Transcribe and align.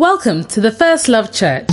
Welcome 0.00 0.44
to 0.44 0.62
the 0.62 0.72
First 0.72 1.08
Love 1.08 1.30
Church. 1.30 1.68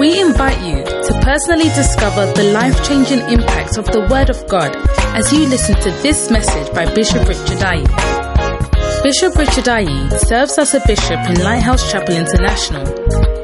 We 0.00 0.20
invite 0.20 0.60
you 0.66 0.82
to 0.82 1.20
personally 1.22 1.70
discover 1.76 2.26
the 2.32 2.50
life 2.52 2.84
changing 2.84 3.20
impact 3.30 3.78
of 3.78 3.84
the 3.92 4.00
Word 4.10 4.30
of 4.30 4.48
God 4.48 4.74
as 5.14 5.32
you 5.32 5.46
listen 5.46 5.76
to 5.76 5.92
this 6.02 6.28
message 6.28 6.74
by 6.74 6.92
Bishop 6.92 7.22
Richard 7.28 7.62
Ayi. 7.62 9.04
Bishop 9.04 9.36
Richard 9.36 9.70
Ayi 9.70 10.10
serves 10.26 10.58
as 10.58 10.74
a 10.74 10.82
bishop 10.88 11.20
in 11.30 11.40
Lighthouse 11.44 11.88
Chapel 11.88 12.16
International, 12.16 12.82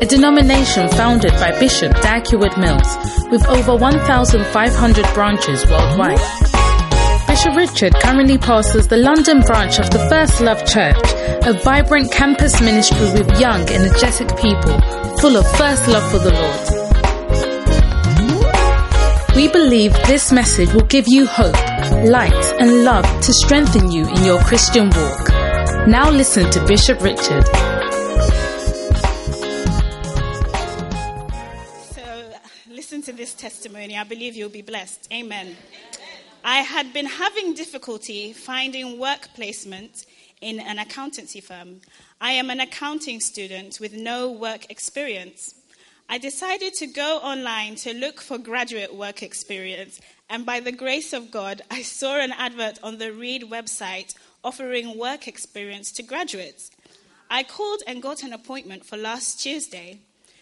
a 0.02 0.06
denomination 0.06 0.88
founded 0.88 1.30
by 1.34 1.56
Bishop 1.60 1.92
Dag 2.02 2.26
Heward-Mills 2.26 3.30
with 3.30 3.46
over 3.46 3.76
1,500 3.76 5.14
branches 5.14 5.64
worldwide. 5.70 6.49
Bishop 7.42 7.56
Richard 7.56 7.94
currently 7.94 8.36
pastors 8.36 8.86
the 8.86 8.98
London 8.98 9.40
branch 9.40 9.78
of 9.78 9.88
the 9.88 9.98
First 10.10 10.42
Love 10.42 10.62
Church, 10.66 10.98
a 11.46 11.54
vibrant 11.64 12.12
campus 12.12 12.60
ministry 12.60 13.00
with 13.12 13.40
young, 13.40 13.66
energetic 13.70 14.28
people 14.36 14.78
full 15.20 15.38
of 15.38 15.46
first 15.56 15.88
love 15.88 16.06
for 16.10 16.18
the 16.18 16.34
Lord. 16.34 16.66
We 19.34 19.48
believe 19.48 19.94
this 20.06 20.30
message 20.30 20.70
will 20.74 20.84
give 20.84 21.08
you 21.08 21.24
hope, 21.24 21.56
light, 22.04 22.44
and 22.60 22.84
love 22.84 23.06
to 23.22 23.32
strengthen 23.32 23.90
you 23.90 24.06
in 24.06 24.22
your 24.22 24.38
Christian 24.42 24.90
walk. 24.90 25.30
Now 25.88 26.10
listen 26.10 26.50
to 26.50 26.62
Bishop 26.66 27.00
Richard. 27.00 27.46
So, 31.94 32.32
listen 32.68 33.00
to 33.00 33.12
this 33.12 33.32
testimony. 33.32 33.96
I 33.96 34.04
believe 34.04 34.36
you'll 34.36 34.50
be 34.50 34.60
blessed. 34.60 35.08
Amen. 35.10 35.56
I 36.42 36.60
had 36.62 36.94
been 36.94 37.06
having 37.06 37.52
difficulty 37.52 38.32
finding 38.32 38.98
work 38.98 39.28
placement 39.34 40.06
in 40.40 40.58
an 40.58 40.78
accountancy 40.78 41.42
firm. 41.42 41.82
I 42.18 42.32
am 42.32 42.48
an 42.48 42.60
accounting 42.60 43.20
student 43.20 43.78
with 43.78 43.92
no 43.92 44.32
work 44.32 44.70
experience. 44.70 45.54
I 46.08 46.16
decided 46.16 46.72
to 46.74 46.86
go 46.86 47.18
online 47.18 47.74
to 47.76 47.92
look 47.92 48.22
for 48.22 48.38
graduate 48.38 48.94
work 48.94 49.22
experience, 49.22 50.00
and 50.30 50.46
by 50.46 50.60
the 50.60 50.72
grace 50.72 51.12
of 51.12 51.30
God, 51.30 51.60
I 51.70 51.82
saw 51.82 52.18
an 52.18 52.32
advert 52.32 52.78
on 52.82 52.96
the 52.96 53.12
Reed 53.12 53.42
website 53.42 54.14
offering 54.42 54.98
work 54.98 55.28
experience 55.28 55.92
to 55.92 56.02
graduates. 56.02 56.70
I 57.28 57.42
called 57.42 57.82
and 57.86 58.02
got 58.02 58.22
an 58.22 58.32
appointment 58.32 58.86
for 58.86 58.96
last 58.96 59.40
Tuesday. 59.40 59.98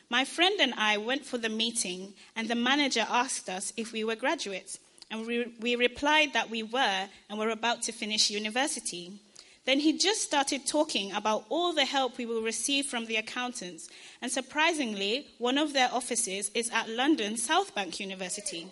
My 0.08 0.24
friend 0.24 0.60
and 0.60 0.74
I 0.74 0.96
went 0.96 1.26
for 1.26 1.38
the 1.38 1.48
meeting, 1.48 2.14
and 2.36 2.48
the 2.48 2.54
manager 2.54 3.04
asked 3.08 3.48
us 3.48 3.72
if 3.76 3.92
we 3.92 4.04
were 4.04 4.16
graduates, 4.16 4.78
and 5.10 5.26
we, 5.26 5.54
we 5.60 5.76
replied 5.76 6.32
that 6.34 6.50
we 6.50 6.62
were 6.62 7.08
and 7.28 7.38
were 7.38 7.50
about 7.50 7.82
to 7.82 7.92
finish 7.92 8.30
university. 8.30 9.12
Then 9.64 9.80
he 9.80 9.98
just 9.98 10.22
started 10.22 10.66
talking 10.66 11.12
about 11.12 11.44
all 11.50 11.74
the 11.74 11.84
help 11.84 12.16
we 12.16 12.26
will 12.26 12.42
receive 12.42 12.86
from 12.86 13.06
the 13.06 13.16
accountants. 13.16 13.88
And 14.22 14.32
surprisingly, 14.32 15.26
one 15.38 15.58
of 15.58 15.74
their 15.74 15.90
offices 15.92 16.50
is 16.54 16.70
at 16.70 16.88
London 16.88 17.36
South 17.36 17.74
Bank 17.74 18.00
University. 18.00 18.68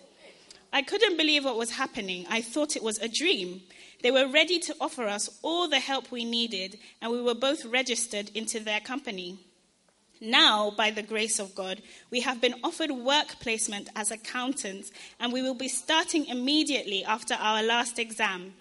I 0.73 0.81
couldn't 0.81 1.17
believe 1.17 1.45
what 1.45 1.57
was 1.57 1.71
happening. 1.71 2.25
I 2.29 2.41
thought 2.41 2.75
it 2.75 2.83
was 2.83 2.99
a 2.99 3.07
dream. 3.07 3.61
They 4.01 4.11
were 4.11 4.27
ready 4.27 4.59
to 4.59 4.75
offer 4.81 5.03
us 5.03 5.29
all 5.41 5.67
the 5.67 5.79
help 5.79 6.11
we 6.11 6.25
needed, 6.25 6.77
and 7.01 7.11
we 7.11 7.21
were 7.21 7.35
both 7.35 7.65
registered 7.65 8.29
into 8.33 8.59
their 8.59 8.79
company. 8.79 9.39
Now, 10.19 10.71
by 10.71 10.91
the 10.91 11.03
grace 11.03 11.39
of 11.39 11.55
God, 11.55 11.81
we 12.09 12.21
have 12.21 12.41
been 12.41 12.55
offered 12.63 12.91
work 12.91 13.39
placement 13.39 13.89
as 13.95 14.11
accountants, 14.11 14.91
and 15.19 15.31
we 15.31 15.41
will 15.41 15.53
be 15.53 15.67
starting 15.67 16.25
immediately 16.25 17.03
after 17.03 17.35
our 17.35 17.61
last 17.61 17.99
exam. 17.99 18.53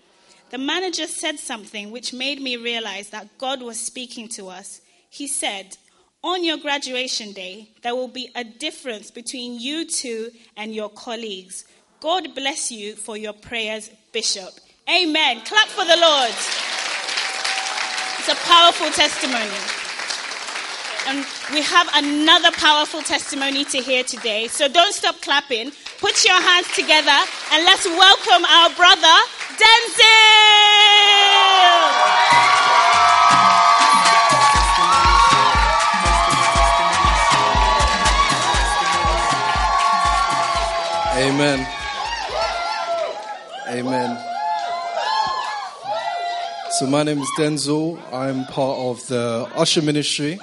The 0.51 0.59
manager 0.59 1.07
said 1.07 1.39
something 1.39 1.91
which 1.91 2.13
made 2.13 2.41
me 2.41 2.57
realize 2.57 3.11
that 3.11 3.39
God 3.39 3.63
was 3.63 3.81
speaking 3.81 4.29
to 4.31 4.49
us. 4.49 4.81
He 5.11 5.27
said, 5.27 5.77
On 6.23 6.45
your 6.45 6.59
graduation 6.59 7.33
day, 7.33 7.71
there 7.83 7.97
will 7.97 8.09
be 8.09 8.31
a 8.35 8.45
difference 8.45 9.11
between 9.11 9.59
you 9.59 9.87
two 9.87 10.31
and 10.57 10.75
your 10.75 10.91
colleagues. 10.91 11.65
God 12.01 12.35
bless 12.35 12.71
you 12.71 12.95
for 12.95 13.17
your 13.17 13.33
prayers, 13.33 13.91
Bishop. 14.13 14.51
Amen. 14.89 15.41
Clap 15.41 15.69
for 15.69 15.85
the 15.85 15.97
Lord. 15.97 16.31
It's 18.19 18.29
a 18.29 18.47
powerful 18.47 18.91
testimony. 18.91 19.86
And 21.09 21.25
we 21.55 21.63
have 21.63 21.89
another 21.95 22.51
powerful 22.53 23.01
testimony 23.01 23.65
to 23.67 23.79
hear 23.79 24.03
today. 24.03 24.49
So 24.49 24.67
don't 24.67 24.93
stop 24.93 25.21
clapping. 25.21 25.71
Put 26.01 26.25
your 26.25 26.41
hands 26.41 26.67
together 26.75 27.17
and 27.53 27.65
let's 27.65 27.87
welcome 27.87 28.45
our 28.45 28.71
brother, 28.75 29.17
Denzel. 29.55 30.07
Amen. 41.19 41.67
Amen. 43.69 44.19
So 46.73 46.87
my 46.87 47.05
name 47.05 47.21
is 47.21 47.31
Denzel. 47.39 47.99
I'm 48.13 48.45
part 48.47 48.79
of 48.79 49.07
the 49.07 49.49
Usher 49.55 49.83
Ministry. 49.83 50.39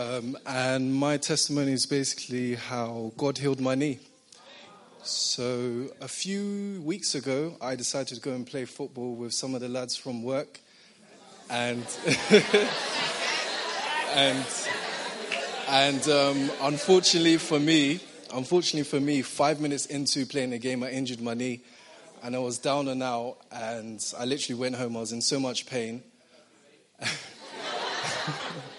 Um, 0.00 0.38
and 0.46 0.94
my 0.94 1.18
testimony 1.18 1.72
is 1.72 1.84
basically 1.84 2.54
how 2.54 3.12
God 3.18 3.36
healed 3.36 3.60
my 3.60 3.74
knee. 3.74 3.98
So 5.02 5.88
a 6.00 6.08
few 6.08 6.80
weeks 6.82 7.14
ago, 7.14 7.58
I 7.60 7.76
decided 7.76 8.14
to 8.14 8.20
go 8.22 8.32
and 8.32 8.46
play 8.46 8.64
football 8.64 9.14
with 9.14 9.34
some 9.34 9.54
of 9.54 9.60
the 9.60 9.68
lads 9.68 9.98
from 9.98 10.22
work, 10.22 10.58
and 11.50 11.84
and 14.14 14.46
and 15.68 16.08
um, 16.08 16.50
unfortunately 16.62 17.36
for 17.36 17.60
me, 17.60 18.00
unfortunately 18.32 18.84
for 18.84 19.00
me, 19.00 19.20
five 19.20 19.60
minutes 19.60 19.84
into 19.84 20.24
playing 20.24 20.48
the 20.48 20.58
game, 20.58 20.82
I 20.82 20.92
injured 20.92 21.20
my 21.20 21.34
knee, 21.34 21.60
and 22.22 22.34
I 22.34 22.38
was 22.38 22.56
down 22.56 22.88
and 22.88 23.02
out, 23.02 23.36
and 23.52 24.02
I 24.18 24.24
literally 24.24 24.58
went 24.58 24.76
home. 24.76 24.96
I 24.96 25.00
was 25.00 25.12
in 25.12 25.20
so 25.20 25.38
much 25.38 25.66
pain. 25.66 26.02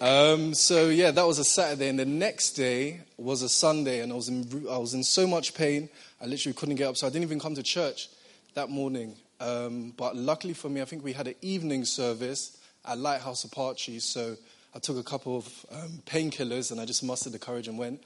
Um, 0.00 0.54
so 0.54 0.90
yeah, 0.90 1.10
that 1.10 1.26
was 1.26 1.40
a 1.40 1.44
Saturday, 1.44 1.88
and 1.88 1.98
the 1.98 2.06
next 2.06 2.52
day 2.52 3.00
was 3.16 3.42
a 3.42 3.48
Sunday, 3.48 4.00
and 4.00 4.12
I 4.12 4.14
was 4.14 4.28
in 4.28 4.66
I 4.70 4.78
was 4.78 4.94
in 4.94 5.02
so 5.02 5.26
much 5.26 5.54
pain, 5.54 5.88
I 6.20 6.26
literally 6.26 6.54
couldn't 6.54 6.76
get 6.76 6.86
up, 6.86 6.96
so 6.96 7.08
I 7.08 7.10
didn't 7.10 7.24
even 7.24 7.40
come 7.40 7.56
to 7.56 7.64
church 7.64 8.08
that 8.54 8.70
morning. 8.70 9.16
Um, 9.40 9.92
but 9.96 10.14
luckily 10.16 10.54
for 10.54 10.68
me, 10.68 10.82
I 10.82 10.84
think 10.84 11.02
we 11.02 11.12
had 11.12 11.26
an 11.26 11.34
evening 11.42 11.84
service 11.84 12.58
at 12.84 12.98
Lighthouse 12.98 13.42
Chapel, 13.42 13.74
so 13.76 14.36
I 14.72 14.78
took 14.78 14.98
a 14.98 15.02
couple 15.02 15.36
of 15.36 15.66
um, 15.72 16.02
painkillers, 16.06 16.70
and 16.70 16.80
I 16.80 16.84
just 16.84 17.02
mustered 17.02 17.32
the 17.32 17.40
courage 17.40 17.66
and 17.66 17.76
went. 17.76 18.00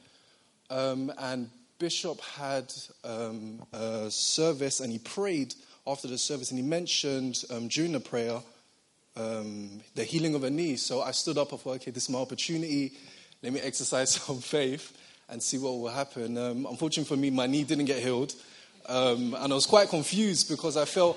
Um, 0.71 1.13
and 1.19 1.51
Bishop 1.79 2.23
had 2.23 2.73
um, 3.05 3.63
a 3.75 4.11
service, 4.11 4.81
and 4.81 4.91
he 4.91 4.99
prayed 4.99 5.55
after 5.87 6.09
the 6.09 6.17
service, 6.17 6.51
and 6.51 6.59
he 6.59 6.65
mentioned 6.65 7.45
um, 7.51 7.69
during 7.69 7.93
the 7.93 8.01
prayer 8.01 8.41
um, 9.17 9.81
the 9.95 10.05
healing 10.05 10.35
of 10.35 10.45
a 10.45 10.51
knee. 10.51 10.77
So 10.77 11.03
I 11.03 11.11
stood 11.11 11.39
up 11.39 11.53
and 11.53 11.61
thought, 11.61 11.77
okay, 11.77 11.91
this 11.91 12.05
is 12.05 12.11
my 12.11 12.19
opportunity. 12.19 12.93
Let 13.43 13.53
me 13.53 13.61
exercise 13.61 14.11
some 14.27 14.39
faith 14.39 14.97
and 15.29 15.43
see 15.43 15.59
what 15.59 15.79
will 15.79 15.89
happen. 15.89 16.37
Um, 16.37 16.67
unfortunately 16.67 17.05
for 17.05 17.21
me, 17.21 17.31
my 17.31 17.47
knee 17.47 17.65
didn't 17.65 17.87
get 17.87 18.03
healed. 18.03 18.35
Um, 18.87 19.35
and 19.39 19.53
I 19.53 19.55
was 19.55 19.67
quite 19.67 19.89
confused 19.89 20.49
because 20.49 20.77
I 20.77 20.85
felt 20.85 21.17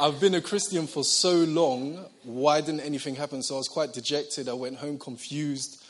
I've 0.00 0.20
been 0.20 0.34
a 0.34 0.40
Christian 0.40 0.86
for 0.86 1.04
so 1.04 1.32
long. 1.32 2.04
Why 2.22 2.60
didn't 2.60 2.80
anything 2.80 3.16
happen? 3.16 3.42
So 3.42 3.56
I 3.56 3.58
was 3.58 3.68
quite 3.68 3.92
dejected. 3.92 4.48
I 4.48 4.52
went 4.52 4.76
home 4.76 4.98
confused. 4.98 5.84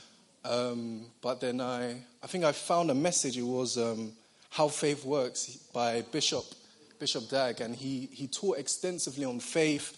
Um, 0.45 1.07
but 1.21 1.41
then 1.41 1.61
I, 1.61 2.03
I 2.23 2.27
think 2.27 2.45
I 2.45 2.53
found 2.53 2.91
a 2.91 2.95
message. 2.95 3.37
It 3.37 3.43
was 3.43 3.79
um, 3.79 4.13
How 4.51 4.69
Faith 4.69 5.05
Works 5.05 5.57
by 5.73 6.03
Bishop, 6.11 6.45
Bishop 6.99 7.29
Dag. 7.29 7.61
And 7.61 7.77
he, 7.77 8.09
he 8.13 8.27
taught 8.27 8.59
extensively 8.59 9.25
on 9.25 9.39
faith 9.39 9.97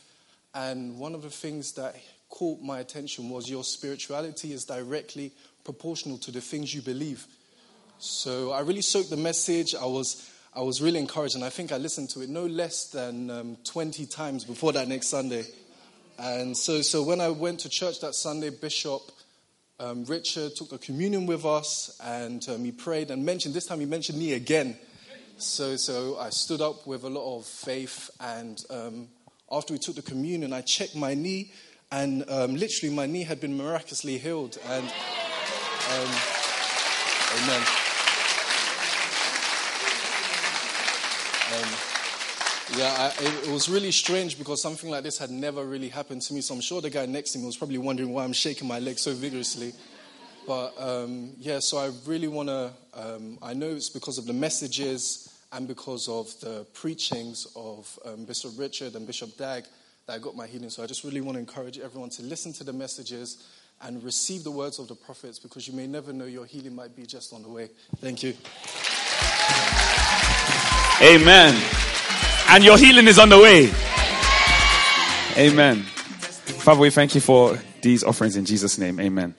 and 0.55 0.99
one 0.99 1.15
of 1.15 1.23
the 1.23 1.31
things 1.31 1.73
that 1.73 1.97
caught 2.31 2.61
my 2.61 2.81
attention 2.81 3.29
was 3.29 3.51
your 3.51 3.65
spirituality 3.65 4.53
is 4.53 4.65
directly 4.65 5.33
proportional 5.65 6.19
to 6.19 6.31
the 6.31 6.41
things 6.41 6.75
you 6.75 6.83
believe. 6.83 7.27
So 7.99 8.53
I 8.53 8.61
really 8.61 8.83
soaked 8.83 9.11
the 9.11 9.17
message. 9.17 9.75
I 9.75 9.87
was, 9.87 10.31
I 10.55 10.61
was 10.61 10.81
really 10.81 10.99
encouraged, 10.99 11.35
and 11.37 11.45
I 11.45 11.51
think 11.51 11.73
I 11.73 11.77
listened 11.79 12.11
to 12.11 12.21
it 12.21 12.29
no 12.29 12.47
less 12.47 12.91
than 12.91 13.31
um, 13.31 13.57
20 13.65 14.07
times 14.07 14.45
before 14.45 14.73
that 14.73 14.89
next 14.89 15.09
Sunday. 15.09 15.45
And 16.19 16.57
so, 16.57 16.83
so 16.83 17.03
when 17.03 17.21
I 17.21 17.29
went 17.31 17.61
to 17.61 17.69
church 17.69 18.01
that 18.01 18.15
Sunday, 18.15 18.51
Bishop 18.51 19.03
um, 19.81 20.05
Richard 20.05 20.55
took 20.55 20.71
the 20.71 20.79
communion 20.79 21.27
with 21.27 21.45
us, 21.45 21.99
and 22.03 22.47
um, 22.49 22.65
he 22.65 22.71
prayed 22.71 23.11
and 23.11 23.25
mentioned, 23.25 23.55
this 23.55 23.67
time 23.67 23.81
he 23.81 23.87
mentioned 23.87 24.19
me 24.19 24.35
again. 24.35 24.77
So, 25.37 25.75
so 25.75 26.17
I 26.19 26.31
stood 26.31 26.61
up 26.61 26.87
with 26.87 27.03
a 27.03 27.09
lot 27.09 27.39
of 27.39 27.45
faith 27.45 28.09
and 28.21 28.63
um, 28.71 29.09
after 29.51 29.73
we 29.73 29.79
took 29.79 29.97
the 29.97 30.03
communion, 30.03 30.53
I 30.53 30.63
checked 30.63 30.97
my 30.97 31.15
knee, 31.15 31.53
and 31.91 32.25
um, 32.29 32.55
literally 32.57 32.95
my 32.95 33.07
knee 33.07 33.23
had 33.23 33.41
been 33.41 33.57
miraculously 33.57 34.19
healed. 34.19 34.59
And 34.67 34.87
um, 35.91 36.11
amen. 37.37 37.63
Um, 41.55 41.95
Yeah, 42.79 42.93
I, 42.99 43.23
it, 43.23 43.49
it, 43.49 43.53
was 43.53 43.69
really 43.69 43.93
strange 43.93 44.39
because 44.39 44.63
something 44.63 44.91
like 44.91 45.05
this 45.05 45.19
had 45.19 45.31
never 45.31 45.65
really 45.65 45.91
happened 45.91 46.23
to 46.23 46.35
me. 46.35 46.41
So 46.41 46.55
I'm 46.55 46.63
sure 46.63 46.81
the 46.81 46.89
guy 46.89 47.05
next 47.05 47.33
to 47.33 47.39
me 47.39 47.45
was 47.45 47.59
probably 47.59 47.77
wondering 47.79 48.11
why 48.13 48.25
I'm 48.25 48.33
shaking 48.33 48.67
my 48.67 48.79
leg 48.79 48.99
so 48.99 49.13
vigorously. 49.13 49.75
But 50.47 50.73
um, 50.79 51.35
yeah, 51.39 51.59
so 51.59 51.77
I 51.77 51.91
really 52.07 52.27
want 52.27 52.49
to. 52.49 52.73
Um, 52.95 53.39
I 53.43 53.53
know 53.53 53.69
it's 53.69 53.91
because 53.91 54.17
of 54.17 54.27
the 54.27 54.33
messages 54.33 55.34
and 55.55 55.69
because 55.69 56.09
of 56.09 56.29
the 56.41 56.67
preachings 56.75 57.47
of 57.55 57.99
um, 58.05 58.25
Bishop 58.25 58.53
Richard 58.57 58.95
and 58.97 59.07
Bishop 59.07 59.37
Dag 59.37 59.65
that 60.07 60.13
I 60.15 60.19
got 60.19 60.35
my 60.35 60.49
healing. 60.49 60.69
So 60.69 60.83
I 60.83 60.87
just 60.87 61.05
really 61.05 61.21
want 61.21 61.37
to 61.37 61.41
encourage 61.41 61.79
everyone 61.79 62.11
to 62.11 62.23
listen 62.23 62.53
to 62.55 62.65
the 62.65 62.73
messages 62.73 63.47
and 63.81 64.03
receive 64.03 64.43
the 64.43 64.51
words 64.51 64.81
of 64.81 64.89
the 64.89 64.97
prophets 64.97 65.39
because 65.39 65.69
you 65.69 65.75
may 65.75 65.87
never 65.87 66.13
know 66.13 66.25
your 66.25 66.45
healing 66.45 66.75
might 66.75 66.97
be 66.97 67.07
just 67.07 67.33
on 67.33 67.43
the 67.43 67.49
way. 67.49 67.71
Thank 67.99 68.25
you. 68.25 68.35
Amen. 71.01 71.63
And 72.49 72.65
your 72.65 72.77
healing 72.77 73.07
is 73.07 73.19
on 73.21 73.29
the 73.29 73.39
way. 73.39 73.71
Amen. 75.37 75.83
Father, 75.83 76.81
we 76.81 76.91
thank 76.91 77.15
you 77.15 77.21
for 77.21 77.59
these 77.81 78.03
offerings 78.03 78.37
in 78.37 78.45
Jesus' 78.45 78.77
name. 78.79 78.99
Amen. 78.99 79.35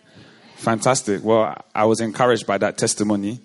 Fantastic. 0.56 1.24
Well, 1.24 1.62
I 1.74 1.86
was 1.86 2.00
encouraged 2.00 2.48
by 2.48 2.58
that 2.60 2.78
testimony. 2.78 3.42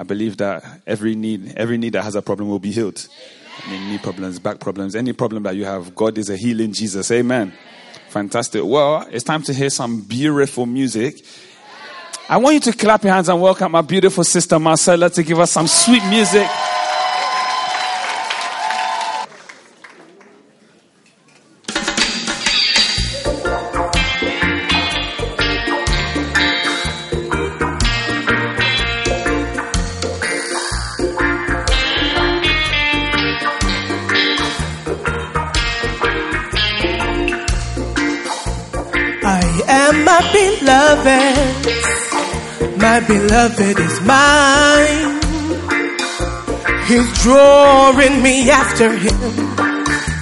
I 0.00 0.02
believe 0.02 0.38
that 0.38 0.64
every 0.86 1.14
need, 1.14 1.52
every 1.58 1.76
need 1.76 1.92
that 1.92 2.04
has 2.04 2.14
a 2.14 2.22
problem 2.22 2.48
will 2.48 2.58
be 2.58 2.70
healed. 2.70 3.06
Any 3.68 3.78
knee 3.80 3.98
problems, 3.98 4.38
back 4.38 4.58
problems, 4.58 4.96
any 4.96 5.12
problem 5.12 5.42
that 5.42 5.54
you 5.56 5.66
have, 5.66 5.94
God 5.94 6.16
is 6.16 6.30
a 6.30 6.38
healing 6.38 6.72
Jesus. 6.72 7.10
Amen. 7.10 7.52
Fantastic. 8.08 8.62
Well, 8.64 9.06
it's 9.10 9.24
time 9.24 9.42
to 9.42 9.52
hear 9.52 9.68
some 9.68 10.00
beautiful 10.00 10.64
music. 10.64 11.22
I 12.30 12.38
want 12.38 12.54
you 12.54 12.72
to 12.72 12.78
clap 12.78 13.04
your 13.04 13.12
hands 13.12 13.28
and 13.28 13.42
welcome 13.42 13.72
my 13.72 13.82
beautiful 13.82 14.24
sister 14.24 14.58
Marcella 14.58 15.10
to 15.10 15.22
give 15.22 15.38
us 15.38 15.50
some 15.50 15.66
sweet 15.66 16.02
music. 16.06 16.48
My 42.90 42.98
beloved 43.06 43.78
is 43.78 44.00
mine. 44.00 45.10
He's 46.88 47.08
drawing 47.22 48.20
me 48.20 48.50
after 48.50 48.90
him. 49.04 49.18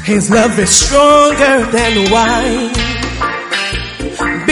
His 0.05 0.31
love 0.31 0.59
is 0.59 0.69
stronger 0.69 1.57
than 1.77 1.93
wine. 2.13 2.75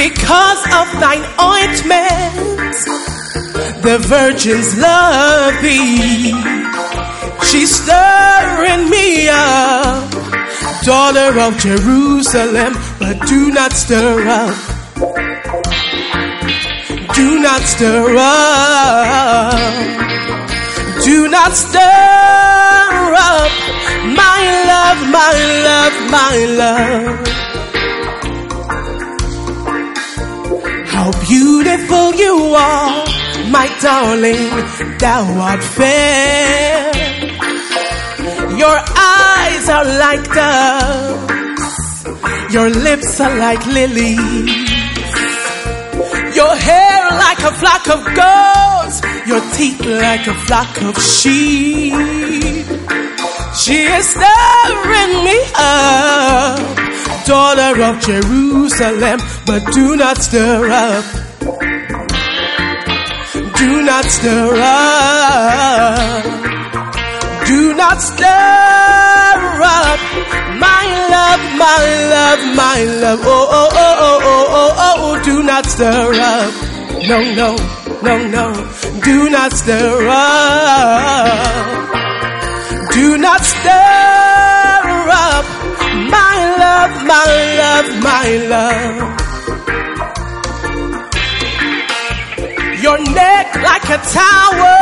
Because 0.03 0.63
of 0.79 0.87
thine 1.03 1.27
ointment, 1.57 2.77
the 3.85 3.99
virgins 4.17 4.69
love 4.79 5.53
thee. 5.61 6.33
She's 7.49 7.73
stirring 7.83 8.89
me 8.89 9.29
up, 9.29 10.11
daughter 10.85 11.39
of 11.47 11.59
Jerusalem, 11.59 12.73
but 12.99 13.17
do 13.29 13.51
not 13.51 13.73
stir 13.73 14.27
up 14.27 14.76
do 17.17 17.39
not 17.41 17.63
stir 17.63 18.15
up. 18.19 19.57
Do 21.03 21.29
not 21.29 21.53
stir 21.53 23.09
up. 23.33 23.53
My 24.23 24.41
love, 24.71 25.01
my 25.21 25.35
love, 25.69 25.97
my 26.19 26.37
love. 26.63 27.19
How 30.95 31.09
beautiful 31.27 32.07
you 32.25 32.35
are, 32.55 33.05
my 33.57 33.67
darling. 33.81 34.45
Thou 34.99 35.23
art 35.49 35.63
fair. 35.63 36.93
Your 38.63 38.79
eyes 39.17 39.65
are 39.77 39.89
like 40.05 40.25
doves. 40.41 41.89
Your 42.53 42.69
lips 42.69 43.21
are 43.21 43.37
like 43.39 43.65
lilies. 43.67 44.77
Your 46.37 46.55
hair 46.55 46.86
like 47.25 47.41
a 47.41 47.53
flock 47.61 47.85
of 47.89 48.01
goats, 48.15 48.97
your 49.27 49.41
teeth 49.57 49.81
like 49.85 50.27
a 50.27 50.35
flock 50.47 50.83
of 50.83 50.97
sheep. 51.03 51.95
She 53.57 53.79
is 53.97 54.07
stirring 54.09 55.15
me 55.25 55.39
up, 55.57 56.61
daughter 57.27 57.83
of 57.89 58.01
Jerusalem, 58.01 59.19
but 59.47 59.61
do 59.73 59.97
not 59.97 60.19
stir 60.19 60.69
up. 60.71 61.05
Do 63.57 63.83
not 63.83 64.05
stir 64.05 64.53
up. 64.55 66.25
Do 67.47 67.75
not 67.75 67.99
stir 68.03 68.27
up. 68.27 70.01
My 70.61 70.85
love, 71.15 71.43
my 71.65 71.83
love, 72.15 72.57
my 72.57 72.85
love. 73.03 73.21
Oh, 73.23 73.49
oh, 73.51 73.71
oh, 73.73 73.97
oh, 73.99 74.21
oh, 74.23 74.47
oh, 74.51 74.75
oh, 74.77 74.95
oh 74.99 75.25
do 75.25 75.43
not 75.43 75.67
stir 75.67 76.13
up 76.15 76.66
no, 77.09 77.23
no, 77.35 77.57
no, 78.03 78.29
no. 78.29 78.53
Do 79.05 79.31
not 79.31 79.53
stir 79.53 80.09
up. 80.09 81.87
Do 82.93 83.17
not 83.19 83.45
stir 83.45 85.09
up. 85.29 85.45
My 86.11 86.37
love, 86.63 87.05
my 87.07 87.27
love, 87.63 87.89
my 88.03 88.27
love. 88.55 88.97
Your 92.83 92.99
neck 93.15 93.55
like 93.55 93.89
a 93.91 93.99
tower. 94.21 94.75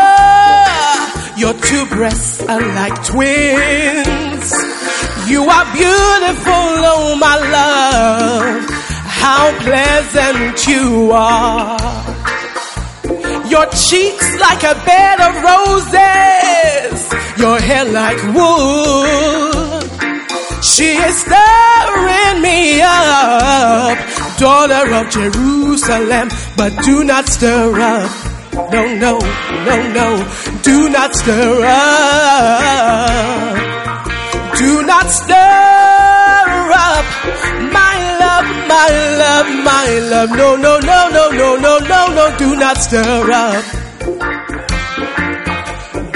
Your 1.37 1.55
two 1.55 1.87
breasts 1.87 2.41
are 2.43 2.61
like 2.61 3.05
twins. 3.05 4.53
You 5.29 5.43
are 5.45 5.67
beautiful, 5.73 6.85
oh 6.95 7.17
my 7.19 7.37
love. 7.37 8.71
How 9.25 9.53
pleasant 9.61 10.67
you 10.67 11.11
are. 11.13 12.14
Your 13.55 13.67
cheeks 13.67 14.29
like 14.41 14.65
a 14.65 14.75
bed 14.85 15.21
of 15.21 15.33
roses, 15.51 16.97
your 17.39 17.61
hair 17.61 17.85
like 17.85 18.21
wool. 18.35 19.81
She 20.61 20.97
is 21.07 21.17
stirring 21.21 22.43
me 22.43 22.83
up, 22.83 23.97
daughter 24.41 24.93
of 24.99 25.09
Jerusalem, 25.09 26.31
but 26.57 26.73
do 26.83 27.05
not 27.05 27.29
stir 27.29 27.79
up. 27.79 28.11
No, 28.73 28.83
no, 28.97 29.21
no, 29.69 29.77
no, 29.99 30.09
do 30.63 30.89
not 30.89 31.15
stir 31.15 31.63
up. 31.65 33.55
Do 34.59 34.83
not 34.83 35.07
stir 35.07 36.73
up, 36.91 37.05
my 38.75 38.91
love, 39.23 39.49
my 39.71 39.89
love. 40.13 40.31
No, 40.41 40.49
no, 40.57 40.73
no, 40.91 40.99
no, 41.17 41.25
no, 41.41 41.49
no, 41.65 41.73
no, 41.93 42.01
no, 42.17 42.25
do 42.43 42.49
not 42.57 42.77
stir 42.87 43.31
up. 43.45 43.65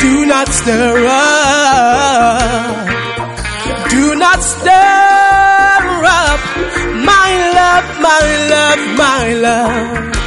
Do 0.02 0.12
not 0.32 0.48
stir 0.60 0.98
up. 1.06 2.88
Do 3.94 4.04
not 4.24 4.40
stir 4.52 5.90
up, 6.22 6.40
my 7.10 7.30
love, 7.58 7.86
my 8.08 8.24
love, 8.52 8.82
my 9.04 9.24
love. 9.46 10.17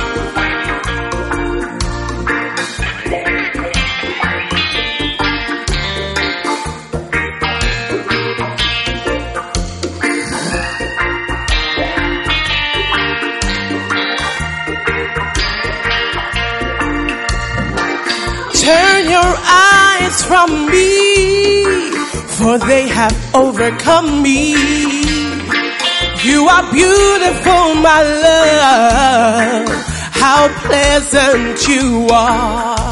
Your 19.11 19.33
eyes 19.43 20.23
from 20.23 20.67
me, 20.67 21.91
for 22.37 22.57
they 22.57 22.87
have 22.87 23.15
overcome 23.35 24.23
me. 24.23 24.53
You 26.23 26.47
are 26.47 26.65
beautiful, 26.71 27.63
my 27.89 28.01
love. 28.27 29.67
How 30.23 30.47
pleasant 30.65 31.67
you 31.67 32.07
are. 32.09 32.90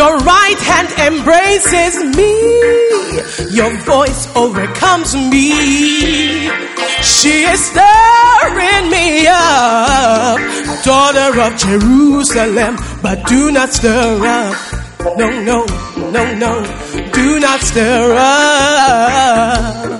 Your 0.00 0.16
right 0.16 0.60
hand 0.60 0.88
embraces 1.12 1.94
me. 2.16 2.32
Your 3.54 3.70
voice 3.84 4.34
overcomes 4.34 5.14
me. 5.14 6.48
She 7.02 7.44
is 7.44 7.60
stirring 7.66 8.88
me 8.88 9.26
up, 9.28 10.40
daughter 10.84 11.38
of 11.42 11.54
Jerusalem, 11.58 12.78
but 13.02 13.26
do 13.26 13.52
not 13.52 13.74
stir 13.74 14.24
up. 14.24 14.56
No, 15.18 15.28
no, 15.44 15.66
no, 16.16 16.34
no. 16.34 16.62
Do 17.12 17.38
not 17.38 17.60
stir 17.60 18.14
up. 18.16 19.90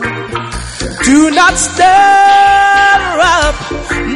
Do 1.05 1.31
not 1.31 1.57
stir 1.57 1.85
up. 1.85 3.55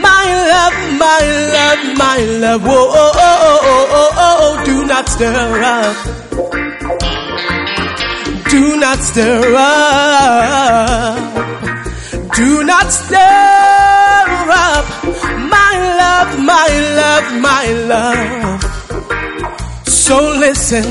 My 0.08 0.24
love, 0.52 0.76
my 0.98 1.20
love, 1.56 1.82
my 1.96 2.18
love. 2.42 2.62
Whoa, 2.62 2.74
oh 2.74 2.94
oh 2.94 3.16
oh, 3.16 3.16
oh, 3.22 3.58
oh, 3.64 3.88
oh, 3.90 3.90
oh, 3.96 4.10
oh, 4.16 4.58
oh. 4.60 4.64
Do 4.64 4.86
not 4.86 5.08
stir 5.08 5.62
up. 5.76 5.96
Do 8.50 8.76
not 8.76 8.98
stir 8.98 9.54
up. 9.56 11.18
Do 12.36 12.64
not 12.64 12.86
stir 12.92 14.50
up. 14.66 14.86
My 15.56 15.72
love, 16.00 16.30
my 16.52 16.68
love, 17.00 17.26
my 17.40 17.66
love. 17.92 18.62
So 19.88 20.16
listen, 20.38 20.84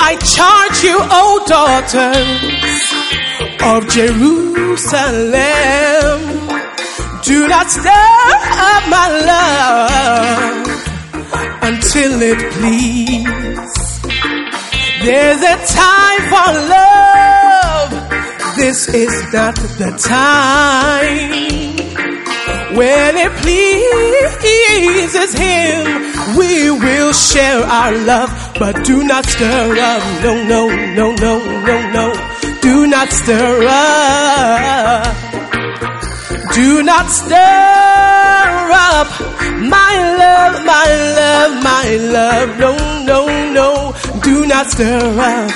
I 0.00 0.16
charge 0.34 0.82
you, 0.82 0.96
O 0.98 1.44
daughters 1.46 2.55
of 3.62 3.88
Jerusalem. 3.88 5.36
Do 7.22 7.48
not 7.48 7.70
stir 7.70 7.90
up 7.90 8.88
my 8.88 9.08
love 9.32 10.66
until 11.62 12.22
it 12.22 12.38
please. 12.52 14.00
There's 15.02 15.42
a 15.42 15.56
time 15.66 16.22
for 16.32 16.52
love. 16.74 17.90
This 18.56 18.88
is 18.88 19.32
not 19.32 19.54
the 19.54 19.90
time. 19.98 21.56
When 22.76 23.16
it 23.16 23.32
pleases 23.42 25.32
Him, 25.34 26.36
we 26.36 26.70
will 26.70 27.12
share 27.12 27.64
our 27.64 27.92
love. 27.92 28.30
But 28.58 28.84
do 28.84 29.02
not 29.04 29.24
stir 29.26 29.76
up. 29.78 30.02
No, 30.22 30.34
no, 30.44 30.68
no, 30.94 31.14
no, 31.14 31.38
no, 31.64 31.90
no. 31.92 32.35
Do 32.66 32.84
not 32.88 33.12
stir 33.12 33.64
up. 33.68 35.16
Do 36.52 36.82
not 36.82 37.06
stir 37.08 38.70
up. 38.90 39.08
My 39.76 39.92
love, 40.22 40.54
my 40.74 40.88
love, 41.18 41.52
my 41.62 41.96
love. 42.16 42.58
No, 42.58 42.72
no, 43.10 43.20
no. 43.58 43.94
Do 44.20 44.46
not 44.46 44.66
stir 44.72 44.98
up. 45.32 45.50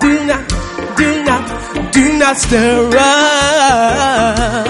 Do 0.00 0.24
not, 0.26 0.48
do 0.96 1.22
not, 1.22 1.44
do 1.92 2.18
not 2.18 2.36
stir 2.36 2.90
up. 2.98 4.66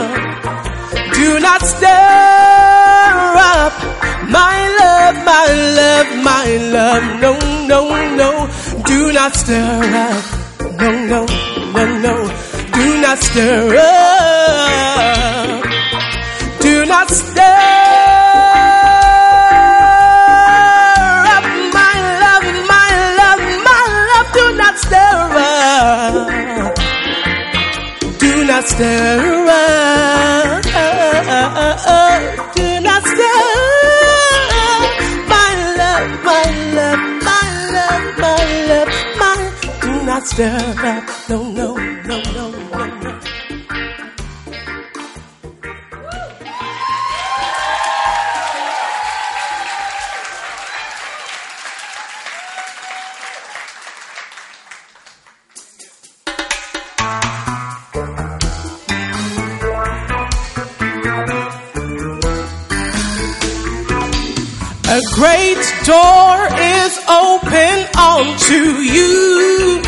Do 1.14 1.40
not 1.40 1.62
stir 1.62 3.22
up. 3.54 3.72
My 4.28 4.56
love, 4.80 5.16
my 5.32 5.46
love, 5.78 6.08
my 6.30 6.46
love. 6.76 7.04
No, 7.24 7.32
no, 7.72 7.80
no. 8.20 8.30
Do 8.84 9.12
not 9.14 9.34
stir 9.34 9.80
up. 9.94 10.49
No, 10.80 10.90
no, 10.92 11.26
no, 11.74 11.84
no. 11.98 12.14
Do 12.72 13.00
not 13.02 13.18
stir 13.18 13.76
up. 13.76 15.62
Do 16.60 16.86
not 16.86 17.10
stir 17.10 17.42
up. 21.34 21.44
My 21.78 21.94
love, 22.22 22.46
my 22.72 22.90
love, 23.20 23.42
my 23.68 23.82
love. 24.10 24.28
Do 24.38 24.44
not 24.56 24.74
stir 24.78 25.36
up. 25.52 26.74
Do 28.18 28.32
not 28.46 28.64
stir 28.64 29.48
up. 29.48 29.79
No, 40.38 40.56
no, 41.28 41.52
no, 41.52 41.82
no, 42.06 42.22
no, 42.32 42.86
no. 43.02 43.20
A 64.92 65.00
great 65.14 65.62
door 65.84 66.48
is 66.58 66.98
open 67.08 67.86
unto 67.96 68.80
you, 68.82 69.79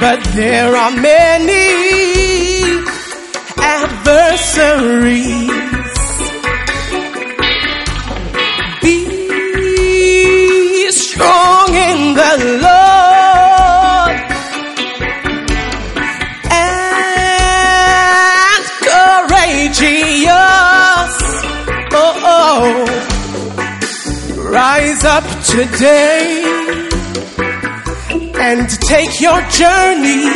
but 0.00 0.24
there 0.34 0.74
are 0.74 0.90
many 0.92 1.68
adversaries. 3.58 5.50
Be 8.80 10.90
strong 10.90 11.74
in 11.74 12.14
the 12.14 12.36
Lord 12.66 14.16
and 16.50 18.64
courageous. 18.88 20.24
Oh, 21.92 22.22
oh. 22.24 22.86
Rise 24.50 25.04
up 25.04 25.24
today 25.44 26.42
and 28.40 28.79
take 28.90 29.20
your 29.20 29.40
journey. 29.62 30.26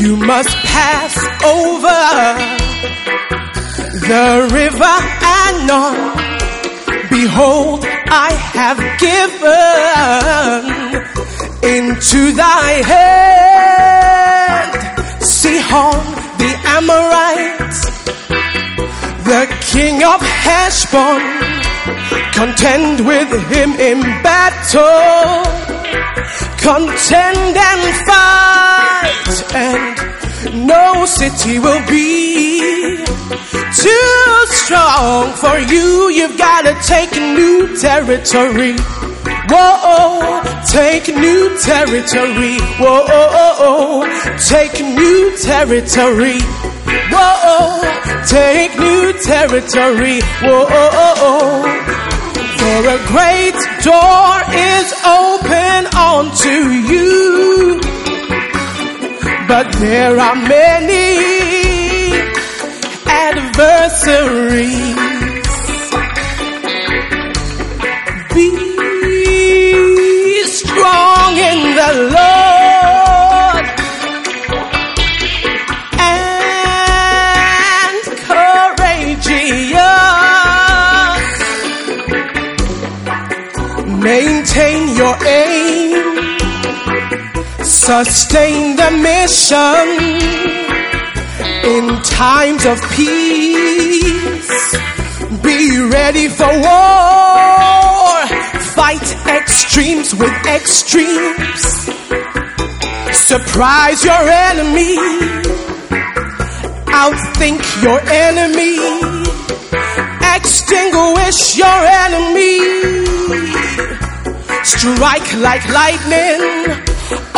You 0.00 0.16
must 0.16 0.48
pass 0.72 1.14
over 1.44 2.02
the 4.10 4.28
river 4.60 4.96
Arnon. 5.36 5.96
Behold, 7.10 7.84
I 7.84 8.30
have 8.56 8.78
given 9.08 10.64
into 11.76 12.20
thy 12.32 12.68
hand 12.92 14.72
Sihon 15.22 16.00
the 16.40 16.52
Amorite, 16.76 17.78
the 19.30 19.42
king 19.70 19.96
of 20.02 20.20
Heshbon 20.44 21.20
contend 22.32 23.06
with 23.06 23.30
him 23.52 23.70
in 23.72 24.00
battle, 24.22 25.55
contend 26.66 27.56
and 27.56 27.84
fight, 28.08 29.54
and 29.54 30.66
no 30.66 31.06
city 31.06 31.60
will 31.60 31.86
be 31.86 32.96
too 33.84 34.46
strong 34.46 35.32
for 35.34 35.58
you. 35.72 36.10
You've 36.10 36.36
got 36.36 36.62
to 36.62 36.74
take 36.82 37.12
new 37.12 37.78
territory. 37.78 38.74
Whoa, 39.48 40.42
take 40.66 41.06
new 41.06 41.56
territory. 41.60 42.58
Whoa, 42.82 44.04
take 44.50 44.80
new 44.82 45.36
territory. 45.38 46.40
Whoa, 47.14 47.80
take 48.26 48.76
new 48.76 49.12
territory. 49.22 50.20
Whoa. 50.42 51.85
For 52.76 52.82
a 52.82 52.98
great 53.06 53.56
door 53.88 54.32
is 54.52 54.92
open 55.02 55.86
unto 55.96 56.56
you, 56.92 57.80
but 59.48 59.72
there 59.80 60.20
are 60.20 60.36
many 60.36 61.16
adversaries. 63.06 64.94
Be 68.34 68.50
strong 70.44 71.32
in 71.38 71.76
the 71.80 71.92
Lord 72.12 72.55
Maintain 84.46 84.96
your 84.96 85.16
aim, 85.26 86.38
sustain 87.64 88.76
the 88.76 88.90
mission 89.02 89.86
in 91.64 92.00
times 92.02 92.64
of 92.64 92.80
peace. 92.92 94.76
Be 95.42 95.80
ready 95.90 96.28
for 96.28 96.46
war. 96.46 98.26
Fight 98.76 99.08
extremes 99.26 100.14
with 100.14 100.32
extremes. 100.46 101.62
Surprise 103.12 104.04
your 104.04 104.30
enemy. 104.46 104.96
Outthink 107.02 107.82
your 107.82 108.00
enemy. 108.08 108.78
Extinguish 110.36 111.58
your 111.58 111.80
enemy. 112.06 112.96
Strike 114.66 115.32
like 115.38 115.64
lightning, 115.68 116.42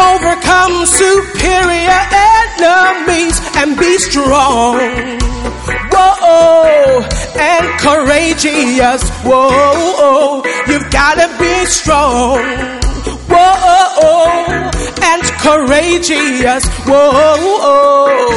overcome 0.01 0.87
superior 0.87 2.03
enemies, 2.57 3.37
and 3.57 3.77
be 3.79 3.99
strong. 3.99 4.81
Whoa, 5.93 7.05
and 7.37 7.67
courageous. 7.85 9.03
Whoa, 9.29 10.43
you've 10.69 10.91
gotta 10.91 11.29
be 11.39 11.67
strong. 11.67 12.41
Whoa, 13.29 14.71
and 15.03 15.23
courageous. 15.45 16.65
Whoa, 16.89 18.33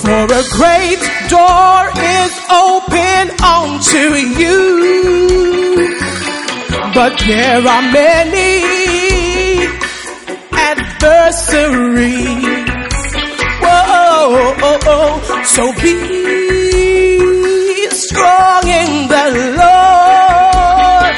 for 0.00 0.24
a 0.24 0.44
great 0.56 1.02
door 1.28 1.80
is 2.16 2.32
open 2.48 3.24
unto 3.44 4.16
you. 4.40 5.51
But 6.94 7.18
there 7.26 7.66
are 7.66 7.82
many 7.90 9.66
adversaries. 10.52 12.44
Whoa, 13.62 14.54
so 15.44 15.72
be 15.80 15.94
strong 17.88 18.68
in 18.68 19.08
the 19.08 19.26
Lord 19.62 21.16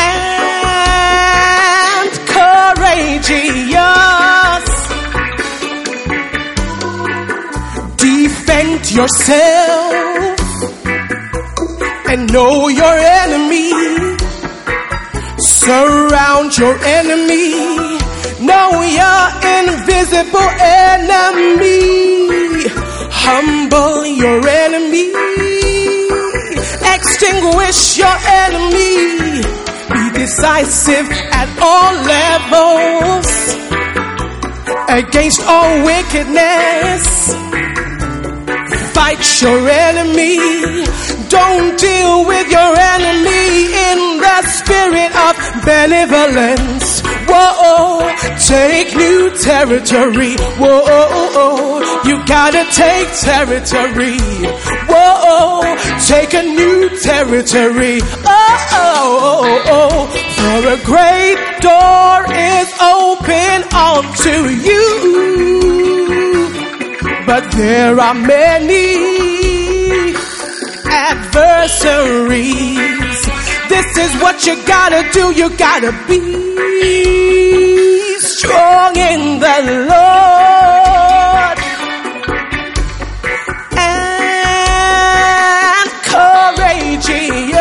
and 0.00 2.10
courageous. 2.34 4.66
Defend 7.98 8.90
yourself 8.90 10.40
and 12.08 12.32
know 12.32 12.68
your. 12.68 13.13
Surround 15.64 16.58
your 16.58 16.76
enemy. 16.84 17.56
Know 18.44 18.68
your 19.00 19.24
invisible 19.56 20.50
enemy. 20.60 21.80
Humble 23.10 24.04
your 24.04 24.46
enemy. 24.46 25.08
Extinguish 26.94 27.96
your 27.96 28.16
enemy. 28.44 29.40
Be 29.88 30.18
decisive 30.18 31.08
at 31.32 31.48
all 31.64 31.94
levels 32.12 33.28
against 34.90 35.40
all 35.48 35.82
wickedness 35.86 37.34
fight 38.94 39.42
your 39.42 39.68
enemy. 39.68 40.84
Don't 41.28 41.78
deal 41.78 42.26
with 42.26 42.50
your 42.50 42.76
enemy 42.76 43.72
in 43.90 44.20
the 44.20 44.42
spirit 44.42 45.12
of 45.26 45.34
benevolence. 45.64 47.00
Whoa, 47.26 48.12
take 48.38 48.94
new 48.96 49.30
territory. 49.38 50.36
Whoa, 50.58 51.80
you 52.04 52.24
gotta 52.26 52.64
take 52.72 53.08
territory. 53.20 54.18
Whoa, 54.88 55.76
take 56.06 56.34
a 56.34 56.42
new 56.42 56.90
territory. 57.00 58.00
Oh, 58.76 60.08
for 60.36 60.68
a 60.68 60.78
great 60.84 61.38
door 61.60 62.24
is 62.32 62.68
open 62.80 63.62
unto 63.72 64.34
you 64.68 65.44
but 67.26 67.50
there 67.52 67.98
are 67.98 68.14
many 68.14 69.13
adversaries. 71.36 73.26
This 73.68 73.96
is 73.98 74.22
what 74.22 74.46
you 74.46 74.54
gotta 74.66 75.02
do. 75.12 75.32
You 75.34 75.50
gotta 75.56 75.92
be 76.06 76.20
strong 78.18 78.96
in 78.96 79.40
the 79.40 79.56
Lord 79.90 81.58
and 83.76 84.30
courageous. 86.12 87.54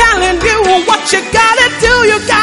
Telling 0.00 0.40
you 0.40 0.58
what 0.88 1.12
you 1.12 1.20
gotta 1.32 1.68
do. 1.80 1.94
You 2.08 2.18
gotta 2.26 2.39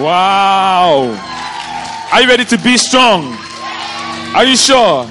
Wow. 0.00 1.12
Are 2.12 2.22
you 2.22 2.28
ready 2.28 2.44
to 2.46 2.58
be 2.58 2.76
strong? 2.76 3.36
Are 4.34 4.44
you 4.44 4.56
sure? 4.56 5.06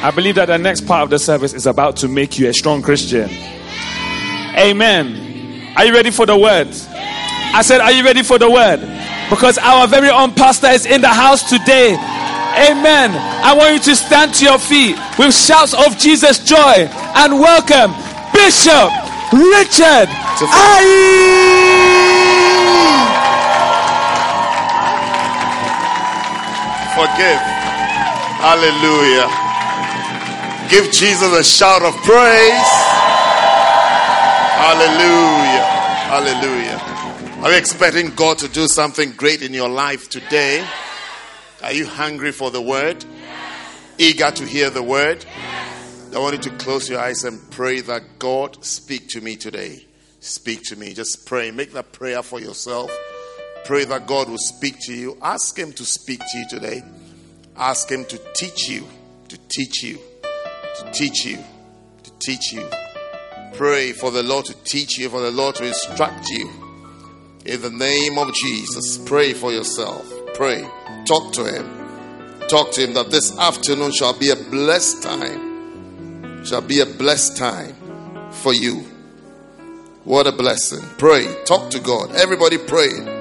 I 0.00 0.12
believe 0.14 0.34
that 0.34 0.46
the 0.46 0.58
next 0.58 0.86
part 0.86 1.02
of 1.04 1.10
the 1.10 1.18
service 1.18 1.54
is 1.54 1.66
about 1.66 1.96
to 1.96 2.08
make 2.08 2.38
you 2.38 2.48
a 2.48 2.52
strong 2.52 2.82
Christian. 2.82 3.30
Amen. 4.56 5.74
Are 5.76 5.84
you 5.84 5.94
ready 5.94 6.10
for 6.10 6.26
the 6.26 6.36
word? 6.36 6.68
I 6.68 7.62
said, 7.62 7.80
Are 7.80 7.90
you 7.90 8.04
ready 8.04 8.22
for 8.22 8.38
the 8.38 8.50
word? 8.50 8.80
Because 9.30 9.56
our 9.58 9.86
very 9.86 10.10
own 10.10 10.34
pastor 10.34 10.68
is 10.68 10.84
in 10.86 11.00
the 11.00 11.08
house 11.08 11.48
today. 11.48 11.94
Amen. 11.94 13.12
I 13.14 13.54
want 13.56 13.74
you 13.74 13.80
to 13.92 13.96
stand 13.96 14.34
to 14.34 14.44
your 14.44 14.58
feet 14.58 14.96
with 15.18 15.34
shouts 15.34 15.72
of 15.74 15.96
Jesus' 15.98 16.38
joy 16.40 16.88
and 17.16 17.38
welcome 17.40 17.92
Bishop 18.32 18.90
Richard 19.32 20.08
Aye. 20.40 21.67
Forgive. 26.98 27.38
Hallelujah. 28.42 29.30
Give 30.68 30.90
Jesus 30.90 31.32
a 31.32 31.44
shout 31.44 31.82
of 31.82 31.94
praise. 32.02 32.72
Hallelujah. 34.58 35.64
Hallelujah. 36.10 37.44
Are 37.44 37.52
you 37.52 37.56
expecting 37.56 38.10
God 38.16 38.38
to 38.38 38.48
do 38.48 38.66
something 38.66 39.12
great 39.12 39.42
in 39.42 39.54
your 39.54 39.68
life 39.68 40.10
today? 40.10 40.66
Are 41.62 41.72
you 41.72 41.86
hungry 41.86 42.32
for 42.32 42.50
the 42.50 42.60
word? 42.60 43.04
Eager 43.98 44.32
to 44.32 44.44
hear 44.44 44.68
the 44.68 44.82
word? 44.82 45.24
I 46.12 46.18
want 46.18 46.34
you 46.34 46.50
to 46.50 46.56
close 46.56 46.90
your 46.90 46.98
eyes 46.98 47.22
and 47.22 47.38
pray 47.52 47.80
that 47.82 48.18
God 48.18 48.64
speak 48.64 49.08
to 49.10 49.20
me 49.20 49.36
today. 49.36 49.86
Speak 50.18 50.64
to 50.64 50.74
me. 50.74 50.94
Just 50.94 51.26
pray. 51.26 51.52
Make 51.52 51.74
that 51.74 51.92
prayer 51.92 52.24
for 52.24 52.40
yourself. 52.40 52.90
Pray 53.68 53.84
that 53.84 54.06
God 54.06 54.30
will 54.30 54.38
speak 54.38 54.78
to 54.86 54.94
you. 54.94 55.18
Ask 55.20 55.58
Him 55.58 55.74
to 55.74 55.84
speak 55.84 56.20
to 56.20 56.38
you 56.38 56.48
today. 56.48 56.82
Ask 57.54 57.90
Him 57.90 58.06
to 58.06 58.18
teach 58.34 58.66
you, 58.66 58.88
to 59.28 59.36
teach 59.50 59.82
you, 59.82 59.98
to 60.22 60.90
teach 60.90 61.26
you, 61.26 61.36
to 62.02 62.10
teach 62.18 62.50
you. 62.50 62.66
Pray 63.52 63.92
for 63.92 64.10
the 64.10 64.22
Lord 64.22 64.46
to 64.46 64.54
teach 64.64 64.96
you, 64.96 65.10
for 65.10 65.20
the 65.20 65.30
Lord 65.30 65.56
to 65.56 65.66
instruct 65.66 66.30
you. 66.30 66.48
In 67.44 67.60
the 67.60 67.68
name 67.68 68.16
of 68.16 68.32
Jesus, 68.32 68.96
pray 69.04 69.34
for 69.34 69.52
yourself. 69.52 70.10
Pray. 70.32 70.66
Talk 71.04 71.34
to 71.34 71.44
Him. 71.44 72.48
Talk 72.48 72.72
to 72.72 72.84
Him 72.84 72.94
that 72.94 73.10
this 73.10 73.36
afternoon 73.38 73.92
shall 73.92 74.18
be 74.18 74.30
a 74.30 74.36
blessed 74.36 75.02
time. 75.02 76.42
Shall 76.42 76.62
be 76.62 76.80
a 76.80 76.86
blessed 76.86 77.36
time 77.36 77.76
for 78.30 78.54
you. 78.54 78.76
What 80.04 80.26
a 80.26 80.32
blessing. 80.32 80.80
Pray. 80.96 81.26
Talk 81.44 81.70
to 81.72 81.80
God. 81.80 82.12
Everybody 82.12 82.56
pray. 82.56 83.17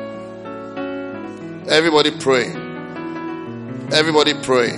Everybody 1.69 2.11
pray. 2.11 2.45
Everybody 3.91 4.33
pray. 4.41 4.69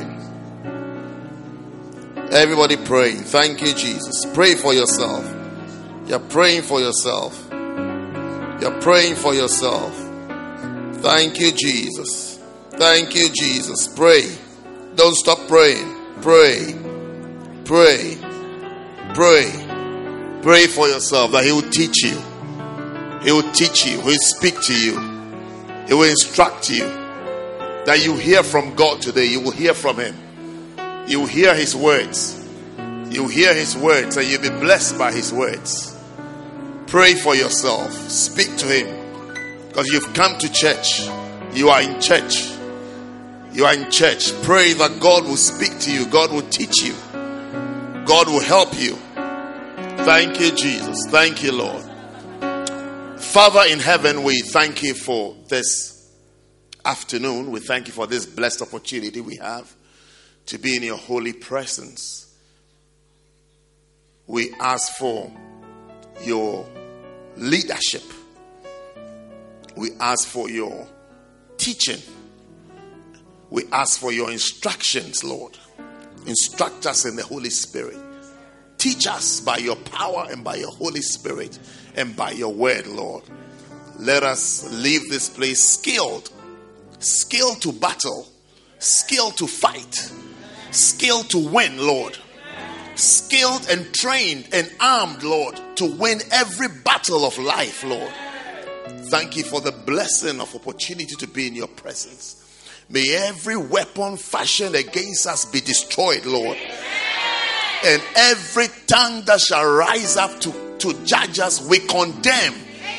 Everybody 2.32 2.78
pray. 2.78 3.14
Thank 3.14 3.62
you, 3.62 3.76
Jesus. 3.76 4.26
Pray 4.34 4.56
for 4.56 4.74
yourself. 4.74 5.24
You're 6.08 6.20
praying 6.20 6.64
for 6.64 6.80
yourself. 6.80 7.48
You're 8.60 8.82
praying 8.82 9.16
for 9.16 9.36
yourself. 9.36 9.96
Thank 11.04 11.40
you, 11.40 11.52
Jesus. 11.52 12.40
Thank 12.72 13.14
you, 13.14 13.30
Jesus. 13.30 13.88
Pray. 13.96 14.24
Don't 14.96 15.16
stop 15.16 15.48
praying. 15.48 15.96
Pray. 16.24 16.74
Pray. 17.66 18.18
Pray. 19.14 20.40
Pray 20.42 20.66
for 20.66 20.88
yourself 20.88 21.34
that 21.34 21.44
He 21.44 21.52
will 21.52 21.70
teach 21.70 22.04
you. 22.04 22.20
He 23.22 23.32
will 23.32 23.52
teach 23.52 23.86
you. 23.86 24.00
He 24.02 24.06
will 24.08 24.18
speak 24.20 24.60
to 24.62 24.74
you. 24.74 25.09
He 25.90 25.96
will 25.96 26.04
instruct 26.04 26.70
you. 26.70 26.86
That 27.86 28.02
you 28.04 28.16
hear 28.16 28.44
from 28.44 28.76
God 28.76 29.02
today. 29.02 29.26
You 29.26 29.42
will 29.42 29.52
hear 29.52 29.74
from 29.74 29.98
Him. 29.98 30.16
You 31.08 31.22
will 31.22 31.28
hear 31.28 31.56
His 31.56 31.76
words. 31.76 32.48
You 33.10 33.24
will 33.24 33.30
hear 33.30 33.56
His 33.56 33.76
words 33.76 34.16
and 34.16 34.28
you'll 34.28 34.44
be 34.44 34.50
blessed 34.50 35.00
by 35.00 35.12
His 35.12 35.34
words. 35.34 35.98
Pray 36.86 37.16
for 37.16 37.34
yourself. 37.36 37.92
Speak 37.92 38.56
to 38.58 38.68
Him. 38.68 39.68
Because 39.68 39.88
you've 39.88 40.14
come 40.14 40.38
to 40.38 40.52
church. 40.52 41.02
You 41.54 41.70
are 41.70 41.82
in 41.82 42.00
church. 42.00 42.52
You 43.52 43.66
are 43.66 43.74
in 43.74 43.90
church. 43.90 44.32
Pray 44.44 44.74
that 44.74 45.00
God 45.00 45.24
will 45.26 45.38
speak 45.38 45.80
to 45.80 45.92
you. 45.92 46.06
God 46.06 46.32
will 46.32 46.48
teach 46.50 46.84
you. 46.84 46.94
God 48.06 48.28
will 48.28 48.44
help 48.44 48.80
you. 48.80 48.96
Thank 50.06 50.40
you, 50.40 50.52
Jesus. 50.52 51.08
Thank 51.10 51.42
you, 51.42 51.52
Lord. 51.52 51.89
Father 53.20 53.64
in 53.70 53.80
heaven, 53.80 54.24
we 54.24 54.42
thank 54.42 54.82
you 54.82 54.94
for 54.94 55.36
this 55.50 56.10
afternoon. 56.86 57.52
We 57.52 57.60
thank 57.60 57.88
you 57.88 57.94
for 57.94 58.08
this 58.08 58.26
blessed 58.26 58.62
opportunity 58.62 59.20
we 59.20 59.36
have 59.36 59.72
to 60.48 60.58
be 60.58 60.78
in 60.78 60.84
your 60.84 60.98
holy 60.98 61.34
presence. 61.34 62.34
We 64.26 64.54
ask 64.60 64.94
for 64.94 65.32
your 66.24 66.66
leadership. 67.36 68.04
We 69.76 69.92
ask 70.00 70.28
for 70.28 70.50
your 70.50 70.88
teaching. 71.58 72.02
We 73.50 73.66
ask 73.72 74.00
for 74.00 74.14
your 74.14 74.32
instructions, 74.32 75.26
Lord. 75.26 75.58
Instruct 76.26 76.86
us 76.86 77.06
in 77.06 77.18
the 77.18 77.24
Holy 77.24 77.50
Spirit. 77.50 77.98
Teach 78.78 79.08
us 79.08 79.42
by 79.42 79.58
your 79.58 79.76
power 79.76 80.26
and 80.32 80.42
by 80.42 80.56
your 80.56 80.72
Holy 80.72 81.02
Spirit 81.02 81.60
and 81.96 82.16
by 82.16 82.32
your 82.32 82.54
word, 82.54 82.88
Lord. 82.88 83.24
Let 83.98 84.24
us 84.24 84.72
leave 84.72 85.10
this 85.10 85.30
place 85.30 85.64
skilled, 85.64 86.32
skilled 87.00 87.62
to 87.64 87.72
battle, 87.72 88.28
skilled 88.80 89.38
to 89.38 89.48
fight, 89.48 90.12
skilled 90.72 91.30
to 91.32 91.38
win, 91.38 91.78
Lord. 91.78 92.18
Skilled 92.96 93.68
and 93.70 93.94
trained 93.94 94.50
and 94.52 94.70
armed, 94.80 95.24
Lord, 95.24 95.60
to 95.76 95.86
win 95.86 96.20
every 96.32 96.68
battle 96.68 97.26
of 97.26 97.38
life, 97.38 97.84
Lord. 97.84 98.12
Thank 99.10 99.38
you 99.38 99.44
for 99.44 99.62
the 99.62 99.72
blessing 99.72 100.42
of 100.42 100.54
opportunity 100.54 101.16
to 101.16 101.28
be 101.28 101.48
in 101.48 101.56
your 101.56 101.68
presence. 101.68 102.36
May 102.90 103.16
every 103.16 103.56
weapon 103.56 104.18
fashioned 104.18 104.76
against 104.76 105.28
us 105.28 105.46
be 105.46 105.62
destroyed, 105.62 106.26
Lord. 106.26 106.58
And 107.84 108.02
every 108.16 108.68
tongue 108.88 109.24
that 109.24 109.40
shall 109.40 109.66
rise 109.66 110.18
up 110.18 110.40
to, 110.42 110.78
to 110.80 110.94
judge 111.06 111.40
us, 111.40 111.66
we 111.66 111.80
condemn 111.80 112.54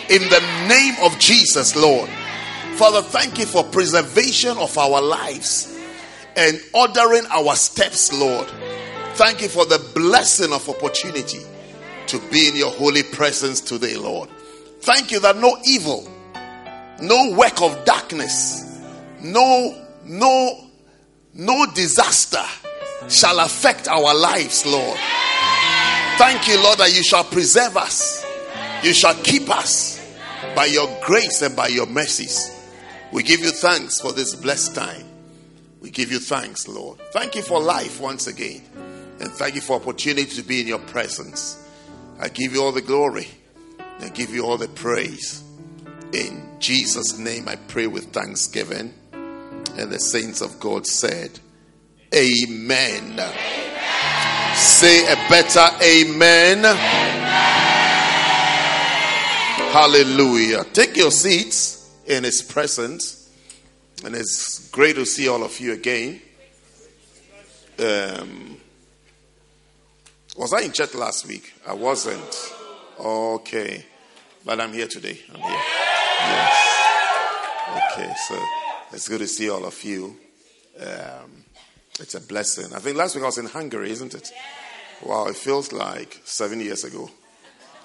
in 0.09 0.23
the 0.23 0.66
name 0.69 0.95
of 1.03 1.19
Jesus, 1.19 1.77
Lord. 1.77 2.09
Father, 2.75 3.03
thank 3.03 3.38
you 3.38 3.45
for 3.45 3.62
preservation 3.62 4.57
of 4.57 4.77
our 4.79 5.03
lives 5.03 5.79
and 6.37 6.59
ordering 6.73 7.27
our 7.31 7.55
steps, 7.57 8.12
Lord. 8.12 8.49
Thank 9.14 9.43
you 9.43 9.49
for 9.49 9.66
the 9.66 9.79
blessing 9.95 10.53
of 10.53 10.66
opportunity 10.69 11.40
to 12.07 12.19
be 12.31 12.49
in 12.49 12.57
your 12.57 12.71
holy 12.71 13.03
presence 13.03 13.61
today, 13.61 13.97
Lord. 13.97 14.31
Thank 14.81 15.12
you 15.12 15.21
that 15.21 15.37
no 15.37 15.59
evil, 15.64 16.11
no 17.03 17.37
work 17.37 17.61
of 17.61 17.85
darkness, 17.85 18.81
no, 19.23 19.87
no, 20.05 20.71
no 21.35 21.66
disaster 21.75 22.45
shall 23.08 23.40
affect 23.40 23.88
our 23.88 24.14
lives, 24.14 24.66
Lord. 24.66 24.98
Thank 26.18 26.48
you, 26.48 26.62
Lord, 26.62 26.78
that 26.78 26.94
you 26.94 27.02
shall 27.02 27.24
preserve 27.24 27.76
us. 27.76 28.24
You 28.82 28.92
shall 28.92 29.14
keep 29.14 29.48
us 29.48 29.98
by 30.54 30.66
your 30.66 30.88
grace 31.02 31.42
and 31.42 31.56
by 31.56 31.68
your 31.68 31.86
mercies. 31.86 32.56
We 33.12 33.22
give 33.22 33.40
you 33.40 33.50
thanks 33.50 34.00
for 34.00 34.12
this 34.12 34.34
blessed 34.34 34.74
time. 34.74 35.06
We 35.80 35.90
give 35.90 36.12
you 36.12 36.18
thanks, 36.18 36.68
Lord. 36.68 36.98
Thank 37.12 37.34
you 37.34 37.42
for 37.42 37.60
life 37.60 38.00
once 38.00 38.26
again. 38.26 38.62
And 39.20 39.30
thank 39.32 39.54
you 39.54 39.60
for 39.60 39.76
opportunity 39.76 40.30
to 40.36 40.42
be 40.42 40.60
in 40.60 40.66
your 40.66 40.78
presence. 40.78 41.56
I 42.18 42.28
give 42.28 42.52
you 42.52 42.62
all 42.62 42.72
the 42.72 42.82
glory. 42.82 43.28
I 44.00 44.08
give 44.08 44.30
you 44.30 44.44
all 44.44 44.58
the 44.58 44.68
praise. 44.68 45.42
In 46.12 46.48
Jesus' 46.58 47.18
name 47.18 47.48
I 47.48 47.56
pray 47.56 47.86
with 47.86 48.12
thanksgiving. 48.12 48.92
And 49.12 49.90
the 49.90 49.98
saints 49.98 50.40
of 50.40 50.58
God 50.60 50.86
said, 50.86 51.38
Amen. 52.12 53.12
amen. 53.12 54.57
Say 54.57 55.05
a 55.05 55.16
better 55.29 55.66
amen. 55.83 56.59
amen. 56.59 57.11
Hallelujah. 59.70 60.64
Take 60.73 60.96
your 60.96 61.12
seats 61.12 61.94
in 62.07 62.25
His 62.25 62.42
presence. 62.42 63.31
And 64.05 64.16
it's 64.16 64.68
great 64.70 64.96
to 64.96 65.07
see 65.07 65.29
all 65.29 65.44
of 65.44 65.61
you 65.61 65.73
again. 65.75 66.20
Um, 67.79 68.57
was 70.37 70.53
I 70.53 70.62
in 70.62 70.73
church 70.73 70.94
last 70.94 71.27
week? 71.29 71.53
I 71.66 71.75
wasn't. 71.75 72.53
Okay. 72.99 73.85
But 74.44 74.61
I'm 74.61 74.73
here 74.73 74.88
today. 74.88 75.20
I'm 75.33 75.40
here. 75.40 75.61
Yes. 76.18 76.70
Okay, 77.92 78.12
so 78.29 78.42
it's 78.92 79.09
good 79.09 79.20
to 79.20 79.29
see 79.29 79.49
all 79.49 79.64
of 79.64 79.85
you. 79.85 80.16
Um, 80.81 81.39
it's 82.00 82.14
a 82.14 82.20
blessing. 82.20 82.72
I 82.74 82.78
think 82.78 82.96
last 82.96 83.14
week 83.14 83.24
I 83.24 83.26
was 83.26 83.38
in 83.38 83.46
Hungary, 83.46 83.90
isn't 83.90 84.14
it? 84.14 84.32
Wow, 85.02 85.26
it 85.26 85.36
feels 85.36 85.72
like 85.72 86.20
seven 86.24 86.60
years 86.60 86.84
ago. 86.84 87.10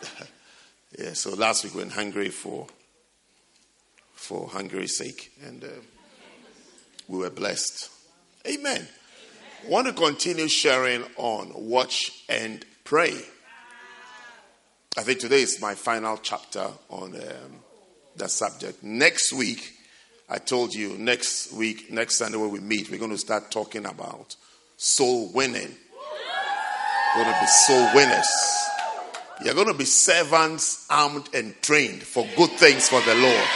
yeah, 0.99 1.13
so 1.13 1.33
last 1.35 1.63
week 1.63 1.73
we 1.73 1.79
were 1.79 1.85
in 1.85 1.91
Hungary 1.91 2.29
for 2.29 2.67
for 4.13 4.47
Hungary's 4.47 4.97
sake, 4.97 5.31
and 5.45 5.63
uh, 5.63 5.67
we 7.07 7.19
were 7.19 7.29
blessed. 7.29 7.89
Amen. 8.47 8.87
I 9.65 9.69
want 9.69 9.87
to 9.87 9.93
continue 9.93 10.47
sharing 10.47 11.03
on 11.17 11.51
watch 11.53 12.23
and 12.29 12.65
pray. 12.83 13.13
I 14.97 15.03
think 15.03 15.19
today 15.19 15.41
is 15.41 15.59
my 15.61 15.75
final 15.75 16.17
chapter 16.17 16.67
on 16.89 17.15
um, 17.15 17.59
that 18.15 18.31
subject. 18.31 18.81
Next 18.81 19.33
week, 19.33 19.74
I 20.27 20.39
told 20.39 20.73
you, 20.73 20.97
next 20.97 21.53
week, 21.53 21.91
next 21.91 22.15
Sunday 22.15 22.37
when 22.37 22.49
we 22.49 22.59
meet, 22.59 22.89
we're 22.89 22.97
going 22.97 23.11
to 23.11 23.17
start 23.17 23.51
talking 23.51 23.85
about 23.85 24.35
soul 24.75 25.31
winning. 25.31 25.75
We're 27.15 27.23
going 27.23 27.33
to 27.33 27.41
be 27.41 27.47
soul 27.47 27.89
winners. 27.93 28.27
You're 29.43 29.53
going 29.53 29.67
to 29.67 29.73
be 29.73 29.85
servants 29.85 30.87
armed 30.89 31.29
and 31.33 31.53
trained 31.61 32.01
for 32.01 32.27
good 32.35 32.49
things 32.51 32.89
for 32.89 33.01
the 33.01 33.13
Lord. 33.15 33.47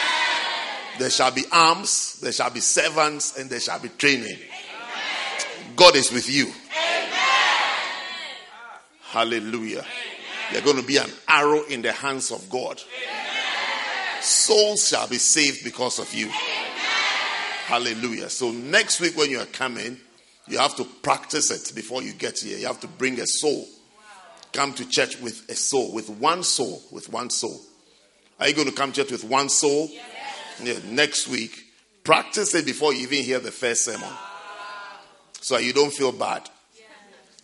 There 0.99 1.10
shall 1.10 1.32
be 1.32 1.43
arms, 1.51 2.19
there 2.21 2.32
shall 2.32 2.51
be 2.51 2.60
servants, 2.60 3.38
and 3.38 3.49
there 3.49 3.60
shall 3.60 3.79
be 3.79 3.89
training. 3.89 4.38
God 5.75 5.95
is 5.95 6.12
with 6.12 6.29
you. 6.29 6.51
Hallelujah. 9.01 9.86
You're 10.51 10.62
going 10.62 10.77
to 10.77 10.86
be 10.86 10.97
an 10.97 11.10
arrow 11.27 11.63
in 11.63 11.82
the 11.82 11.93
hands 11.93 12.32
of 12.32 12.47
God. 12.49 12.79
Souls 14.21 14.88
shall 14.88 15.08
be 15.08 15.17
saved 15.17 15.63
because 15.63 15.97
of 15.99 16.13
you. 16.13 16.29
Hallelujah. 17.69 18.32
So 18.32 18.51
next 18.51 18.99
week 18.99 19.15
when 19.15 19.29
you 19.29 19.39
are 19.39 19.45
coming, 19.45 19.99
you 20.47 20.58
have 20.58 20.75
to 20.77 20.84
practice 20.84 21.51
it 21.51 21.75
before 21.75 22.01
you 22.01 22.13
get 22.13 22.39
here. 22.39 22.58
You 22.58 22.65
have 22.65 22.79
to 22.79 22.88
bring 22.88 23.19
a 23.19 23.27
soul. 23.27 23.67
Come 24.53 24.73
to 24.73 24.89
church 24.89 25.21
with 25.21 25.47
a 25.49 25.53
soul, 25.53 25.93
with 25.93 26.10
one 26.10 26.41
soul, 26.41 26.82
with 26.91 27.13
one 27.13 27.29
soul. 27.29 27.62
Are 28.39 28.47
you 28.47 28.55
going 28.55 28.69
to 28.69 28.73
come 28.73 28.91
to 28.91 29.03
church 29.03 29.12
with 29.12 29.23
one 29.23 29.49
soul? 29.49 29.88
Yeah, 30.63 30.79
next 30.88 31.27
week. 31.27 31.63
Practice 32.03 32.55
it 32.55 32.65
before 32.65 32.91
you 32.91 33.01
even 33.01 33.23
hear 33.23 33.38
the 33.38 33.51
first 33.51 33.86
sermon. 33.86 34.10
So 35.39 35.60
you 35.60 35.71
don't 35.71 35.93
feel 35.93 36.12
bad. 36.12 36.49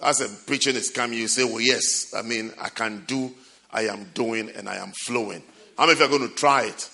As 0.01 0.21
a 0.21 0.45
preaching 0.47 0.75
is 0.75 0.89
coming, 0.89 1.19
you 1.19 1.27
say, 1.27 1.43
Well, 1.43 1.61
yes, 1.61 2.15
I 2.15 2.23
mean, 2.23 2.51
I 2.59 2.69
can 2.69 3.05
do, 3.05 3.31
I 3.71 3.83
am 3.83 4.09
doing, 4.15 4.49
and 4.49 4.67
I 4.67 4.77
am 4.77 4.91
flowing. 5.05 5.43
How 5.77 5.85
many 5.85 5.93
of 5.93 5.99
you 5.99 6.05
are 6.05 6.17
going 6.17 6.27
to 6.27 6.35
try 6.35 6.63
it? 6.63 6.89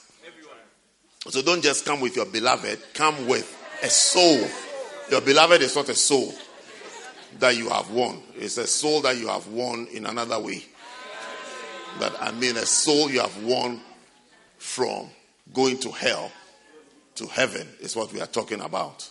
So 1.28 1.42
don't 1.42 1.62
just 1.62 1.86
come 1.86 2.02
with 2.02 2.16
your 2.16 2.26
beloved, 2.26 2.80
come 2.94 3.28
with 3.28 3.58
a 3.84 3.90
soul. 3.90 4.48
Your 5.10 5.22
beloved 5.22 5.62
is 5.62 5.76
not 5.76 5.88
a 5.90 5.96
soul 5.96 6.34
that 7.40 7.56
you 7.56 7.70
have 7.70 7.92
won, 7.92 8.22
it's 8.36 8.58
a 8.58 8.68
soul 8.68 9.02
that 9.02 9.18
you 9.18 9.28
have 9.28 9.48
won 9.48 9.88
in 9.92 10.06
another 10.06 10.40
way. 10.40 10.64
But 12.00 12.16
I 12.22 12.32
mean, 12.32 12.58
a 12.58 12.66
soul 12.66 13.10
you 13.10 13.22
have 13.22 13.44
won 13.44 13.82
from 14.58 15.10
going 15.54 15.78
to 15.80 15.92
hell 15.92 16.32
to 17.16 17.28
heaven 17.28 17.68
is 17.80 17.96
what 17.96 18.12
we 18.12 18.22
are 18.22 18.28
talking 18.28 18.62
about. 18.62 19.10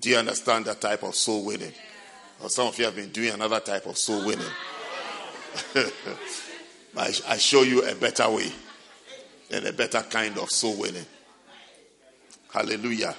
Do 0.00 0.08
you 0.08 0.16
understand 0.16 0.64
that 0.64 0.80
type 0.80 1.02
of 1.02 1.14
soul 1.14 1.44
winning? 1.44 1.72
Or 2.42 2.48
some 2.48 2.66
of 2.68 2.78
you 2.78 2.86
have 2.86 2.96
been 2.96 3.10
doing 3.10 3.32
another 3.32 3.60
type 3.60 3.86
of 3.86 3.98
soul 3.98 4.24
winning. 4.24 4.46
I, 6.96 7.12
I 7.28 7.36
show 7.36 7.62
you 7.62 7.86
a 7.86 7.94
better 7.94 8.30
way 8.30 8.50
and 9.52 9.66
a 9.66 9.72
better 9.72 10.00
kind 10.02 10.38
of 10.38 10.50
soul 10.50 10.76
winning. 10.78 11.06
Hallelujah. 12.52 13.14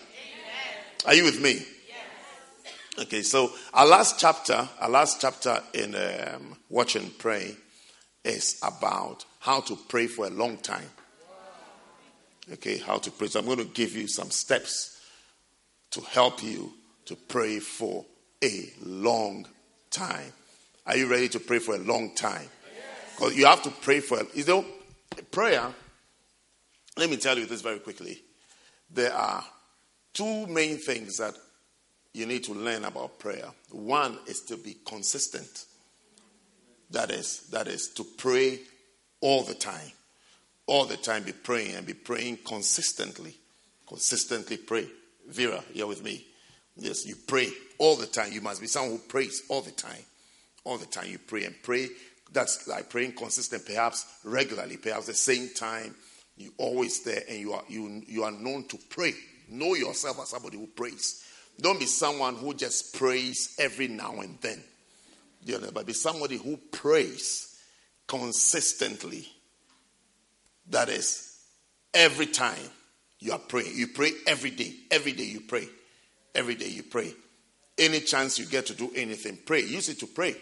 Are 1.05 1.13
you 1.13 1.23
with 1.25 1.41
me? 1.41 1.61
Okay, 2.99 3.23
so 3.23 3.51
our 3.73 3.87
last 3.87 4.19
chapter, 4.19 4.67
our 4.79 4.89
last 4.89 5.19
chapter 5.19 5.59
in 5.73 5.95
um, 5.95 6.55
Watch 6.69 6.95
and 6.95 7.17
Pray 7.17 7.55
is 8.23 8.59
about 8.61 9.25
how 9.39 9.61
to 9.61 9.75
pray 9.87 10.07
for 10.07 10.27
a 10.27 10.29
long 10.29 10.57
time. 10.57 10.89
Okay, 12.51 12.77
how 12.77 12.97
to 12.97 13.09
pray. 13.09 13.27
So 13.27 13.39
I'm 13.39 13.45
going 13.45 13.57
to 13.57 13.65
give 13.65 13.95
you 13.95 14.07
some 14.07 14.29
steps 14.29 14.99
to 15.91 16.01
help 16.01 16.43
you 16.43 16.73
to 17.05 17.15
pray 17.15 17.59
for 17.59 18.05
a 18.43 18.73
long 18.83 19.47
time. 19.89 20.31
Are 20.85 20.97
you 20.97 21.07
ready 21.07 21.29
to 21.29 21.39
pray 21.39 21.59
for 21.59 21.75
a 21.75 21.79
long 21.79 22.13
time? 22.13 22.47
Because 23.15 23.35
you 23.35 23.45
have 23.45 23.63
to 23.63 23.69
pray 23.69 24.01
for 24.01 24.19
You 24.33 24.45
know, 24.45 24.65
prayer, 25.31 25.73
let 26.97 27.09
me 27.09 27.17
tell 27.17 27.37
you 27.37 27.45
this 27.45 27.61
very 27.61 27.79
quickly. 27.79 28.21
There 28.91 29.13
are 29.13 29.43
two 30.13 30.47
main 30.47 30.77
things 30.77 31.17
that 31.17 31.35
you 32.13 32.25
need 32.25 32.43
to 32.43 32.53
learn 32.53 32.85
about 32.85 33.19
prayer. 33.19 33.47
One 33.71 34.19
is 34.27 34.41
to 34.41 34.57
be 34.57 34.77
consistent. 34.85 35.65
That 36.91 37.09
is, 37.09 37.47
that 37.51 37.67
is 37.67 37.87
to 37.95 38.03
pray 38.03 38.59
all 39.19 39.43
the 39.43 39.55
time. 39.55 39.91
All 40.67 40.85
the 40.85 40.97
time 40.97 41.23
be 41.23 41.31
praying 41.31 41.75
and 41.75 41.87
be 41.87 41.93
praying 41.93 42.37
consistently. 42.45 43.35
Consistently 43.87 44.57
pray. 44.57 44.87
Vera, 45.27 45.63
you're 45.73 45.87
with 45.87 46.03
me. 46.03 46.25
Yes, 46.77 47.05
you 47.05 47.15
pray 47.27 47.49
all 47.77 47.95
the 47.95 48.05
time. 48.05 48.31
You 48.31 48.41
must 48.41 48.61
be 48.61 48.67
someone 48.67 48.93
who 48.93 48.97
prays 48.99 49.43
all 49.49 49.61
the 49.61 49.71
time. 49.71 50.03
All 50.63 50.77
the 50.77 50.85
time 50.85 51.07
you 51.09 51.17
pray 51.17 51.45
and 51.45 51.55
pray. 51.63 51.89
That's 52.31 52.67
like 52.67 52.89
praying 52.89 53.13
consistent, 53.13 53.65
perhaps 53.65 54.05
regularly, 54.23 54.77
perhaps 54.77 55.07
the 55.07 55.13
same 55.13 55.49
time. 55.55 55.95
You 56.37 56.53
always 56.57 57.03
there 57.03 57.23
and 57.29 57.39
you 57.39 57.53
are 57.53 57.63
you 57.67 58.01
you 58.07 58.23
are 58.23 58.31
known 58.31 58.67
to 58.69 58.77
pray. 58.89 59.13
Know 59.49 59.75
yourself 59.75 60.19
as 60.19 60.29
somebody 60.29 60.57
who 60.57 60.67
prays. 60.67 61.23
Don't 61.59 61.79
be 61.79 61.85
someone 61.85 62.35
who 62.35 62.53
just 62.53 62.95
prays 62.95 63.55
every 63.59 63.87
now 63.87 64.19
and 64.21 64.37
then. 64.41 64.63
You 65.43 65.59
know, 65.59 65.69
but 65.71 65.85
be 65.85 65.93
somebody 65.93 66.37
who 66.37 66.57
prays 66.71 67.59
consistently. 68.07 69.27
That 70.69 70.89
is, 70.89 71.39
every 71.93 72.27
time 72.27 72.69
you 73.23 73.31
are 73.31 73.39
praying. 73.39 73.71
You 73.75 73.87
pray 73.87 74.11
every 74.27 74.51
day. 74.51 74.73
Every 74.91 75.13
day 75.13 75.23
you 75.23 75.39
pray. 75.39 75.67
Every 76.35 76.55
day 76.55 76.67
you 76.67 76.83
pray. 76.83 77.13
Any 77.77 78.01
chance 78.01 78.37
you 78.37 78.45
get 78.45 78.65
to 78.65 78.73
do 78.73 78.91
anything, 78.95 79.39
pray. 79.45 79.61
Use 79.61 79.87
it 79.87 79.99
to 79.99 80.07
pray. 80.07 80.35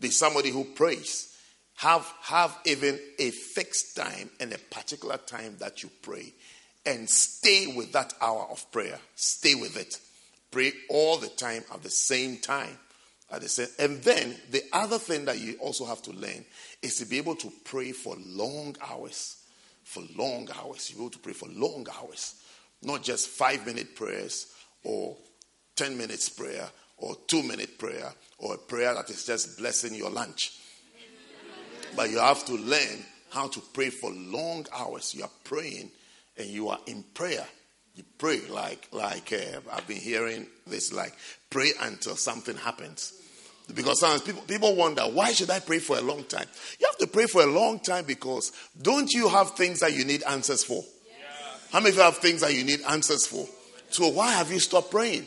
Be 0.00 0.10
somebody 0.10 0.50
who 0.50 0.64
prays. 0.64 1.31
Have, 1.82 2.14
have 2.22 2.56
even 2.64 2.96
a 3.18 3.32
fixed 3.32 3.96
time 3.96 4.30
and 4.38 4.52
a 4.52 4.58
particular 4.58 5.16
time 5.16 5.56
that 5.58 5.82
you 5.82 5.90
pray. 6.00 6.32
And 6.86 7.10
stay 7.10 7.74
with 7.76 7.90
that 7.90 8.14
hour 8.20 8.46
of 8.52 8.70
prayer. 8.70 9.00
Stay 9.16 9.56
with 9.56 9.76
it. 9.76 9.98
Pray 10.52 10.72
all 10.88 11.16
the 11.16 11.26
time 11.26 11.64
at 11.74 11.82
the 11.82 11.90
same 11.90 12.36
time. 12.36 12.78
At 13.32 13.40
the 13.40 13.48
same, 13.48 13.66
and 13.80 14.00
then 14.00 14.36
the 14.52 14.62
other 14.72 14.96
thing 14.96 15.24
that 15.24 15.40
you 15.40 15.56
also 15.58 15.84
have 15.84 16.00
to 16.02 16.12
learn 16.12 16.44
is 16.82 16.98
to 16.98 17.04
be 17.04 17.18
able 17.18 17.34
to 17.34 17.52
pray 17.64 17.90
for 17.90 18.14
long 18.26 18.76
hours. 18.80 19.42
For 19.82 20.04
long 20.16 20.48
hours. 20.62 20.88
You 20.88 21.00
able 21.00 21.10
to 21.10 21.18
pray 21.18 21.32
for 21.32 21.48
long 21.48 21.88
hours. 21.98 22.36
Not 22.80 23.02
just 23.02 23.26
five 23.26 23.66
minute 23.66 23.96
prayers 23.96 24.54
or 24.84 25.16
10 25.74 25.98
minutes 25.98 26.28
prayer 26.28 26.68
or 26.98 27.16
two 27.26 27.42
minute 27.42 27.76
prayer 27.76 28.12
or 28.38 28.54
a 28.54 28.58
prayer 28.58 28.94
that 28.94 29.10
is 29.10 29.26
just 29.26 29.58
blessing 29.58 29.96
your 29.96 30.10
lunch. 30.10 30.60
But 31.96 32.10
you 32.10 32.18
have 32.18 32.44
to 32.46 32.54
learn 32.54 33.04
how 33.30 33.48
to 33.48 33.60
pray 33.72 33.90
for 33.90 34.10
long 34.10 34.66
hours. 34.72 35.14
You 35.14 35.24
are 35.24 35.30
praying 35.44 35.90
and 36.36 36.46
you 36.46 36.68
are 36.68 36.78
in 36.86 37.04
prayer. 37.14 37.46
You 37.94 38.04
pray 38.18 38.40
like 38.48 38.88
like 38.92 39.32
uh, 39.32 39.60
I've 39.70 39.86
been 39.86 39.98
hearing 39.98 40.46
this 40.66 40.92
like 40.92 41.12
pray 41.50 41.72
until 41.80 42.16
something 42.16 42.56
happens. 42.56 43.12
Because 43.74 44.00
sometimes 44.00 44.22
people 44.22 44.42
people 44.42 44.74
wonder 44.74 45.02
why 45.02 45.32
should 45.32 45.50
I 45.50 45.60
pray 45.60 45.78
for 45.78 45.98
a 45.98 46.00
long 46.00 46.24
time? 46.24 46.46
You 46.80 46.86
have 46.86 46.98
to 46.98 47.06
pray 47.06 47.26
for 47.26 47.42
a 47.42 47.46
long 47.46 47.80
time 47.80 48.04
because 48.04 48.52
don't 48.80 49.10
you 49.12 49.28
have 49.28 49.50
things 49.52 49.80
that 49.80 49.94
you 49.94 50.04
need 50.04 50.22
answers 50.24 50.64
for? 50.64 50.82
Yeah. 51.06 51.24
How 51.70 51.80
many 51.80 51.90
of 51.90 51.96
you 51.96 52.02
have 52.02 52.16
things 52.18 52.40
that 52.40 52.54
you 52.54 52.64
need 52.64 52.80
answers 52.88 53.26
for? 53.26 53.46
So 53.90 54.08
why 54.08 54.32
have 54.32 54.50
you 54.50 54.58
stopped 54.58 54.90
praying? 54.90 55.26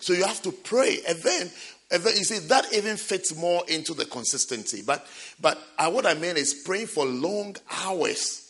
So 0.00 0.14
you 0.14 0.24
have 0.24 0.40
to 0.42 0.52
pray. 0.52 0.98
And 1.06 1.18
then 1.22 1.50
you 1.92 2.24
see, 2.24 2.38
that 2.48 2.72
even 2.72 2.96
fits 2.96 3.34
more 3.34 3.62
into 3.68 3.94
the 3.94 4.04
consistency. 4.04 4.82
But, 4.86 5.06
but 5.40 5.58
uh, 5.78 5.90
what 5.90 6.06
I 6.06 6.14
mean 6.14 6.36
is 6.36 6.54
praying 6.54 6.86
for 6.86 7.04
long 7.04 7.56
hours. 7.84 8.46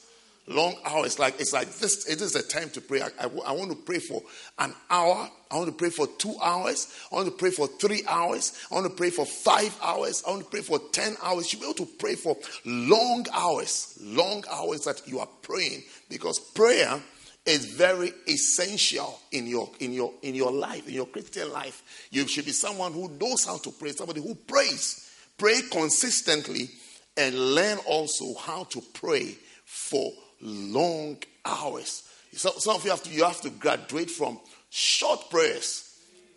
Long 0.47 0.75
hours. 0.85 1.19
Like, 1.19 1.41
it's 1.41 1.53
like 1.53 1.71
this, 1.75 2.07
it 2.07 2.21
is 2.21 2.35
a 2.35 2.43
time 2.43 2.71
to 2.71 2.81
pray. 2.81 3.03
I, 3.03 3.07
I, 3.19 3.31
I 3.47 3.53
want 3.53 3.71
to 3.71 3.77
pray 3.77 3.99
for 3.99 4.23
an 4.59 4.75
hour. 4.91 5.31
I 5.51 5.57
want 5.57 5.69
to 5.69 5.75
pray 5.75 5.91
for 5.91 6.07
two 6.07 6.35
hours. 6.43 6.93
I 7.11 7.15
want 7.15 7.29
to 7.29 7.35
pray 7.35 7.51
for 7.51 7.67
three 7.67 8.03
hours. 8.07 8.59
I 8.71 8.75
want 8.75 8.87
to 8.87 8.93
pray 8.93 9.11
for 9.11 9.25
five 9.25 9.79
hours. 9.83 10.23
I 10.27 10.31
want 10.31 10.45
to 10.45 10.51
pray 10.51 10.61
for 10.61 10.79
10 10.79 11.17
hours. 11.23 11.53
You'll 11.53 11.61
be 11.61 11.67
able 11.69 11.87
to 11.87 11.93
pray 11.99 12.17
for 12.17 12.37
long 12.65 13.27
hours. 13.33 13.99
Long 14.03 14.45
hours 14.51 14.85
that 14.85 15.07
you 15.07 15.21
are 15.21 15.29
praying. 15.43 15.83
Because 16.09 16.39
prayer 16.39 17.01
is 17.47 17.67
very 17.67 18.13
essential 18.29 19.19
in 19.33 19.47
your 19.47 19.69
in 19.81 19.93
your 19.93 20.13
in 20.23 20.35
your 20.35 20.53
life, 20.53 20.87
in 20.87 20.95
your 20.95 21.07
Christian 21.07 21.53
life. 21.53 22.09
You 22.11 22.27
should 22.27 22.45
be 22.45 22.53
someone 22.53 22.93
who 22.93 23.09
knows 23.09 23.45
how 23.45 23.59
to 23.59 23.71
pray, 23.71 23.93
somebody 23.93 24.21
who 24.21 24.35
prays. 24.35 25.11
Pray 25.39 25.63
consistently 25.71 26.69
and 27.17 27.55
learn 27.55 27.79
also 27.87 28.35
how 28.35 28.65
to 28.65 28.83
pray 28.93 29.35
for 29.65 30.13
long 30.43 31.17
hours. 31.45 32.03
So, 32.33 32.51
some 32.59 32.77
of 32.77 32.85
you 32.85 32.91
have 32.91 33.03
to 33.05 33.11
you 33.11 33.25
have 33.25 33.41
to 33.41 33.51
graduate 33.51 34.11
from 34.11 34.39
short 34.69 35.31
prayers 35.31 35.87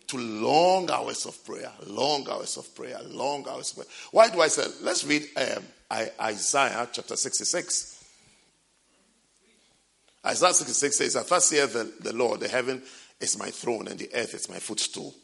to 0.08 0.18
long 0.18 0.90
hours 0.90 1.26
of 1.26 1.44
prayer, 1.44 1.70
long 1.86 2.28
hours 2.28 2.56
of 2.56 2.74
prayer, 2.74 2.98
long 3.04 3.46
hours 3.48 3.70
of 3.70 3.76
prayer. 3.76 3.88
Why 4.10 4.28
do 4.28 4.40
I 4.40 4.48
say? 4.48 4.64
Let's 4.82 5.04
read 5.04 5.24
um, 5.36 5.64
Isaiah 6.20 6.88
chapter 6.92 7.16
66. 7.16 7.93
Isaiah 10.26 10.54
66 10.54 10.96
says, 10.96 11.16
"I 11.16 11.22
first 11.22 11.48
saith 11.48 11.72
the, 11.72 11.92
the 12.00 12.16
Lord, 12.16 12.40
the 12.40 12.48
heaven 12.48 12.82
is 13.20 13.38
my 13.38 13.50
throne 13.50 13.88
and 13.88 13.98
the 13.98 14.10
earth 14.14 14.34
is 14.34 14.48
my 14.48 14.58
footstool. 14.58 15.14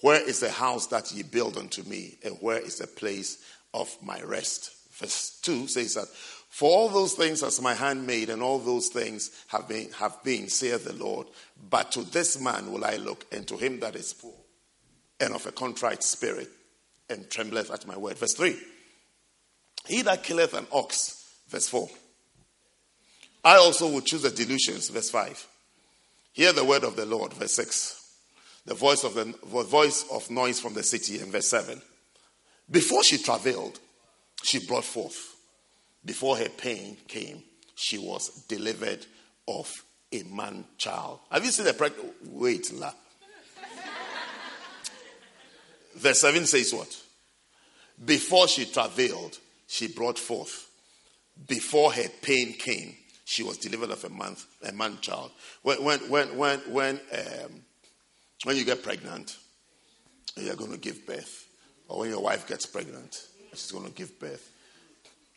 Where 0.00 0.20
is 0.20 0.40
the 0.40 0.50
house 0.50 0.86
that 0.88 1.10
ye 1.12 1.22
build 1.22 1.56
unto 1.56 1.82
me, 1.82 2.18
and 2.22 2.36
where 2.40 2.58
is 2.58 2.78
the 2.78 2.86
place 2.86 3.38
of 3.74 3.94
my 4.00 4.20
rest? 4.22 4.72
Verse 4.92 5.38
2 5.42 5.66
says 5.66 5.94
that, 5.94 6.08
For 6.08 6.70
all 6.70 6.88
those 6.88 7.14
things 7.14 7.40
has 7.40 7.60
my 7.60 7.74
hand 7.74 8.06
made, 8.06 8.30
and 8.30 8.40
all 8.40 8.60
those 8.60 8.88
things 8.88 9.30
have 9.48 9.66
been, 9.66 9.90
have 9.92 10.22
been, 10.22 10.48
saith 10.48 10.84
the 10.84 10.92
Lord. 10.92 11.26
But 11.68 11.90
to 11.92 12.02
this 12.02 12.40
man 12.40 12.70
will 12.70 12.84
I 12.84 12.96
look, 12.96 13.26
and 13.32 13.46
to 13.48 13.56
him 13.56 13.80
that 13.80 13.96
is 13.96 14.12
poor, 14.12 14.34
and 15.18 15.34
of 15.34 15.46
a 15.46 15.52
contrite 15.52 16.04
spirit, 16.04 16.48
and 17.10 17.28
trembleth 17.28 17.72
at 17.72 17.86
my 17.86 17.96
word. 17.96 18.18
Verse 18.18 18.34
3 18.34 18.56
He 19.86 20.02
that 20.02 20.22
killeth 20.22 20.54
an 20.54 20.68
ox, 20.70 21.28
verse 21.48 21.68
4 21.68 21.88
I 23.48 23.56
also 23.56 23.88
will 23.88 24.02
choose 24.02 24.20
the 24.20 24.30
delusions, 24.30 24.90
verse 24.90 25.08
5. 25.08 25.46
Hear 26.34 26.52
the 26.52 26.66
word 26.66 26.84
of 26.84 26.96
the 26.96 27.06
Lord, 27.06 27.32
verse 27.32 27.54
6. 27.54 28.16
The 28.66 28.74
voice 28.74 29.04
of 29.04 29.14
the 29.14 29.24
voice 29.64 30.04
of 30.12 30.30
noise 30.30 30.60
from 30.60 30.74
the 30.74 30.82
city, 30.82 31.18
in 31.18 31.30
verse 31.30 31.48
7. 31.48 31.80
Before 32.70 33.02
she 33.02 33.16
travailed, 33.16 33.80
she 34.42 34.66
brought 34.66 34.84
forth. 34.84 35.34
Before 36.04 36.36
her 36.36 36.50
pain 36.50 36.98
came, 37.08 37.42
she 37.74 37.96
was 37.96 38.28
delivered 38.48 39.06
of 39.48 39.82
a 40.12 40.24
man 40.24 40.66
child. 40.76 41.20
Have 41.30 41.42
you 41.42 41.50
seen 41.50 41.64
the 41.64 41.72
pregnant? 41.72 42.12
Wait, 42.26 42.70
la. 42.74 42.92
Verse 45.96 46.18
7 46.18 46.44
says 46.44 46.74
what? 46.74 46.94
Before 48.04 48.46
she 48.46 48.66
travailed, 48.66 49.38
she 49.66 49.88
brought 49.88 50.18
forth. 50.18 50.68
Before 51.46 51.94
her 51.94 52.10
pain 52.20 52.52
came, 52.52 52.94
she 53.28 53.42
was 53.42 53.58
delivered 53.58 53.90
of 53.90 54.02
a 54.04 54.08
month, 54.08 54.46
a 54.66 54.72
man 54.72 54.96
child. 55.02 55.30
When, 55.60 55.84
when, 55.84 55.98
when, 56.08 56.38
when, 56.38 56.60
when, 56.60 57.00
um, 57.12 57.62
when 58.44 58.56
you 58.56 58.64
get 58.64 58.82
pregnant, 58.82 59.36
you're 60.34 60.56
going 60.56 60.72
to 60.72 60.78
give 60.78 61.06
birth, 61.06 61.46
or 61.88 61.98
when 61.98 62.08
your 62.08 62.22
wife 62.22 62.48
gets 62.48 62.64
pregnant, 62.64 63.22
she's 63.50 63.70
going 63.70 63.84
to 63.84 63.92
give 63.92 64.18
birth. 64.18 64.50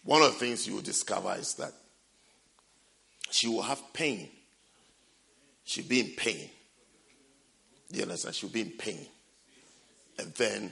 One 0.06 0.22
of 0.22 0.32
the 0.32 0.40
things 0.40 0.66
you 0.66 0.76
will 0.76 0.82
discover 0.82 1.36
is 1.38 1.56
that 1.56 1.74
she 3.30 3.50
will 3.50 3.62
have 3.62 3.82
pain. 3.92 4.30
She'll 5.66 5.86
be 5.86 6.00
in 6.00 6.12
pain. 6.16 6.50
You 7.90 8.04
understand? 8.04 8.36
She'll 8.36 8.50
be 8.50 8.62
in 8.62 8.72
pain. 8.72 9.06
And 10.18 10.34
then 10.36 10.72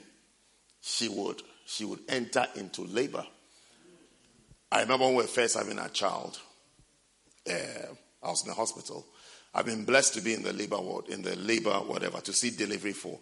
she 0.80 1.10
would 1.10 1.42
she 1.66 1.84
would 1.84 2.00
enter 2.08 2.48
into 2.56 2.84
labor. 2.84 3.26
I 4.72 4.84
remember 4.84 5.04
when 5.04 5.16
we 5.16 5.24
were 5.24 5.28
first 5.28 5.58
having 5.58 5.80
a 5.80 5.90
child, 5.90 6.40
uh, 7.48 7.94
I 8.24 8.30
was 8.30 8.44
in 8.44 8.50
the 8.50 8.56
hospital. 8.56 9.06
I've 9.54 9.66
been 9.66 9.86
blessed 9.86 10.14
to 10.16 10.22
be 10.22 10.34
in 10.34 10.44
the 10.44 10.54
labor 10.54 10.80
ward, 10.80 11.10
in 11.10 11.22
the 11.22 11.36
labor 11.36 11.72
whatever, 11.72 12.20
to 12.22 12.34
see 12.34 12.52
delivery 12.52 12.94
for 12.94 13.20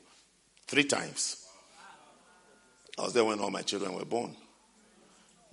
three 0.67 0.83
times. 0.83 1.45
I 2.97 3.03
was 3.03 3.13
there 3.13 3.23
when 3.23 3.39
all 3.39 3.51
my 3.51 3.61
children 3.61 3.93
were 3.93 4.05
born. 4.05 4.35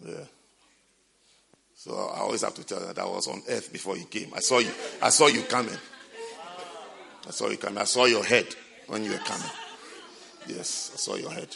Yeah. 0.04 0.24
So 1.74 1.92
I 1.92 2.20
always 2.20 2.42
have 2.42 2.54
to 2.54 2.64
tell 2.64 2.80
that 2.80 2.98
I 2.98 3.04
was 3.04 3.28
on 3.28 3.42
earth 3.48 3.72
before 3.72 3.96
you 3.96 4.06
came. 4.06 4.32
I 4.34 4.40
saw 4.40 4.58
you. 4.58 4.70
I 5.02 5.10
saw 5.10 5.26
you 5.26 5.42
coming. 5.42 5.76
I 7.26 7.30
saw 7.30 7.48
you 7.48 7.58
coming. 7.58 7.78
I 7.78 7.84
saw 7.84 8.06
your 8.06 8.24
head 8.24 8.46
when 8.86 9.04
you 9.04 9.12
were 9.12 9.18
coming. 9.18 9.50
Yes, 10.46 10.90
I 10.94 10.96
saw 10.96 11.14
your 11.16 11.30
head. 11.30 11.54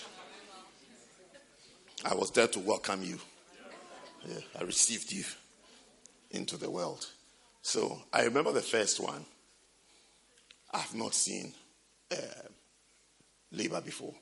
I 2.04 2.14
was 2.14 2.30
there 2.30 2.46
to 2.48 2.60
welcome 2.60 3.02
you. 3.02 3.18
Yeah, 4.26 4.40
I 4.58 4.64
received 4.64 5.12
you 5.12 5.24
into 6.30 6.56
the 6.56 6.70
world. 6.70 7.06
So 7.62 8.00
I 8.12 8.22
remember 8.24 8.52
the 8.52 8.60
first 8.62 9.00
one. 9.00 9.24
I've 10.72 10.94
not 10.94 11.14
seen 11.14 11.52
uh, 12.12 12.48
labor 13.52 13.80
before. 13.80 14.14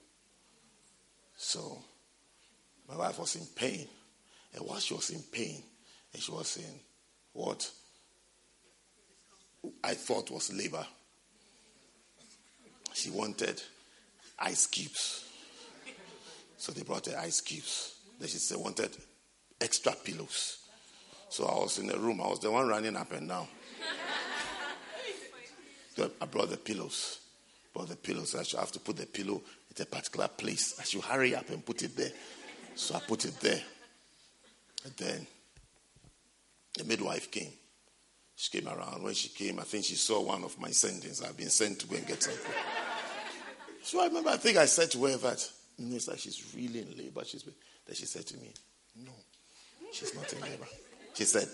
So 1.37 1.79
my 2.89 2.97
wife 2.97 3.19
was 3.19 3.37
in 3.37 3.47
pain. 3.55 3.89
And 4.55 4.67
while 4.67 4.79
she 4.79 4.95
was 4.95 5.11
in 5.11 5.23
pain, 5.31 5.63
and 6.13 6.23
she 6.23 6.33
was 6.33 6.57
in 6.57 6.81
what 7.33 7.71
I 9.85 9.95
thought 9.95 10.31
was 10.31 10.53
labor, 10.53 10.87
she 12.95 13.11
wanted 13.11 13.61
ice 14.39 14.67
cubes. 14.67 15.25
So 16.57 16.73
they 16.73 16.83
brought 16.83 17.07
her 17.07 17.19
ice 17.19 17.41
cubes. 17.43 17.97
Then 18.19 18.29
she 18.29 18.39
said 18.39 18.59
wanted 18.59 18.97
extra 19.61 19.93
pillows. 19.93 20.66
So 21.29 21.45
I 21.47 21.55
was 21.59 21.79
in 21.79 21.87
the 21.87 21.99
room. 21.99 22.21
I 22.21 22.29
was 22.29 22.41
the 22.41 22.51
one 22.51 22.67
running 22.67 22.97
up 22.97 23.13
and 23.13 23.29
down. 23.29 23.47
So 25.97 26.11
I 26.21 26.27
brought 26.27 26.51
the 26.51 26.57
pillows. 26.57 27.21
Brought 27.73 27.89
the 27.89 27.97
pillows. 27.97 28.35
I 28.35 28.43
should 28.43 28.61
have 28.61 28.73
to 28.73 28.81
put 28.81 28.97
the 28.97 29.07
pillow 29.07 29.41
at 29.71 29.81
a 29.81 29.87
particular 29.87 30.29
place. 30.29 30.77
I 30.79 30.85
should 30.85 31.03
hurry 31.03 31.35
up 31.35 31.49
and 31.51 31.65
put 31.65 31.83
it 31.83 31.97
there. 31.97 32.13
So 32.75 32.95
I 32.95 33.01
put 33.01 33.25
it 33.25 33.41
there. 33.41 33.63
And 34.85 34.95
then 34.97 35.27
the 36.77 36.85
midwife 36.85 37.31
came. 37.31 37.53
She 38.37 38.59
came 38.59 38.69
around. 38.69 39.03
When 39.03 39.15
she 39.15 39.31
came, 39.31 39.59
I 39.59 39.63
think 39.63 39.85
she 39.85 39.95
saw 39.95 40.21
one 40.21 40.45
of 40.45 40.61
my 40.61 40.69
sendings. 40.69 41.27
I've 41.27 41.37
been 41.37 41.49
sent 41.49 41.81
to 41.81 41.87
go 41.87 41.97
and 41.97 42.07
get 42.07 42.23
something. 42.23 42.53
So 43.83 44.03
I 44.03 44.07
remember, 44.09 44.31
I 44.31 44.37
think 44.37 44.59
I 44.59 44.67
said 44.67 44.91
to 44.93 45.05
her 45.07 45.17
that, 45.17 45.51
you 45.79 45.87
know, 45.87 45.97
it's 45.97 46.09
like 46.09 46.19
she's 46.19 46.55
really 46.55 46.81
in 46.81 46.99
labor. 46.99 47.23
She's, 47.25 47.43
then 47.43 47.95
she 47.95 48.05
said 48.05 48.27
to 48.27 48.37
me, 48.37 48.53
no, 49.05 49.13
she's 49.93 50.15
not 50.15 50.31
in 50.33 50.41
labor. 50.41 50.67
She 51.17 51.25
said, 51.25 51.49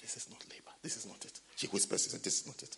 this 0.00 0.16
is 0.16 0.28
not 0.30 0.42
labor. 0.50 0.70
This 0.82 0.96
is 0.96 1.06
not 1.06 1.24
it. 1.24 1.40
She 1.56 1.66
whispered, 1.68 2.00
she 2.00 2.08
said, 2.08 2.22
this 2.22 2.40
is 2.40 2.46
not 2.46 2.62
it. 2.62 2.76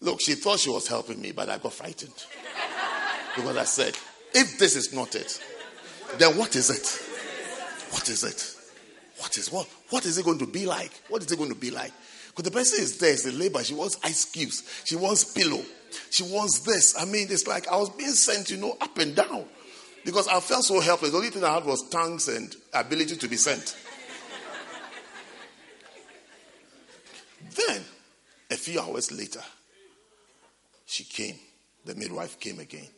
Look, 0.00 0.20
she 0.20 0.34
thought 0.34 0.60
she 0.60 0.70
was 0.70 0.86
helping 0.86 1.20
me, 1.20 1.32
but 1.32 1.48
I 1.48 1.58
got 1.58 1.72
frightened. 1.72 2.12
because 3.36 3.56
I 3.56 3.64
said, 3.64 3.96
if 4.34 4.58
this 4.58 4.76
is 4.76 4.94
not 4.94 5.14
it, 5.14 5.42
then 6.18 6.36
what 6.36 6.54
is 6.56 6.70
it? 6.70 7.92
What 7.92 8.08
is 8.08 8.24
it? 8.24 8.56
What 9.18 9.36
is 9.36 9.52
what? 9.52 9.66
What 9.90 10.06
is 10.06 10.16
it 10.18 10.24
going 10.24 10.38
to 10.38 10.46
be 10.46 10.66
like? 10.66 10.92
What 11.08 11.22
is 11.22 11.30
it 11.30 11.36
going 11.36 11.50
to 11.50 11.58
be 11.58 11.70
like? 11.70 11.92
Because 12.28 12.44
the 12.44 12.50
person 12.50 12.82
is 12.82 12.98
there, 12.98 13.12
it's 13.12 13.26
a 13.26 13.32
labor. 13.32 13.62
She 13.62 13.74
wants 13.74 13.98
ice 14.04 14.24
cubes. 14.24 14.82
She 14.84 14.96
wants 14.96 15.24
pillow. 15.24 15.62
She 16.10 16.22
wants 16.22 16.60
this. 16.60 16.96
I 16.98 17.04
mean, 17.04 17.26
it's 17.30 17.46
like 17.46 17.68
I 17.68 17.76
was 17.76 17.90
being 17.90 18.10
sent, 18.10 18.50
you 18.50 18.56
know, 18.56 18.76
up 18.80 18.96
and 18.98 19.14
down. 19.14 19.44
Because 20.04 20.28
I 20.28 20.40
felt 20.40 20.64
so 20.64 20.80
helpless. 20.80 21.10
The 21.10 21.16
only 21.16 21.30
thing 21.30 21.44
I 21.44 21.54
had 21.54 21.64
was 21.64 21.88
tongues 21.90 22.28
and 22.28 22.54
ability 22.72 23.16
to 23.16 23.28
be 23.28 23.36
sent. 23.36 23.76
then, 27.56 27.82
a 28.50 28.56
few 28.56 28.80
hours 28.80 29.12
later, 29.12 29.42
she 30.86 31.04
came. 31.04 31.36
The 31.84 31.94
midwife 31.94 32.38
came 32.40 32.58
again. 32.58 32.88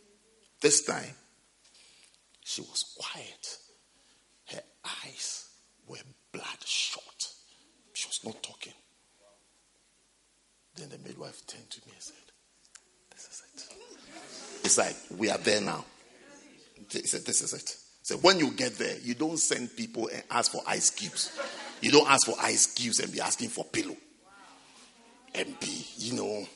This 0.61 0.85
time, 0.85 1.15
she 2.45 2.63
was 2.63 2.97
quiet. 2.99 3.59
Her 4.47 4.63
eyes 5.05 5.49
were 5.87 5.99
bloodshot. 6.33 7.29
She 7.93 8.09
was 8.09 8.21
not 8.25 8.43
talking. 8.43 8.73
Then 10.77 10.89
the 10.89 10.99
midwife 10.99 11.47
turned 11.47 11.69
to 11.71 11.81
me 11.87 11.93
and 11.93 12.03
said, 12.03 12.17
This 13.11 13.25
is 13.25 13.43
it. 13.55 14.65
It's 14.65 14.79
like, 14.79 14.97
we 15.19 15.31
are 15.31 15.39
there 15.39 15.61
now. 15.61 15.85
He 16.91 17.07
said, 17.07 17.25
This 17.25 17.43
is 17.43 17.53
it. 17.53 17.77
So 18.03 18.17
when 18.17 18.39
you 18.39 18.51
get 18.53 18.79
there, 18.79 18.97
you 19.03 19.15
don't 19.15 19.39
send 19.39 19.77
people 19.77 20.09
and 20.13 20.23
ask 20.31 20.51
for 20.51 20.63
ice 20.67 20.91
cubes. 20.91 21.39
You 21.81 21.93
don't 21.93 22.09
ask 22.11 22.27
for 22.27 22.35
ice 22.41 22.73
cubes 22.75 22.99
and 23.01 23.13
be 23.13 23.21
asking 23.21 23.51
for 23.51 23.65
pillow. 23.65 23.97
And 25.35 25.59
be, 25.61 25.87
you 25.97 26.15
know, 26.15 26.47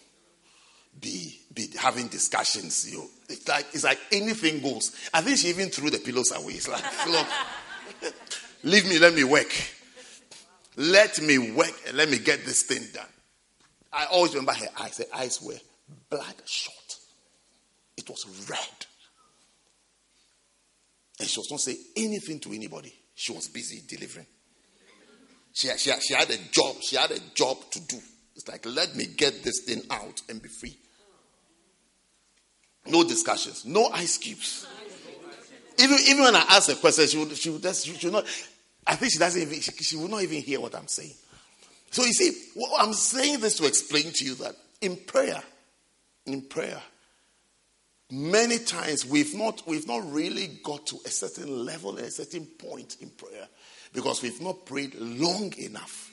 be 1.01 1.41
be 1.53 1.69
having 1.79 2.09
discussions. 2.09 2.91
You 2.91 2.99
know, 2.99 3.07
it's 3.29 3.49
like 3.49 3.67
it's 3.73 3.85
like 3.85 3.99
anything 4.12 4.61
goes. 4.61 4.95
I 5.12 5.23
think 5.23 5.39
she 5.39 5.49
even 5.49 5.71
threw 5.71 5.91
the 5.91 5.99
pillows 5.99 6.33
away. 6.33 6.55
It's 6.55 6.69
like, 6.69 6.85
look, 7.09 7.27
leave 8.62 8.87
me, 8.89 8.99
let 8.99 9.15
me 9.15 9.25
work. 9.25 9.53
Let 10.77 11.21
me 11.23 11.53
work 11.53 11.73
and 11.89 11.97
let 11.97 12.11
me 12.11 12.19
get 12.19 12.45
this 12.45 12.65
thing 12.65 12.83
done. 12.93 13.07
I 13.93 14.07
always 14.07 14.35
remember 14.35 14.53
her 14.53 14.69
eyes. 14.79 14.99
Her 14.99 15.05
eyes 15.15 15.41
were 15.41 15.57
bloodshot. 16.11 16.97
It 17.97 18.09
was 18.09 18.47
red. 18.51 18.87
And 21.19 21.27
she 21.27 21.41
was 21.41 21.51
not 21.51 21.61
saying 21.61 21.79
anything 21.97 22.41
to 22.41 22.53
anybody. 22.53 22.93
She 23.15 23.33
was 23.33 23.49
busy 23.49 23.83
delivering. 23.89 24.27
She, 25.55 25.69
she, 25.79 25.91
she 26.01 26.12
had 26.12 26.29
a 26.29 26.37
job. 26.53 26.77
She 26.83 26.97
had 26.97 27.11
a 27.11 27.19
job 27.35 27.57
to 27.71 27.81
do. 27.81 27.97
It's 28.37 28.46
like, 28.49 28.66
let 28.66 28.94
me 28.94 29.07
get 29.07 29.42
this 29.42 29.61
thing 29.61 29.83
out 29.90 30.20
and 30.29 30.42
be 30.42 30.49
free. 30.49 30.77
No 32.87 33.03
discussions, 33.03 33.64
no 33.64 33.87
ice 33.87 34.18
cubes. 34.18 34.66
Even, 35.79 35.96
even 36.09 36.22
when 36.22 36.37
I 36.37 36.44
ask 36.51 36.70
a 36.70 36.75
question, 36.75 37.07
she 37.07 37.18
would, 37.18 37.37
she 37.37 37.51
would, 37.51 37.62
just, 37.62 37.87
she 37.87 38.07
would 38.07 38.12
not. 38.12 38.25
I 38.87 38.94
think 38.94 39.12
she 39.12 39.18
doesn't 39.18 39.42
even. 39.42 39.61
She, 39.61 39.72
she 39.72 39.96
will 39.96 40.09
not 40.09 40.22
even 40.22 40.40
hear 40.40 40.61
what 40.61 40.75
I'm 40.75 40.87
saying. 40.87 41.14
So 41.90 42.05
you 42.05 42.12
see, 42.12 42.33
I'm 42.79 42.92
saying 42.92 43.40
this 43.40 43.57
to 43.57 43.66
explain 43.66 44.12
to 44.12 44.25
you 44.25 44.35
that 44.37 44.55
in 44.81 44.96
prayer, 44.96 45.42
in 46.27 46.42
prayer, 46.42 46.81
many 48.11 48.59
times 48.59 49.05
we've 49.05 49.35
not 49.35 49.66
we've 49.66 49.87
not 49.87 50.11
really 50.12 50.59
got 50.62 50.87
to 50.88 50.96
a 51.05 51.11
certain 51.11 51.64
level, 51.64 51.99
a 51.99 52.11
certain 52.11 52.46
point 52.46 52.96
in 53.01 53.11
prayer, 53.11 53.49
because 53.92 54.22
we've 54.22 54.40
not 54.40 54.64
prayed 54.64 54.94
long 54.94 55.53
enough, 55.59 56.11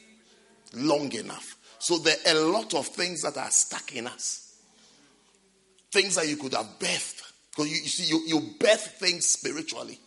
long 0.73 1.11
enough. 1.13 1.57
So 1.83 1.97
there 1.97 2.17
are 2.27 2.37
a 2.37 2.39
lot 2.39 2.73
of 2.73 2.87
things 2.87 3.21
that 3.23 3.37
are 3.37 3.51
stuck 3.51 3.95
in 3.95 4.07
us 4.07 4.43
things 5.93 6.15
that 6.15 6.27
you 6.27 6.35
could 6.35 6.53
have 6.53 6.79
birthed. 6.79 7.21
Because 7.51 7.71
you, 7.71 7.77
you 7.77 7.87
see, 7.87 8.09
you, 8.09 8.23
you 8.25 8.41
birth 8.59 8.97
things 8.99 9.27
spiritually. 9.27 9.99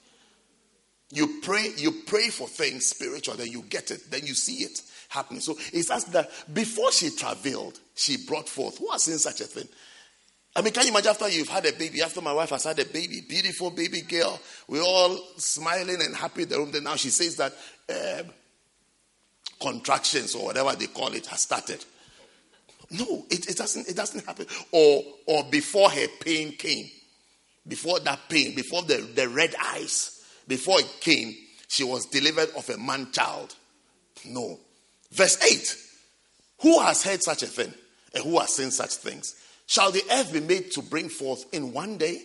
You 1.13 1.41
pray, 1.41 1.69
you 1.77 1.93
pray 2.07 2.29
for 2.29 2.49
things 2.49 2.85
spiritual, 2.87 3.37
then 3.37 3.47
you 3.53 3.63
get 3.63 3.93
it, 3.93 4.11
then 4.11 4.27
you 4.27 4.35
see 4.35 4.65
it 4.65 4.83
happening. 5.09 5.41
So 5.41 5.57
it's 5.73 5.89
as 5.91 6.05
that 6.07 6.29
before 6.53 6.91
she 6.91 7.11
traveled, 7.11 7.79
she 7.95 8.17
brought 8.27 8.49
forth. 8.49 8.79
Who 8.79 8.91
has 8.91 9.05
seen 9.05 9.19
such 9.19 9.41
a 9.41 9.45
thing? 9.45 9.69
I 10.57 10.63
mean, 10.63 10.73
can 10.73 10.85
you 10.85 10.91
imagine 10.91 11.11
after 11.11 11.29
you've 11.29 11.49
had 11.49 11.65
a 11.67 11.73
baby, 11.73 12.03
after 12.03 12.21
my 12.21 12.33
wife 12.33 12.51
has 12.51 12.65
had 12.65 12.79
a 12.81 12.85
baby, 12.87 13.21
beautiful 13.29 13.71
baby 13.71 14.01
girl, 14.01 14.41
we're 14.67 14.83
all 14.83 15.17
smiling 15.37 16.01
and 16.03 16.17
happy 16.17 16.43
in 16.43 16.49
the 16.49 16.57
room. 16.57 16.73
Then 16.73 16.85
now 16.85 16.97
she 16.97 17.11
says 17.11 17.37
that 17.37 17.53
um, 17.89 18.33
contractions 19.61 20.35
or 20.35 20.47
whatever 20.47 20.75
they 20.75 20.87
call 20.87 21.13
it 21.15 21.27
has 21.27 21.41
started. 21.41 21.85
No, 22.91 23.25
it, 23.31 23.49
it, 23.49 23.57
doesn't, 23.57 23.89
it 23.89 23.97
doesn't 23.97 24.25
happen. 24.25 24.47
Or, 24.71 25.03
or 25.27 25.45
before 25.45 25.91
her 25.91 26.07
pain 26.21 26.53
came, 26.53 26.89
before 27.67 27.99
that 28.01 28.29
pain, 28.29 28.55
before 28.55 28.83
the, 28.83 28.97
the 29.15 29.29
red 29.29 29.55
eyes, 29.61 30.25
before 30.47 30.81
it 30.81 31.01
came, 31.01 31.35
she 31.69 31.83
was 31.83 32.07
delivered 32.07 32.51
of 32.57 32.69
a 32.71 32.79
man 32.79 33.11
child. 33.11 33.55
No. 34.25 34.59
Verse 35.11 35.43
8 35.43 35.77
Who 36.63 36.81
has 36.81 37.03
heard 37.03 37.23
such 37.23 37.43
a 37.43 37.47
thing? 37.47 37.73
And 38.15 38.25
who 38.25 38.39
has 38.39 38.51
seen 38.51 38.71
such 38.71 38.95
things? 38.95 39.35
Shall 39.67 39.91
the 39.91 40.03
earth 40.13 40.33
be 40.33 40.41
made 40.41 40.71
to 40.73 40.83
bring 40.83 41.09
forth 41.09 41.45
in 41.53 41.73
one 41.73 41.99
day? 41.99 42.23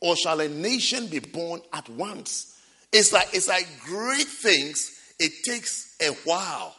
Or 0.00 0.16
shall 0.16 0.40
a 0.40 0.48
nation 0.48 1.06
be 1.06 1.18
born 1.20 1.62
at 1.72 1.88
once? 1.88 2.60
It's 2.92 3.12
like 3.12 3.28
it's 3.32 3.48
like 3.48 3.66
great 3.84 4.26
things, 4.26 4.93
it 5.18 5.44
takes 5.44 5.96
a 6.00 6.12
while. 6.24 6.74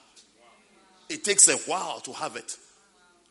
It 1.10 1.24
takes 1.24 1.48
a 1.48 1.58
while 1.70 2.00
to 2.02 2.14
have 2.14 2.36
it. 2.36 2.58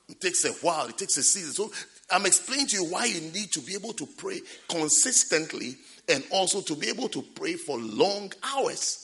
It 0.08 0.20
takes 0.20 0.44
a 0.44 0.52
while, 0.52 0.86
it 0.86 0.98
takes 0.98 1.16
a 1.16 1.22
season. 1.22 1.52
So 1.52 1.72
I'm 2.10 2.26
explaining 2.26 2.66
to 2.68 2.76
you 2.76 2.84
why 2.84 3.06
you 3.06 3.20
need 3.32 3.52
to 3.52 3.60
be 3.60 3.74
able 3.74 3.94
to 3.94 4.06
pray 4.18 4.40
consistently 4.68 5.76
and 6.08 6.22
also 6.30 6.60
to 6.60 6.76
be 6.76 6.88
able 6.88 7.08
to 7.08 7.22
pray 7.22 7.54
for 7.54 7.78
long 7.78 8.32
hours. 8.42 9.00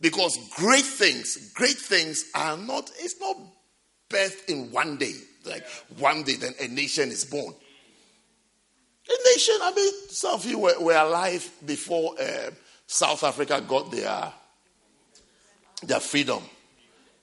Because 0.00 0.36
great 0.56 0.84
things, 0.84 1.52
great 1.54 1.76
things 1.76 2.30
are 2.34 2.56
not, 2.56 2.90
it's 2.98 3.20
not 3.20 3.36
birth 4.08 4.48
in 4.50 4.70
one 4.72 4.96
day. 4.96 5.14
Like 5.44 5.66
one 5.98 6.24
day, 6.24 6.34
then 6.34 6.54
a 6.60 6.68
nation 6.68 7.10
is 7.10 7.24
born. 7.24 7.54
A 9.08 9.34
nation, 9.34 9.56
I 9.62 9.72
mean, 9.74 9.92
some 10.08 10.34
of 10.34 10.44
you 10.46 10.58
were, 10.58 10.80
were 10.80 10.96
alive 10.96 11.48
before 11.64 12.14
uh, 12.20 12.50
South 12.86 13.22
Africa 13.22 13.62
got 13.66 13.92
their, 13.92 14.32
their 15.86 16.00
freedom. 16.00 16.42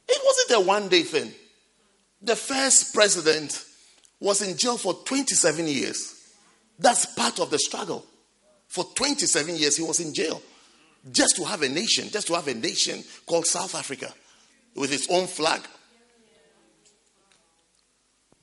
It 0.07 0.21
wasn't 0.23 0.63
a 0.63 0.67
one 0.67 0.89
day 0.89 1.03
thing. 1.03 1.31
The 2.21 2.35
first 2.35 2.93
president 2.93 3.63
was 4.19 4.41
in 4.41 4.57
jail 4.57 4.77
for 4.77 4.93
27 4.93 5.67
years. 5.67 6.33
That's 6.77 7.05
part 7.05 7.39
of 7.39 7.49
the 7.49 7.59
struggle. 7.59 8.05
For 8.67 8.85
27 8.95 9.55
years, 9.55 9.77
he 9.77 9.83
was 9.83 9.99
in 9.99 10.13
jail 10.13 10.41
just 11.11 11.35
to 11.37 11.43
have 11.45 11.61
a 11.63 11.69
nation, 11.69 12.09
just 12.09 12.27
to 12.27 12.35
have 12.35 12.47
a 12.47 12.53
nation 12.53 13.03
called 13.25 13.45
South 13.45 13.75
Africa 13.75 14.13
with 14.75 14.93
its 14.93 15.09
own 15.09 15.27
flag. 15.27 15.61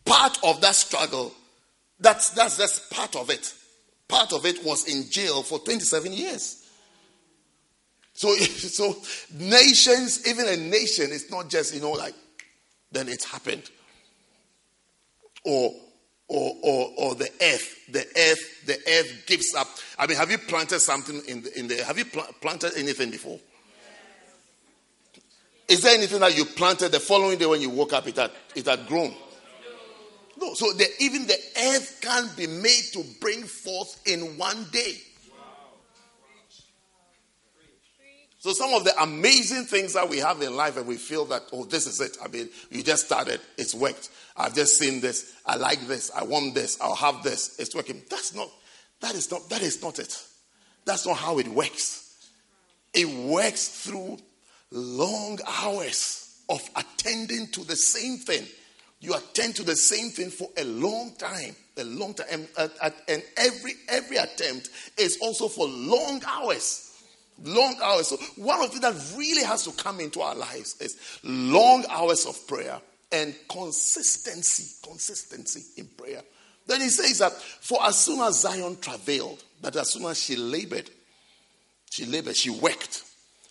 Part 0.05 0.39
of 0.43 0.61
that 0.61 0.75
struggle, 0.75 1.33
that's, 2.01 2.31
that's, 2.31 2.57
that's 2.57 2.81
part 2.89 3.14
of 3.14 3.31
it. 3.31 3.55
Part 4.09 4.33
of 4.33 4.47
it 4.47 4.64
was 4.64 4.89
in 4.89 5.11
jail 5.11 5.43
for 5.43 5.59
27 5.59 6.12
years. 6.12 6.68
So, 8.19 8.35
so 8.35 8.97
nations, 9.33 10.27
even 10.27 10.49
a 10.49 10.57
nation, 10.57 11.07
it's 11.12 11.31
not 11.31 11.49
just, 11.49 11.73
you 11.73 11.81
know, 11.81 11.93
like 11.93 12.14
then 12.91 13.09
it 13.09 13.23
happened. 13.23 13.71
Or, 15.45 15.73
or, 16.27 16.53
or, 16.64 16.93
or 16.99 17.14
the 17.14 17.31
earth, 17.41 17.79
the 17.93 18.01
earth, 18.01 18.66
the 18.66 18.77
earth 18.89 19.23
gives 19.25 19.55
up. 19.55 19.69
I 19.97 20.09
mean, 20.09 20.16
have 20.16 20.33
you 20.33 20.39
planted 20.39 20.81
something 20.81 21.23
in 21.29 21.43
the, 21.43 21.59
in 21.61 21.69
the 21.69 21.85
have 21.85 21.97
you 21.97 22.07
pl- 22.07 22.27
planted 22.41 22.73
anything 22.77 23.12
before? 23.12 23.39
Is 25.69 25.83
there 25.83 25.95
anything 25.95 26.19
that 26.19 26.37
you 26.37 26.45
planted 26.45 26.91
the 26.91 26.99
following 26.99 27.39
day 27.39 27.47
when 27.47 27.61
you 27.61 27.71
woke 27.71 27.93
up, 27.93 28.09
it 28.09 28.16
had, 28.16 28.33
it 28.57 28.66
had 28.66 28.85
grown? 28.89 29.14
No. 30.41 30.55
So 30.55 30.73
the, 30.73 30.89
even 30.99 31.29
the 31.29 31.39
earth 31.57 32.01
can't 32.03 32.37
be 32.37 32.49
made 32.49 32.83
to 32.95 33.05
bring 33.21 33.45
forth 33.45 34.03
in 34.09 34.37
one 34.37 34.66
day. 34.73 34.97
So 38.41 38.53
some 38.53 38.72
of 38.72 38.84
the 38.84 39.03
amazing 39.03 39.64
things 39.64 39.95
that 39.95 40.09
we 40.09 40.18
have 40.18 40.41
in 40.43 40.55
life 40.55 40.76
and 40.76 40.86
we 40.86 40.97
feel 40.97 41.24
that, 41.26 41.43
oh, 41.53 41.64
this 41.64 41.86
is 41.86 42.01
it. 42.01 42.16
I 42.22 42.28
mean, 42.28 42.49
you 42.70 42.82
just 42.84 43.07
started. 43.07 43.41
It's 43.57 43.74
worked. 43.74 44.11
I've 44.36 44.55
just 44.55 44.78
seen 44.78 45.01
this. 45.01 45.34
I 45.45 45.57
like 45.57 45.80
this. 45.89 46.12
I 46.14 46.22
want 46.22 46.55
this. 46.55 46.80
I'll 46.80 46.95
have 46.95 47.24
this. 47.24 47.59
It's 47.59 47.74
working. 47.74 48.03
That's 48.09 48.34
not, 48.34 48.49
that 49.01 49.14
is 49.14 49.30
not, 49.30 49.49
that 49.51 49.62
is 49.62 49.82
not 49.82 49.99
it. 49.99 50.22
That's 50.84 51.05
not 51.07 51.16
how 51.16 51.39
it 51.39 51.49
works. 51.49 52.28
It 52.95 53.09
works 53.09 53.68
through 53.68 54.18
long 54.70 55.39
hours 55.47 56.41
of 56.49 56.62
attending 56.76 57.49
to 57.49 57.64
the 57.64 57.76
same 57.76 58.18
thing. 58.18 58.47
You 59.01 59.14
attend 59.14 59.57
to 59.57 59.62
the 59.62 59.76
same 59.76 60.11
thing 60.11 60.30
for 60.30 60.49
a 60.57 60.64
long 60.64 61.14
time, 61.18 61.55
a 61.76 61.84
long 61.84 62.14
time, 62.14 62.49
and, 62.59 62.70
and 63.09 63.22
every 63.36 63.72
every 63.89 64.16
attempt 64.16 64.70
is 64.97 65.18
also 65.20 65.47
for 65.47 65.68
long 65.68 66.20
hours, 66.26 66.88
long 67.45 67.76
hours. 67.82 68.09
So 68.09 68.16
one 68.36 68.61
of 68.62 68.72
the 68.72 68.80
things 68.80 68.82
that 68.82 69.18
really 69.18 69.45
has 69.45 69.64
to 69.64 69.72
come 69.72 70.01
into 70.01 70.20
our 70.20 70.34
lives 70.34 70.76
is 70.80 70.97
long 71.22 71.84
hours 71.89 72.26
of 72.26 72.47
prayer 72.47 72.80
and 73.12 73.34
consistency, 73.49 74.76
consistency 74.82 75.80
in 75.80 75.86
prayer. 75.89 76.22
Then 76.66 76.80
he 76.80 76.89
says 76.89 77.18
that 77.18 77.32
for 77.32 77.78
as 77.82 77.99
soon 77.99 78.20
as 78.20 78.41
Zion 78.41 78.76
travailed, 78.80 79.43
that 79.62 79.76
as 79.76 79.93
soon 79.93 80.05
as 80.05 80.20
she 80.20 80.36
labored, 80.36 80.91
she 81.91 82.05
labored, 82.05 82.36
she 82.36 82.51
worked, 82.51 83.05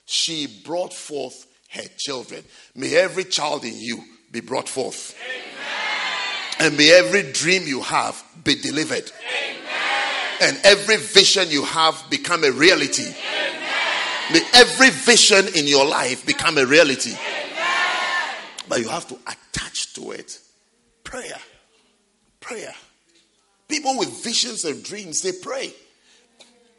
she 0.05 0.47
brought 0.63 0.93
forth 0.93 1.47
her 1.69 1.87
children. 1.97 2.43
May 2.75 2.95
every 2.95 3.23
child 3.23 3.65
in 3.65 3.73
you 3.75 4.03
be 4.31 4.39
brought 4.39 4.69
forth. 4.69 5.15
Amen. 5.23 6.69
And 6.69 6.77
may 6.77 6.91
every 6.91 7.31
dream 7.31 7.63
you 7.65 7.81
have 7.81 8.23
be 8.43 8.55
delivered. 8.55 9.11
Amen. 9.19 9.57
And 10.41 10.59
every 10.63 10.97
vision 10.97 11.49
you 11.49 11.65
have 11.65 12.01
become 12.09 12.43
a 12.43 12.51
reality. 12.51 13.03
Amen. 13.03 13.46
May 14.31 14.41
every 14.53 14.89
vision 14.89 15.47
in 15.55 15.67
your 15.67 15.85
life 15.85 16.25
become 16.25 16.57
a 16.57 16.65
reality. 16.65 17.15
But 18.67 18.81
you 18.81 18.89
have 18.89 19.07
to 19.07 19.15
attach 19.25 19.93
to 19.93 20.11
it 20.11 20.39
prayer. 21.03 21.39
Prayer. 22.39 22.73
People 23.67 23.97
with 23.97 24.23
visions 24.23 24.65
and 24.65 24.83
dreams, 24.83 25.21
they 25.21 25.31
pray. 25.31 25.73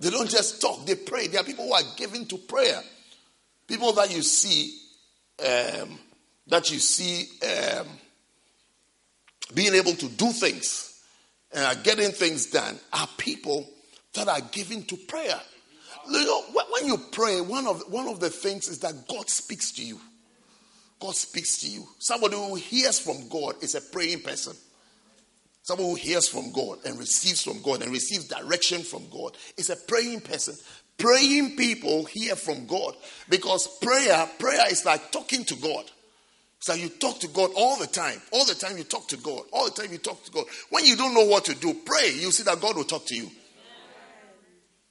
They 0.00 0.10
don't 0.10 0.28
just 0.28 0.60
talk, 0.60 0.86
they 0.86 0.94
pray. 0.94 1.26
There 1.26 1.40
are 1.40 1.44
people 1.44 1.66
who 1.66 1.72
are 1.72 1.96
given 1.96 2.26
to 2.26 2.38
prayer. 2.38 2.80
People 3.66 3.92
that 3.94 4.14
you 4.14 4.22
see, 4.22 4.78
um, 5.40 5.98
that 6.46 6.70
you 6.70 6.78
see 6.78 7.28
um, 7.44 7.86
being 9.54 9.74
able 9.74 9.92
to 9.92 10.08
do 10.08 10.32
things 10.32 11.02
and 11.52 11.64
are 11.64 11.82
getting 11.82 12.10
things 12.10 12.46
done 12.46 12.78
are 12.92 13.08
people 13.16 13.68
that 14.14 14.28
are 14.28 14.40
given 14.52 14.82
to 14.84 14.96
prayer. 14.96 15.40
You 16.10 16.24
know, 16.24 16.42
when 16.70 16.86
you 16.86 16.98
pray, 17.12 17.40
one 17.40 17.66
of, 17.66 17.82
one 17.90 18.08
of 18.08 18.20
the 18.20 18.30
things 18.30 18.68
is 18.68 18.80
that 18.80 19.06
God 19.08 19.28
speaks 19.28 19.72
to 19.72 19.84
you. 19.84 20.00
God 21.00 21.14
speaks 21.14 21.58
to 21.58 21.68
you. 21.68 21.86
Somebody 21.98 22.36
who 22.36 22.54
hears 22.56 22.98
from 22.98 23.28
God 23.28 23.62
is 23.62 23.74
a 23.74 23.80
praying 23.80 24.20
person. 24.20 24.54
Someone 25.62 25.90
who 25.90 25.94
hears 25.96 26.26
from 26.26 26.50
God 26.52 26.78
and 26.86 26.98
receives 26.98 27.42
from 27.42 27.60
God 27.62 27.82
and 27.82 27.92
receives 27.92 28.24
direction 28.24 28.82
from 28.82 29.02
God 29.10 29.36
is 29.56 29.70
a 29.70 29.76
praying 29.76 30.22
person. 30.22 30.54
Praying 30.96 31.56
people 31.56 32.04
hear 32.06 32.34
from 32.34 32.66
God 32.66 32.94
because 33.28 33.68
prayer, 33.78 34.28
prayer 34.38 34.70
is 34.70 34.84
like 34.84 35.12
talking 35.12 35.44
to 35.44 35.54
God. 35.56 35.84
So 36.60 36.74
you 36.74 36.88
talk 36.88 37.20
to 37.20 37.28
God 37.28 37.50
all 37.54 37.78
the 37.78 37.86
time. 37.86 38.20
All 38.32 38.44
the 38.44 38.54
time 38.54 38.76
you 38.78 38.84
talk 38.84 39.08
to 39.08 39.16
God. 39.18 39.42
All 39.52 39.66
the 39.66 39.82
time 39.82 39.92
you 39.92 39.98
talk 39.98 40.24
to 40.24 40.32
God. 40.32 40.44
When 40.70 40.84
you 40.84 40.96
don't 40.96 41.14
know 41.14 41.26
what 41.26 41.44
to 41.44 41.54
do, 41.54 41.74
pray. 41.84 42.12
You 42.14 42.32
see 42.32 42.42
that 42.44 42.60
God 42.60 42.76
will 42.76 42.84
talk 42.84 43.06
to 43.06 43.14
you. 43.14 43.30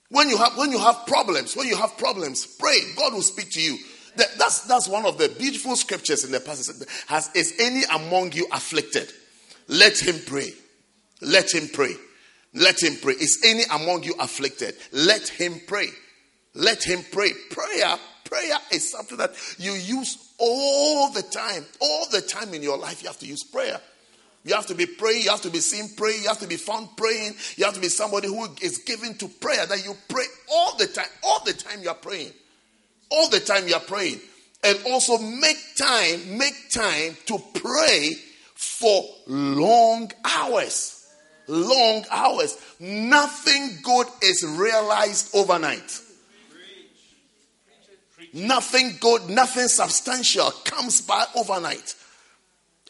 When 0.09 0.29
you 0.29 0.37
have 0.37 0.57
when 0.57 0.71
you 0.71 0.79
have 0.79 1.05
problems, 1.05 1.55
when 1.55 1.67
you 1.67 1.75
have 1.75 1.97
problems, 1.97 2.45
pray. 2.45 2.79
God 2.95 3.13
will 3.13 3.21
speak 3.21 3.51
to 3.51 3.61
you. 3.61 3.77
That, 4.15 4.27
that's 4.37 4.61
that's 4.61 4.87
one 4.87 5.05
of 5.05 5.17
the 5.17 5.29
beautiful 5.29 5.75
scriptures 5.75 6.23
in 6.23 6.31
the 6.31 6.39
passage. 6.39 6.87
Has 7.07 7.29
is 7.35 7.53
any 7.59 7.83
among 7.93 8.31
you 8.31 8.47
afflicted? 8.51 9.11
Let 9.67 9.97
him 9.99 10.15
pray. 10.25 10.53
Let 11.21 11.53
him 11.53 11.67
pray. 11.73 11.93
Let 12.53 12.81
him 12.81 12.95
pray. 13.01 13.13
Is 13.13 13.41
any 13.45 13.63
among 13.71 14.03
you 14.03 14.15
afflicted? 14.19 14.75
Let 14.93 15.27
him 15.27 15.59
pray. 15.67 15.89
Let 16.53 16.83
him 16.83 17.01
pray. 17.11 17.31
Prayer, 17.51 17.97
prayer 18.23 18.57
is 18.71 18.89
something 18.89 19.17
that 19.17 19.33
you 19.59 19.73
use 19.73 20.33
all 20.39 21.11
the 21.11 21.21
time. 21.21 21.65
All 21.79 22.07
the 22.09 22.21
time 22.21 22.53
in 22.53 22.63
your 22.63 22.77
life, 22.77 23.03
you 23.03 23.09
have 23.09 23.19
to 23.19 23.27
use 23.27 23.43
prayer. 23.43 23.79
You 24.43 24.55
have 24.55 24.67
to 24.67 24.75
be 24.75 24.85
praying. 24.85 25.23
You 25.23 25.31
have 25.31 25.41
to 25.41 25.49
be 25.49 25.59
seen 25.59 25.89
praying. 25.95 26.21
You 26.21 26.27
have 26.29 26.39
to 26.39 26.47
be 26.47 26.55
found 26.55 26.95
praying. 26.95 27.33
You 27.57 27.65
have 27.65 27.73
to 27.73 27.81
be 27.81 27.89
somebody 27.89 28.27
who 28.27 28.47
is 28.61 28.79
given 28.79 29.15
to 29.15 29.27
prayer. 29.27 29.65
That 29.65 29.83
you 29.83 29.95
pray 30.07 30.25
all 30.51 30.77
the 30.77 30.87
time. 30.87 31.09
All 31.23 31.43
the 31.43 31.53
time 31.53 31.81
you 31.81 31.89
are 31.89 31.95
praying. 31.95 32.31
All 33.09 33.29
the 33.29 33.39
time 33.39 33.67
you 33.67 33.75
are 33.75 33.81
praying. 33.81 34.19
And 34.63 34.77
also 34.87 35.17
make 35.17 35.57
time, 35.77 36.37
make 36.37 36.69
time 36.71 37.15
to 37.27 37.39
pray 37.53 38.15
for 38.55 39.03
long 39.27 40.11
hours 40.23 40.97
long 41.47 42.03
hours. 42.11 42.57
Nothing 42.79 43.79
good 43.81 44.07
is 44.21 44.45
realized 44.45 45.35
overnight. 45.35 46.01
Nothing 48.33 48.97
good, 48.99 49.29
nothing 49.29 49.67
substantial 49.67 50.51
comes 50.65 51.01
by 51.01 51.25
overnight. 51.35 51.95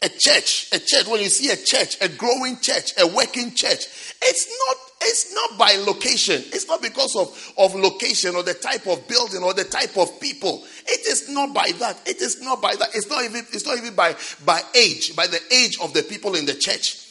A 0.00 0.08
church, 0.08 0.68
a 0.72 0.78
church, 0.78 1.08
when 1.08 1.20
you 1.20 1.28
see 1.28 1.50
a 1.50 1.56
church, 1.56 1.96
a 2.00 2.08
growing 2.08 2.60
church, 2.60 2.92
a 3.00 3.06
working 3.06 3.52
church, 3.52 3.84
it's 4.22 4.46
not 4.46 4.76
it's 5.00 5.32
not 5.32 5.58
by 5.58 5.74
location. 5.86 6.42
It's 6.52 6.66
not 6.66 6.82
because 6.82 7.14
of, 7.16 7.52
of 7.56 7.74
location 7.74 8.34
or 8.34 8.42
the 8.42 8.54
type 8.54 8.86
of 8.86 9.06
building 9.08 9.42
or 9.42 9.54
the 9.54 9.64
type 9.64 9.96
of 9.96 10.20
people. 10.20 10.64
It 10.86 11.06
is 11.06 11.28
not 11.28 11.54
by 11.54 11.72
that. 11.78 12.00
It 12.06 12.20
is 12.20 12.40
not 12.42 12.60
by 12.60 12.74
that. 12.76 12.88
It's 12.94 13.08
not 13.08 13.24
even 13.24 13.44
it's 13.52 13.66
not 13.66 13.78
even 13.78 13.94
by 13.94 14.14
by 14.44 14.60
age, 14.74 15.16
by 15.16 15.26
the 15.26 15.40
age 15.52 15.78
of 15.80 15.92
the 15.94 16.02
people 16.02 16.34
in 16.34 16.46
the 16.46 16.54
church. 16.54 17.04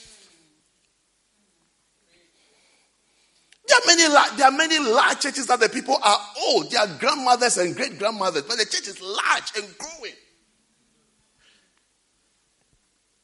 There 3.67 3.77
are 3.77 3.87
many, 3.87 4.37
there 4.37 4.47
are 4.47 4.51
many 4.51 4.79
large 4.79 5.19
churches 5.19 5.47
that 5.47 5.59
the 5.59 5.67
people 5.67 5.97
are 6.01 6.19
old. 6.41 6.71
They 6.71 6.77
are 6.77 6.87
grandmothers 6.87 7.57
and 7.57 7.75
great 7.75 7.99
grandmothers, 7.99 8.43
but 8.43 8.57
the 8.57 8.65
church 8.65 8.87
is 8.87 9.01
large 9.01 9.51
and 9.57 9.77
growing. 9.77 10.13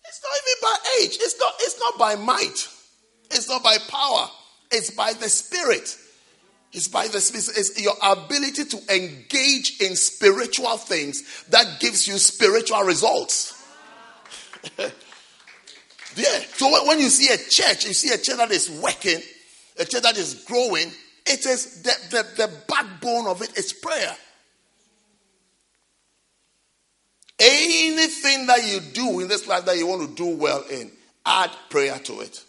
It's 0.06 0.13
not 0.24 0.34
even 0.42 0.62
by 0.62 0.78
age. 1.02 1.18
It's 1.22 1.40
not. 1.40 1.54
It's 1.60 1.80
not 1.80 1.98
by 1.98 2.16
might. 2.16 2.68
It's 3.32 3.50
not 3.50 3.64
by 3.64 3.78
power. 3.88 4.28
It's 4.72 4.92
by 4.92 5.14
the 5.14 5.30
Spirit. 5.30 5.98
It's 6.72 6.88
by 6.88 7.08
the 7.08 7.22
Spirit. 7.22 7.58
It's 7.58 7.82
your 7.82 7.96
ability 8.02 8.66
to 8.66 8.96
engage 8.96 9.82
in 9.82 9.96
spiritual 9.96 10.78
things 10.78 11.44
that 11.50 11.80
gives 11.80 12.08
you 12.08 12.18
spiritual 12.18 12.82
results. 12.82 13.60
yeah. 14.78 16.40
So 16.56 16.88
when 16.88 17.00
you 17.00 17.10
see 17.10 17.34
a 17.34 17.38
church, 17.38 17.86
you 17.86 17.94
see 17.94 18.14
a 18.14 18.18
church 18.18 18.38
that 18.38 18.52
is 18.52 18.70
working 18.70 19.22
a 19.80 19.86
church 19.86 20.04
that 20.04 20.18
is 20.18 20.44
growing, 20.46 20.92
it 21.26 21.46
is 21.46 21.82
the, 21.82 21.92
the, 22.12 22.24
the 22.38 22.52
backbone 22.68 23.28
of 23.28 23.42
it 23.42 23.58
is 23.58 23.74
prayer. 23.74 24.16
Anything 27.46 28.46
that 28.48 28.66
you 28.66 28.80
do 28.80 29.20
in 29.20 29.28
this 29.28 29.48
life 29.48 29.66
that 29.66 29.78
you 29.78 29.86
want 29.86 30.08
to 30.08 30.16
do 30.16 30.38
well 30.38 30.64
in, 30.72 30.90
add 31.26 31.52
prayer 31.70 32.00
to 32.00 32.22
it. 32.22 32.42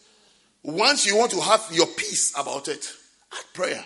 Once 0.62 1.05
you 1.05 1.16
want 1.16 1.32
to 1.32 1.40
have 1.40 1.66
your 1.72 1.86
peace 1.86 2.32
about 2.38 2.68
it, 2.68 2.92
add 3.32 3.45
prayer. 3.55 3.84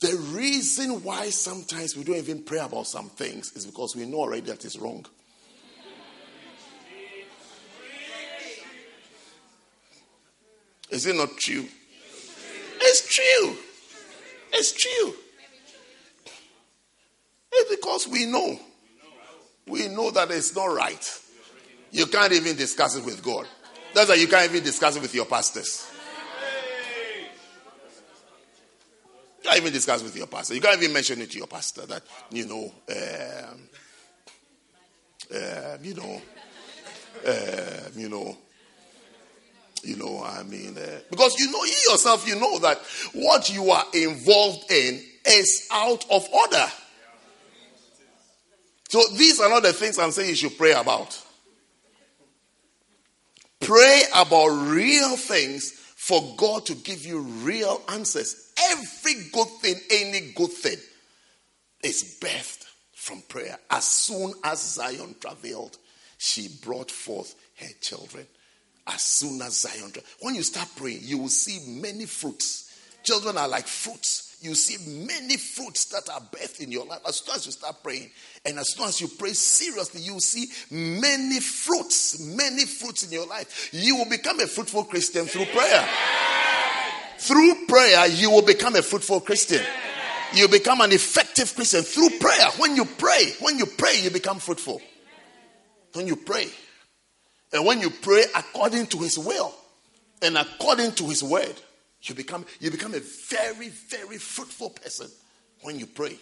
The 0.00 0.14
reason 0.34 1.02
why 1.02 1.30
sometimes 1.30 1.96
we 1.96 2.04
don't 2.04 2.16
even 2.16 2.42
pray 2.42 2.58
about 2.58 2.86
some 2.86 3.08
things 3.08 3.52
is 3.52 3.64
because 3.64 3.96
we 3.96 4.04
know 4.04 4.18
already 4.18 4.42
that 4.42 4.62
it's 4.64 4.76
wrong. 4.76 5.06
Is 10.90 11.06
it 11.06 11.16
not 11.16 11.30
true? 11.38 11.66
It's 12.80 13.08
true. 13.08 13.56
It's 14.52 14.72
true. 14.72 15.14
It's 17.52 17.70
because 17.74 18.06
we 18.06 18.26
know. 18.26 18.58
We 19.68 19.88
know 19.88 20.10
that 20.12 20.30
it's 20.30 20.54
not 20.54 20.66
right. 20.66 21.20
You 21.90 22.06
can't 22.06 22.32
even 22.32 22.56
discuss 22.56 22.96
it 22.96 23.04
with 23.04 23.22
God. 23.22 23.46
That's 23.94 24.08
why 24.08 24.16
you 24.16 24.28
can't 24.28 24.50
even 24.50 24.62
discuss 24.62 24.96
it 24.96 25.02
with 25.02 25.14
your 25.14 25.26
pastors. 25.26 25.90
You 29.42 29.50
can't 29.50 29.62
even 29.62 29.72
discuss 29.72 30.02
with 30.02 30.16
your 30.16 30.26
pastor. 30.26 30.54
You 30.54 30.60
can't 30.60 30.82
even 30.82 30.92
mention 30.92 31.20
it 31.20 31.30
to 31.30 31.38
your 31.38 31.46
pastor 31.46 31.86
that, 31.86 32.02
you 32.30 32.46
know, 32.46 32.72
um, 32.90 33.68
uh, 35.34 35.78
you 35.82 35.94
know, 35.94 36.20
you 37.96 38.08
know, 38.08 38.36
you 39.82 39.96
know, 39.96 40.22
I 40.24 40.42
mean, 40.42 40.76
uh, 40.76 41.00
because 41.10 41.38
you 41.38 41.50
know, 41.50 41.62
you 41.64 41.90
yourself, 41.90 42.26
you 42.26 42.34
know 42.34 42.58
that 42.58 42.78
what 43.14 43.48
you 43.48 43.70
are 43.70 43.84
involved 43.94 44.70
in 44.70 45.00
is 45.24 45.68
out 45.72 46.04
of 46.10 46.28
order. 46.32 46.66
So 48.88 49.02
these 49.14 49.40
are 49.40 49.48
not 49.48 49.62
the 49.62 49.72
things 49.72 49.98
I'm 49.98 50.10
saying 50.10 50.30
you 50.30 50.36
should 50.36 50.58
pray 50.58 50.72
about. 50.72 51.20
Pray 53.60 54.02
about 54.14 54.48
real 54.48 55.16
things 55.16 55.72
for 55.72 56.34
God 56.36 56.66
to 56.66 56.74
give 56.74 57.04
you 57.04 57.20
real 57.20 57.82
answers. 57.88 58.52
Every 58.70 59.14
good 59.32 59.48
thing, 59.60 59.76
any 59.90 60.32
good 60.34 60.52
thing, 60.52 60.76
is 61.82 62.18
birthed 62.20 62.64
from 62.92 63.22
prayer. 63.22 63.58
As 63.70 63.84
soon 63.84 64.34
as 64.44 64.62
Zion 64.62 65.16
traveled, 65.20 65.78
she 66.18 66.48
brought 66.62 66.90
forth 66.90 67.34
her 67.56 67.72
children. 67.80 68.26
As 68.86 69.02
soon 69.02 69.42
as 69.42 69.60
Zion, 69.60 69.92
when 70.20 70.36
you 70.36 70.44
start 70.44 70.68
praying, 70.76 71.00
you 71.02 71.18
will 71.18 71.28
see 71.28 71.80
many 71.80 72.06
fruits. 72.06 72.72
Children 73.02 73.36
are 73.36 73.48
like 73.48 73.66
fruits 73.66 74.25
you 74.40 74.54
see 74.54 74.76
many 75.06 75.36
fruits 75.36 75.86
that 75.86 76.08
are 76.08 76.20
birthed 76.20 76.60
in 76.60 76.70
your 76.70 76.86
life. 76.86 77.00
As 77.06 77.16
soon 77.16 77.34
as 77.34 77.46
you 77.46 77.52
start 77.52 77.82
praying, 77.82 78.10
and 78.44 78.58
as 78.58 78.74
soon 78.74 78.88
as 78.88 79.00
you 79.00 79.08
pray 79.08 79.32
seriously, 79.32 80.00
you 80.02 80.20
see 80.20 80.46
many 80.70 81.40
fruits, 81.40 82.20
many 82.20 82.64
fruits 82.64 83.04
in 83.04 83.12
your 83.12 83.26
life. 83.26 83.70
You 83.72 83.96
will 83.96 84.08
become 84.08 84.40
a 84.40 84.46
fruitful 84.46 84.84
Christian 84.84 85.26
through 85.26 85.46
prayer. 85.46 85.88
Through 87.18 87.66
prayer, 87.66 88.06
you 88.08 88.30
will 88.30 88.42
become 88.42 88.76
a 88.76 88.82
fruitful 88.82 89.20
Christian. 89.20 89.62
You 90.34 90.48
become 90.48 90.80
an 90.80 90.92
effective 90.92 91.54
Christian 91.54 91.82
through 91.82 92.18
prayer. 92.18 92.50
When 92.58 92.76
you 92.76 92.84
pray, 92.84 93.32
when 93.40 93.58
you 93.58 93.66
pray, 93.66 94.00
you 94.02 94.10
become 94.10 94.38
fruitful. 94.38 94.82
When 95.94 96.06
you 96.06 96.16
pray, 96.16 96.48
and 97.52 97.64
when 97.64 97.80
you 97.80 97.90
pray 97.90 98.24
according 98.34 98.86
to 98.88 98.98
His 98.98 99.18
will 99.18 99.54
and 100.20 100.36
according 100.36 100.92
to 100.92 101.04
His 101.04 101.22
word, 101.22 101.54
you 102.08 102.14
become, 102.14 102.44
you 102.60 102.70
become 102.70 102.94
a 102.94 103.00
very, 103.00 103.68
very 103.68 104.18
fruitful 104.18 104.70
person 104.70 105.08
when 105.62 105.78
you 105.78 105.86
pray. 105.86 106.16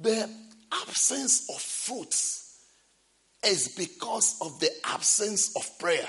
The 0.00 0.28
absence 0.72 1.48
of 1.50 1.60
fruits 1.60 2.60
is 3.44 3.68
because 3.68 4.38
of 4.42 4.58
the 4.60 4.70
absence 4.84 5.54
of 5.56 5.78
prayer. 5.78 6.08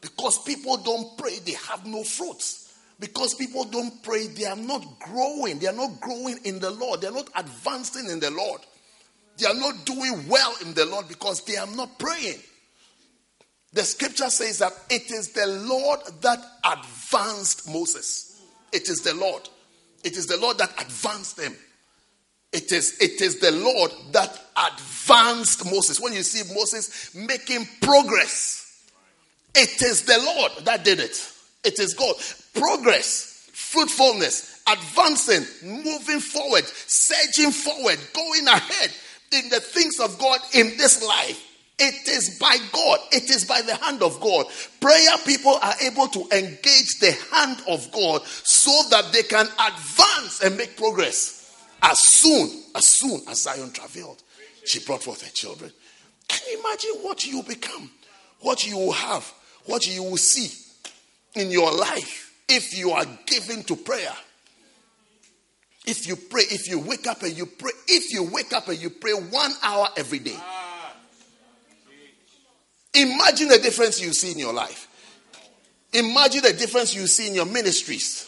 Because 0.00 0.42
people 0.42 0.78
don't 0.78 1.18
pray, 1.18 1.38
they 1.44 1.52
have 1.52 1.86
no 1.86 2.02
fruits. 2.04 2.72
Because 2.98 3.34
people 3.34 3.64
don't 3.64 4.02
pray, 4.02 4.26
they 4.26 4.44
are 4.44 4.56
not 4.56 4.84
growing. 5.00 5.58
They 5.58 5.66
are 5.66 5.74
not 5.74 6.00
growing 6.00 6.38
in 6.44 6.58
the 6.58 6.70
Lord. 6.70 7.00
They 7.00 7.08
are 7.08 7.12
not 7.12 7.28
advancing 7.34 8.10
in 8.10 8.20
the 8.20 8.30
Lord. 8.30 8.60
They 9.38 9.46
are 9.46 9.54
not 9.54 9.86
doing 9.86 10.28
well 10.28 10.54
in 10.62 10.74
the 10.74 10.84
Lord 10.84 11.08
because 11.08 11.42
they 11.44 11.56
are 11.56 11.66
not 11.66 11.98
praying. 11.98 12.38
The 13.72 13.84
scripture 13.84 14.30
says 14.30 14.58
that 14.58 14.72
it 14.90 15.10
is 15.10 15.28
the 15.32 15.46
Lord 15.46 16.00
that 16.22 16.44
advanced 16.64 17.68
Moses. 17.68 18.42
It 18.72 18.88
is 18.88 19.00
the 19.02 19.14
Lord. 19.14 19.48
It 20.02 20.16
is 20.16 20.26
the 20.26 20.38
Lord 20.38 20.58
that 20.58 20.70
advanced 20.80 21.36
them. 21.36 21.54
It 22.52 22.72
is, 22.72 22.98
it 23.00 23.20
is 23.20 23.38
the 23.38 23.52
Lord 23.52 23.92
that 24.10 24.36
advanced 24.56 25.64
Moses. 25.66 26.00
When 26.00 26.12
you 26.12 26.22
see 26.22 26.52
Moses 26.52 27.14
making 27.14 27.68
progress, 27.80 28.88
it 29.54 29.82
is 29.82 30.02
the 30.02 30.18
Lord 30.18 30.52
that 30.64 30.84
did 30.84 30.98
it. 30.98 31.32
It 31.62 31.78
is 31.78 31.94
God. 31.94 32.16
Progress, 32.54 33.50
fruitfulness, 33.52 34.62
advancing, 34.66 35.44
moving 35.62 36.18
forward, 36.18 36.64
surging 36.64 37.52
forward, 37.52 37.98
going 38.12 38.48
ahead 38.48 38.90
in 39.32 39.48
the 39.48 39.60
things 39.60 40.00
of 40.00 40.18
God 40.18 40.40
in 40.54 40.76
this 40.76 41.06
life 41.06 41.49
it 41.80 42.08
is 42.08 42.38
by 42.38 42.58
God. 42.72 42.98
It 43.10 43.30
is 43.30 43.46
by 43.46 43.62
the 43.62 43.74
hand 43.74 44.02
of 44.02 44.20
God. 44.20 44.46
Prayer 44.80 45.16
people 45.24 45.58
are 45.62 45.74
able 45.82 46.08
to 46.08 46.20
engage 46.30 46.98
the 47.00 47.16
hand 47.32 47.62
of 47.66 47.90
God 47.90 48.22
so 48.26 48.70
that 48.90 49.10
they 49.12 49.22
can 49.22 49.46
advance 49.46 50.42
and 50.44 50.58
make 50.58 50.76
progress. 50.76 51.56
As 51.82 51.98
soon, 51.98 52.50
as 52.74 52.84
soon 52.84 53.20
as 53.28 53.42
Zion 53.42 53.72
traveled, 53.72 54.22
she 54.66 54.80
brought 54.80 55.02
forth 55.02 55.22
her 55.22 55.30
children. 55.30 55.72
Can 56.28 56.52
you 56.52 56.60
imagine 56.60 56.90
what 57.02 57.26
you 57.26 57.42
become? 57.42 57.90
What 58.40 58.66
you 58.66 58.76
will 58.76 58.92
have? 58.92 59.32
What 59.64 59.86
you 59.86 60.02
will 60.02 60.18
see 60.18 60.50
in 61.34 61.50
your 61.50 61.72
life 61.72 62.34
if 62.46 62.76
you 62.76 62.90
are 62.90 63.06
given 63.24 63.62
to 63.64 63.76
prayer? 63.76 64.12
If 65.86 66.06
you 66.06 66.16
pray, 66.16 66.42
if 66.42 66.68
you 66.68 66.78
wake 66.78 67.06
up 67.06 67.22
and 67.22 67.36
you 67.36 67.46
pray, 67.46 67.72
if 67.88 68.12
you 68.12 68.30
wake 68.30 68.52
up 68.52 68.68
and 68.68 68.78
you 68.78 68.90
pray 68.90 69.12
one 69.12 69.52
hour 69.62 69.88
every 69.96 70.18
day. 70.18 70.36
Imagine 72.94 73.48
the 73.48 73.58
difference 73.58 74.00
you 74.00 74.12
see 74.12 74.32
in 74.32 74.38
your 74.38 74.52
life. 74.52 74.88
Imagine 75.92 76.42
the 76.42 76.52
difference 76.52 76.94
you 76.94 77.06
see 77.06 77.28
in 77.28 77.34
your 77.34 77.46
ministries. 77.46 78.26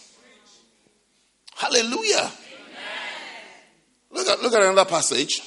Hallelujah. 1.55 2.31
Look 4.11 4.27
at, 4.27 4.43
look 4.43 4.53
at 4.53 4.63
another 4.63 4.89
passage. 4.89 5.43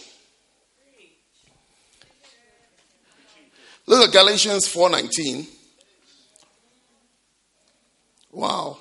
Look 3.86 4.08
at 4.08 4.14
Galatians 4.14 4.68
4:19. 4.68 5.48
Wow. 8.32 8.80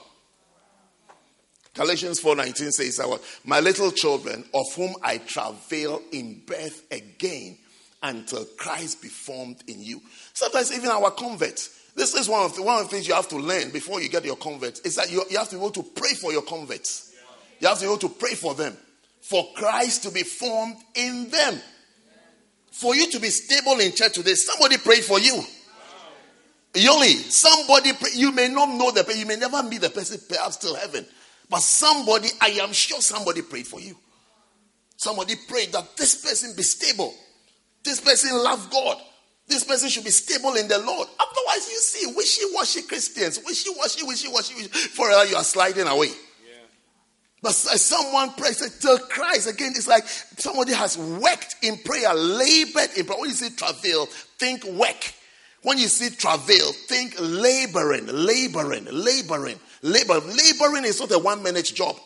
Galatians 1.75 2.21
4:19 2.21 2.73
says, 2.73 3.01
"My 3.45 3.61
little 3.61 3.93
children, 3.93 4.49
of 4.55 4.73
whom 4.75 4.95
I 5.03 5.19
travail 5.19 6.03
in 6.13 6.45
birth 6.47 6.85
again 6.91 7.59
until 8.05 8.45
Christ 8.59 9.03
be 9.03 9.09
formed 9.09 9.65
in 9.67 9.83
you. 9.83 10.01
Sometimes 10.35 10.73
even 10.77 10.91
our 10.91 11.11
converts. 11.11 11.81
This 11.97 12.15
is 12.15 12.29
one 12.29 12.45
of 12.45 12.55
the 12.55 12.63
one 12.63 12.79
of 12.79 12.85
the 12.85 12.91
things 12.91 13.09
you 13.09 13.15
have 13.15 13.29
to 13.29 13.37
learn 13.37 13.71
before 13.71 14.01
you 14.01 14.09
get 14.09 14.25
your 14.25 14.37
converts. 14.37 14.81
Is 14.81 14.97
that 14.97 15.11
you, 15.11 15.25
you 15.31 15.39
have 15.39 15.49
to 15.49 15.57
be 15.57 15.61
able 15.61 15.71
to 15.71 15.83
pray 15.83 16.13
for 16.13 16.31
your 16.33 16.43
converts. 16.43 17.13
You 17.61 17.69
have 17.69 17.79
to 17.79 17.85
be 17.85 17.89
able 17.89 17.99
to 17.99 18.09
pray 18.09 18.35
for 18.35 18.55
them. 18.55 18.77
For 19.21 19.49
Christ 19.57 20.03
to 20.03 20.11
be 20.11 20.23
formed 20.23 20.77
in 20.95 21.31
them. 21.31 21.61
For 22.71 22.95
you 22.95 23.11
to 23.11 23.21
be 23.21 23.29
stable 23.31 23.81
in 23.81 23.93
church 23.93 24.15
today, 24.15 24.35
somebody 24.35 24.77
prayed 24.79 25.05
for 25.05 25.19
you. 25.19 25.41
Only 26.91 27.15
somebody 27.15 27.93
pray, 27.93 28.11
you 28.15 28.33
may 28.33 28.49
not 28.49 28.69
know 28.69 28.91
the 28.91 29.05
person, 29.05 29.21
you 29.21 29.27
may 29.27 29.37
never 29.37 29.63
meet 29.63 29.81
the 29.81 29.91
person, 29.91 30.21
perhaps 30.29 30.57
till 30.57 30.75
heaven. 30.75 31.07
But 31.49 31.61
somebody, 31.61 32.29
I 32.41 32.49
am 32.61 32.73
sure 32.73 33.01
somebody 33.01 33.43
prayed 33.43 33.69
for 33.69 33.81
you. 33.81 33.97
Somebody 34.97 35.37
prayed 35.49 35.73
that 35.73 35.97
this 35.97 36.17
person 36.25 36.55
be 36.57 36.65
stable. 36.65 37.15
This 37.85 38.01
person 38.01 38.33
love 38.43 38.71
God. 38.71 38.97
This 39.47 39.63
person 39.63 39.91
should 39.91 40.05
be 40.05 40.11
stable 40.11 40.55
in 40.55 40.69
the 40.69 40.79
Lord. 40.79 41.07
Otherwise, 41.21 41.69
you 41.69 41.79
see 41.79 42.07
wishy-washy 42.17 42.83
Christians, 42.83 43.41
wishy-washy, 43.45 44.03
wishy-washy. 44.07 44.69
For 44.69 45.07
you 45.25 45.37
are 45.37 45.45
sliding 45.45 45.87
away. 45.87 46.09
Yeah. 46.09 46.65
But 47.43 47.53
someone 47.53 48.33
prays 48.33 48.79
till 48.79 48.99
Christ 48.99 49.47
again. 49.51 49.73
It's 49.77 49.87
like 49.87 50.05
somebody 50.07 50.73
has 50.73 50.97
worked 50.97 51.57
in 51.61 51.77
prayer, 51.77 52.15
labored 52.15 52.97
in 52.97 53.05
prayer. 53.05 53.21
When 53.21 53.29
you 53.29 53.35
see 53.35 53.51
travail, 53.55 54.07
think 54.39 54.65
work. 54.65 55.13
When 55.61 55.77
you 55.77 55.89
see 55.89 56.09
travail, 56.09 56.73
think 56.89 57.15
laboring, 57.21 58.07
laboring, 58.07 58.87
laboring, 58.91 59.61
labor. 59.83 60.21
Laboring 60.21 60.85
is 60.85 61.01
not 61.01 61.13
a 61.13 61.19
one-minute 61.19 61.67
job. 61.67 61.97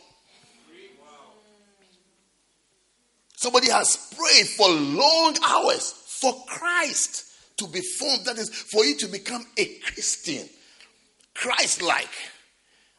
Somebody 3.41 3.71
has 3.71 4.13
prayed 4.17 4.49
for 4.49 4.69
long 4.69 5.37
hours 5.47 5.93
for 5.93 6.35
Christ 6.49 7.25
to 7.59 7.69
be 7.69 7.81
formed. 7.81 8.25
That 8.25 8.37
is, 8.37 8.49
for 8.49 8.85
you 8.85 8.97
to 8.97 9.07
become 9.07 9.47
a 9.57 9.65
Christian, 9.79 10.45
Christ 11.35 11.81
like. 11.81 12.11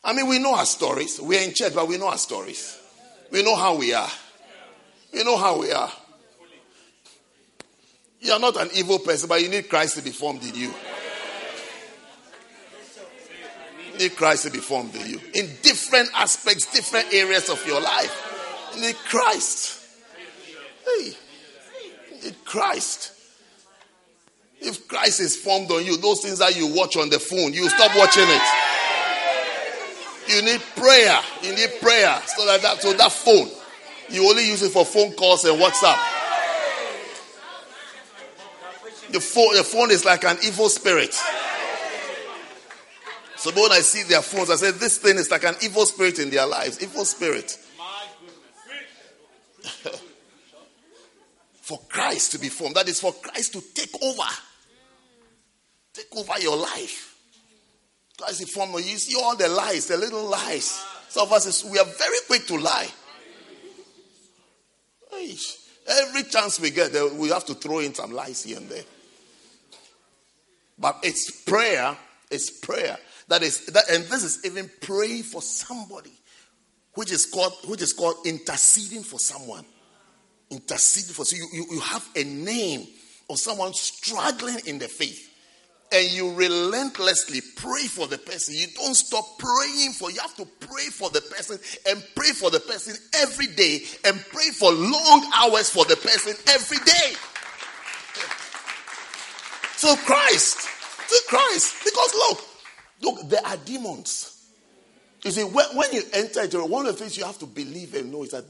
I 0.02 0.14
mean, 0.14 0.30
we 0.30 0.40
know 0.40 0.56
our 0.56 0.66
stories. 0.66 1.20
We're 1.20 1.42
in 1.42 1.54
church, 1.54 1.76
but 1.76 1.90
we 1.90 1.98
know 1.98 2.08
our 2.08 2.18
stories. 2.18 2.80
We 3.30 3.44
know 3.44 3.58
how 3.58 3.76
we 3.76 3.94
are. 3.94 4.10
We 5.12 5.26
know 5.26 5.36
how 5.36 5.60
we 5.60 5.74
are. 5.74 5.92
You 8.22 8.32
are 8.32 8.40
not 8.40 8.56
an 8.62 8.70
evil 8.76 9.00
person, 9.00 9.28
but 9.28 9.42
you 9.42 9.50
need 9.50 9.68
Christ 9.68 9.98
to 9.98 10.02
be 10.02 10.12
formed 10.12 10.44
in 10.44 10.56
you. 10.56 10.74
You 13.92 13.98
need 14.00 14.16
Christ 14.16 14.44
to 14.44 14.52
be 14.52 14.60
formed 14.60 14.96
in 14.96 15.06
you. 15.06 15.20
In 15.34 15.50
different 15.62 16.08
aspects, 16.16 16.72
different 16.72 17.14
areas 17.14 17.50
of 17.50 17.62
your 17.68 17.82
life. 17.82 18.72
You 18.74 18.84
need 18.84 18.96
Christ. 18.96 19.79
Hey, 20.98 21.14
need 22.24 22.46
Christ. 22.46 23.14
If 24.62 24.88
Christ 24.88 25.22
is 25.22 25.38
formed 25.38 25.72
on 25.72 25.86
you, 25.86 25.98
those 25.98 26.22
things 26.22 26.40
that 26.40 26.56
you 26.58 26.68
watch 26.68 26.98
on 26.98 27.10
the 27.10 27.20
phone, 27.20 27.54
you 27.54 27.70
stop 27.70 27.92
watching 27.96 28.26
it. 28.28 28.42
You 30.28 30.42
need 30.44 30.62
prayer. 30.76 31.20
You 31.42 31.56
need 31.56 31.70
prayer. 31.82 32.22
So 32.26 32.46
that, 32.46 32.62
that 32.62 32.82
so 32.82 32.94
that 32.94 33.12
phone, 33.12 33.50
you 34.10 34.30
only 34.30 34.48
use 34.48 34.62
it 34.62 34.72
for 34.72 34.86
phone 34.86 35.14
calls 35.14 35.46
and 35.46 35.60
WhatsApp. 35.60 35.98
The 39.12 39.20
phone, 39.20 39.56
the 39.56 39.64
phone 39.64 39.92
is 39.92 40.06
like 40.06 40.24
an 40.24 40.38
evil 40.44 40.70
spirit. 40.70 41.16
So 43.38 43.52
when 43.52 43.72
I 43.72 43.80
see 43.80 44.04
their 44.04 44.22
phones, 44.22 44.50
I 44.50 44.58
say, 44.58 44.72
this 44.72 44.98
thing 44.98 45.16
is 45.16 45.32
like 45.32 45.46
an 45.46 45.56
evil 45.64 45.86
spirit 45.86 46.20
in 46.20 46.30
their 46.30 46.46
lives. 46.46 46.84
Evil 46.84 47.06
spirit. 47.06 47.58
for 51.70 51.80
Christ 51.88 52.32
to 52.32 52.40
be 52.40 52.50
formed. 52.50 52.76
That 52.76 52.90
is 52.90 53.00
for 53.00 53.14
Christ 53.14 53.54
to 53.54 53.62
take 53.76 53.94
over. 54.02 54.30
Take 55.94 56.08
over 56.18 56.40
your 56.40 56.58
life. 56.58 57.16
Christ 58.18 58.42
is 58.42 58.52
formed. 58.52 58.74
You 58.74 58.98
see 58.98 59.16
all 59.22 59.36
the 59.36 59.48
lies, 59.48 59.86
the 59.86 59.98
little 59.98 60.26
lies. 60.26 60.84
Some 61.10 61.28
of 61.28 61.34
us, 61.34 61.46
is 61.46 61.64
we 61.72 61.78
are 61.78 61.86
very 61.86 62.18
quick 62.26 62.48
to 62.48 62.58
lie. 62.58 62.88
Every 65.88 66.24
chance 66.24 66.60
we 66.60 66.72
get, 66.72 66.96
uh, 66.96 67.10
we 67.14 67.30
have 67.30 67.46
to 67.46 67.54
throw 67.54 67.80
in 67.80 67.94
some 67.94 68.12
lies 68.14 68.44
here 68.44 68.58
and 68.58 68.68
there. 68.68 68.84
But 70.80 70.98
it's 71.04 71.30
prayer. 71.44 71.96
It's 72.32 72.50
prayer. 72.50 72.98
That 73.28 73.44
is 73.44 73.68
that, 73.68 73.90
and 73.92 74.06
this 74.06 74.24
is 74.24 74.44
even 74.44 74.72
praying 74.82 75.24
for 75.24 75.44
somebody, 75.44 76.14
which 76.96 77.12
is 77.12 77.28
called 77.28 77.54
which 77.68 77.84
is 77.84 77.94
called 77.94 78.26
interceding 78.26 79.04
for 79.04 79.20
someone. 79.20 79.66
Interceding 80.50 81.14
for 81.14 81.26
so 81.26 81.36
you, 81.36 81.48
you, 81.54 81.66
you 81.72 81.80
have 81.80 82.08
a 82.16 82.24
name 82.24 82.88
of 83.30 83.40
someone 83.40 83.74
struggling 83.74 84.58
in 84.66 84.80
the 84.80 84.88
faith 84.88 85.30
and 85.92 86.12
you 86.12 86.34
relentlessly 86.34 87.42
pray 87.56 87.84
for 87.84 88.08
the 88.08 88.18
person. 88.18 88.56
You 88.56 88.68
don't 88.76 88.96
stop 88.96 89.26
praying 89.40 89.92
for. 89.92 90.12
You 90.12 90.20
have 90.22 90.36
to 90.36 90.46
pray 90.60 90.86
for 90.86 91.10
the 91.10 91.22
person 91.22 91.60
and 91.88 92.04
pray 92.16 92.30
for 92.30 92.52
the 92.52 92.60
person 92.60 92.96
every 93.16 93.48
day 93.48 93.82
and 94.06 94.24
pray 94.32 94.50
for 94.50 94.72
long 94.72 95.32
hours 95.36 95.70
for 95.70 95.86
the 95.86 95.96
person 95.96 96.34
every 96.48 96.78
day. 96.80 97.16
So 99.76 99.96
Christ, 99.96 100.68
to 101.10 101.22
Christ, 101.28 101.84
because 101.84 102.14
look, 102.14 102.44
look, 103.02 103.30
there 103.30 103.46
are 103.46 103.58
demons. 103.58 104.36
You 105.24 105.32
see, 105.32 105.44
when, 105.44 105.66
when 105.76 105.92
you 105.92 106.04
enter 106.14 106.44
into 106.44 106.64
one 106.66 106.86
of 106.86 106.94
the 106.94 107.00
things 107.00 107.18
you 107.18 107.26
have 107.26 107.40
to 107.40 107.46
believe 107.46 107.96
and 107.96 108.12
know 108.12 108.24
is 108.24 108.32
that 108.32 108.46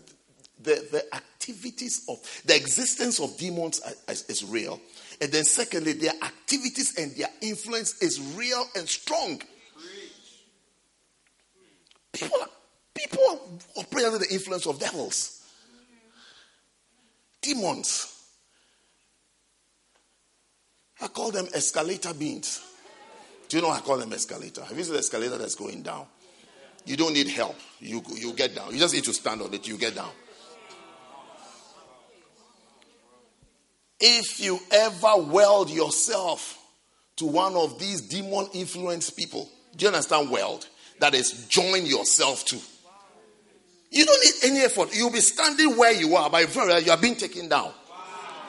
the, 0.62 0.88
the 0.92 1.06
activities 1.50 2.06
of 2.08 2.20
the 2.46 2.56
existence 2.56 3.20
of 3.20 3.36
demons 3.38 3.82
is, 4.08 4.26
is 4.30 4.46
real 4.46 4.80
and 5.22 5.32
then, 5.32 5.44
secondly, 5.44 5.94
their 5.94 6.14
activities 6.24 6.98
and 6.98 7.16
their 7.16 7.28
influence 7.42 8.02
is 8.02 8.20
real 8.38 8.64
and 8.76 8.88
strong. 8.88 9.42
People, 12.14 12.38
people 12.94 13.62
operate 13.76 14.06
under 14.06 14.20
the 14.20 14.32
influence 14.32 14.66
of 14.66 14.80
devils, 14.80 15.44
demons. 17.42 18.16
I 21.02 21.08
call 21.08 21.32
them 21.32 21.48
escalator 21.54 22.14
beings. 22.14 22.62
Do 23.48 23.58
you 23.58 23.64
know 23.64 23.70
I 23.70 23.80
call 23.80 23.98
them 23.98 24.12
escalator? 24.12 24.64
Have 24.64 24.78
you 24.78 24.84
seen 24.84 24.94
the 24.94 25.00
escalator 25.00 25.38
that's 25.38 25.56
going 25.56 25.82
down? 25.82 26.06
You 26.86 26.98
don't 26.98 27.14
need 27.14 27.28
help. 27.28 27.56
You, 27.80 28.04
you 28.16 28.34
get 28.34 28.56
down. 28.56 28.74
You 28.74 28.80
just 28.80 28.94
need 28.94 29.04
to 29.06 29.14
stand 29.14 29.42
on 29.42 29.54
it. 29.54 29.68
You 29.68 29.78
get 29.78 29.96
down. 29.96 30.12
If 34.00 34.40
you 34.40 34.60
ever 34.72 35.18
weld 35.18 35.70
yourself 35.70 36.58
to 37.18 37.26
one 37.26 37.56
of 37.56 37.80
these 37.80 38.02
demon 38.02 38.48
influenced 38.54 39.18
people, 39.18 39.50
do 39.76 39.84
you 39.84 39.90
understand 39.90 40.30
weld? 40.30 40.68
That 41.00 41.14
is, 41.14 41.48
join 41.48 41.86
yourself 41.86 42.46
to. 42.46 42.58
You 43.92 44.06
don't 44.06 44.24
need 44.24 44.52
any 44.52 44.60
effort. 44.66 44.96
You'll 44.96 45.12
be 45.12 45.20
standing 45.20 45.76
where 45.76 45.92
you 45.92 46.16
are, 46.16 46.30
but 46.30 46.48
very 46.50 46.84
you 46.84 46.92
are 46.92 46.98
being 46.98 47.16
taken 47.16 47.50
down. 47.50 47.72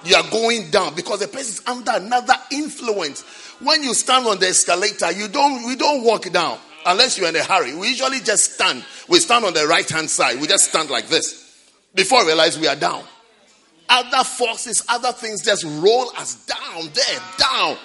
You 0.04 0.16
are 0.16 0.30
going 0.30 0.70
down 0.70 0.94
because 0.94 1.20
the 1.20 1.28
person 1.28 1.50
is 1.50 1.62
under 1.66 1.92
another 1.94 2.34
influence. 2.50 3.22
When 3.60 3.82
you 3.82 3.94
stand 3.94 4.26
on 4.26 4.38
the 4.38 4.46
escalator, 4.46 5.12
you 5.12 5.28
don't 5.28 5.66
we 5.66 5.76
don't 5.76 6.04
walk 6.04 6.30
down 6.30 6.58
unless 6.86 7.18
you're 7.18 7.28
in 7.28 7.36
a 7.36 7.44
hurry. 7.44 7.74
We 7.74 7.88
usually 7.88 8.20
just 8.20 8.54
stand. 8.54 8.84
We 9.08 9.18
stand 9.18 9.44
on 9.44 9.54
the 9.54 9.66
right 9.66 9.88
hand 9.88 10.08
side. 10.08 10.40
We 10.40 10.46
just 10.46 10.70
stand 10.70 10.90
like 10.90 11.08
this. 11.08 11.68
Before 11.94 12.20
we 12.20 12.28
realize 12.28 12.58
we 12.58 12.68
are 12.68 12.76
down. 12.76 13.04
Other 13.90 14.22
forces, 14.22 14.84
other 14.88 15.10
things 15.10 15.42
just 15.42 15.64
roll 15.64 16.10
us 16.16 16.46
down 16.46 16.88
there, 16.94 17.20
down. 17.38 17.76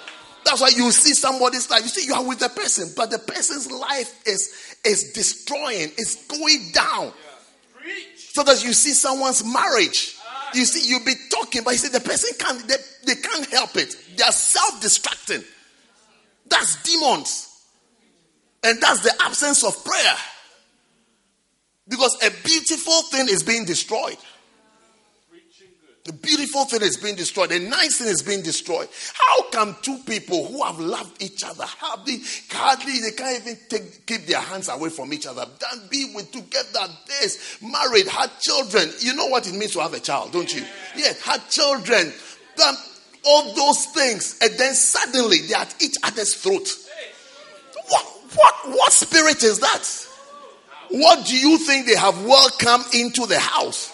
That's 0.44 0.60
why 0.60 0.68
you 0.68 0.92
see 0.92 1.14
somebody's 1.14 1.68
life. 1.68 1.82
You 1.82 1.88
see, 1.88 2.06
you 2.06 2.14
are 2.14 2.24
with 2.24 2.38
the 2.38 2.48
person, 2.48 2.92
but 2.96 3.10
the 3.10 3.18
person's 3.18 3.68
life 3.68 4.22
is, 4.24 4.76
is 4.84 5.12
destroying, 5.12 5.90
it's 5.98 6.24
going 6.26 6.70
down. 6.72 7.12
So 8.16 8.44
that 8.44 8.62
you 8.64 8.72
see 8.72 8.92
someone's 8.92 9.44
marriage. 9.44 10.16
You 10.54 10.64
see, 10.64 10.88
you'll 10.88 11.04
be 11.04 11.14
talking, 11.32 11.62
but 11.64 11.72
you 11.72 11.78
see, 11.78 11.88
the 11.88 12.00
person 12.00 12.30
can't, 12.38 12.66
they, 12.68 12.76
they 13.04 13.20
can't 13.20 13.46
help 13.50 13.76
it. 13.76 13.96
They 14.16 14.22
are 14.22 14.32
self 14.32 14.80
destructing. 14.80 15.44
That's 16.48 16.82
demons. 16.84 17.64
And 18.62 18.80
that's 18.80 19.00
the 19.00 19.12
absence 19.24 19.64
of 19.64 19.84
prayer. 19.84 20.14
Because 21.88 22.16
a 22.22 22.30
beautiful 22.44 23.02
thing 23.02 23.28
is 23.28 23.42
being 23.42 23.64
destroyed. 23.64 24.16
The 26.06 26.12
beautiful 26.12 26.64
thing 26.66 26.82
is 26.82 26.96
being 26.96 27.16
destroyed. 27.16 27.50
The 27.50 27.58
nice 27.58 27.98
thing 27.98 28.06
is 28.06 28.22
being 28.22 28.42
destroyed. 28.42 28.88
How 29.12 29.50
come 29.50 29.76
two 29.82 29.98
people 30.06 30.46
who 30.46 30.62
have 30.62 30.78
loved 30.78 31.20
each 31.20 31.42
other, 31.42 31.64
hardly, 31.66 32.20
hardly 32.48 33.00
they 33.00 33.10
can't 33.10 33.42
even 33.42 33.58
take, 33.68 34.06
keep 34.06 34.24
their 34.26 34.40
hands 34.40 34.68
away 34.68 34.90
from 34.90 35.12
each 35.12 35.26
other, 35.26 35.44
then 35.44 35.88
be 35.90 36.12
with 36.14 36.30
together, 36.30 36.86
days, 37.08 37.58
married, 37.60 38.06
had 38.06 38.30
children. 38.38 38.88
You 39.00 39.16
know 39.16 39.26
what 39.26 39.48
it 39.48 39.54
means 39.54 39.72
to 39.72 39.80
have 39.80 39.94
a 39.94 39.98
child, 40.00 40.30
don't 40.30 40.54
you? 40.54 40.62
Yes, 40.94 41.20
had 41.22 41.40
children, 41.50 42.12
then 42.56 42.74
all 43.24 43.52
those 43.54 43.86
things, 43.86 44.38
and 44.40 44.56
then 44.56 44.74
suddenly 44.74 45.38
they're 45.38 45.58
at 45.58 45.74
each 45.82 45.96
other's 46.04 46.34
throat. 46.34 46.68
What, 47.88 48.06
what, 48.36 48.54
what 48.68 48.92
spirit 48.92 49.42
is 49.42 49.58
that? 49.58 50.06
What 50.90 51.26
do 51.26 51.36
you 51.36 51.58
think 51.58 51.86
they 51.86 51.96
have 51.96 52.24
welcomed 52.24 52.94
into 52.94 53.26
the 53.26 53.40
house? 53.40 53.92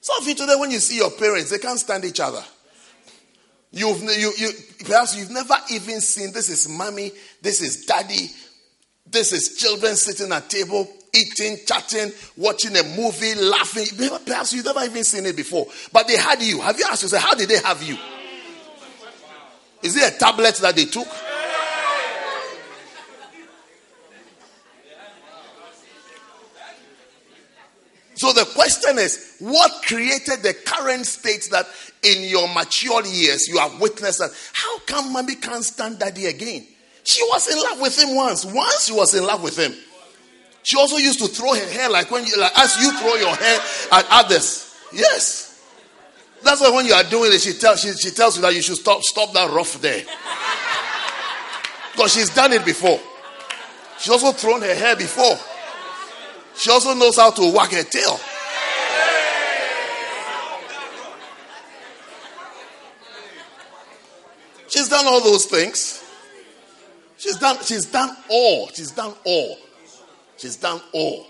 Some 0.00 0.22
of 0.22 0.28
you 0.28 0.34
today, 0.34 0.54
when 0.56 0.70
you 0.70 0.78
see 0.78 0.96
your 0.96 1.10
parents, 1.10 1.50
they 1.50 1.58
can't 1.58 1.78
stand 1.78 2.04
each 2.04 2.20
other. 2.20 2.42
You've, 3.72 4.02
you, 4.02 4.32
you, 4.36 4.50
perhaps 4.84 5.16
you've 5.16 5.30
never 5.30 5.54
even 5.70 6.00
seen 6.00 6.32
this 6.32 6.48
is 6.48 6.68
mommy, 6.68 7.12
this 7.40 7.60
is 7.60 7.84
daddy, 7.84 8.30
this 9.06 9.32
is 9.32 9.56
children 9.56 9.94
sitting 9.94 10.32
at 10.32 10.48
table, 10.48 10.88
eating, 11.14 11.58
chatting, 11.66 12.12
watching 12.36 12.76
a 12.76 12.82
movie, 12.82 13.34
laughing. 13.34 13.86
Perhaps 14.24 14.52
you've 14.52 14.64
never 14.64 14.84
even 14.84 15.04
seen 15.04 15.26
it 15.26 15.36
before. 15.36 15.66
But 15.92 16.08
they 16.08 16.16
had 16.16 16.42
you. 16.42 16.60
Have 16.60 16.78
you 16.78 16.86
asked 16.88 17.02
yourself, 17.02 17.22
how 17.22 17.34
did 17.34 17.48
they 17.48 17.60
have 17.60 17.82
you? 17.82 17.96
Is 19.82 19.96
it 19.96 20.14
a 20.14 20.18
tablet 20.18 20.56
that 20.56 20.76
they 20.76 20.84
took? 20.86 21.08
So 28.20 28.34
the 28.34 28.44
question 28.44 28.98
is, 28.98 29.36
what 29.38 29.82
created 29.86 30.42
the 30.42 30.52
current 30.52 31.06
state 31.06 31.48
that 31.52 31.66
in 32.02 32.22
your 32.28 32.52
mature 32.52 33.02
years 33.06 33.48
you 33.48 33.56
have 33.56 33.80
witnessed 33.80 34.18
that? 34.18 34.30
How 34.52 34.78
come 34.80 35.14
mommy 35.14 35.36
can't 35.36 35.64
stand 35.64 36.00
daddy 36.00 36.26
again? 36.26 36.66
She 37.02 37.22
was 37.22 37.50
in 37.50 37.58
love 37.58 37.80
with 37.80 37.98
him 37.98 38.14
once. 38.14 38.44
Once 38.44 38.84
she 38.84 38.92
was 38.92 39.14
in 39.14 39.24
love 39.24 39.42
with 39.42 39.58
him. 39.58 39.72
She 40.64 40.76
also 40.76 40.98
used 40.98 41.18
to 41.20 41.28
throw 41.28 41.54
her 41.54 41.66
hair 41.70 41.88
like 41.88 42.10
when 42.10 42.26
you, 42.26 42.36
like 42.38 42.52
as 42.58 42.76
you 42.82 42.92
throw 42.98 43.14
your 43.14 43.34
hair 43.34 43.58
at 43.92 44.06
others. 44.10 44.76
Yes. 44.92 45.58
That's 46.42 46.60
why 46.60 46.68
when 46.72 46.84
you 46.84 46.92
are 46.92 47.04
doing 47.04 47.32
it, 47.32 47.40
she 47.40 47.54
tells 47.54 47.80
she, 47.80 47.90
she 47.94 48.10
tells 48.10 48.36
you 48.36 48.42
that 48.42 48.54
you 48.54 48.60
should 48.60 48.76
stop 48.76 49.00
stop 49.00 49.32
that 49.32 49.50
rough 49.50 49.80
there. 49.80 50.04
Because 51.92 52.12
she's 52.12 52.28
done 52.28 52.52
it 52.52 52.66
before. 52.66 53.00
She's 53.98 54.10
also 54.10 54.32
thrown 54.32 54.60
her 54.60 54.74
hair 54.74 54.94
before. 54.94 55.36
She 56.60 56.70
also 56.70 56.92
knows 56.92 57.16
how 57.16 57.30
to 57.30 57.52
wag 57.54 57.72
her 57.72 57.84
tail. 57.84 58.20
She's 64.68 64.90
done 64.90 65.06
all 65.06 65.22
those 65.22 65.46
things. 65.46 66.04
She's 67.16 67.38
done, 67.38 67.56
she's 67.64 67.86
done 67.86 68.14
all. 68.28 68.68
She's 68.68 68.90
done 68.90 69.14
all. 69.24 69.56
She's 70.36 70.56
done 70.56 70.82
all. 70.92 71.26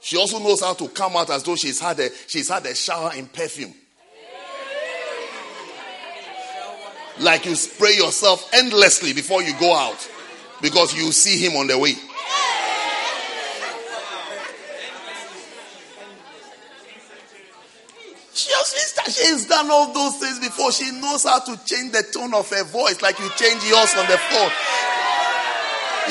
She 0.00 0.16
also 0.16 0.38
knows 0.38 0.62
how 0.62 0.72
to 0.72 0.88
come 0.88 1.14
out 1.14 1.28
as 1.28 1.42
though 1.42 1.56
she's 1.56 1.78
had 1.78 2.00
a 2.00 2.08
she's 2.26 2.48
had 2.48 2.64
a 2.64 2.74
shower 2.74 3.12
in 3.14 3.26
perfume. 3.26 3.74
Like 7.20 7.44
you 7.44 7.54
spray 7.56 7.94
yourself 7.96 8.48
endlessly 8.54 9.12
before 9.12 9.42
you 9.42 9.52
go 9.60 9.76
out 9.76 10.10
because 10.62 10.94
you 10.94 11.12
see 11.12 11.36
him 11.44 11.58
on 11.58 11.66
the 11.66 11.78
way. 11.78 11.94
She's 18.34 19.46
done 19.46 19.70
all 19.70 19.92
those 19.92 20.16
things 20.16 20.38
before. 20.38 20.72
She 20.72 20.90
knows 20.90 21.24
how 21.24 21.40
to 21.40 21.56
change 21.64 21.92
the 21.92 22.02
tone 22.02 22.32
of 22.34 22.48
her 22.50 22.64
voice 22.64 23.02
like 23.02 23.18
you 23.18 23.28
change 23.36 23.62
yours 23.64 23.92
on 23.96 24.06
the 24.06 24.16
phone. 24.16 24.50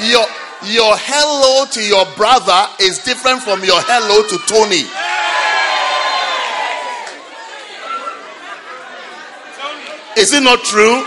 Your, 0.09 0.26
your 0.72 0.93
hello 0.97 1.65
to 1.65 1.82
your 1.82 2.05
brother 2.15 2.67
is 2.80 2.99
different 2.99 3.41
from 3.41 3.63
your 3.63 3.82
hello 3.82 4.22
to 4.28 4.38
Tony. 4.47 4.86
Is 10.17 10.34
it 10.34 10.43
not 10.43 10.63
true? 10.63 11.03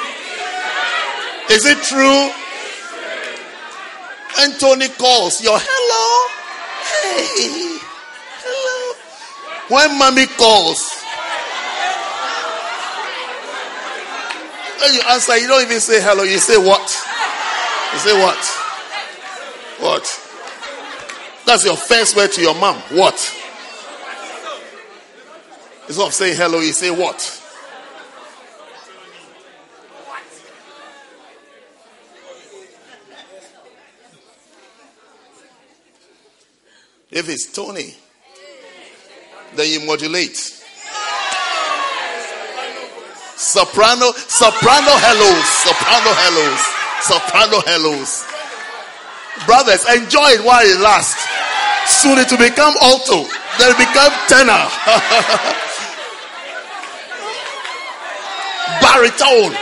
Is 1.51 1.67
it 1.67 1.79
true? 1.85 2.31
And 4.41 4.59
Tony 4.59 4.89
calls 4.89 5.43
your 5.43 5.59
hello. 5.61 6.31
Hey, 6.91 7.79
hello. 8.43 8.95
When 9.69 9.99
mommy 9.99 10.27
calls, 10.27 10.94
When 14.85 14.93
you 14.93 15.01
answer, 15.09 15.39
you 15.39 15.49
don't 15.49 15.63
even 15.63 15.81
say 15.81 15.99
hello, 16.03 16.25
you 16.25 16.37
say 16.37 16.59
what? 16.59 16.83
You 17.95 17.99
say 18.01 18.13
what? 18.21 18.37
What? 19.81 20.03
That's 21.47 21.65
your 21.65 21.75
first 21.75 22.15
word 22.15 22.31
to 22.33 22.43
your 22.43 22.55
mom. 22.55 22.77
What? 22.91 23.15
Instead 25.89 26.07
of 26.07 26.13
saying 26.13 26.37
hello, 26.37 26.61
you 26.61 26.75
say 26.75 26.91
what? 26.91 27.17
If 37.11 37.29
it's 37.31 37.51
Tony, 37.51 37.95
then 39.55 39.67
you 39.67 39.87
modulate. 39.87 40.64
Soprano, 43.37 44.13
soprano 44.13 44.97
hellos, 44.97 45.49
soprano 45.67 46.15
hellos, 46.15 46.61
soprano 47.03 47.61
hellos. 47.67 48.25
Brothers, 49.47 49.85
enjoy 49.95 50.31
it 50.39 50.45
while 50.45 50.65
it 50.65 50.79
lasts. 50.81 51.27
Soon 51.87 52.19
it 52.19 52.31
will 52.31 52.39
become 52.39 52.75
alto, 52.81 53.27
then 53.59 53.73
it 53.73 53.79
become 53.79 54.13
tenor, 54.29 54.55
baritone. 58.81 59.55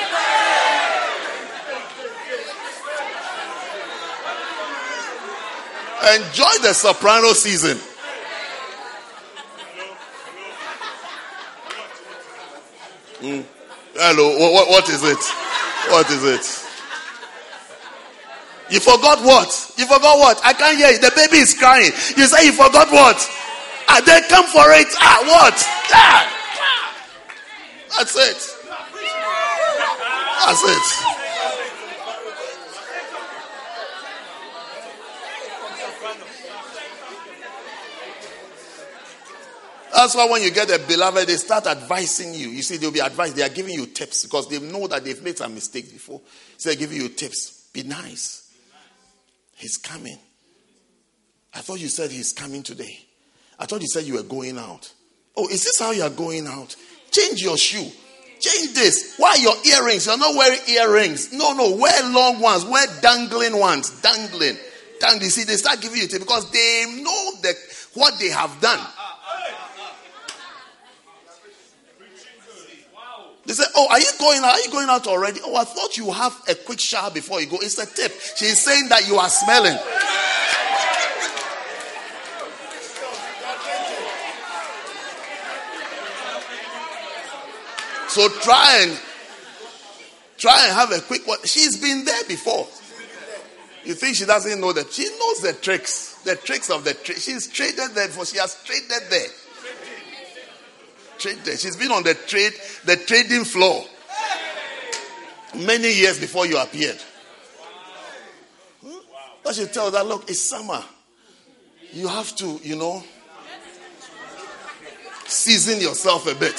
Enjoy 6.14 6.58
the 6.62 6.74
soprano 6.74 7.32
season. 7.32 7.78
Mm. 13.22 13.44
Hello, 13.94 14.38
what, 14.38 14.68
what 14.68 14.88
is 14.88 15.02
it? 15.04 15.22
What 15.90 16.08
is 16.10 16.24
it? 16.24 16.62
You 18.72 18.80
forgot 18.80 19.20
what? 19.22 19.52
You 19.76 19.84
forgot 19.84 20.18
what? 20.18 20.40
I 20.42 20.54
can't 20.54 20.78
hear 20.78 20.90
you. 20.90 20.98
The 20.98 21.12
baby 21.14 21.38
is 21.38 21.52
crying. 21.52 21.92
You 22.16 22.24
say 22.24 22.46
you 22.46 22.52
forgot 22.52 22.90
what? 22.90 23.20
Ah, 23.88 24.00
they 24.00 24.20
come 24.28 24.46
for 24.46 24.64
it. 24.72 24.88
Ah, 24.96 25.20
what? 25.28 25.56
Ah. 25.92 26.24
That's 27.98 28.16
it. 28.16 28.40
That's 30.40 30.62
it. 30.64 31.11
That's 40.02 40.16
why 40.16 40.28
when 40.28 40.42
you 40.42 40.50
get 40.50 40.68
a 40.68 40.80
beloved, 40.80 41.28
they 41.28 41.36
start 41.36 41.64
advising 41.68 42.34
you. 42.34 42.48
You 42.48 42.62
see, 42.62 42.76
they'll 42.76 42.90
be 42.90 42.98
advised, 42.98 43.36
they 43.36 43.44
are 43.44 43.48
giving 43.48 43.74
you 43.74 43.86
tips 43.86 44.24
because 44.24 44.48
they 44.48 44.58
know 44.58 44.88
that 44.88 45.04
they've 45.04 45.22
made 45.22 45.38
some 45.38 45.54
mistakes 45.54 45.92
before. 45.92 46.20
So 46.56 46.70
they're 46.70 46.78
giving 46.78 47.00
you 47.00 47.08
tips. 47.08 47.68
Be 47.72 47.84
nice. 47.84 48.52
He's 49.54 49.76
coming. 49.76 50.18
I 51.54 51.60
thought 51.60 51.78
you 51.78 51.86
said 51.86 52.10
he's 52.10 52.32
coming 52.32 52.64
today. 52.64 52.98
I 53.60 53.66
thought 53.66 53.80
you 53.80 53.86
said 53.86 54.02
you 54.02 54.14
were 54.14 54.24
going 54.24 54.58
out. 54.58 54.92
Oh, 55.36 55.46
is 55.46 55.62
this 55.62 55.78
how 55.78 55.92
you 55.92 56.02
are 56.02 56.10
going 56.10 56.48
out? 56.48 56.74
Change 57.12 57.40
your 57.40 57.56
shoe. 57.56 57.88
Change 58.40 58.74
this. 58.74 59.14
Why 59.18 59.36
your 59.40 59.54
earrings? 59.72 60.06
You're 60.06 60.18
not 60.18 60.34
wearing 60.34 60.58
earrings. 60.68 61.32
No, 61.32 61.52
no, 61.52 61.76
wear 61.76 62.10
long 62.10 62.40
ones. 62.40 62.64
Wear 62.64 62.86
dangling 63.02 63.56
ones. 63.56 64.02
Dangling. 64.02 64.56
Dangling. 64.98 65.30
See, 65.30 65.44
they 65.44 65.54
start 65.54 65.80
giving 65.80 65.98
you 65.98 66.08
tips 66.08 66.24
because 66.24 66.50
they 66.50 66.86
know 67.04 67.30
that 67.42 67.54
what 67.94 68.18
they 68.18 68.30
have 68.30 68.60
done. 68.60 68.84
They 73.44 73.54
say, 73.54 73.64
Oh, 73.74 73.88
are 73.90 73.98
you 73.98 74.06
going 74.18 74.38
out? 74.38 74.52
Are 74.54 74.60
you 74.60 74.70
going 74.70 74.88
out 74.88 75.06
already? 75.06 75.40
Oh, 75.44 75.56
I 75.56 75.64
thought 75.64 75.96
you 75.96 76.10
have 76.12 76.40
a 76.48 76.54
quick 76.54 76.78
shower 76.78 77.10
before 77.10 77.40
you 77.40 77.46
go. 77.46 77.58
It's 77.60 77.78
a 77.78 77.86
tip. 77.86 78.12
She's 78.36 78.60
saying 78.60 78.88
that 78.88 79.08
you 79.08 79.16
are 79.16 79.28
smelling. 79.28 79.78
So 88.08 88.28
try 88.28 88.82
and 88.82 89.00
try 90.36 90.66
and 90.66 90.74
have 90.74 90.92
a 90.92 91.00
quick 91.00 91.26
one. 91.26 91.38
She's 91.44 91.80
been 91.80 92.04
there 92.04 92.24
before. 92.24 92.68
You 93.84 93.94
think 93.94 94.16
she 94.16 94.26
doesn't 94.26 94.60
know 94.60 94.72
that? 94.72 94.92
She 94.92 95.04
knows 95.04 95.40
the 95.40 95.54
tricks, 95.60 96.20
the 96.22 96.36
tricks 96.36 96.70
of 96.70 96.84
the 96.84 96.94
trick. 96.94 97.16
She's 97.16 97.48
traded 97.48 97.94
there 97.94 98.06
before. 98.06 98.26
She 98.26 98.38
has 98.38 98.62
traded 98.64 99.10
there 99.10 99.28
traded. 101.22 101.58
She's 101.58 101.76
been 101.76 101.92
on 101.92 102.02
the 102.02 102.14
trade, 102.14 102.52
the 102.84 102.96
trading 102.96 103.44
floor 103.44 103.84
many 105.54 105.92
years 105.92 106.18
before 106.18 106.46
you 106.46 106.58
appeared. 106.58 106.98
But 109.44 109.54
she 109.54 109.66
tell 109.66 109.90
that 109.90 110.06
look, 110.06 110.28
it's 110.28 110.40
summer. 110.40 110.82
You 111.92 112.08
have 112.08 112.34
to, 112.36 112.60
you 112.62 112.76
know, 112.76 113.02
season 115.26 115.80
yourself 115.80 116.26
a 116.26 116.34
bit. 116.34 116.54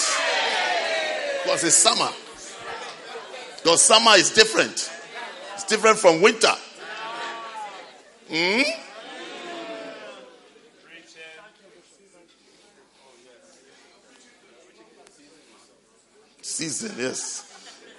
Because 1.44 1.64
it's 1.64 1.76
summer. 1.76 2.10
Because 3.58 3.82
summer 3.82 4.12
is 4.16 4.32
different. 4.32 4.92
It's 5.54 5.64
different 5.66 5.98
from 5.98 6.22
winter. 6.22 6.54
Hmm? 8.30 8.62
Season, 16.54 16.94
yes. 17.00 17.52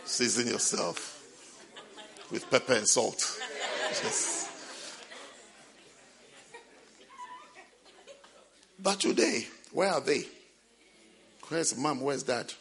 Season 0.04 0.46
yourself 0.46 1.20
with 2.30 2.48
pepper 2.52 2.74
and 2.74 2.86
salt. 2.86 3.40
Yes. 3.90 4.48
But 8.78 9.00
today, 9.00 9.48
where 9.72 9.90
are 9.90 10.00
they? 10.00 10.26
Where's 11.48 11.76
mom? 11.76 12.00
Where's 12.00 12.22
dad? 12.22 12.52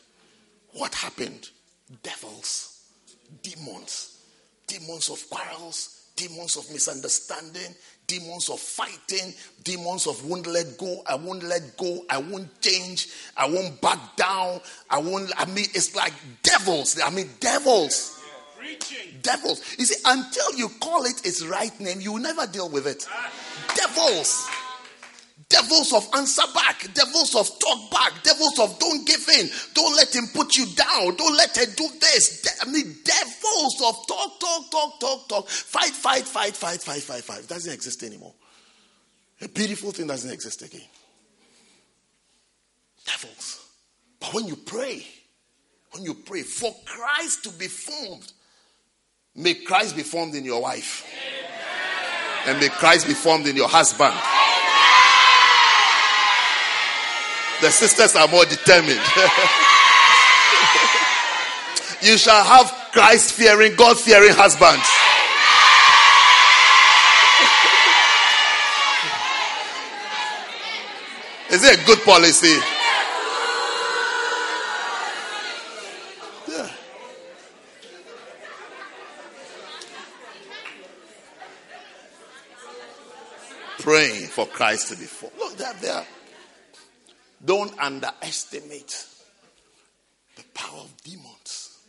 What 0.71 0.95
happened? 0.95 1.49
Devils, 2.01 2.85
demons, 3.43 4.19
demons 4.65 5.11
of 5.11 5.23
quarrels, 5.29 6.07
demons 6.15 6.55
of 6.57 6.71
misunderstanding, 6.71 7.75
demons 8.08 8.49
of 8.49 8.60
fighting, 8.60 9.34
demons 9.64 10.08
of 10.08 10.26
won't 10.26 10.47
let 10.47 10.78
go, 10.78 11.01
I 11.08 11.16
won't 11.16 11.43
let 11.43 11.78
go, 11.78 12.06
I 12.10 12.18
won't 12.18 12.62
change, 12.62 13.08
I 13.38 13.49
won't 13.49 13.80
back 13.82 14.16
down, 14.16 14.60
I 14.89 14.99
won't, 14.99 15.32
I 15.38 15.45
mean, 15.45 15.66
it's 15.74 15.95
like 15.95 16.14
devils. 16.41 16.99
I 17.04 17.10
mean, 17.10 17.30
devils. 17.39 18.20
Devils. 19.22 19.62
You 19.78 19.86
see, 19.86 20.01
until 20.06 20.58
you 20.58 20.70
call 20.80 21.04
it 21.06 21.26
its 21.26 21.45
right 21.45 21.78
name, 21.80 21.99
you 22.01 22.14
will 22.14 22.22
never 22.22 22.47
deal 22.47 22.70
with 22.70 22.88
it. 22.88 23.06
Ah. 23.10 23.32
Devils. 23.76 24.47
Devils 25.54 25.93
of 25.93 26.10
answer 26.16 26.41
back, 26.56 26.91
devils 26.95 27.36
of 27.36 27.47
talk 27.60 27.91
back, 27.91 28.24
devils 28.24 28.58
of 28.58 28.80
don't 28.80 29.06
give 29.06 29.30
in, 29.38 29.47
don't 29.76 29.95
let 29.95 30.16
him 30.16 30.26
put 30.34 30.56
you 30.56 30.66
down, 30.76 31.16
don't 31.16 31.38
let 31.38 31.56
her 31.56 31.68
do 31.68 31.88
this. 32.01 32.41
De- 32.41 32.68
I 32.68 32.72
mean, 32.72 32.95
devils 33.04 33.82
of 33.86 34.08
talk, 34.08 34.39
talk, 34.39 34.72
talk, 34.72 34.99
talk, 34.99 35.30
talk, 35.30 35.47
fight, 35.47 35.91
fight, 35.91 36.24
fight, 36.24 36.56
fight, 36.56 36.82
fight, 36.82 37.04
fight, 37.04 37.24
fight. 37.24 37.47
Doesn't 37.47 37.72
exist 37.72 38.01
anymore. 38.01 38.34
A 39.41 39.47
beautiful 39.47 39.91
thing 39.91 40.08
doesn't 40.08 40.32
exist 40.32 40.64
again. 40.64 40.88
Devils. 43.06 43.64
But 44.20 44.34
when 44.34 44.47
you 44.47 44.56
pray, 44.56 45.06
when 45.91 46.04
you 46.04 46.16
pray 46.16 46.41
for 46.41 46.76
Christ 46.84 47.43
to 47.43 47.51
be 47.51 47.68
formed, 47.68 48.34
may 49.36 49.54
Christ 49.54 49.95
be 49.95 50.01
formed 50.01 50.34
in 50.34 50.45
your 50.45 50.64
wife, 50.64 51.06
and 52.47 52.60
may 52.60 52.70
Christ 52.70 53.06
be 53.06 53.14
formed 53.14 53.45
in 53.45 53.56
your 53.56 53.70
husband. 53.70 54.16
The 57.64 57.72
sisters 57.72 58.14
are 58.18 58.28
more 58.28 58.43
determined. 58.43 58.99
you 62.01 62.18
shall 62.18 62.43
have 62.43 62.70
Christ 62.91 63.36
fearing, 63.36 63.78
God 63.78 63.97
fearing 63.97 64.34
husbands. 64.34 64.86
Is 71.53 71.64
it 71.64 71.82
a 71.82 71.86
good 71.86 71.99
policy? 72.03 72.59
Yeah. 76.49 76.70
Praying 83.80 84.28
for 84.28 84.47
Christ 84.47 84.89
to 84.89 84.97
be 84.97 85.05
formed. 85.05 85.38
Look, 85.39 85.55
they're 85.55 85.74
there. 85.76 86.05
Don't 87.45 87.77
underestimate 87.79 89.05
the 90.35 90.43
power 90.53 90.79
of 90.79 91.03
demons, 91.03 91.79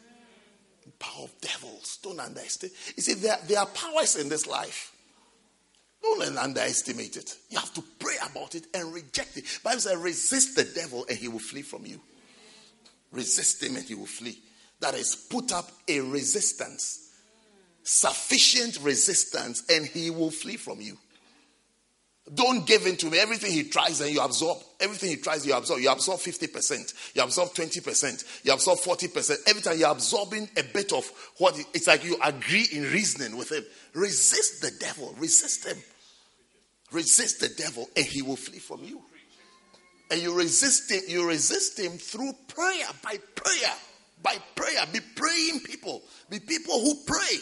the 0.85 0.91
power 0.93 1.25
of 1.25 1.41
devils. 1.41 1.99
Don't 2.03 2.19
underestimate. 2.19 2.75
You 2.97 3.03
see, 3.03 3.15
there, 3.15 3.39
there 3.47 3.61
are 3.61 3.67
powers 3.67 4.17
in 4.17 4.29
this 4.29 4.47
life. 4.47 4.93
Don't 6.03 6.37
underestimate 6.37 7.17
it. 7.17 7.37
You 7.49 7.59
have 7.59 7.73
to 7.75 7.83
pray 7.99 8.17
about 8.31 8.55
it 8.55 8.67
and 8.75 8.93
reject 8.93 9.39
it. 9.39 9.45
Bible 9.63 9.81
says, 9.81 9.97
resist 9.97 10.57
the 10.57 10.65
devil 10.65 11.07
and 11.09 11.17
he 11.17 11.29
will 11.29 11.39
flee 11.39 11.63
from 11.63 11.87
you. 11.87 12.01
Resist 13.11 13.63
him 13.63 13.77
and 13.77 13.85
he 13.85 13.95
will 13.95 14.07
flee. 14.07 14.39
That 14.81 14.95
is, 14.95 15.15
put 15.15 15.53
up 15.53 15.71
a 15.89 16.01
resistance, 16.01 17.11
sufficient 17.85 18.81
resistance, 18.83 19.63
and 19.71 19.87
he 19.87 20.11
will 20.11 20.31
flee 20.31 20.57
from 20.57 20.81
you. 20.81 20.99
Don't 22.33 22.67
give 22.67 22.87
in 22.87 22.97
to 22.97 23.11
me. 23.11 23.19
Everything 23.19 23.53
he 23.53 23.65
tries 23.65 24.01
and 24.01 24.11
you 24.11 24.21
absorb. 24.23 24.59
Everything 24.81 25.11
he 25.11 25.17
tries, 25.17 25.47
you 25.47 25.53
absorb. 25.53 25.81
You 25.81 25.91
absorb 25.91 26.21
50%. 26.21 27.15
You 27.15 27.23
absorb 27.23 27.51
20%. 27.51 28.45
You 28.45 28.53
absorb 28.53 28.79
40%. 28.79 29.37
Every 29.47 29.61
time 29.61 29.79
you're 29.79 29.91
absorbing 29.91 30.49
a 30.57 30.63
bit 30.63 30.93
of 30.95 31.05
what 31.37 31.59
it's 31.75 31.87
like 31.87 32.03
you 32.03 32.17
agree 32.25 32.67
in 32.73 32.85
reasoning 32.85 33.37
with 33.37 33.53
him. 33.53 33.63
Resist 33.93 34.63
the 34.63 34.71
devil. 34.81 35.15
Resist 35.19 35.67
him. 35.67 35.77
Resist 36.93 37.41
the 37.41 37.51
devil 37.51 37.89
and 37.95 38.07
he 38.07 38.23
will 38.23 38.37
flee 38.37 38.59
from 38.59 38.83
you. 38.83 39.03
And 40.11 40.23
you 40.23 40.35
resist 40.35 40.91
him, 40.91 41.01
you 41.09 41.27
resist 41.29 41.79
him 41.79 41.93
through 41.93 42.33
prayer, 42.49 42.87
by 43.03 43.19
prayer, 43.35 43.75
by 44.23 44.37
prayer. 44.55 44.81
Be 44.93 45.01
praying 45.15 45.61
people. 45.61 46.03
Be 46.31 46.39
people 46.41 46.81
who 46.81 46.95
pray. 47.07 47.37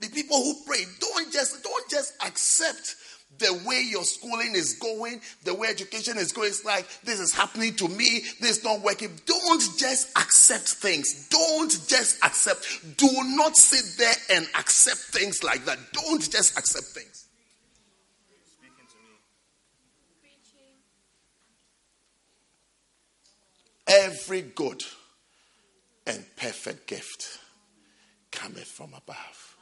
Be 0.00 0.08
people 0.08 0.36
who 0.36 0.54
pray. 0.66 0.84
Don't 1.00 1.32
just 1.32 1.62
don't 1.62 1.90
just 1.90 2.12
accept 2.26 2.96
the 3.38 3.62
way 3.66 3.82
your 3.88 4.04
schooling 4.04 4.54
is 4.54 4.74
going, 4.74 5.20
the 5.44 5.54
way 5.54 5.68
education 5.68 6.16
is 6.16 6.32
going, 6.32 6.48
it's 6.48 6.64
like 6.64 6.86
this 7.04 7.20
is 7.20 7.34
happening 7.34 7.74
to 7.74 7.88
me, 7.88 8.22
this 8.40 8.58
is 8.58 8.64
not 8.64 8.80
working. 8.80 9.10
Don't 9.26 9.62
just 9.78 10.16
accept 10.16 10.68
things. 10.68 11.28
Don't 11.28 11.70
just 11.86 12.24
accept. 12.24 12.66
Do 12.96 13.08
not 13.36 13.56
sit 13.56 13.98
there 13.98 14.14
and 14.36 14.46
accept 14.58 14.98
things 14.98 15.42
like 15.42 15.64
that. 15.66 15.78
Don't 15.92 16.30
just 16.30 16.58
accept 16.58 16.86
things. 16.86 17.24
Every 23.88 24.42
good 24.42 24.82
and 26.06 26.24
perfect 26.36 26.88
gift 26.88 27.38
cometh 28.32 28.66
from 28.66 28.94
above, 28.94 29.56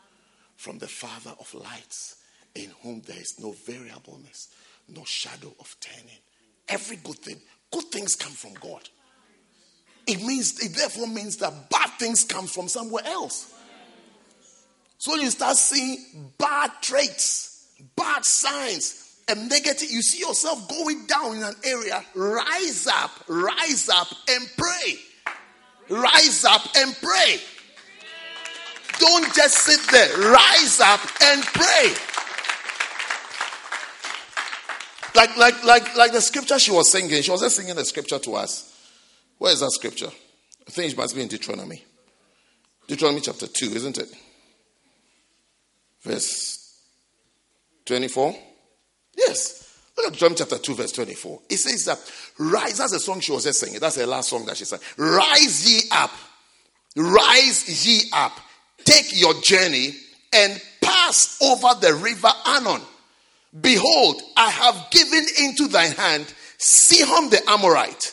from 0.57 0.79
the 0.79 0.89
Father 0.89 1.35
of 1.39 1.53
lights 1.53 2.17
in 2.55 2.71
whom 2.83 3.01
there 3.03 3.21
is 3.21 3.39
no 3.41 3.53
variableness, 3.53 4.49
no 4.89 5.05
shadow 5.05 5.53
of 5.61 5.77
turning. 5.81 6.19
Every 6.69 6.97
good 6.97 7.19
thing, 7.19 7.41
good 7.71 7.85
things 7.85 8.15
come 8.15 8.33
from 8.33 8.55
God. 8.55 8.89
It 10.07 10.23
means 10.23 10.61
it 10.61 10.77
therefore 10.77 11.07
means 11.07 11.39
that 11.39 11.71
bad 11.71 11.91
things 11.99 12.25
come 12.25 12.47
from 12.47 12.69
somewhere 12.69 13.05
else. 13.07 13.53
So 14.99 15.17
you 15.17 15.31
start 15.31 15.57
seeing 15.57 16.33
bad 16.39 16.71
traits, 16.81 17.69
bad 17.97 18.25
signs, 18.25 19.19
and 19.29 19.49
negative. 19.49 19.91
You 19.91 20.03
see 20.03 20.21
yourself 20.21 20.69
going 20.69 21.07
down 21.07 21.37
in 21.37 21.43
an 21.43 21.55
area. 21.65 22.05
Rise 22.15 22.87
up, 22.87 23.11
rise 23.29 23.89
up, 23.89 24.09
and 24.29 24.49
pray. 24.57 24.99
Rise 25.89 26.45
up 26.45 26.63
and 26.77 26.97
pray. 27.03 27.41
Don't 28.99 29.35
just 29.35 29.55
sit 29.59 29.81
there. 29.91 30.31
Rise 30.31 30.81
up 30.81 31.01
and 31.23 31.43
pray. 31.43 31.95
Like, 35.15 35.37
like, 35.37 35.65
like, 35.65 35.97
like 35.97 36.13
the 36.13 36.21
scripture 36.21 36.59
she 36.59 36.73
was 36.73 36.91
singing. 36.91 37.23
She 37.23 37.31
was 37.31 37.41
just 37.41 37.57
singing 37.57 37.77
the 37.77 37.85
scripture 37.85 38.19
to 38.19 38.35
us. 38.35 38.71
Where 39.39 39.53
is 39.53 39.61
that 39.61 39.71
scripture? 39.71 40.11
I 40.67 40.71
think 40.71 40.93
it 40.93 40.97
must 40.97 41.15
be 41.15 41.23
in 41.23 41.29
Deuteronomy. 41.29 41.85
Deuteronomy 42.87 43.21
chapter 43.21 43.47
2, 43.47 43.67
isn't 43.75 43.99
it? 43.99 44.09
Verse 46.03 46.81
24. 47.87 48.35
Yes. 49.17 49.79
Look 49.97 50.07
at 50.07 50.13
Deuteronomy 50.15 50.39
chapter 50.39 50.59
2, 50.59 50.75
verse 50.75 50.93
24. 50.93 51.41
It 51.49 51.57
says 51.59 51.85
that, 51.85 51.99
Rise. 52.39 52.79
That's 52.79 52.93
the 52.93 53.01
song 53.01 53.21
she 53.21 53.33
was 53.33 53.45
just 53.45 53.61
singing. 53.61 53.79
That's 53.79 53.97
the 53.97 54.07
last 54.07 54.31
song 54.31 54.45
that 54.47 54.57
she 54.57 54.65
sang. 54.65 54.81
Rise 54.97 55.71
ye 55.71 55.89
up. 55.93 56.11
Rise 56.97 57.87
ye 57.87 58.11
up. 58.13 58.33
Take 58.85 59.19
your 59.19 59.35
journey 59.43 59.93
and 60.33 60.61
pass 60.83 61.41
over 61.41 61.69
the 61.81 61.95
river 61.95 62.31
Arnon 62.45 62.83
Behold, 63.61 64.21
I 64.37 64.51
have 64.51 64.91
given 64.91 65.25
into 65.39 65.69
thine 65.69 65.93
hand 65.93 66.33
Sihon 66.59 67.31
the 67.31 67.41
Amorite, 67.49 68.13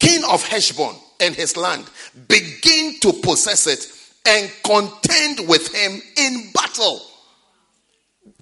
king 0.00 0.22
of 0.24 0.46
Heshbon 0.46 0.94
and 1.20 1.34
his 1.34 1.56
land. 1.56 1.84
Begin 2.28 2.98
to 3.00 3.12
possess 3.12 3.66
it 3.66 3.86
and 4.26 4.50
contend 4.64 5.48
with 5.48 5.74
him 5.74 6.00
in 6.16 6.50
battle. 6.52 7.00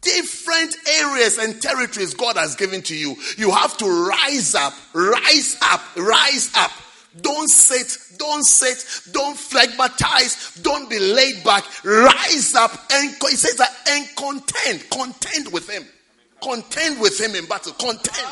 Different 0.03 0.77
areas 1.01 1.39
and 1.39 1.61
territories 1.61 2.15
God 2.15 2.37
has 2.37 2.55
given 2.55 2.83
to 2.83 2.95
you. 2.95 3.17
You 3.37 3.51
have 3.51 3.77
to 3.79 3.87
rise 4.09 4.55
up, 4.55 4.73
rise 4.95 5.57
up, 5.63 5.81
rise 5.97 6.51
up. 6.55 6.71
Don't 7.21 7.49
sit, 7.49 7.99
don't 8.19 8.45
sit, 8.45 9.13
don't 9.13 9.37
phlegmatize, 9.37 10.63
don't 10.63 10.89
be 10.89 10.99
laid 10.99 11.43
back. 11.43 11.65
Rise 11.85 12.55
up 12.55 12.71
and 12.93 13.17
he 13.21 13.37
says 13.37 13.57
that 13.57 13.75
and 13.89 14.07
contend, 14.17 14.89
contend 14.91 15.53
with 15.53 15.69
him. 15.69 15.85
Contend 16.43 17.01
with 17.01 17.21
him 17.21 17.35
in 17.35 17.47
battle. 17.47 17.73
Contend. 17.73 18.29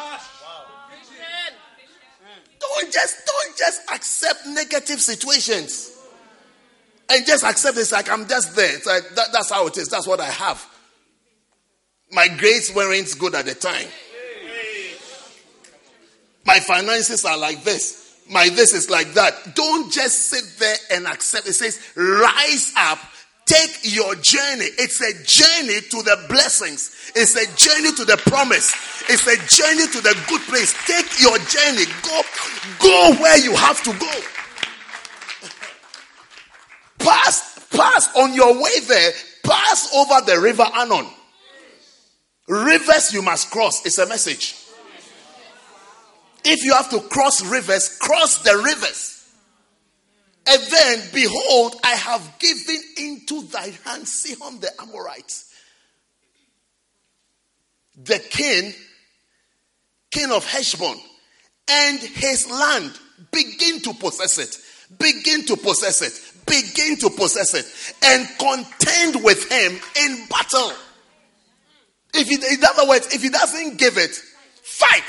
Don't 2.61 2.93
just 2.93 3.17
don't 3.27 3.57
just 3.57 3.81
accept 3.93 4.47
negative 4.47 5.01
situations. 5.01 5.95
And 7.11 7.27
just 7.27 7.45
accept 7.45 7.79
it's 7.79 7.93
like 7.93 8.11
I'm 8.11 8.29
just 8.29 8.55
there. 8.55 8.77
It's 8.77 8.87
like 8.87 9.03
that, 9.15 9.29
that's 9.33 9.51
how 9.51 9.67
it 9.67 9.77
is. 9.79 9.89
That's 9.89 10.07
what 10.07 10.21
I 10.21 10.31
have. 10.31 10.67
My 12.11 12.29
grades 12.29 12.75
weren't 12.75 13.19
good 13.19 13.35
at 13.35 13.45
the 13.45 13.55
time. 13.55 13.87
My 16.47 16.61
finances 16.61 17.25
are 17.25 17.37
like 17.37 17.63
this. 17.65 18.23
My 18.31 18.49
this 18.49 18.73
is 18.73 18.91
like 18.91 19.13
that. 19.15 19.55
Don't 19.55 19.93
just 19.93 20.31
sit 20.31 20.45
there 20.59 20.77
and 20.93 21.07
accept. 21.07 21.47
It 21.47 21.55
says, 21.55 21.79
rise 21.95 22.73
up 22.77 22.99
Take 23.49 23.95
your 23.95 24.15
journey. 24.17 24.67
It's 24.77 25.01
a 25.01 25.15
journey 25.25 25.81
to 25.81 26.03
the 26.03 26.27
blessings. 26.29 26.95
It's 27.17 27.35
a 27.35 27.47
journey 27.57 27.97
to 27.97 28.05
the 28.05 28.19
promise. 28.19 28.71
It's 29.09 29.27
a 29.27 29.37
journey 29.49 29.87
to 29.91 30.01
the 30.03 30.15
good 30.29 30.43
place. 30.43 30.75
Take 30.87 31.19
your 31.19 31.39
journey. 31.39 31.87
Go, 32.03 32.21
go 32.79 33.15
where 33.23 33.39
you 33.39 33.57
have 33.57 33.83
to 33.85 33.93
go. 33.99 34.21
Pass, 36.99 37.67
pass 37.71 38.15
on 38.17 38.35
your 38.35 38.53
way 38.63 38.81
there. 38.87 39.13
Pass 39.45 39.95
over 39.95 40.21
the 40.27 40.39
river 40.41 40.65
Arnon. 40.65 41.07
Rivers 42.49 43.15
you 43.15 43.23
must 43.23 43.51
cross. 43.51 43.87
It's 43.87 43.97
a 43.97 44.07
message. 44.07 44.57
If 46.45 46.65
you 46.65 46.75
have 46.75 46.91
to 46.91 47.01
cross 47.01 47.43
rivers, 47.47 47.97
cross 47.99 48.43
the 48.43 48.61
rivers. 48.63 49.18
And 50.51 50.63
then, 50.63 51.03
behold, 51.13 51.77
I 51.85 51.95
have 51.95 52.39
given 52.39 52.81
into 52.97 53.43
thy 53.43 53.71
hand 53.85 54.09
Sihon 54.09 54.61
the 54.61 54.71
Amorite, 54.81 55.45
the 58.03 58.19
king, 58.19 58.73
king 60.11 60.31
of 60.31 60.47
Heshbon, 60.47 60.97
and 61.71 61.99
his 62.01 62.51
land. 62.51 62.99
Begin 63.31 63.81
to 63.83 63.93
possess 63.95 64.39
it. 64.39 64.57
Begin 64.99 65.45
to 65.47 65.57
possess 65.57 66.01
it. 66.01 66.47
Begin 66.47 66.97
to 66.99 67.11
possess 67.11 67.53
it. 67.53 67.67
And 68.03 68.27
contend 68.39 69.23
with 69.23 69.51
him 69.51 69.73
in 70.01 70.27
battle. 70.29 70.73
If 72.15 72.29
he, 72.29 72.37
in 72.55 72.65
other 72.65 72.89
words, 72.89 73.15
if 73.15 73.23
he 73.23 73.29
doesn't 73.29 73.77
give 73.77 73.99
it, 73.99 74.15
fight. 74.63 75.03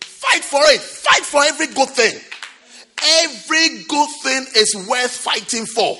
Fight 0.00 0.44
for 0.44 0.60
it. 0.64 0.80
Fight 0.80 1.22
for 1.22 1.42
every 1.44 1.68
good 1.68 1.88
thing. 1.88 2.20
Every 3.06 3.82
good 3.84 4.10
thing 4.22 4.46
is 4.56 4.74
worth 4.88 5.10
fighting 5.10 5.66
for. 5.66 5.96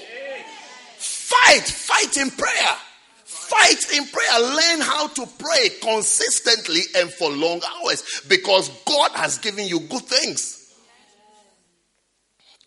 Fight, 0.96 1.62
fight 1.64 2.16
in 2.16 2.30
prayer. 2.30 2.76
Fight 3.24 3.92
in 3.96 4.06
prayer. 4.06 4.40
Learn 4.40 4.80
how 4.80 5.08
to 5.08 5.26
pray 5.38 5.68
consistently 5.80 6.80
and 6.96 7.10
for 7.10 7.30
long 7.30 7.60
hours 7.64 8.22
because 8.28 8.68
God 8.84 9.12
has 9.12 9.38
given 9.38 9.66
you 9.66 9.80
good 9.80 10.02
things. 10.02 10.74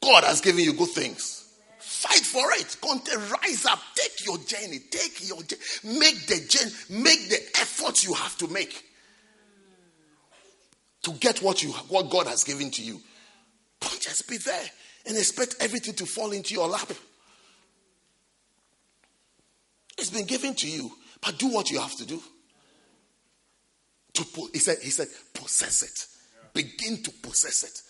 God 0.01 0.23
has 0.23 0.39
given 0.41 0.63
you 0.63 0.73
good 0.73 0.89
things. 0.89 1.35
Fight 1.79 2.21
for 2.21 2.45
it. 2.53 2.77
Rise 3.43 3.65
up. 3.65 3.79
Take 3.95 4.25
your 4.25 4.37
journey. 4.37 4.79
Take 4.89 5.27
your 5.27 5.43
journey. 5.43 5.99
Make 5.99 6.27
the 6.27 6.47
journey. 6.47 6.71
Make 7.03 7.29
the 7.29 7.39
effort 7.59 8.05
you 8.05 8.13
have 8.13 8.37
to 8.37 8.47
make 8.47 8.85
to 11.03 11.11
get 11.13 11.41
what 11.41 11.61
you 11.63 11.71
what 11.89 12.09
God 12.09 12.27
has 12.27 12.43
given 12.43 12.71
to 12.71 12.81
you. 12.81 13.01
Don't 13.79 14.01
just 14.01 14.27
be 14.27 14.37
there 14.37 14.69
and 15.05 15.17
expect 15.17 15.55
everything 15.59 15.93
to 15.95 16.05
fall 16.05 16.31
into 16.31 16.53
your 16.53 16.67
lap. 16.67 16.91
It's 19.97 20.09
been 20.09 20.25
given 20.25 20.55
to 20.55 20.67
you, 20.67 20.91
but 21.21 21.37
do 21.37 21.47
what 21.47 21.69
you 21.69 21.79
have 21.79 21.95
to 21.97 22.05
do. 22.05 22.21
To 24.13 24.25
po- 24.25 24.49
he 24.53 24.59
said, 24.59 24.77
he 24.81 24.89
said, 24.89 25.07
possess 25.33 25.83
it. 25.83 26.53
Begin 26.53 27.03
to 27.03 27.11
possess 27.21 27.63
it. 27.63 27.81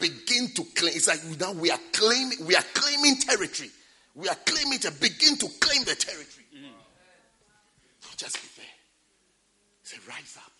Begin 0.00 0.48
to 0.54 0.64
claim. 0.74 0.92
It's 0.94 1.08
like 1.08 1.22
now 1.38 1.52
we 1.52 1.70
are 1.70 1.78
claiming, 1.92 2.46
we 2.46 2.54
are 2.56 2.64
claiming 2.74 3.16
territory. 3.16 3.70
We 4.14 4.28
are 4.28 4.36
claiming 4.44 4.78
to 4.80 4.90
begin 4.92 5.36
to 5.38 5.48
claim 5.60 5.84
the 5.84 5.94
territory. 5.94 6.46
Mm. 6.54 6.70
Don't 8.02 8.16
just 8.16 8.36
be 8.42 8.48
there. 8.56 8.66
Say, 9.82 9.98
rise 10.08 10.36
up. 10.36 10.52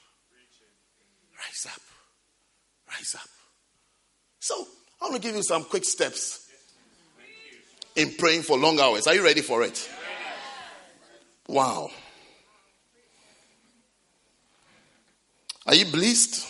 Rise 1.37 1.67
up. 1.67 1.81
Rise 2.89 3.15
up. 3.15 3.42
So, 4.43 4.67
I 5.01 5.05
want 5.05 5.23
to 5.23 5.29
give 5.29 5.37
you 5.37 5.43
some 5.45 5.63
quick 5.63 5.85
steps 5.85 6.51
in 7.95 8.13
praying 8.19 8.43
for 8.43 8.59
long 8.59 8.81
hours. 8.81 9.07
Are 9.07 9.15
you 9.15 9.23
ready 9.23 9.41
for 9.41 9.63
it? 9.63 9.89
Wow. 11.47 11.93
Are 15.65 15.77
you 15.77 15.85
blessed? 15.85 16.45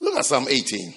Look 0.00 0.18
at 0.18 0.26
Psalm 0.26 0.48
18. 0.50 0.94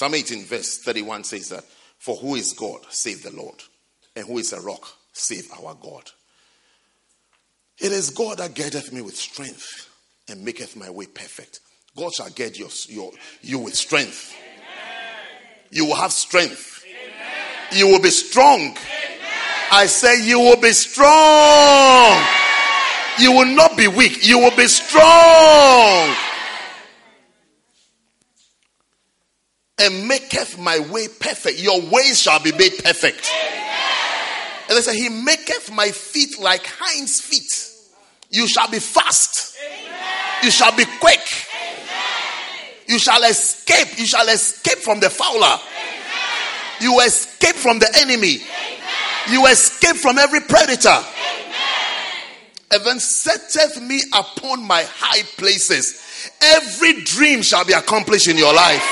Psalm 0.00 0.14
18, 0.14 0.44
verse 0.44 0.78
31 0.78 1.24
says 1.24 1.50
that, 1.50 1.62
For 1.98 2.16
who 2.16 2.34
is 2.34 2.54
God 2.54 2.80
save 2.88 3.22
the 3.22 3.36
Lord? 3.36 3.62
And 4.16 4.26
who 4.26 4.38
is 4.38 4.54
a 4.54 4.60
rock 4.62 4.82
save 5.12 5.46
our 5.52 5.74
God? 5.74 6.04
It 7.78 7.92
is 7.92 8.08
God 8.08 8.38
that 8.38 8.54
girdeth 8.54 8.94
me 8.94 9.02
with 9.02 9.14
strength 9.14 9.90
and 10.26 10.42
maketh 10.42 10.74
my 10.74 10.88
way 10.88 11.04
perfect. 11.04 11.60
God 11.94 12.14
shall 12.14 12.30
gird 12.30 12.56
your, 12.56 12.70
your, 12.88 13.12
you 13.42 13.58
with 13.58 13.74
strength. 13.74 14.34
You 15.70 15.84
will 15.84 15.96
have 15.96 16.12
strength. 16.12 16.82
You 17.70 17.88
will 17.88 18.00
be 18.00 18.08
strong. 18.08 18.74
I 19.70 19.84
say 19.84 20.26
you 20.26 20.40
will 20.40 20.62
be 20.62 20.72
strong. 20.72 22.24
You 23.18 23.32
will 23.32 23.54
not 23.54 23.76
be 23.76 23.86
weak. 23.86 24.26
You 24.26 24.38
will 24.38 24.56
be 24.56 24.66
strong. 24.66 26.16
And 29.80 30.06
maketh 30.06 30.58
my 30.58 30.78
way 30.78 31.08
perfect. 31.08 31.60
Your 31.60 31.80
ways 31.90 32.20
shall 32.20 32.40
be 32.40 32.52
made 32.52 32.72
perfect. 32.84 33.30
And 34.68 34.76
they 34.76 34.82
say, 34.82 34.96
He 34.96 35.08
maketh 35.08 35.72
my 35.72 35.90
feet 35.90 36.38
like 36.38 36.66
hinds' 36.66 37.20
feet. 37.20 37.66
You 38.30 38.46
shall 38.46 38.70
be 38.70 38.78
fast. 38.78 39.56
You 40.42 40.50
shall 40.50 40.74
be 40.76 40.84
quick. 41.00 41.20
You 42.86 42.98
shall 42.98 43.22
escape. 43.24 43.98
You 43.98 44.06
shall 44.06 44.28
escape 44.28 44.78
from 44.78 45.00
the 45.00 45.10
fowler. 45.10 45.58
You 46.80 47.00
escape 47.00 47.56
from 47.56 47.78
the 47.78 47.88
enemy. 47.96 48.38
You 49.30 49.46
escape 49.46 49.96
from 49.96 50.18
every 50.18 50.40
predator. 50.40 50.98
Heaven 52.70 53.00
setteth 53.00 53.82
me 53.82 54.00
upon 54.12 54.64
my 54.64 54.84
high 54.88 55.22
places. 55.36 56.00
Every 56.40 57.02
dream 57.02 57.42
shall 57.42 57.64
be 57.64 57.72
accomplished 57.72 58.28
in 58.28 58.38
your 58.38 58.54
life. 58.54 58.84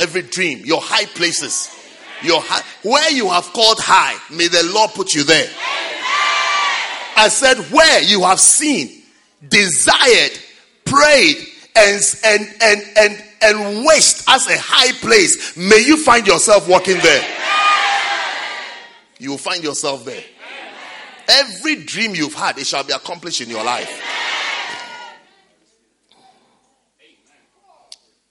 Every 0.00 0.22
dream, 0.22 0.64
your 0.64 0.80
high 0.80 1.06
places, 1.06 1.70
your 2.22 2.40
high, 2.42 2.62
where 2.82 3.10
you 3.10 3.28
have 3.30 3.52
called 3.52 3.78
high, 3.78 4.16
may 4.34 4.48
the 4.48 4.62
Lord 4.72 4.90
put 4.92 5.14
you 5.14 5.24
there. 5.24 5.48
I 7.16 7.28
said, 7.28 7.58
where 7.70 8.02
you 8.02 8.22
have 8.22 8.40
seen, 8.40 9.02
desired, 9.48 10.32
prayed, 10.84 11.36
and 11.76 12.00
and 12.24 12.48
and 12.60 12.82
and 12.96 13.24
and 13.42 13.84
wished 13.84 14.28
as 14.28 14.48
a 14.48 14.58
high 14.58 14.92
place, 14.92 15.56
may 15.56 15.80
you 15.84 15.96
find 15.96 16.26
yourself 16.26 16.68
walking 16.68 16.98
there. 16.98 17.26
You 19.18 19.30
will 19.30 19.38
find 19.38 19.62
yourself 19.62 20.04
there. 20.04 20.22
Every 21.28 21.76
dream 21.76 22.14
you've 22.14 22.34
had, 22.34 22.58
it 22.58 22.66
shall 22.66 22.84
be 22.84 22.92
accomplished 22.92 23.40
in 23.40 23.48
your 23.48 23.64
life. 23.64 24.02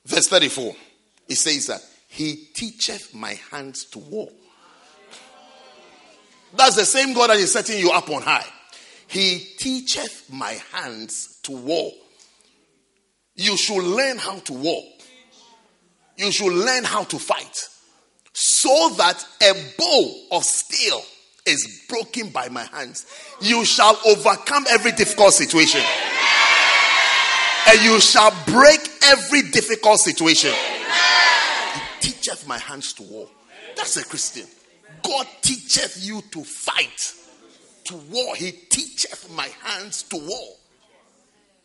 Verse 0.06 0.28
34, 0.28 0.76
it 1.28 1.36
says 1.36 1.68
that 1.68 1.82
he 2.08 2.36
teacheth 2.54 3.14
my 3.14 3.40
hands 3.52 3.86
to 3.86 4.00
war. 4.00 4.30
That's 6.56 6.76
the 6.76 6.86
same 6.86 7.14
God 7.14 7.32
that 7.32 7.38
is 7.38 7.52
setting 7.52 7.80
you 7.80 7.92
up 7.92 8.10
on 8.10 8.22
high. 8.22 8.46
He 9.08 9.40
teacheth 9.58 10.32
my 10.32 10.60
hands 10.72 11.40
to 11.44 11.52
war. 11.52 11.92
You 13.36 13.58
should 13.58 13.84
learn 13.84 14.18
how 14.18 14.38
to 14.40 14.54
war. 14.54 14.84
You 16.18 16.32
should 16.32 16.54
learn 16.54 16.84
how 16.84 17.04
to 17.06 17.18
fight. 17.18 17.68
So 18.34 18.90
that 18.98 19.26
a 19.42 19.54
bow 19.78 20.38
of 20.38 20.44
steel 20.44 21.02
is 21.46 21.86
broken 21.90 22.30
by 22.30 22.50
my 22.50 22.64
hands. 22.64 23.06
You 23.42 23.66
shall 23.66 23.98
overcome 24.06 24.66
every 24.70 24.92
difficult 24.92 25.34
situation. 25.34 25.82
And 27.70 27.82
you 27.82 28.00
shall 28.00 28.32
break 28.46 28.80
every 29.06 29.44
difficult 29.50 30.00
situation. 30.00 30.54
He 32.04 32.12
teacheth 32.12 32.48
my 32.48 32.58
hands 32.58 32.92
to 32.94 33.04
war. 33.04 33.30
That's 33.78 33.96
a 33.96 34.06
Christian. 34.06 34.48
God 35.04 35.26
teacheth 35.42 35.98
you 36.02 36.22
to 36.32 36.44
fight, 36.44 37.14
to 37.86 37.96
war. 37.96 38.36
He 38.36 38.52
teacheth 38.52 39.34
my 39.34 39.50
hands 39.64 40.04
to 40.04 40.18
war. 40.18 40.56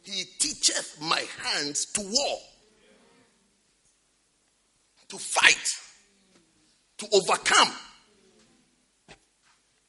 He 0.02 0.24
teacheth 0.38 0.98
my 1.02 1.22
hands 1.42 1.86
to 1.86 2.00
war, 2.00 2.38
to 5.08 5.18
fight, 5.18 5.68
to 6.98 7.06
overcome. 7.12 7.72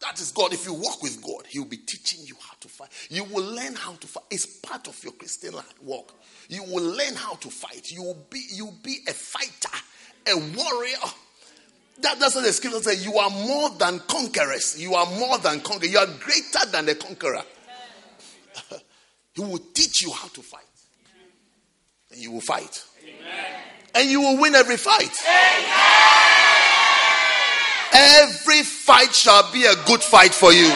That 0.01 0.19
is 0.19 0.31
God. 0.31 0.53
If 0.53 0.65
you 0.65 0.73
walk 0.73 1.03
with 1.03 1.21
God, 1.21 1.45
He 1.47 1.59
will 1.59 1.67
be 1.67 1.77
teaching 1.77 2.25
you 2.25 2.35
how 2.41 2.55
to 2.61 2.67
fight. 2.67 2.89
You 3.09 3.25
will 3.25 3.43
learn 3.43 3.75
how 3.75 3.93
to 3.93 4.07
fight. 4.07 4.23
It's 4.31 4.45
part 4.45 4.87
of 4.87 5.01
your 5.03 5.13
Christian 5.13 5.53
walk. 5.83 6.13
You 6.47 6.63
will 6.63 6.83
learn 6.83 7.15
how 7.15 7.35
to 7.35 7.49
fight. 7.49 7.91
You 7.91 8.03
will 8.03 8.25
be, 8.29 8.41
you 8.51 8.65
will 8.65 8.79
be 8.81 8.99
a 9.07 9.13
fighter, 9.13 9.77
a 10.27 10.35
warrior. 10.35 10.97
That, 12.01 12.19
that's 12.19 12.35
what 12.35 12.45
the 12.45 12.53
scripture 12.53 12.81
says. 12.81 13.05
You 13.05 13.17
are 13.17 13.29
more 13.29 13.69
than 13.71 13.99
conquerors. 13.99 14.79
You 14.79 14.93
are 14.95 15.05
more 15.05 15.37
than 15.39 15.59
conquerors. 15.59 15.91
You 15.91 15.99
are 15.99 16.07
greater 16.07 16.71
than 16.71 16.85
the 16.85 16.95
conqueror. 16.95 17.43
he 19.33 19.41
will 19.41 19.59
teach 19.73 20.01
you 20.01 20.11
how 20.11 20.27
to 20.29 20.41
fight. 20.41 20.63
And 22.11 22.21
you 22.21 22.31
will 22.31 22.41
fight. 22.41 22.83
Amen. 23.03 23.45
And 23.95 24.09
you 24.09 24.21
will 24.21 24.39
win 24.39 24.55
every 24.55 24.77
fight. 24.77 25.11
Amen. 25.25 26.09
Every 27.91 28.63
fight 28.63 29.13
shall 29.13 29.51
be 29.51 29.65
a 29.65 29.75
good 29.85 30.01
fight 30.01 30.33
for 30.33 30.53
you. 30.53 30.71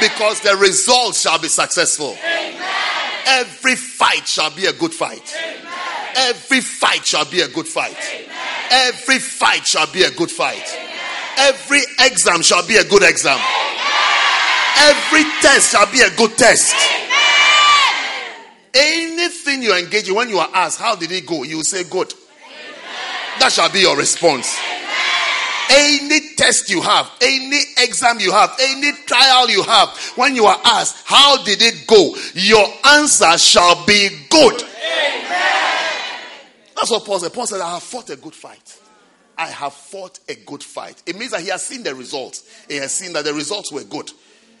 Because 0.00 0.40
the 0.40 0.56
result 0.56 1.14
shall 1.16 1.38
be 1.38 1.48
successful. 1.48 2.16
Every 3.26 3.76
fight 3.76 4.26
shall 4.26 4.50
be 4.54 4.66
a 4.66 4.72
good 4.72 4.94
fight. 4.94 5.34
Every 6.18 6.60
fight 6.60 7.06
shall 7.06 7.24
be 7.30 7.40
a 7.42 7.48
good 7.48 7.66
fight. 7.66 7.96
Every 8.70 9.18
fight 9.18 9.64
shall 9.66 9.90
be 9.92 10.02
a 10.02 10.10
good 10.10 10.30
fight. 10.30 10.66
Every 11.38 11.80
exam 12.00 12.42
shall 12.42 12.66
be 12.66 12.76
a 12.76 12.84
good 12.84 13.04
exam. 13.04 13.38
Every 14.80 15.22
test 15.40 15.72
shall 15.72 15.90
be 15.90 16.00
a 16.00 16.10
good 16.16 16.36
test. 16.36 16.74
Anything 18.74 19.62
you 19.62 19.76
engage 19.76 20.08
in, 20.08 20.14
when 20.14 20.28
you 20.28 20.38
are 20.38 20.50
asked, 20.54 20.80
How 20.80 20.96
did 20.96 21.12
it 21.12 21.24
go? 21.24 21.44
You 21.44 21.62
say, 21.62 21.84
Good. 21.84 22.12
That 23.38 23.52
shall 23.52 23.70
be 23.70 23.80
your 23.80 23.96
response. 23.96 24.58
Any 25.70 26.34
test 26.34 26.70
you 26.70 26.80
have, 26.80 27.10
any 27.20 27.60
exam 27.78 28.18
you 28.18 28.32
have, 28.32 28.56
any 28.60 28.90
trial 29.06 29.50
you 29.50 29.62
have, 29.62 29.90
when 30.16 30.34
you 30.34 30.46
are 30.46 30.60
asked, 30.64 30.96
How 31.04 31.42
did 31.44 31.62
it 31.62 31.86
go? 31.86 32.16
Your 32.34 32.66
answer 32.86 33.38
shall 33.38 33.86
be 33.86 34.08
good. 34.30 34.62
Amen. 34.62 35.57
That's 36.78 36.92
what 36.92 37.04
Paul 37.04 37.18
said. 37.18 37.32
Paul 37.32 37.46
said, 37.46 37.60
I 37.60 37.74
have 37.74 37.82
fought 37.82 38.08
a 38.10 38.16
good 38.16 38.34
fight. 38.34 38.80
I 39.36 39.48
have 39.48 39.72
fought 39.72 40.20
a 40.28 40.34
good 40.34 40.62
fight. 40.62 41.02
It 41.06 41.18
means 41.18 41.32
that 41.32 41.40
he 41.40 41.48
has 41.48 41.64
seen 41.64 41.82
the 41.82 41.94
results. 41.94 42.48
He 42.68 42.76
has 42.76 42.94
seen 42.94 43.12
that 43.14 43.24
the 43.24 43.34
results 43.34 43.72
were 43.72 43.82
good. 43.82 44.10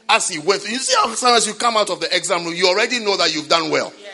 As 0.08 0.28
he 0.28 0.38
went, 0.38 0.68
you 0.68 0.78
see 0.78 0.96
how 1.00 1.14
sometimes 1.14 1.46
you 1.46 1.54
come 1.54 1.76
out 1.76 1.90
of 1.90 2.00
the 2.00 2.14
exam 2.14 2.44
room, 2.44 2.54
you 2.54 2.66
already 2.66 2.98
know 2.98 3.16
that 3.16 3.32
you've 3.32 3.48
done 3.48 3.70
well. 3.70 3.92
Yeah. 4.02 4.08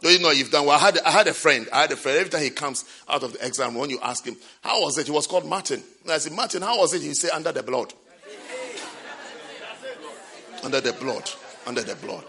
Do 0.00 0.10
you 0.10 0.18
know 0.18 0.30
you've 0.30 0.50
done 0.50 0.66
well? 0.66 0.76
I 0.76 0.80
had, 0.80 0.98
I 1.00 1.10
had 1.10 1.28
a 1.28 1.34
friend. 1.34 1.68
I 1.72 1.82
had 1.82 1.92
a 1.92 1.96
friend. 1.96 2.18
Every 2.18 2.30
time 2.30 2.42
he 2.42 2.50
comes 2.50 2.84
out 3.08 3.22
of 3.22 3.32
the 3.32 3.46
exam, 3.46 3.74
when 3.74 3.90
you 3.90 4.00
ask 4.02 4.24
him, 4.24 4.36
How 4.62 4.82
was 4.82 4.98
it? 4.98 5.06
He 5.06 5.12
was 5.12 5.26
called 5.26 5.46
Martin. 5.46 5.82
And 6.02 6.12
I 6.12 6.18
said, 6.18 6.32
Martin, 6.32 6.62
how 6.62 6.78
was 6.78 6.94
it? 6.94 7.02
He 7.02 7.14
said, 7.14 7.30
Under 7.30 7.52
the 7.52 7.62
blood. 7.62 7.94
under 10.62 10.80
the 10.80 10.92
blood. 10.92 11.30
Under 11.66 11.82
the 11.82 11.94
blood. 11.94 12.24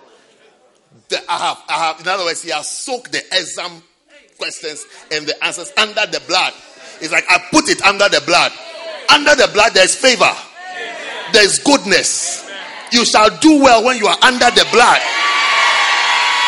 The, 1.09 1.19
I, 1.29 1.37
have, 1.37 1.63
I 1.67 1.73
have, 1.73 1.99
in 2.01 2.07
other 2.07 2.23
words, 2.23 2.43
he 2.43 2.51
has 2.51 2.69
soaked 2.69 3.11
the 3.11 3.19
exam 3.19 3.81
questions 4.37 4.85
and 5.11 5.25
the 5.25 5.43
answers 5.43 5.71
under 5.77 6.05
the 6.07 6.21
blood. 6.27 6.53
It's 7.01 7.11
like 7.11 7.25
I 7.29 7.39
put 7.51 7.69
it 7.69 7.81
under 7.83 8.09
the 8.09 8.21
blood. 8.25 8.51
Under 9.11 9.35
the 9.35 9.49
blood, 9.53 9.73
there's 9.73 9.95
favor, 9.95 10.31
there's 11.31 11.59
goodness. 11.59 12.49
You 12.91 13.05
shall 13.05 13.29
do 13.39 13.61
well 13.61 13.83
when 13.83 13.97
you 13.97 14.07
are 14.07 14.17
under 14.23 14.49
the 14.51 14.67
blood 14.71 15.01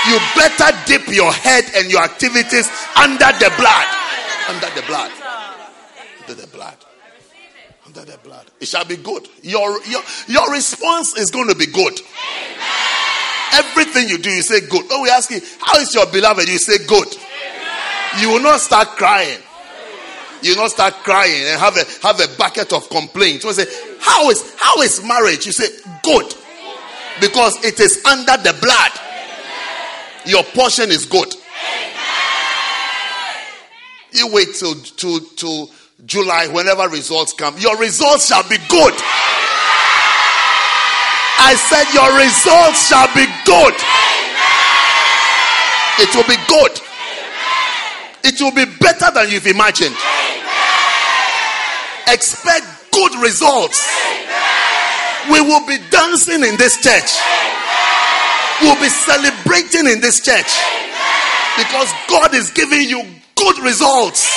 you 0.08 0.20
better 0.36 0.72
dip 0.86 1.08
your 1.10 1.32
head 1.34 1.66
and 1.76 1.92
your 1.92 2.02
activities 2.02 2.70
under 2.96 3.28
the 3.40 3.52
blood. 3.58 3.86
Under 4.48 4.70
the 4.74 4.84
blood. 4.88 5.12
Under 6.22 6.42
the 6.42 6.48
blood. 6.48 6.78
Under 7.86 8.06
the 8.06 8.18
blood. 8.20 8.46
It 8.60 8.68
shall 8.68 8.86
be 8.86 8.96
good. 8.96 9.28
Your, 9.42 9.84
your, 9.86 10.02
your 10.28 10.52
response 10.52 11.18
is 11.18 11.30
going 11.30 11.50
to 11.50 11.56
be 11.56 11.66
good. 11.66 12.00
Everything 13.54 14.10
you 14.10 14.18
do, 14.18 14.30
you 14.30 14.42
say 14.42 14.62
good. 14.62 14.90
When 14.90 15.04
we 15.04 15.10
ask 15.10 15.30
you, 15.30 15.42
how 15.60 15.80
is 15.80 15.94
your 15.94 16.06
beloved? 16.06 16.48
You 16.48 16.58
say 16.58 16.86
good. 16.86 17.08
You 18.20 18.30
will 18.30 18.42
not 18.42 18.60
start 18.60 18.90
crying. 18.90 19.40
You 20.42 20.52
will 20.56 20.64
not 20.64 20.72
start 20.72 20.94
crying 21.04 21.44
and 21.46 21.60
have 21.60 21.76
a 21.78 21.86
have 22.04 22.20
a 22.20 22.28
bucket 22.38 22.74
of 22.74 22.90
complaints. 22.90 23.44
You 23.44 23.54
say, 23.54 23.66
How 24.00 24.30
is 24.30 24.56
how 24.58 24.82
is 24.82 25.04
marriage? 25.04 25.46
You 25.46 25.52
say, 25.52 25.68
Good. 26.04 26.34
Because 27.20 27.64
it 27.66 27.80
is 27.80 28.04
under 28.06 28.38
the 28.38 28.58
blood. 28.62 28.92
Your 30.26 30.44
portion 30.44 30.92
is 30.92 31.06
good. 31.06 31.34
You 34.12 34.32
wait 34.32 34.56
till, 34.56 34.76
till, 34.76 35.20
till 35.20 35.70
July, 36.06 36.48
whenever 36.48 36.88
results 36.90 37.34
come. 37.34 37.58
Your 37.58 37.78
results 37.78 38.28
shall 38.28 38.44
be 38.44 38.58
good. 38.70 38.94
I 41.40 41.56
said, 41.56 41.86
Your 41.94 42.10
results 42.18 42.88
shall 42.90 43.08
be 43.14 43.26
good. 43.46 43.76
It 46.00 46.16
will 46.16 46.28
be 46.28 46.38
good. 46.48 46.87
It 48.28 48.42
will 48.42 48.52
be 48.52 48.66
better 48.82 49.10
than 49.14 49.32
you've 49.32 49.48
imagined. 49.48 49.96
Expect 52.12 52.92
good 52.92 53.16
results. 53.24 53.88
We 55.32 55.40
will 55.40 55.66
be 55.66 55.78
dancing 55.90 56.44
in 56.44 56.58
this 56.58 56.76
church. 56.84 57.08
We'll 58.62 58.80
be 58.82 58.90
celebrating 58.90 59.88
in 59.88 60.02
this 60.02 60.20
church. 60.20 60.52
Because 61.56 61.90
God 62.10 62.34
is 62.34 62.52
giving 62.52 62.90
you 62.90 63.02
good 63.36 63.60
results. 63.60 64.28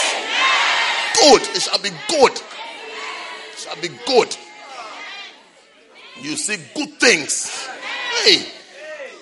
Good. 1.19 1.43
It 1.57 1.63
shall 1.63 1.83
be 1.83 1.91
good. 2.09 2.33
It 2.33 3.59
shall 3.59 3.81
be 3.83 3.89
good. 4.07 4.37
You 6.23 6.37
see 6.37 6.59
good 6.77 6.95
things. 7.01 7.67
Hey. 8.25 8.60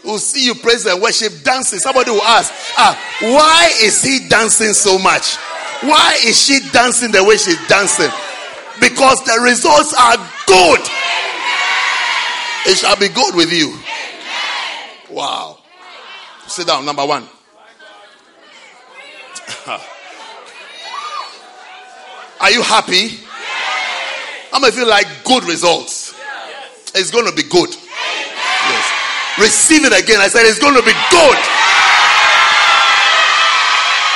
We'll 0.08 0.18
see 0.18 0.42
you 0.46 0.54
praise 0.54 0.86
and 0.86 1.02
worship 1.02 1.44
dancing. 1.44 1.78
Somebody 1.80 2.10
will 2.10 2.22
ask, 2.22 2.50
ah, 2.78 2.98
why 3.20 3.70
is 3.82 4.02
he 4.02 4.26
dancing 4.26 4.72
so 4.72 4.98
much? 4.98 5.36
Why 5.82 6.16
is 6.24 6.42
she 6.42 6.60
dancing 6.72 7.12
the 7.12 7.22
way 7.22 7.36
she's 7.36 7.60
dancing? 7.68 8.08
Because 8.80 9.22
the 9.24 9.38
results 9.44 9.92
are 9.92 10.16
good. 10.46 10.80
It 12.72 12.78
shall 12.78 12.96
be 12.96 13.08
good 13.08 13.34
with 13.34 13.52
you. 13.52 13.76
Wow. 15.14 15.58
Sit 16.46 16.68
down, 16.68 16.86
number 16.86 17.04
one. 17.04 17.28
Are 22.40 22.50
you 22.50 22.62
happy? 22.62 23.08
How 24.52 24.58
many 24.58 24.74
feel 24.74 24.88
like 24.88 25.06
good 25.24 25.44
results? 25.44 26.14
It's 26.94 27.10
going 27.10 27.26
to 27.26 27.34
be 27.34 27.42
good. 27.42 27.76
Receive 29.40 29.84
it 29.84 29.92
again. 29.92 30.20
I 30.20 30.28
said 30.28 30.46
it's 30.46 30.58
going 30.58 30.74
to 30.74 30.82
be 30.82 30.92
good. 31.10 31.38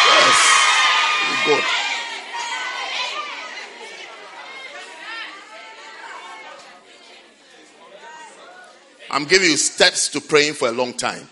Yes. 0.09 0.39
Good. 1.47 1.65
I'm 9.13 9.27
giving 9.27 9.51
you 9.51 9.57
steps 9.57 10.09
to 10.09 10.21
praying 10.21 10.55
for 10.55 10.69
a 10.69 10.73
long 10.73 10.95
time. 10.95 11.29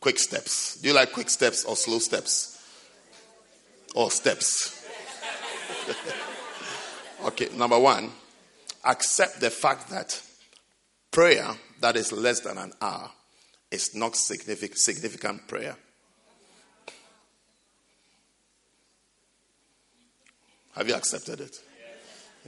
Quick 0.00 0.18
steps. 0.18 0.76
Do 0.76 0.88
you 0.88 0.94
like 0.94 1.12
quick 1.12 1.30
steps 1.30 1.64
or 1.64 1.76
slow 1.76 1.98
steps? 2.00 2.60
Or 3.94 4.10
steps? 4.10 4.84
okay, 7.24 7.48
number 7.56 7.78
one, 7.78 8.10
accept 8.84 9.40
the 9.40 9.50
fact 9.50 9.88
that 9.88 10.20
prayer 11.10 11.46
that 11.84 11.96
is 11.96 12.12
less 12.12 12.40
than 12.40 12.56
an 12.56 12.72
hour 12.80 13.10
is 13.70 13.94
not 13.94 14.16
significant, 14.16 14.78
significant 14.78 15.46
prayer. 15.46 15.76
Have 20.74 20.88
you 20.88 20.94
accepted 20.94 21.40
it? 21.40 21.60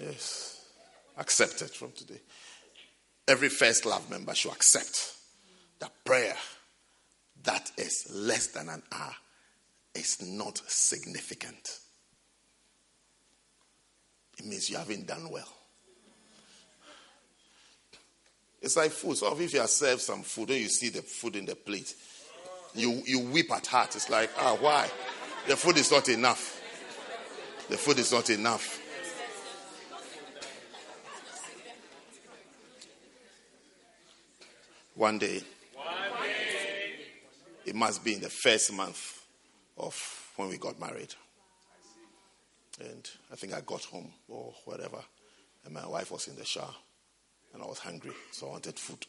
Yes. 0.01 0.64
Accept 1.18 1.61
it 1.61 1.68
from 1.68 1.93
today. 1.93 2.18
Every 3.28 3.51
first 3.51 3.84
love 3.84 4.09
member 4.09 4.34
should 4.34 4.53
accept 4.53 5.12
that 5.80 5.93
prayer 6.03 6.37
that 7.45 7.70
is 7.76 8.11
less 8.11 8.47
than 8.47 8.70
an 8.70 8.82
hour 8.91 9.16
is 9.95 10.16
not 10.22 10.62
significant. 10.66 11.78
It 14.39 14.47
means 14.47 14.70
you 14.70 14.78
haven't 14.78 15.07
done 15.07 15.28
well. 15.28 15.55
It's 18.62 18.76
like 18.76 18.90
food. 18.90 19.16
So 19.16 19.38
if 19.38 19.52
you 19.54 19.61
are 19.61 19.68
served 19.68 20.00
some 20.00 20.22
food, 20.22 20.48
when 20.48 20.61
you 20.61 20.68
see 20.68 20.88
the 20.88 21.02
food 21.02 21.36
in 21.36 21.44
the 21.44 21.54
plate, 21.54 21.94
you, 22.74 23.02
you 23.07 23.20
weep 23.20 23.52
at 23.52 23.66
heart. 23.66 23.94
It's 23.94 24.11
like, 24.11 24.30
ah, 24.38 24.57
why? 24.61 24.88
The 25.46 25.57
food 25.57 25.76
is 25.76 25.90
not 25.90 26.09
enough. 26.09 26.61
The 27.68 27.76
food 27.76 27.98
is 27.98 28.12
not 28.12 28.30
enough. 28.30 28.80
One 34.94 35.18
day, 35.18 35.42
it 37.66 37.74
must 37.74 38.02
be 38.02 38.14
in 38.14 38.20
the 38.20 38.30
first 38.30 38.72
month 38.72 39.22
of 39.76 40.32
when 40.36 40.48
we 40.48 40.57
got 40.57 40.80
married. 40.80 41.14
And 42.80 43.09
I 43.32 43.36
think 43.36 43.52
I 43.52 43.61
got 43.61 43.84
home 43.84 44.12
or 44.28 44.54
whatever, 44.64 44.98
and 45.64 45.74
my 45.74 45.86
wife 45.86 46.11
was 46.11 46.28
in 46.28 46.36
the 46.36 46.44
shower, 46.44 46.74
and 47.57 47.64
I 47.64 47.66
was 47.66 47.78
hungry, 47.78 48.12
so 48.30 48.48
I 48.48 48.50
wanted 48.50 48.78
food. 48.78 49.07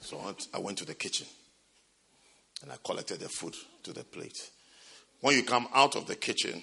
So 0.00 0.18
I 0.54 0.58
went 0.58 0.78
to 0.78 0.84
the 0.84 0.94
kitchen, 0.94 1.26
and 2.62 2.72
I 2.72 2.76
collected 2.82 3.20
the 3.20 3.28
food 3.28 3.54
to 3.82 3.92
the 3.92 4.02
plate. 4.02 4.50
When 5.20 5.36
you 5.36 5.44
come 5.44 5.68
out 5.74 5.94
of 5.94 6.06
the 6.06 6.16
kitchen, 6.16 6.62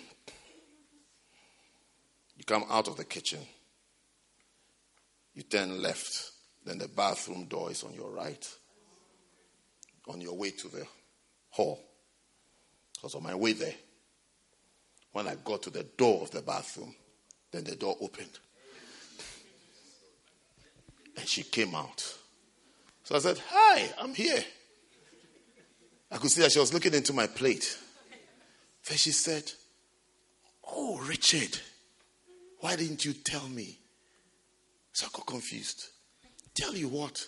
you 2.36 2.44
come 2.44 2.66
out 2.70 2.88
of 2.88 2.98
the 2.98 3.06
kitchen, 3.06 3.40
you 5.36 5.44
turn 5.44 5.82
left 5.82 6.32
then 6.66 6.78
the 6.78 6.88
bathroom 6.88 7.46
door 7.46 7.72
is 7.72 7.84
on 7.84 7.94
your 7.94 8.12
right, 8.12 8.48
on 10.08 10.22
your 10.22 10.36
way 10.36 10.52
to 10.52 10.68
the 10.68 10.86
hall. 11.50 11.80
Because 12.94 13.16
on 13.16 13.24
my 13.24 13.36
way 13.36 13.54
there, 13.54 13.74
when 15.14 15.28
I 15.28 15.36
got 15.44 15.64
to 15.64 15.70
the 15.70 15.84
door 15.84 16.22
of 16.22 16.32
the 16.32 16.42
bathroom, 16.42 16.94
then 17.52 17.64
the 17.64 17.76
door 17.76 17.96
opened. 18.02 18.40
And 21.20 21.28
she 21.28 21.44
came 21.44 21.76
out. 21.76 22.16
So 23.04 23.16
I 23.16 23.20
said, 23.20 23.40
Hi, 23.50 23.90
I'm 24.00 24.14
here. 24.14 24.44
I 26.12 26.18
could 26.18 26.32
see 26.32 26.42
that 26.42 26.52
she 26.52 26.60
was 26.60 26.74
looking 26.74 26.94
into 26.94 27.14
my 27.14 27.28
plate. 27.28 27.78
Then 28.88 28.98
she 28.98 29.12
said, 29.12 29.52
Oh, 30.72 30.98
Richard, 31.00 31.60
why 32.62 32.76
didn't 32.76 33.04
you 33.04 33.14
tell 33.14 33.48
me? 33.50 33.78
So 34.94 35.08
I 35.08 35.10
got 35.16 35.26
confused. 35.26 35.88
Tell 36.56 36.76
you 36.76 36.88
what. 36.88 37.26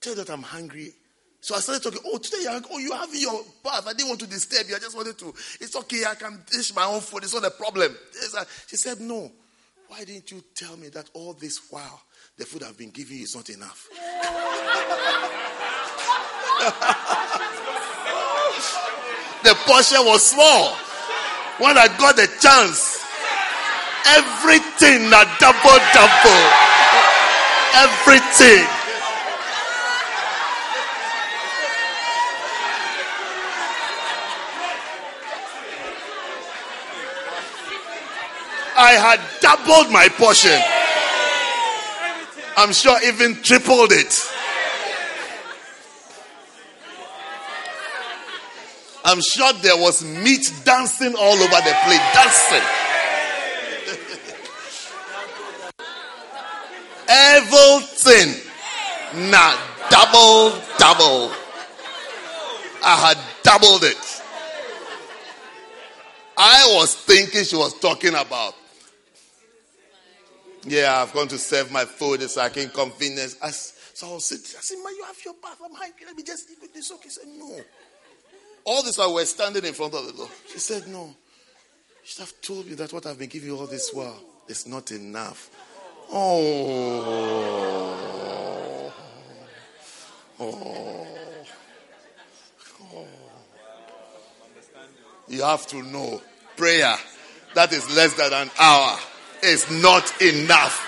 Tell 0.00 0.14
that 0.14 0.30
I'm 0.30 0.42
hungry. 0.42 0.92
So 1.40 1.54
I 1.54 1.58
started 1.58 1.82
talking. 1.82 2.00
Oh, 2.06 2.16
today 2.18 2.38
you're 2.42 2.60
oh, 2.70 2.78
you 2.78 2.92
have 2.92 3.14
your 3.14 3.42
bath. 3.62 3.86
I 3.86 3.92
didn't 3.92 4.08
want 4.08 4.20
to 4.20 4.26
disturb 4.26 4.66
you. 4.68 4.76
I 4.76 4.78
just 4.78 4.96
wanted 4.96 5.18
to. 5.18 5.34
It's 5.60 5.76
okay. 5.76 6.04
I 6.08 6.14
can 6.14 6.42
dish 6.50 6.74
my 6.74 6.84
own 6.84 7.00
food. 7.00 7.22
It's 7.22 7.34
not 7.34 7.44
a 7.44 7.50
problem. 7.50 7.94
She 8.66 8.76
said, 8.76 9.00
No. 9.00 9.30
Why 9.88 10.04
didn't 10.04 10.30
you 10.30 10.42
tell 10.54 10.76
me 10.78 10.88
that 10.88 11.10
all 11.12 11.34
this 11.34 11.60
while 11.70 12.00
the 12.36 12.44
food 12.44 12.62
I've 12.62 12.76
been 12.76 12.90
giving 12.90 13.16
you 13.18 13.24
is 13.24 13.34
not 13.36 13.48
enough? 13.50 13.88
the 19.44 19.54
portion 19.66 20.04
was 20.04 20.26
small. 20.26 20.76
When 21.58 21.78
I 21.78 21.86
got 21.98 22.16
the 22.16 22.26
chance, 22.40 23.04
everything 24.06 25.06
a 25.06 25.24
double 25.38 25.78
double 25.92 26.74
everything. 27.74 28.66
I 38.76 38.92
had 38.98 39.20
doubled 39.40 39.92
my 39.92 40.08
portion. 40.08 40.73
I'm 42.56 42.72
sure 42.72 42.96
even 43.04 43.42
tripled 43.42 43.92
it. 43.92 44.30
I'm 49.04 49.20
sure 49.20 49.52
there 49.54 49.76
was 49.76 50.02
meat 50.02 50.50
dancing 50.64 51.14
all 51.14 51.34
over 51.34 51.48
the 51.48 51.76
place, 51.84 52.00
dancing. 52.14 52.62
Everything. 57.08 58.40
Now, 59.30 59.58
double, 59.90 60.58
double. 60.78 61.30
I 62.82 62.96
had 62.96 63.18
doubled 63.42 63.84
it. 63.84 64.22
I 66.36 66.66
was 66.76 66.94
thinking 66.94 67.44
she 67.44 67.56
was 67.56 67.78
talking 67.78 68.14
about. 68.14 68.54
Yeah, 70.66 71.02
I've 71.02 71.12
gone 71.12 71.28
to 71.28 71.38
serve 71.38 71.70
my 71.70 71.84
food. 71.84 72.22
It's 72.22 72.36
like 72.36 72.56
inconvenience. 72.56 73.36
I, 73.42 73.50
so 73.50 74.10
I 74.10 74.14
was 74.14 74.24
sitting. 74.24 74.46
I 74.56 74.60
said, 74.60 74.78
"Man, 74.82 74.94
you 74.96 75.04
have 75.04 75.16
your 75.24 75.34
bath. 75.34 75.58
I'm 75.64 75.74
hungry. 75.74 76.06
Let 76.06 76.16
me 76.16 76.22
just 76.22 76.50
eat 76.50 76.58
with 76.60 76.72
this." 76.72 76.90
Okay, 76.92 77.08
she 77.08 77.10
said, 77.10 77.28
"No." 77.28 77.60
All 78.64 78.82
this 78.82 78.96
while 78.96 79.12
we're 79.14 79.26
standing 79.26 79.64
in 79.64 79.74
front 79.74 79.94
of 79.94 80.06
the 80.06 80.12
door. 80.12 80.28
She 80.50 80.58
said, 80.58 80.88
"No." 80.88 81.04
You 81.06 81.14
should 82.04 82.20
have 82.20 82.40
told 82.40 82.66
me 82.66 82.74
that 82.74 82.92
what 82.92 83.06
I've 83.06 83.18
been 83.18 83.28
giving 83.28 83.48
you 83.48 83.58
all 83.58 83.66
this 83.66 83.90
while 83.92 84.20
is 84.48 84.66
not 84.66 84.90
enough. 84.90 85.50
Oh. 86.10 87.34
Oh. 90.40 91.12
Oh. 92.92 93.06
You 95.28 95.42
have 95.42 95.66
to 95.68 95.82
know 95.82 96.20
prayer 96.56 96.96
that 97.54 97.72
is 97.72 97.96
less 97.96 98.12
than 98.14 98.32
an 98.32 98.50
hour 98.58 98.98
is 99.44 99.70
not 99.70 100.10
enough. 100.20 100.80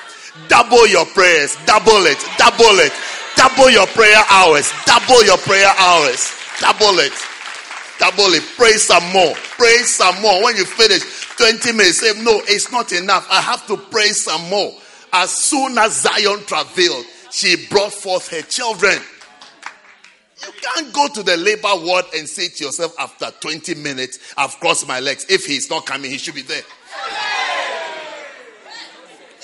Double 0.48 0.86
your 0.86 1.06
prayers, 1.06 1.56
double 1.66 2.04
it, 2.06 2.18
double 2.36 2.78
it, 2.80 2.92
double 3.36 3.70
your 3.70 3.86
prayer 3.88 4.22
hours, 4.30 4.72
double 4.84 5.24
your 5.24 5.38
prayer 5.38 5.72
hours, 5.78 6.32
double 6.60 6.98
it, 6.98 7.12
double 7.98 8.34
it. 8.34 8.42
Pray 8.56 8.72
some 8.72 9.04
more, 9.12 9.34
pray 9.56 9.78
some 9.78 10.20
more. 10.20 10.42
When 10.44 10.56
you 10.56 10.64
finish 10.64 11.02
20 11.36 11.72
minutes, 11.72 12.00
say, 12.00 12.12
No, 12.22 12.40
it's 12.48 12.70
not 12.72 12.92
enough. 12.92 13.26
I 13.30 13.40
have 13.40 13.66
to 13.68 13.76
pray 13.76 14.08
some 14.08 14.48
more. 14.48 14.72
As 15.12 15.30
soon 15.30 15.78
as 15.78 16.02
Zion 16.02 16.44
travailed, 16.46 17.04
she 17.30 17.66
brought 17.68 17.92
forth 17.92 18.28
her 18.28 18.42
children. 18.42 18.98
You 20.42 20.52
can't 20.60 20.92
go 20.92 21.08
to 21.08 21.22
the 21.22 21.36
labor 21.36 21.70
ward 21.74 22.04
and 22.14 22.28
say 22.28 22.48
to 22.48 22.64
yourself 22.64 22.94
after 22.98 23.30
20 23.40 23.74
minutes, 23.76 24.18
I've 24.36 24.54
crossed 24.60 24.86
my 24.86 25.00
legs. 25.00 25.24
If 25.30 25.46
he's 25.46 25.70
not 25.70 25.86
coming, 25.86 26.10
he 26.10 26.18
should 26.18 26.34
be 26.34 26.42
there. 26.42 26.62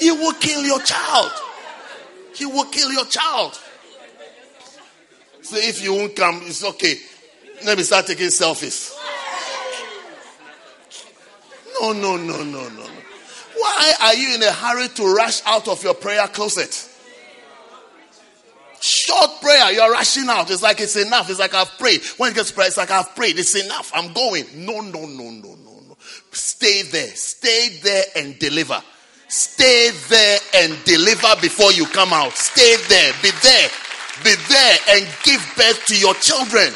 He 0.03 0.11
will 0.11 0.33
kill 0.33 0.65
your 0.65 0.81
child. 0.81 1.31
He 2.35 2.45
will 2.45 2.65
kill 2.65 2.91
your 2.91 3.05
child. 3.05 3.57
So 5.43 5.57
if 5.57 5.81
you 5.81 5.95
won't 5.95 6.17
come, 6.17 6.43
it's 6.47 6.65
okay. 6.65 6.97
Let 7.65 7.79
me 7.79 7.85
start 7.85 8.09
taking 8.09 8.27
selfies. 8.27 8.93
No, 11.81 11.93
no, 11.93 12.17
no, 12.17 12.43
no, 12.43 12.69
no. 12.69 12.87
Why 13.57 13.93
are 14.01 14.15
you 14.15 14.35
in 14.35 14.43
a 14.43 14.51
hurry 14.51 14.89
to 14.89 15.15
rush 15.15 15.41
out 15.47 15.69
of 15.69 15.85
your 15.85 15.95
prayer 15.95 16.27
closet? 16.27 16.89
Short 18.81 19.41
prayer, 19.41 19.71
you're 19.71 19.93
rushing 19.93 20.29
out. 20.29 20.51
It's 20.51 20.63
like 20.63 20.81
it's 20.81 20.97
enough. 20.97 21.31
It's 21.31 21.39
like 21.39 21.55
I've 21.55 21.79
prayed. 21.79 22.03
When 22.17 22.33
it 22.33 22.35
gets 22.35 22.51
prayer, 22.51 22.67
it's 22.67 22.77
like 22.77 22.91
I've 22.91 23.15
prayed. 23.15 23.39
It's 23.39 23.55
enough. 23.55 23.93
I'm 23.95 24.13
going. 24.13 24.47
No, 24.57 24.81
no, 24.81 25.07
no, 25.07 25.31
no, 25.31 25.55
no, 25.55 25.81
no. 25.87 25.97
Stay 26.33 26.83
there. 26.83 27.15
Stay 27.15 27.79
there 27.85 28.05
and 28.17 28.37
deliver. 28.41 28.83
Stay 29.33 29.89
there 30.11 30.39
and 30.57 30.77
deliver 30.85 31.35
before 31.41 31.73
you 31.73 31.87
come 31.87 32.13
out. 32.13 32.33
Stay 32.35 32.77
there. 32.91 33.15
Be 33.23 33.31
there. 33.43 33.69
Be 34.23 34.35
there 34.51 34.79
and 34.91 35.09
give 35.25 35.41
birth 35.57 35.87
to 35.87 35.97
your 35.97 36.13
children. 36.17 36.71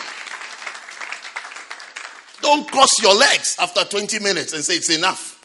Don't 2.41 2.67
cross 2.67 3.03
your 3.03 3.15
legs 3.15 3.59
after 3.61 3.85
20 3.85 4.21
minutes 4.21 4.55
and 4.55 4.65
say 4.65 4.77
it's 4.77 4.89
enough. 4.89 5.45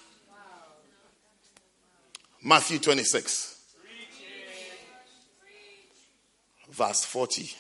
Matthew 2.42 2.80
26. 2.80 3.58
verse 6.70 7.04
40. 7.04 7.52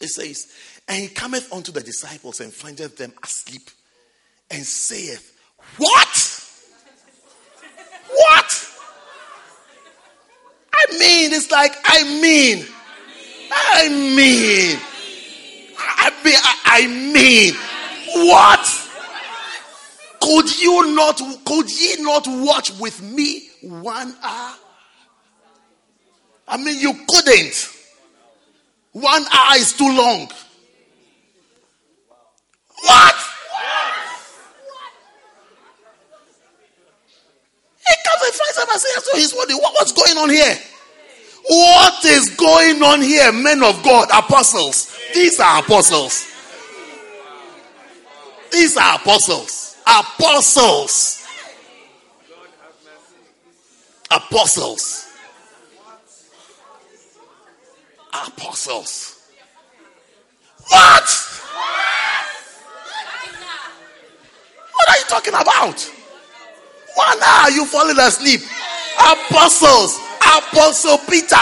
It 0.00 0.08
says, 0.08 0.46
And 0.88 1.02
he 1.02 1.08
cometh 1.08 1.52
unto 1.52 1.72
the 1.72 1.82
disciples 1.82 2.40
and 2.40 2.54
findeth 2.54 2.96
them 2.96 3.12
asleep, 3.22 3.68
and 4.50 4.64
saith, 4.64 5.38
What? 5.76 6.29
What? 8.12 8.66
I 10.72 10.98
mean, 10.98 11.32
it's 11.32 11.50
like, 11.50 11.72
I 11.84 12.02
mean, 12.20 12.66
I 13.52 13.88
mean, 13.88 14.78
I 15.78 16.10
mean, 16.24 16.34
I 16.64 16.86
mean, 16.86 17.54
what? 18.28 18.86
Could 20.20 20.60
you 20.60 20.94
not, 20.94 21.20
could 21.44 21.70
ye 21.70 21.96
not 22.02 22.26
watch 22.26 22.72
with 22.78 23.02
me 23.02 23.48
one 23.62 24.14
hour? 24.22 24.54
I 26.46 26.56
mean, 26.56 26.78
you 26.78 26.94
couldn't. 27.08 27.68
One 28.92 29.24
hour 29.32 29.56
is 29.56 29.72
too 29.72 29.84
long. 29.84 30.28
What? 32.82 33.14
He 37.86 37.94
comes 38.04 38.22
says 38.78 39.04
to 39.04 39.16
his 39.16 39.32
body, 39.32 39.54
what, 39.54 39.74
what's 39.74 39.92
going 39.92 40.18
on 40.18 40.30
here? 40.30 40.56
What 41.48 42.04
is 42.04 42.30
going 42.30 42.82
on 42.82 43.00
here, 43.00 43.32
men 43.32 43.62
of 43.62 43.82
God, 43.82 44.08
apostles? 44.12 44.96
These 45.14 45.40
are 45.40 45.60
apostles. 45.60 46.26
These 48.52 48.76
are 48.76 48.96
apostles. 48.96 49.76
Apostles. 49.86 51.26
Apostles 54.10 55.10
apostles. 58.12 59.30
What? 60.68 61.10
What 64.72 64.88
are 64.88 64.98
you 64.98 65.04
talking 65.08 65.34
about? 65.34 65.92
One 66.94 67.18
are 67.22 67.50
you 67.50 67.64
falling 67.66 67.98
asleep. 67.98 68.40
Apostles. 68.98 70.00
Apostle 70.20 70.98
Peter. 71.08 71.36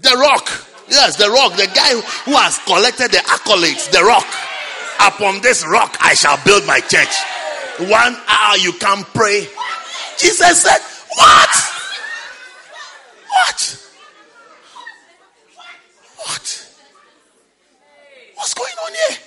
The 0.00 0.16
rock. 0.16 0.48
Yes, 0.88 1.16
the 1.16 1.28
rock. 1.28 1.52
The 1.56 1.66
guy 1.74 2.00
who 2.24 2.32
has 2.32 2.58
collected 2.64 3.10
the 3.10 3.18
accolades. 3.18 3.90
The 3.90 4.02
rock. 4.04 4.26
Upon 5.00 5.40
this 5.42 5.64
rock 5.66 5.96
I 6.00 6.14
shall 6.14 6.38
build 6.44 6.66
my 6.66 6.80
church. 6.80 7.14
One 7.88 8.16
hour 8.26 8.56
you 8.56 8.72
can 8.72 9.04
pray. 9.14 9.46
Jesus 10.18 10.62
said, 10.62 10.78
what? 11.16 11.50
What? 13.28 13.90
What? 16.16 16.68
What's 18.34 18.54
going 18.54 18.74
on 18.84 18.92
here? 18.92 19.18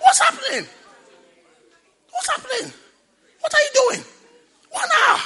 What's 0.00 0.18
happening? 0.20 0.66
What's 2.20 2.42
happening? 2.42 2.72
What 3.40 3.54
are 3.54 3.60
you 3.62 3.70
doing? 3.72 4.04
One 4.72 4.88
hour. 5.08 5.18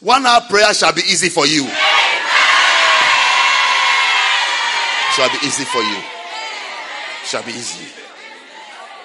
One 0.00 0.26
hour 0.26 0.42
prayer 0.42 0.74
shall 0.74 0.92
be 0.92 1.00
easy 1.00 1.30
for 1.30 1.46
you. 1.46 1.64
Shall 5.14 5.30
be 5.30 5.46
easy 5.46 5.64
for 5.64 5.80
you. 5.80 6.02
Shall 7.24 7.42
be 7.44 7.52
easy. 7.52 7.86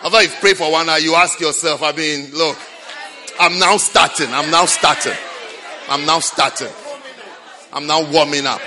After 0.04 0.22
you 0.22 0.30
pray 0.42 0.54
for 0.54 0.70
one 0.70 0.90
hour, 0.90 1.00
you 1.00 1.16
ask 1.16 1.40
yourself, 1.40 1.82
I 1.82 1.94
mean, 1.94 2.30
look, 2.34 2.58
I'm 3.40 3.58
now 3.58 3.78
starting. 3.78 4.28
I'm 4.34 4.52
now 4.52 4.66
starting. 4.66 5.18
I'm 5.88 6.06
now 6.06 6.20
starting. 6.20 6.74
I'm 7.72 7.88
now 7.88 8.12
warming 8.12 8.46
up. 8.46 8.60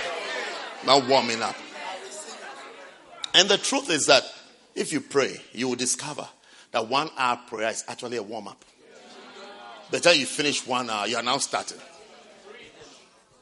Now 0.86 1.06
warming 1.06 1.42
up. 1.42 1.56
And 3.34 3.50
the 3.50 3.58
truth 3.58 3.90
is 3.90 4.06
that 4.06 4.24
if 4.74 4.94
you 4.94 5.02
pray, 5.02 5.42
you 5.52 5.68
will 5.68 5.76
discover 5.76 6.26
that 6.72 6.88
one 6.88 7.10
hour 7.16 7.40
prayer 7.46 7.70
is 7.70 7.84
actually 7.86 8.16
a 8.16 8.22
warm 8.22 8.48
up. 8.48 8.64
By 9.90 9.98
the 9.98 10.00
time 10.00 10.18
you 10.18 10.26
finish 10.26 10.66
one 10.66 10.88
hour, 10.90 11.06
you 11.06 11.16
are 11.16 11.22
now 11.22 11.38
starting. 11.38 11.78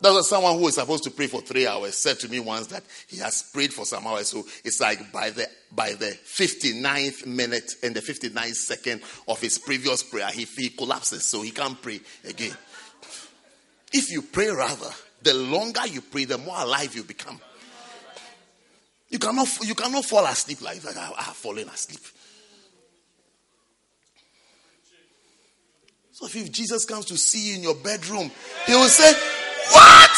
There 0.01 0.13
was 0.13 0.29
someone 0.29 0.57
who 0.57 0.63
was 0.63 0.77
supposed 0.77 1.05
to 1.05 1.11
pray 1.11 1.27
for 1.27 1.43
three 1.43 1.67
hours 1.67 1.95
said 1.95 2.19
to 2.21 2.29
me 2.29 2.41
once 2.41 2.69
that 2.69 2.83
he 3.07 3.19
has 3.19 3.43
prayed 3.43 3.73
for 3.73 3.85
some 3.85 4.07
hours. 4.07 4.29
So 4.29 4.47
it's 4.65 4.81
like 4.81 5.13
by 5.13 5.31
the 5.31 5.47
by 5.73 5.93
the 5.93 6.19
59th 6.25 7.27
minute 7.27 7.75
and 7.83 7.95
the 7.95 8.01
59th 8.01 8.55
second 8.55 9.03
of 9.29 9.41
his 9.41 9.59
previous 9.59 10.03
prayer, 10.03 10.29
he, 10.29 10.45
he 10.45 10.71
collapses, 10.71 11.25
so 11.25 11.43
he 11.43 11.51
can't 11.51 11.81
pray 11.81 12.01
again. 12.27 12.57
If 13.93 14.11
you 14.11 14.23
pray 14.23 14.49
rather, 14.49 14.91
the 15.23 15.35
longer 15.35 15.87
you 15.87 16.01
pray, 16.01 16.25
the 16.25 16.39
more 16.39 16.59
alive 16.59 16.95
you 16.95 17.05
become. 17.05 17.39
You 19.11 19.19
cannot 19.19 19.49
you 19.63 19.75
cannot 19.75 20.07
fall 20.07 20.25
asleep 20.25 20.63
like 20.63 20.81
that. 20.81 20.97
I 20.97 21.23
have 21.23 21.37
fallen 21.37 21.69
asleep. 21.69 22.01
So 26.21 26.27
if 26.27 26.53
Jesus 26.53 26.85
comes 26.85 27.07
to 27.07 27.17
see 27.17 27.49
you 27.49 27.57
in 27.57 27.63
your 27.63 27.75
bedroom, 27.75 28.31
he 28.67 28.75
will 28.75 28.89
say, 28.89 29.11
what? 29.73 30.11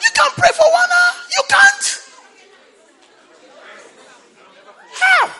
You 0.00 0.12
can't 0.12 0.34
pray 0.34 0.48
for 0.54 0.64
one 0.64 0.90
hour? 0.90 1.14
You 1.36 1.42
can't. 1.48 2.00
How? 5.00 5.30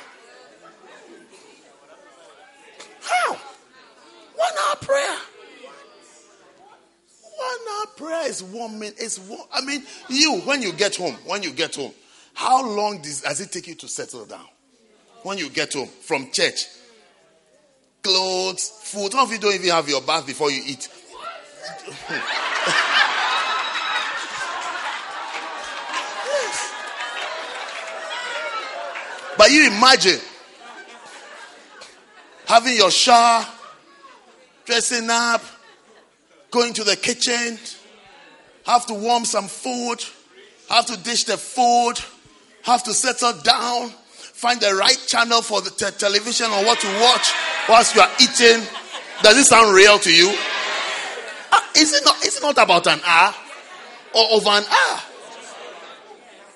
How? 3.02 3.32
One 4.36 4.52
hour 4.68 4.76
prayer. 4.80 5.18
One 7.36 7.58
hour 7.68 7.86
prayer 7.96 8.28
is 8.28 8.44
one 8.44 8.78
minute. 8.78 8.94
It's 8.98 9.18
one, 9.18 9.40
I 9.52 9.60
mean, 9.64 9.82
you, 10.08 10.40
when 10.44 10.62
you 10.62 10.72
get 10.72 10.94
home, 10.94 11.14
when 11.26 11.42
you 11.42 11.50
get 11.50 11.74
home, 11.74 11.92
how 12.32 12.64
long 12.64 13.02
does, 13.02 13.22
does 13.22 13.40
it 13.40 13.50
take 13.50 13.66
you 13.66 13.74
to 13.74 13.88
settle 13.88 14.24
down? 14.24 14.46
When 15.24 15.38
you 15.38 15.50
get 15.50 15.72
home 15.72 15.88
from 15.88 16.30
church, 16.30 16.66
food. 18.94 19.12
Some 19.12 19.20
of 19.20 19.32
you 19.32 19.38
don't 19.38 19.54
even 19.54 19.70
have 19.70 19.88
your 19.88 20.02
bath 20.02 20.26
before 20.26 20.50
you 20.50 20.62
eat. 20.64 20.88
But 29.36 29.50
you 29.50 29.66
imagine 29.66 30.20
having 32.46 32.76
your 32.76 32.90
shower, 32.90 33.44
dressing 34.64 35.08
up, 35.10 35.42
going 36.50 36.72
to 36.74 36.84
the 36.84 36.96
kitchen, 36.96 37.58
have 38.64 38.86
to 38.86 38.94
warm 38.94 39.24
some 39.24 39.48
food, 39.48 40.04
have 40.70 40.86
to 40.86 40.96
dish 40.96 41.24
the 41.24 41.36
food, 41.36 41.94
have 42.62 42.84
to 42.84 42.94
settle 42.94 43.32
down, 43.42 43.88
find 43.88 44.60
the 44.60 44.74
right 44.74 45.02
channel 45.06 45.42
for 45.42 45.60
the 45.60 45.70
te- 45.70 45.96
television 45.98 46.46
or 46.46 46.64
what 46.64 46.78
to 46.80 46.86
watch 47.00 47.32
whilst 47.68 47.94
you 47.94 48.00
are 48.00 48.10
eating. 48.20 48.64
Does 49.24 49.38
it 49.38 49.44
sound 49.46 49.74
real 49.74 49.98
to 50.00 50.14
you? 50.14 50.28
Uh, 51.50 51.60
is, 51.76 51.94
it 51.94 52.04
not, 52.04 52.22
is 52.26 52.36
it 52.36 52.42
not 52.42 52.58
about 52.58 52.86
an 52.86 53.00
hour 53.06 53.34
or 54.14 54.22
over 54.32 54.50
an 54.50 54.64
hour? 54.64 55.00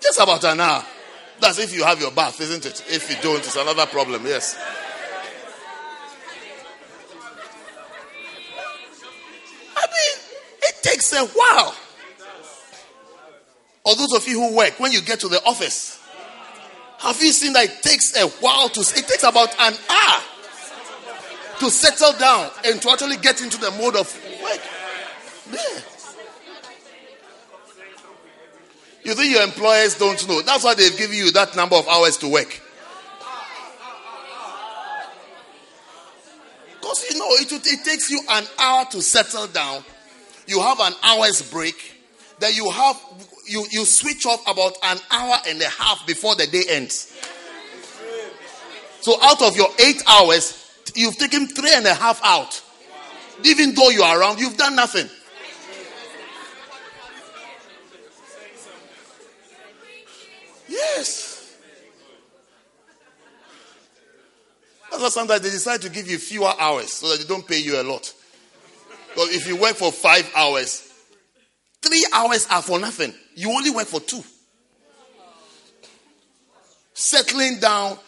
Just 0.02 0.20
about 0.20 0.44
an 0.44 0.60
hour. 0.60 0.84
That's 1.40 1.58
if 1.58 1.74
you 1.74 1.82
have 1.84 1.98
your 1.98 2.10
bath, 2.10 2.38
isn't 2.42 2.66
it? 2.66 2.84
If 2.90 3.08
you 3.08 3.16
don't, 3.22 3.38
it's 3.38 3.56
another 3.56 3.86
problem, 3.86 4.26
yes. 4.26 4.60
I 9.74 9.86
mean, 9.86 10.24
it 10.60 10.82
takes 10.82 11.10
a 11.14 11.24
while. 11.24 11.74
Or 13.86 13.94
those 13.94 14.12
of 14.12 14.28
you 14.28 14.42
who 14.42 14.54
work, 14.54 14.78
when 14.78 14.92
you 14.92 15.00
get 15.00 15.20
to 15.20 15.28
the 15.28 15.42
office, 15.46 16.04
have 16.98 17.18
you 17.22 17.32
seen 17.32 17.54
that 17.54 17.64
it 17.64 17.82
takes 17.82 18.14
a 18.14 18.28
while 18.28 18.68
to, 18.68 18.80
it 18.80 19.08
takes 19.08 19.22
about 19.22 19.58
an 19.58 19.72
hour 19.88 20.22
to 21.60 21.70
settle 21.70 22.12
down 22.18 22.50
and 22.64 22.80
to 22.82 22.90
actually 22.90 23.16
get 23.16 23.40
into 23.40 23.58
the 23.58 23.70
mode 23.72 23.96
of 23.96 24.12
work. 24.42 24.60
Yeah. 25.52 25.80
You 29.04 29.14
think 29.14 29.32
your 29.32 29.42
employers 29.42 29.96
don't 29.96 30.28
know? 30.28 30.42
That's 30.42 30.64
why 30.64 30.74
they've 30.74 30.96
given 30.96 31.16
you 31.16 31.30
that 31.32 31.56
number 31.56 31.76
of 31.76 31.88
hours 31.88 32.18
to 32.18 32.28
work. 32.28 32.60
Because 36.74 37.10
you 37.10 37.18
know, 37.18 37.26
it, 37.30 37.52
it 37.52 37.84
takes 37.84 38.10
you 38.10 38.20
an 38.28 38.44
hour 38.58 38.84
to 38.90 39.00
settle 39.00 39.46
down. 39.46 39.82
You 40.46 40.60
have 40.60 40.80
an 40.80 40.92
hour's 41.02 41.42
break. 41.50 41.94
Then 42.38 42.52
you 42.54 42.70
have 42.70 43.00
you, 43.46 43.64
you 43.70 43.84
switch 43.84 44.26
off 44.26 44.42
about 44.46 44.76
an 44.82 44.98
hour 45.10 45.36
and 45.46 45.60
a 45.60 45.68
half 45.68 46.06
before 46.06 46.34
the 46.36 46.46
day 46.46 46.64
ends. 46.68 47.14
So 49.00 49.16
out 49.22 49.40
of 49.42 49.56
your 49.56 49.68
eight 49.78 50.02
hours, 50.06 50.57
you've 50.96 51.16
taken 51.16 51.46
three 51.46 51.72
and 51.74 51.86
a 51.86 51.94
half 51.94 52.20
out. 52.24 52.62
Even 53.44 53.74
though 53.74 53.90
you 53.90 54.02
are 54.02 54.20
around, 54.20 54.40
you've 54.40 54.56
done 54.56 54.74
nothing. 54.74 55.08
Yes. 60.68 61.56
That's 64.90 65.02
why 65.02 65.08
sometimes 65.08 65.42
they 65.42 65.50
decide 65.50 65.82
to 65.82 65.90
give 65.90 66.10
you 66.10 66.18
fewer 66.18 66.52
hours 66.58 66.92
so 66.92 67.08
that 67.08 67.20
they 67.20 67.24
don't 67.26 67.46
pay 67.46 67.58
you 67.58 67.80
a 67.80 67.84
lot. 67.84 68.12
Because 69.10 69.34
if 69.34 69.46
you 69.46 69.56
work 69.56 69.74
for 69.74 69.92
five 69.92 70.30
hours, 70.34 70.92
three 71.82 72.06
hours 72.12 72.46
are 72.50 72.62
for 72.62 72.78
nothing. 72.78 73.14
You 73.34 73.50
only 73.50 73.70
work 73.70 73.86
for 73.86 74.00
two. 74.00 74.22
Settling 76.94 77.60
down, 77.60 77.98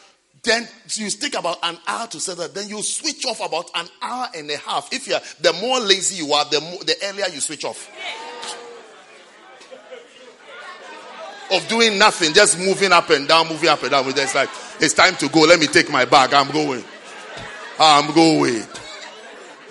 then 0.43 0.67
you 0.95 1.11
take 1.11 1.35
about 1.35 1.59
an 1.63 1.79
hour 1.87 2.07
to 2.09 2.21
settle. 2.21 2.49
Then 2.49 2.69
you 2.69 2.83
switch 2.83 3.27
off 3.27 3.45
about 3.45 3.71
an 3.75 3.87
hour 4.01 4.29
and 4.35 4.51
a 4.51 4.57
half. 4.57 4.93
If 4.93 5.07
you're 5.07 5.21
the 5.41 5.53
more 5.61 5.81
lazy 5.81 6.25
you 6.25 6.33
are, 6.33 6.45
the 6.47 6.61
more, 6.61 6.79
the 6.85 6.97
earlier 7.05 7.27
you 7.33 7.41
switch 7.41 7.65
off. 7.65 7.91
Of 11.53 11.67
doing 11.69 11.99
nothing, 11.99 12.33
just 12.33 12.59
moving 12.59 12.93
up 12.93 13.11
and 13.11 13.27
down, 13.27 13.49
moving 13.49 13.69
up 13.69 13.83
and 13.83 13.91
down. 13.91 14.05
It's 14.07 14.35
like 14.35 14.49
it's 14.79 14.95
time 14.95 15.17
to 15.17 15.29
go. 15.29 15.41
Let 15.41 15.59
me 15.59 15.67
take 15.67 15.91
my 15.91 16.05
bag. 16.05 16.33
I'm 16.33 16.51
going. 16.51 16.85
I'm 17.79 18.15
going. 18.15 18.63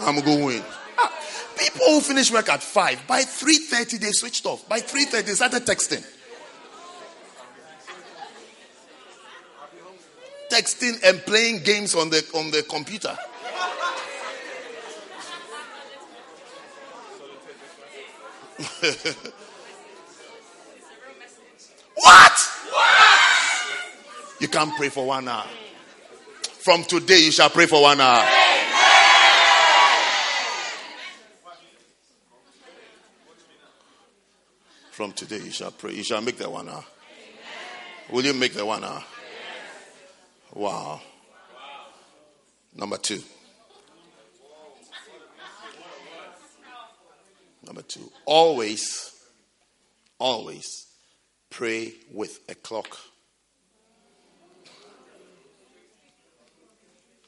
I'm 0.02 0.20
going. 0.20 0.62
Ah, 0.98 1.12
people 1.58 1.86
who 1.88 2.02
finish 2.02 2.32
work 2.32 2.50
at 2.50 2.62
five 2.62 3.02
by 3.08 3.22
three 3.22 3.58
thirty 3.58 3.98
they 3.98 4.12
switched 4.12 4.46
off. 4.46 4.68
By 4.68 4.82
three 4.82 5.06
thirty 5.06 5.28
they 5.28 5.34
started 5.34 5.66
texting. 5.66 6.06
Texting 10.50 11.02
and 11.04 11.20
playing 11.26 11.64
games 11.64 11.96
on 11.96 12.10
the 12.10 12.26
on 12.36 12.52
the 12.52 12.64
computer. 12.64 13.18
what? 21.96 22.32
You 24.40 24.48
can't 24.48 24.76
pray 24.76 24.90
for 24.90 25.06
one 25.06 25.28
hour. 25.28 25.46
From 26.60 26.84
today, 26.84 27.20
you 27.20 27.32
shall 27.32 27.50
pray 27.50 27.66
for 27.66 27.82
one 27.82 28.02
hour. 28.02 28.26
From 34.92 35.14
today, 35.14 35.38
you 35.38 35.52
shall 35.52 35.72
pray. 35.72 35.94
You 35.94 36.04
shall 36.04 36.22
make 36.22 36.38
that 36.38 36.52
one 36.52 36.68
hour. 36.68 36.84
Will 38.10 38.26
you 38.26 38.34
make 38.34 38.54
the 38.54 38.66
one 38.66 38.84
hour? 38.84 39.04
Wow. 40.60 41.00
Number 42.76 42.98
two. 42.98 43.24
Number 47.66 47.82
two. 47.82 48.12
Always, 48.26 49.16
always 50.18 50.88
pray 51.50 51.94
with 52.12 52.42
a 52.50 52.56
clock. 52.56 52.98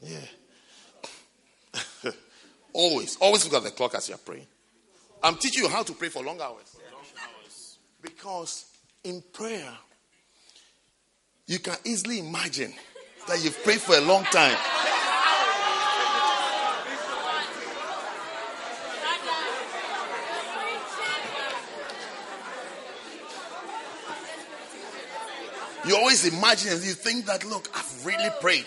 Yeah. 0.01 0.17
always, 2.73 3.15
always 3.15 3.45
look 3.45 3.53
at 3.53 3.63
the 3.63 3.71
clock 3.71 3.95
as 3.95 4.09
you're 4.09 4.17
praying. 4.17 4.47
I'm 5.23 5.37
teaching 5.37 5.63
you 5.63 5.69
how 5.69 5.83
to 5.83 5.93
pray 5.93 6.09
for 6.09 6.21
long 6.21 6.41
hours. 6.41 6.75
Because 8.01 8.65
in 9.05 9.23
prayer, 9.31 9.71
you 11.47 11.59
can 11.59 11.77
easily 11.85 12.19
imagine 12.19 12.73
that 13.27 13.43
you've 13.43 13.63
prayed 13.63 13.81
for 13.81 13.95
a 13.95 14.01
long 14.01 14.23
time. 14.25 14.57
You 25.87 25.97
always 25.97 26.25
imagine 26.25 26.73
and 26.73 26.83
you 26.83 26.93
think 26.93 27.25
that, 27.25 27.43
look, 27.43 27.67
I've 27.75 28.05
really 28.05 28.29
prayed. 28.39 28.65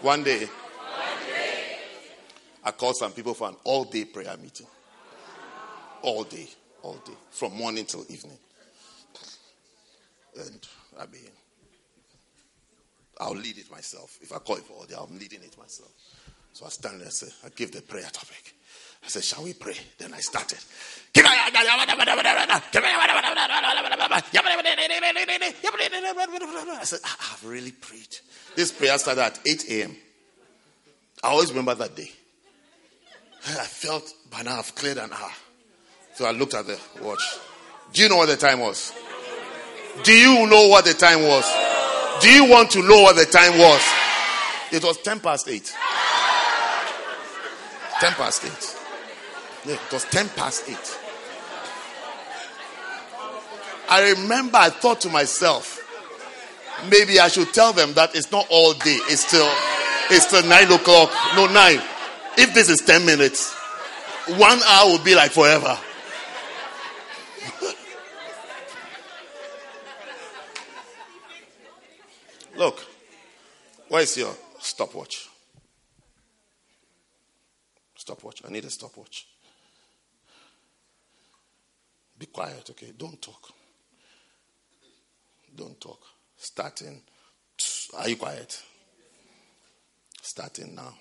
One 0.00 0.22
day, 0.22 0.48
I 2.62 2.70
called 2.70 2.96
some 2.96 3.12
people 3.12 3.34
for 3.34 3.48
an 3.48 3.56
all 3.64 3.84
day 3.84 4.04
prayer 4.04 4.36
meeting. 4.40 4.66
All 6.02 6.24
day, 6.24 6.48
all 6.82 6.94
day, 7.04 7.14
from 7.30 7.54
morning 7.56 7.86
till 7.86 8.04
evening. 8.08 8.38
And 10.38 10.68
I 10.98 11.06
mean, 11.06 11.30
I'll 13.20 13.34
lead 13.34 13.58
it 13.58 13.70
myself. 13.70 14.18
If 14.20 14.32
I 14.32 14.38
call 14.38 14.56
it 14.56 14.64
for 14.64 14.84
day, 14.86 14.96
I'm 14.98 15.16
leading 15.18 15.42
it 15.42 15.56
myself. 15.58 15.90
So 16.52 16.66
I 16.66 16.68
stand 16.68 17.00
there 17.00 17.06
and 17.06 17.12
say, 17.12 17.28
I 17.44 17.48
give 17.50 17.72
the 17.72 17.82
prayer 17.82 18.08
topic. 18.12 18.54
I 19.04 19.08
said, 19.08 19.24
Shall 19.24 19.44
we 19.44 19.52
pray? 19.52 19.74
Then 19.98 20.14
I 20.14 20.20
started. 20.20 20.58
I 21.16 21.50
said, 26.84 27.00
I've 27.04 27.44
really 27.44 27.72
prayed. 27.72 28.16
This 28.56 28.72
prayer 28.72 28.96
started 28.98 29.22
at 29.22 29.40
8 29.46 29.64
a.m. 29.70 29.96
I 31.22 31.28
always 31.28 31.50
remember 31.50 31.74
that 31.74 31.96
day. 31.96 32.10
I 33.46 33.64
felt 33.64 34.12
by 34.30 34.42
now 34.42 34.58
I've 34.58 34.74
cleared 34.74 34.98
an 34.98 35.12
hour. 35.12 35.30
So 36.14 36.24
I 36.24 36.30
looked 36.30 36.54
at 36.54 36.66
the 36.66 36.78
watch. 37.02 37.38
Do 37.92 38.02
you 38.02 38.08
know 38.08 38.16
what 38.16 38.26
the 38.26 38.36
time 38.36 38.60
was? 38.60 38.92
Do 40.02 40.12
you 40.12 40.46
know 40.46 40.68
what 40.68 40.84
the 40.84 40.94
time 40.94 41.22
was? 41.22 41.44
Do 42.20 42.30
you 42.30 42.44
want 42.48 42.70
to 42.72 42.82
know 42.82 43.02
what 43.02 43.16
the 43.16 43.24
time 43.24 43.58
was? 43.58 43.82
It 44.72 44.82
was 44.82 44.96
10 44.98 45.20
past 45.20 45.48
8. 45.48 45.74
10 48.00 48.12
past 48.12 48.44
8. 48.44 49.70
Yeah, 49.70 49.74
it 49.74 49.92
was 49.92 50.04
10 50.04 50.28
past 50.30 50.68
8. 50.68 50.76
I 53.88 54.10
remember 54.10 54.56
I 54.58 54.70
thought 54.70 55.00
to 55.02 55.08
myself, 55.08 55.80
maybe 56.90 57.20
I 57.20 57.28
should 57.28 57.52
tell 57.52 57.72
them 57.72 57.92
that 57.94 58.14
it's 58.14 58.32
not 58.32 58.46
all 58.50 58.72
day. 58.72 58.98
It's 59.08 59.26
still, 59.26 59.50
it's 60.10 60.26
still 60.26 60.42
9 60.42 60.72
o'clock. 60.72 61.12
No, 61.36 61.46
9. 61.46 61.80
If 62.36 62.54
this 62.54 62.68
is 62.68 62.80
10 62.80 63.06
minutes, 63.06 63.54
one 64.26 64.60
hour 64.66 64.88
will 64.90 65.04
be 65.04 65.14
like 65.14 65.30
forever. 65.30 65.78
Look, 72.56 72.84
where's 73.88 74.16
your 74.16 74.34
stopwatch? 74.60 75.28
Stopwatch. 77.96 78.42
I 78.46 78.50
need 78.50 78.64
a 78.64 78.70
stopwatch. 78.70 79.26
Be 82.16 82.26
quiet, 82.26 82.68
okay? 82.70 82.92
Don't 82.96 83.20
talk. 83.20 83.50
Don't 85.54 85.80
talk. 85.80 86.00
Starting. 86.36 87.02
Are 87.96 88.08
you 88.08 88.16
quiet? 88.16 88.62
Starting 90.22 90.74
now. 90.74 90.94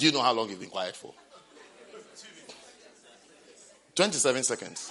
Do 0.00 0.06
you 0.06 0.12
know 0.12 0.22
how 0.22 0.32
long 0.32 0.48
you've 0.48 0.58
been 0.58 0.70
quiet 0.70 0.96
for? 0.96 1.12
27 3.94 4.42
seconds. 4.42 4.90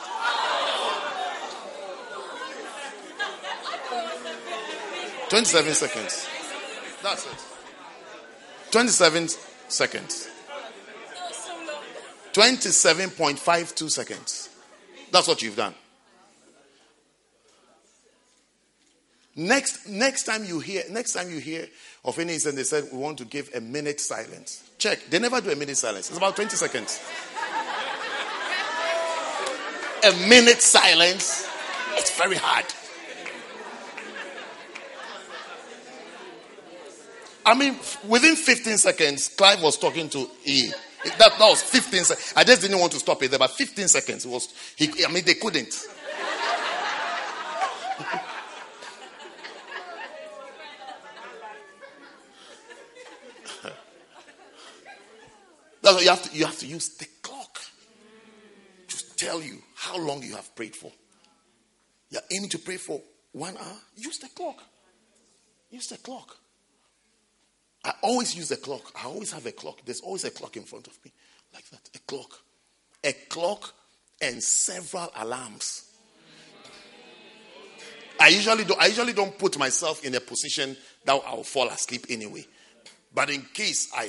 Twenty-seven 5.30 5.73
seconds. 5.73 6.27
That's 7.02 7.26
it. 7.26 8.72
Twenty-seven 8.72 9.27
seconds. 9.68 10.30
Twenty-seven 12.34 13.10
point 13.11 13.40
five 13.40 13.73
two 13.73 13.90
seconds. 13.90 14.49
That's 15.11 15.27
what 15.27 15.41
you've 15.41 15.56
done. 15.56 15.73
Next, 19.39 19.87
next 19.87 20.23
time 20.25 20.43
you 20.43 20.59
hear, 20.59 20.83
next 20.89 21.13
time 21.13 21.31
you 21.31 21.39
hear 21.39 21.65
of 22.03 22.19
any 22.19 22.33
incident, 22.33 22.57
they 22.57 22.63
said 22.63 22.89
we 22.91 22.97
want 22.97 23.19
to 23.19 23.25
give 23.25 23.49
a 23.55 23.61
minute 23.61 24.01
silence. 24.01 24.69
Check. 24.77 24.99
They 25.09 25.17
never 25.17 25.39
do 25.39 25.49
a 25.49 25.55
minute 25.55 25.77
silence. 25.77 26.09
It's 26.09 26.17
about 26.17 26.35
20 26.35 26.57
seconds. 26.57 27.01
a 30.03 30.11
minute 30.27 30.61
silence. 30.61 31.47
It's 31.93 32.19
very 32.19 32.35
hard. 32.35 32.65
I 37.45 37.55
mean, 37.55 37.77
within 38.09 38.35
15 38.35 38.77
seconds, 38.77 39.29
Clive 39.29 39.63
was 39.63 39.77
talking 39.77 40.09
to 40.09 40.29
E. 40.43 40.69
That, 41.17 41.17
that 41.17 41.39
was 41.39 41.61
15 41.61 42.03
seconds. 42.03 42.33
I 42.35 42.43
just 42.43 42.61
didn't 42.61 42.77
want 42.77 42.91
to 42.91 42.99
stop 42.99 43.23
it 43.23 43.29
there, 43.29 43.39
but 43.39 43.51
15 43.51 43.87
seconds 43.87 44.27
was. 44.27 44.53
He, 44.75 44.91
I 45.05 45.09
mean, 45.09 45.23
they 45.23 45.35
couldn't. 45.35 45.73
Why 55.99 56.03
you 56.03 56.09
have 56.11 56.23
to, 56.31 56.38
you 56.38 56.45
have 56.45 56.57
to 56.59 56.65
use 56.65 56.95
the 56.95 57.07
clock 57.21 57.59
to 58.88 59.15
tell 59.17 59.41
you 59.41 59.61
how 59.76 59.97
long 59.97 60.23
you 60.23 60.34
have 60.38 60.55
prayed 60.55 60.73
for. 60.73 60.93
You're 62.09 62.21
aiming 62.31 62.51
to 62.51 62.57
pray 62.57 62.77
for 62.77 63.01
one 63.34 63.57
hour. 63.57 63.77
Use 63.97 64.17
the 64.17 64.30
clock. 64.30 64.63
Use 65.69 65.88
the 65.88 65.97
clock. 65.97 66.38
I 67.84 67.91
always 68.01 68.34
use 68.34 68.47
the 68.47 68.55
clock. 68.55 68.93
I 68.95 69.07
always 69.07 69.34
have 69.34 69.45
a 69.45 69.51
clock. 69.51 69.81
There's 69.84 69.99
always 69.99 70.23
a 70.23 70.31
clock 70.31 70.55
in 70.55 70.63
front 70.63 70.88
of 70.88 70.97
me, 71.03 71.11
like 71.53 71.69
that. 71.71 71.89
A 71.93 71.99
clock. 71.99 72.31
A 73.03 73.11
clock 73.27 73.73
and 74.21 74.41
several 74.41 75.11
alarms. 75.17 75.84
I 78.21 78.30
usually 78.30 78.63
don't, 78.63 78.81
I 78.81 78.85
usually 78.85 79.13
don't 79.13 79.38
put 79.38 79.57
myself 79.59 80.05
in 80.05 80.15
a 80.15 80.21
position 80.21 80.77
that 81.03 81.21
I'll 81.26 81.43
fall 81.43 81.67
asleep 81.67 82.05
anyway. 82.09 82.45
But 83.13 83.31
in 83.31 83.41
case 83.53 83.89
I, 83.93 84.07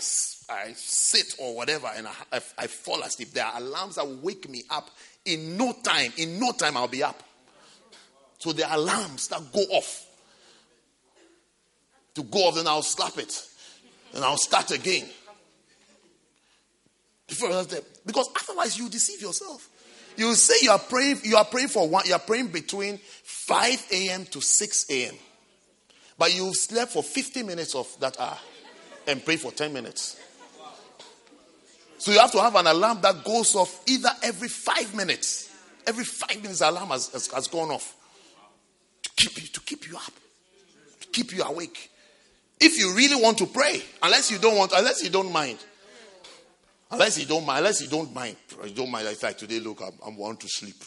I 0.51 0.73
sit 0.75 1.37
or 1.39 1.55
whatever 1.55 1.91
and 1.95 2.09
I, 2.09 2.13
I, 2.33 2.41
I 2.59 2.67
fall 2.67 3.03
asleep, 3.03 3.31
there 3.31 3.47
are 3.47 3.59
alarms 3.59 3.97
that 3.97 4.07
wake 4.07 4.49
me 4.49 4.65
up 4.71 4.91
in 5.25 5.57
no 5.57 5.73
time. 5.83 6.13
In 6.17 6.39
no 6.41 6.53
time, 6.53 6.77
I'll 6.77 6.89
be 6.89 7.03
up. 7.03 7.23
So 8.39 8.53
there 8.53 8.67
are 8.67 8.77
alarms 8.77 9.29
that 9.29 9.53
go 9.53 9.61
off. 9.61 10.07
To 12.15 12.23
go 12.25 12.49
off, 12.49 12.57
then 12.57 12.67
I'll 12.67 12.83
slap 12.83 13.19
it. 13.19 13.47
And 14.15 14.25
I'll 14.25 14.37
start 14.37 14.71
again. 14.73 15.07
Because 17.29 18.29
otherwise 18.43 18.77
you 18.77 18.89
deceive 18.89 19.21
yourself. 19.21 19.69
You 20.17 20.35
say 20.35 20.55
you 20.63 20.71
are 20.73 20.79
praying, 20.79 21.21
you 21.23 21.37
are 21.37 21.45
praying 21.45 21.69
for 21.69 21.89
one, 21.89 22.03
you 22.07 22.15
are 22.15 22.19
praying 22.19 22.49
between 22.49 22.99
5 22.99 23.87
a.m. 23.93 24.25
to 24.27 24.41
6 24.41 24.91
a.m. 24.91 25.15
But 26.19 26.35
you've 26.35 26.57
slept 26.57 26.93
for 26.93 27.03
50 27.03 27.45
minutes 27.45 27.75
of 27.75 27.89
that 28.01 28.19
hour 28.21 28.37
and 29.07 29.25
pray 29.25 29.37
for 29.37 29.53
10 29.53 29.73
minutes. 29.73 30.19
So 32.01 32.13
you 32.13 32.19
have 32.19 32.33
to 32.33 32.41
have 32.41 32.57
an 32.57 32.67
alarm 32.67 33.03
that 33.03 33.23
goes 33.25 33.55
off 33.55 33.83
either 33.87 34.09
every 34.23 34.49
five 34.49 34.95
minutes. 34.95 35.55
Every 35.87 36.05
five 36.05 36.41
minutes, 36.41 36.63
alarm 36.63 36.89
has, 36.89 37.11
has, 37.11 37.27
has 37.27 37.47
gone 37.47 37.71
off 37.71 37.95
to 39.03 39.11
keep 39.17 39.43
you 39.43 39.49
to 39.49 39.61
keep 39.61 39.87
you 39.87 39.97
up, 39.97 40.13
to 41.03 41.09
keep 41.09 41.37
you 41.37 41.43
awake. 41.43 41.91
If 42.59 42.79
you 42.79 42.95
really 42.97 43.23
want 43.23 43.37
to 43.39 43.47
pray, 43.47 43.83
unless 44.03 44.31
you 44.31 44.39
don't 44.39 44.57
want, 44.57 44.73
unless 44.75 45.05
you 45.05 45.11
don't 45.11 45.31
mind, 45.31 45.59
unless 46.91 47.19
you 47.19 47.27
don't 47.27 47.45
mind, 47.45 47.59
unless 47.59 47.83
you 47.83 47.89
don't 47.89 48.15
mind, 48.15 48.37
you 48.65 48.71
don't 48.71 48.91
mind. 48.91 49.05
Like 49.05 49.37
today, 49.37 49.61
look, 49.61 49.83
I'm, 49.83 49.93
I 50.03 50.17
want 50.17 50.41
to 50.41 50.49
sleep. 50.49 50.83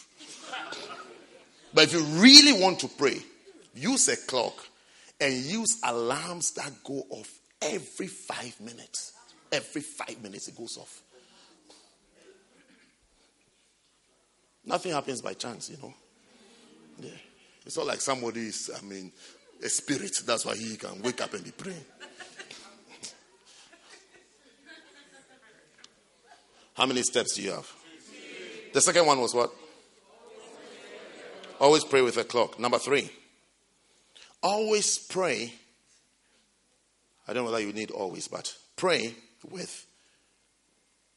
But 1.72 1.84
if 1.84 1.92
you 1.92 2.02
really 2.20 2.60
want 2.60 2.80
to 2.80 2.88
pray, 2.88 3.20
use 3.76 4.08
a 4.08 4.16
clock 4.16 4.66
and 5.20 5.32
use 5.32 5.78
alarms 5.84 6.54
that 6.54 6.72
go 6.82 7.04
off 7.10 7.38
every 7.62 8.08
five 8.08 8.60
minutes. 8.60 9.12
Every 9.52 9.82
five 9.82 10.20
minutes 10.20 10.48
it 10.48 10.56
goes 10.56 10.76
off. 10.76 11.03
Nothing 14.66 14.92
happens 14.92 15.20
by 15.20 15.34
chance, 15.34 15.70
you 15.70 15.76
know. 15.82 15.92
Yeah. 17.00 17.10
It's 17.66 17.76
not 17.76 17.86
like 17.86 18.00
somebody 18.00 18.46
is, 18.46 18.70
I 18.76 18.80
mean, 18.84 19.12
a 19.62 19.68
spirit. 19.68 20.12
That's 20.26 20.44
why 20.46 20.56
he 20.56 20.76
can 20.76 21.02
wake 21.02 21.20
up 21.20 21.34
and 21.34 21.44
be 21.44 21.50
praying. 21.50 21.84
How 26.74 26.86
many 26.86 27.02
steps 27.02 27.34
do 27.34 27.42
you 27.42 27.50
have? 27.52 27.70
The 28.72 28.80
second 28.80 29.06
one 29.06 29.20
was 29.20 29.34
what? 29.34 29.52
Always 31.60 31.84
pray 31.84 32.00
with 32.02 32.16
a 32.16 32.24
clock. 32.24 32.58
Number 32.58 32.78
three. 32.78 33.10
Always 34.42 34.98
pray 34.98 35.52
I 37.26 37.32
don't 37.32 37.44
know 37.44 37.50
whether 37.50 37.64
you 37.64 37.72
need 37.72 37.90
always, 37.90 38.28
but 38.28 38.54
pray 38.76 39.14
with 39.48 39.86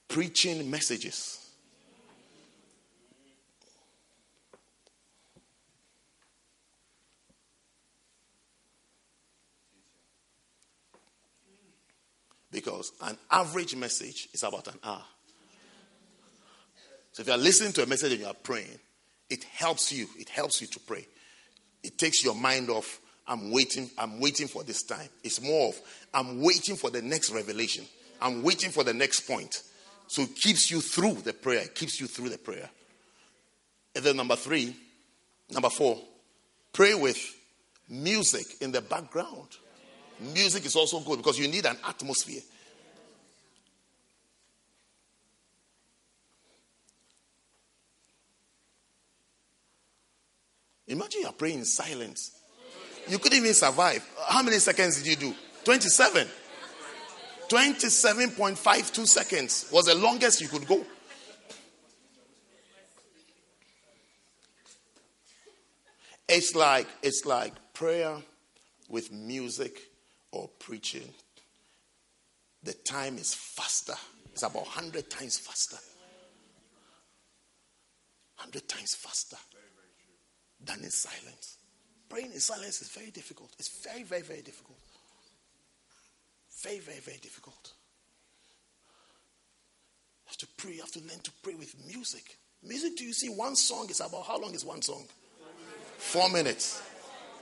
preaching 0.08 0.70
messages. 0.72 1.47
Because 12.62 12.92
an 13.02 13.18
average 13.30 13.76
message 13.76 14.30
is 14.34 14.42
about 14.42 14.68
an 14.68 14.80
hour. 14.84 15.04
So 17.12 17.22
if 17.22 17.28
you 17.28 17.34
are 17.34 17.38
listening 17.38 17.72
to 17.74 17.84
a 17.84 17.86
message 17.86 18.14
and 18.14 18.22
you 18.22 18.28
are 18.28 18.34
praying, 18.34 18.80
it 19.30 19.44
helps 19.44 19.92
you. 19.92 20.08
It 20.18 20.30
helps 20.30 20.60
you 20.60 20.68
to 20.68 20.80
pray. 20.80 21.06
It 21.84 21.98
takes 21.98 22.24
your 22.24 22.34
mind 22.34 22.70
off 22.70 23.00
I'm 23.28 23.52
waiting, 23.52 23.90
I'm 23.98 24.20
waiting 24.20 24.48
for 24.48 24.64
this 24.64 24.84
time. 24.84 25.10
It's 25.24 25.42
more 25.42 25.70
of 25.70 25.82
I'm 26.14 26.42
waiting 26.42 26.76
for 26.76 26.90
the 26.90 27.02
next 27.02 27.32
revelation. 27.32 27.86
I'm 28.22 28.42
waiting 28.42 28.72
for 28.72 28.84
the 28.84 28.94
next 28.94 29.22
point. 29.22 29.64
So 30.08 30.22
it 30.22 30.36
keeps 30.36 30.72
you 30.72 30.80
through 30.80 31.16
the 31.16 31.34
prayer. 31.34 31.64
It 31.64 31.76
keeps 31.76 32.00
you 32.00 32.08
through 32.08 32.30
the 32.30 32.38
prayer. 32.38 32.70
And 33.96 34.04
then 34.04 34.16
number 34.16 34.36
three, 34.36 34.76
number 35.52 35.70
four, 35.70 36.00
pray 36.72 36.94
with 36.94 37.20
music 37.90 38.46
in 38.62 38.72
the 38.72 38.82
background. 38.82 39.50
Music 40.20 40.66
is 40.66 40.76
also 40.76 41.00
good 41.00 41.18
because 41.18 41.38
you 41.38 41.48
need 41.48 41.66
an 41.66 41.78
atmosphere. 41.88 42.42
Imagine 50.88 51.22
you're 51.22 51.32
praying 51.34 51.60
in 51.60 51.66
silence 51.66 52.38
you 53.10 53.20
couldn't 53.20 53.38
even 53.38 53.54
survive. 53.54 54.08
How 54.28 54.44
many 54.44 54.58
seconds 54.60 55.02
did 55.02 55.08
you 55.08 55.16
do? 55.16 55.36
27. 55.64 56.28
27.52 57.50 59.08
seconds 59.08 59.70
was 59.72 59.86
the 59.86 59.96
longest 59.96 60.42
you 60.42 60.50
could 60.50 60.68
go. 60.68 60.84
It's 66.28 66.56
like 66.56 66.88
it's 67.02 67.26
like 67.26 67.54
prayer 67.74 68.18
with 68.90 69.14
music 69.14 69.80
or 70.38 70.50
preaching. 70.60 71.10
The 72.64 72.74
time 72.74 73.18
is 73.18 73.34
faster. 73.34 73.96
It's 74.32 74.44
about 74.44 74.66
100 74.66 75.10
times 75.10 75.38
faster. 75.38 75.78
100 78.38 78.68
times 78.68 78.94
faster 78.96 79.38
than 80.64 80.84
in 80.84 80.92
silence. 80.92 81.58
Praying 82.10 82.34
in 82.34 82.40
silence 82.40 82.82
is 82.82 82.90
very 82.90 83.10
difficult. 83.12 83.50
It's 83.58 83.84
very, 83.84 84.04
very, 84.04 84.22
very 84.22 84.42
difficult. 84.42 84.78
Very, 86.62 86.80
very, 86.80 87.00
very 87.00 87.18
difficult. 87.18 87.74
You 90.26 90.30
have 90.30 90.38
to 90.38 90.48
pray. 90.58 90.74
You 90.74 90.82
have 90.82 90.92
to 90.92 91.00
learn 91.00 91.20
to 91.24 91.32
pray 91.42 91.56
with 91.56 91.76
music. 91.88 92.38
Music, 92.64 92.96
do 92.98 93.06
you 93.06 93.14
see 93.14 93.30
one 93.30 93.56
song 93.56 93.90
is 93.90 94.00
about 94.02 94.26
how 94.26 94.40
long 94.40 94.54
is 94.54 94.66
one 94.66 94.82
song? 94.82 95.06
Four 95.98 96.30
minutes. 96.30 96.82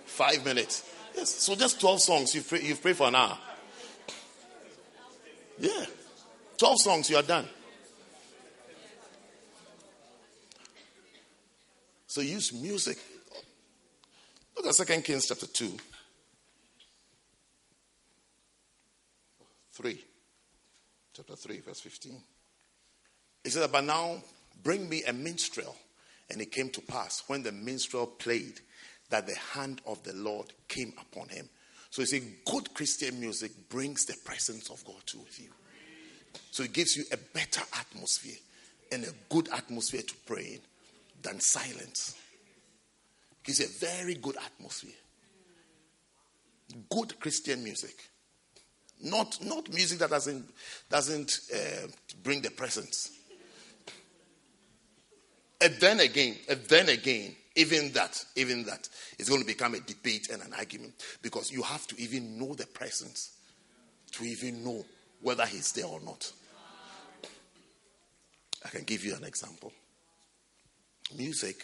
Five 0.06 0.46
minutes. 0.46 0.95
Yes. 1.16 1.30
So 1.44 1.56
just 1.56 1.80
12 1.80 2.02
songs. 2.02 2.36
You've, 2.36 2.48
pray, 2.48 2.62
you've 2.62 2.80
for 2.80 3.08
an 3.08 3.16
hour. 3.16 3.38
Yeah. 5.60 5.86
12 6.58 6.82
songs, 6.82 7.10
you 7.10 7.18
are 7.18 7.24
done. 7.24 7.48
So 12.08 12.22
use 12.22 12.54
music 12.54 12.98
Look 14.56 14.80
at 14.80 14.88
2 14.88 15.02
Kings 15.02 15.28
chapter 15.28 15.48
2. 15.48 15.78
3. 19.74 20.06
chapter 21.14 21.36
3, 21.36 21.60
verse 21.60 21.82
15. 21.82 22.22
He 23.44 23.50
said, 23.50 23.72
But 23.72 23.84
now 23.84 24.24
bring 24.64 24.88
me 24.88 25.04
a 25.04 25.14
minstrel. 25.14 25.76
And 26.30 26.42
it 26.42 26.52
came 26.52 26.70
to 26.72 26.82
pass 26.82 27.24
when 27.28 27.44
the 27.44 27.52
minstrel 27.52 28.08
played 28.08 28.60
that 29.10 29.28
the 29.28 29.36
hand 29.36 29.82
of 29.86 30.02
the 30.04 30.14
Lord 30.14 30.54
came 30.68 30.94
upon 31.00 31.30
him. 31.30 31.50
So 31.90 32.02
you 32.02 32.08
see, 32.08 32.24
good 32.46 32.74
Christian 32.74 33.20
music 33.20 33.52
brings 33.70 34.06
the 34.06 34.16
presence 34.26 34.70
of 34.70 34.84
God 34.84 35.06
to 35.08 35.20
with 35.20 35.40
you. 35.40 35.50
So 36.52 36.64
it 36.64 36.74
gives 36.74 36.98
you 36.98 37.04
a 37.12 37.18
better 37.18 37.62
atmosphere 37.80 38.36
and 38.92 39.04
a 39.06 39.34
good 39.34 39.50
atmosphere 39.54 40.02
to 40.02 40.16
pray 40.26 40.56
in 40.56 40.60
than 41.22 41.40
silence. 41.40 42.16
It 43.32 43.46
gives 43.46 43.60
a 43.62 43.86
very 43.86 44.16
good 44.16 44.38
atmosphere. 44.38 44.92
Good 46.90 47.20
Christian 47.20 47.64
music. 47.64 47.96
Not, 49.02 49.38
not 49.44 49.72
music 49.74 50.00
that 50.00 50.10
doesn't, 50.10 50.46
doesn't 50.90 51.40
uh, 51.54 51.88
bring 52.24 52.42
the 52.42 52.52
presence. 52.52 53.12
And 55.62 55.74
then 55.76 56.00
again, 56.00 56.36
and 56.50 56.62
then 56.66 56.90
again, 56.90 57.36
even 57.56 57.92
that, 57.94 58.24
even 58.36 58.64
that 58.66 58.90
is 59.18 59.30
going 59.30 59.42
to 59.42 59.48
become 59.48 59.76
a 59.76 59.80
debate 59.80 60.30
and 60.30 60.42
an 60.42 60.54
argument 60.54 60.94
because 61.22 61.52
you 61.52 61.64
have 61.64 61.88
to 61.88 62.02
even 62.02 62.38
know 62.38 62.54
the 62.54 62.68
presence 62.68 63.38
to 64.12 64.26
even 64.26 64.64
know 64.64 64.86
whether 65.22 65.46
he's 65.46 65.72
there 65.72 65.86
or 65.86 66.02
not. 66.02 66.32
I 68.64 68.70
can 68.70 68.84
give 68.84 69.06
you 69.06 69.16
an 69.16 69.24
example. 69.24 69.72
Music, 71.16 71.56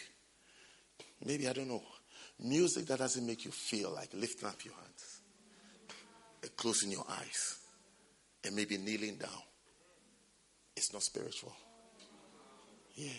maybe 1.24 1.48
I 1.48 1.52
don't 1.52 1.68
know, 1.68 1.82
music 2.40 2.86
that 2.86 2.98
doesn't 2.98 3.26
make 3.26 3.44
you 3.44 3.50
feel 3.50 3.90
like 3.90 4.10
lifting 4.14 4.48
up 4.48 4.64
your 4.64 4.74
hands, 4.74 5.20
and 6.42 6.56
closing 6.56 6.92
your 6.92 7.04
eyes, 7.08 7.58
and 8.44 8.54
maybe 8.54 8.78
kneeling 8.78 9.16
down. 9.16 9.42
It's 10.76 10.92
not 10.92 11.02
spiritual. 11.02 11.52
Yeah. 12.94 13.10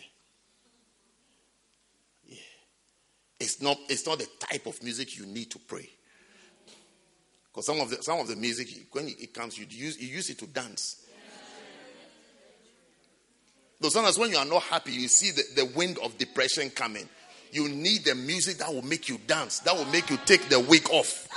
It's 3.43 3.61
not, 3.61 3.77
it's 3.89 4.05
not 4.05 4.19
the 4.19 4.27
type 4.39 4.65
of 4.67 4.81
music 4.81 5.17
you 5.17 5.25
need 5.25 5.51
to 5.51 5.59
pray. 5.59 5.89
Because 7.51 7.65
some 7.65 7.81
of 7.81 7.89
the 7.89 8.01
some 8.01 8.19
of 8.19 8.27
the 8.27 8.35
music, 8.35 8.67
when 8.93 9.07
it 9.07 9.33
comes, 9.33 9.59
you 9.59 9.67
use 9.69 10.01
you 10.01 10.07
use 10.07 10.29
it 10.29 10.39
to 10.39 10.47
dance. 10.47 11.05
Though 13.79 13.89
sometimes 13.89 14.17
when 14.17 14.31
you 14.31 14.37
are 14.37 14.45
not 14.45 14.63
happy, 14.63 14.93
you 14.93 15.07
see 15.07 15.31
the, 15.31 15.43
the 15.57 15.65
wind 15.75 15.99
of 16.01 16.17
depression 16.17 16.69
coming. 16.69 17.07
You 17.51 17.67
need 17.67 18.05
the 18.05 18.15
music 18.15 18.57
that 18.57 18.73
will 18.73 18.81
make 18.81 19.09
you 19.09 19.19
dance, 19.27 19.59
that 19.59 19.75
will 19.75 19.85
make 19.85 20.09
you 20.09 20.17
take 20.25 20.47
the 20.47 20.59
week 20.59 20.89
off. 20.89 21.27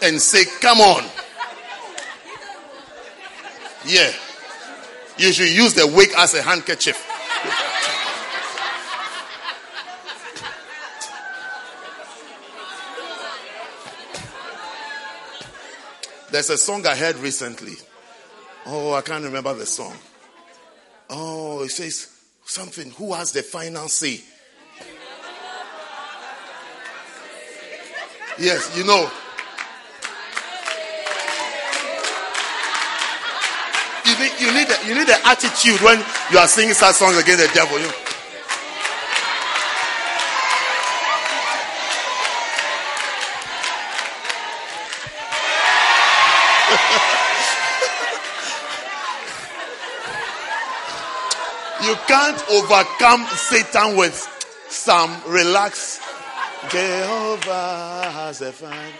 And 0.00 0.20
say, 0.22 0.44
come 0.60 0.78
on. 0.80 1.04
Yeah. 3.84 4.12
You 5.18 5.32
should 5.32 5.50
use 5.50 5.74
the 5.74 5.86
wig 5.86 6.10
as 6.16 6.34
a 6.34 6.42
handkerchief. 6.42 7.02
There's 16.36 16.50
a 16.50 16.58
song 16.58 16.86
I 16.86 16.94
heard 16.94 17.16
recently. 17.16 17.72
Oh, 18.66 18.92
I 18.92 19.00
can't 19.00 19.24
remember 19.24 19.54
the 19.54 19.64
song. 19.64 19.96
Oh, 21.08 21.62
it 21.62 21.70
says 21.70 22.14
something. 22.44 22.90
Who 22.90 23.14
has 23.14 23.32
the 23.32 23.42
final 23.42 23.88
say? 23.88 24.20
Yes, 28.38 28.76
you 28.76 28.84
know. 28.84 29.10
You 34.04 34.18
need, 34.20 34.32
you 34.38 34.52
need, 34.52 34.68
the, 34.68 34.78
you 34.88 34.94
need 34.94 35.08
attitude 35.24 35.80
when 35.80 36.04
you 36.30 36.36
are 36.36 36.46
singing 36.48 36.74
such 36.74 36.96
songs 36.96 37.16
against 37.16 37.48
the 37.48 37.54
devil. 37.54 37.78
You, 37.78 37.86
You 37.86 38.05
can't 52.36 52.50
overcome 52.50 53.26
Satan 53.36 53.96
with 53.96 54.14
some 54.68 55.10
relax. 55.26 56.00
Jehovah 56.70 58.10
has 58.12 58.40
a 58.42 58.52
fan. 58.52 58.92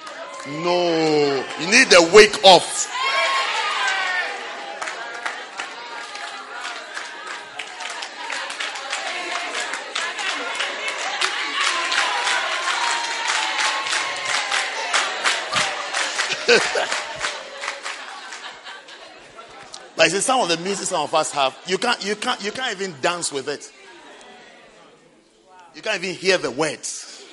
No, 0.63 1.45
you 1.61 1.67
need 1.71 1.89
the 1.89 2.11
wake 2.15 2.43
off. 2.45 2.93
I 20.15 20.19
some 20.19 20.41
of 20.41 20.49
the 20.49 20.57
music 20.59 20.87
some 20.87 21.03
of 21.03 21.15
us 21.15 21.33
have, 21.33 21.57
you 21.67 21.79
can't, 21.79 22.05
you 22.05 22.15
can't, 22.15 22.43
you 22.45 22.53
can't 22.53 22.81
even 22.81 22.95
dance 23.01 23.33
with 23.33 23.49
it. 23.49 23.73
You 25.75 25.83
can't 25.83 26.03
even 26.03 26.15
hear 26.17 26.39
the 26.39 26.51
words. 26.51 27.25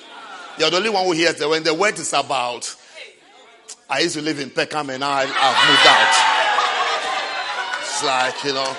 You're 0.58 0.70
the 0.70 0.76
only 0.76 0.90
one 0.90 1.04
who 1.06 1.12
hears 1.12 1.36
the 1.36 1.48
when 1.48 1.62
the 1.62 1.72
word 1.74 1.98
is 1.98 2.12
about. 2.12 2.74
I 3.88 4.00
used 4.00 4.14
to 4.14 4.22
live 4.22 4.38
in 4.38 4.50
Peckham 4.50 4.90
and 4.90 5.04
I, 5.04 5.24
have 5.24 5.68
moved 5.68 5.86
out. 5.86 6.34
It's 7.80 8.04
like 8.04 8.44
you 8.44 8.54
know. 8.54 8.76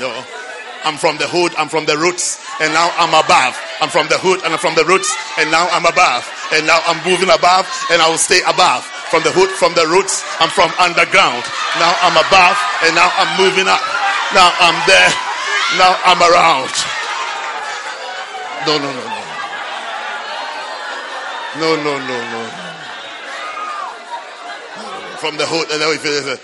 No, 0.00 0.24
I'm 0.84 0.96
from 0.96 1.18
the 1.18 1.28
hood. 1.28 1.54
I'm 1.56 1.68
from 1.68 1.86
the 1.86 1.96
roots, 1.96 2.43
and 2.60 2.72
now 2.72 2.90
I'm 2.98 3.14
above. 3.14 3.58
I'm 3.80 3.90
from 3.90 4.06
the 4.08 4.18
hood 4.18 4.42
and 4.44 4.54
I'm 4.54 4.60
from 4.62 4.74
the 4.74 4.84
roots, 4.84 5.10
and 5.38 5.50
now 5.50 5.66
I'm 5.74 5.86
above. 5.86 6.22
And 6.52 6.66
now 6.66 6.78
I'm 6.86 7.02
moving 7.02 7.30
above, 7.30 7.66
and 7.90 8.00
I 8.00 8.08
will 8.08 8.20
stay 8.20 8.40
above. 8.46 8.84
From 9.10 9.22
the 9.22 9.32
hood, 9.32 9.50
from 9.50 9.74
the 9.74 9.86
roots, 9.86 10.22
I'm 10.38 10.50
from 10.50 10.70
underground. 10.78 11.42
Now 11.78 11.94
I'm 12.02 12.14
above, 12.14 12.56
and 12.86 12.94
now 12.94 13.10
I'm 13.18 13.30
moving 13.38 13.66
up. 13.66 13.82
Now 14.34 14.50
I'm 14.62 14.78
there. 14.86 15.10
Now 15.78 15.98
I'm 16.06 16.20
around. 16.22 16.70
No, 18.66 18.78
no, 18.78 18.90
no, 18.90 19.02
no. 19.02 19.20
No, 21.58 21.76
no, 21.76 21.98
no, 21.98 22.18
no. 22.32 22.42
From 25.18 25.36
the 25.36 25.46
hood, 25.46 25.70
and 25.70 25.80
then 25.80 25.88
we 25.90 25.96
feel 25.98 26.12
it. 26.12 26.40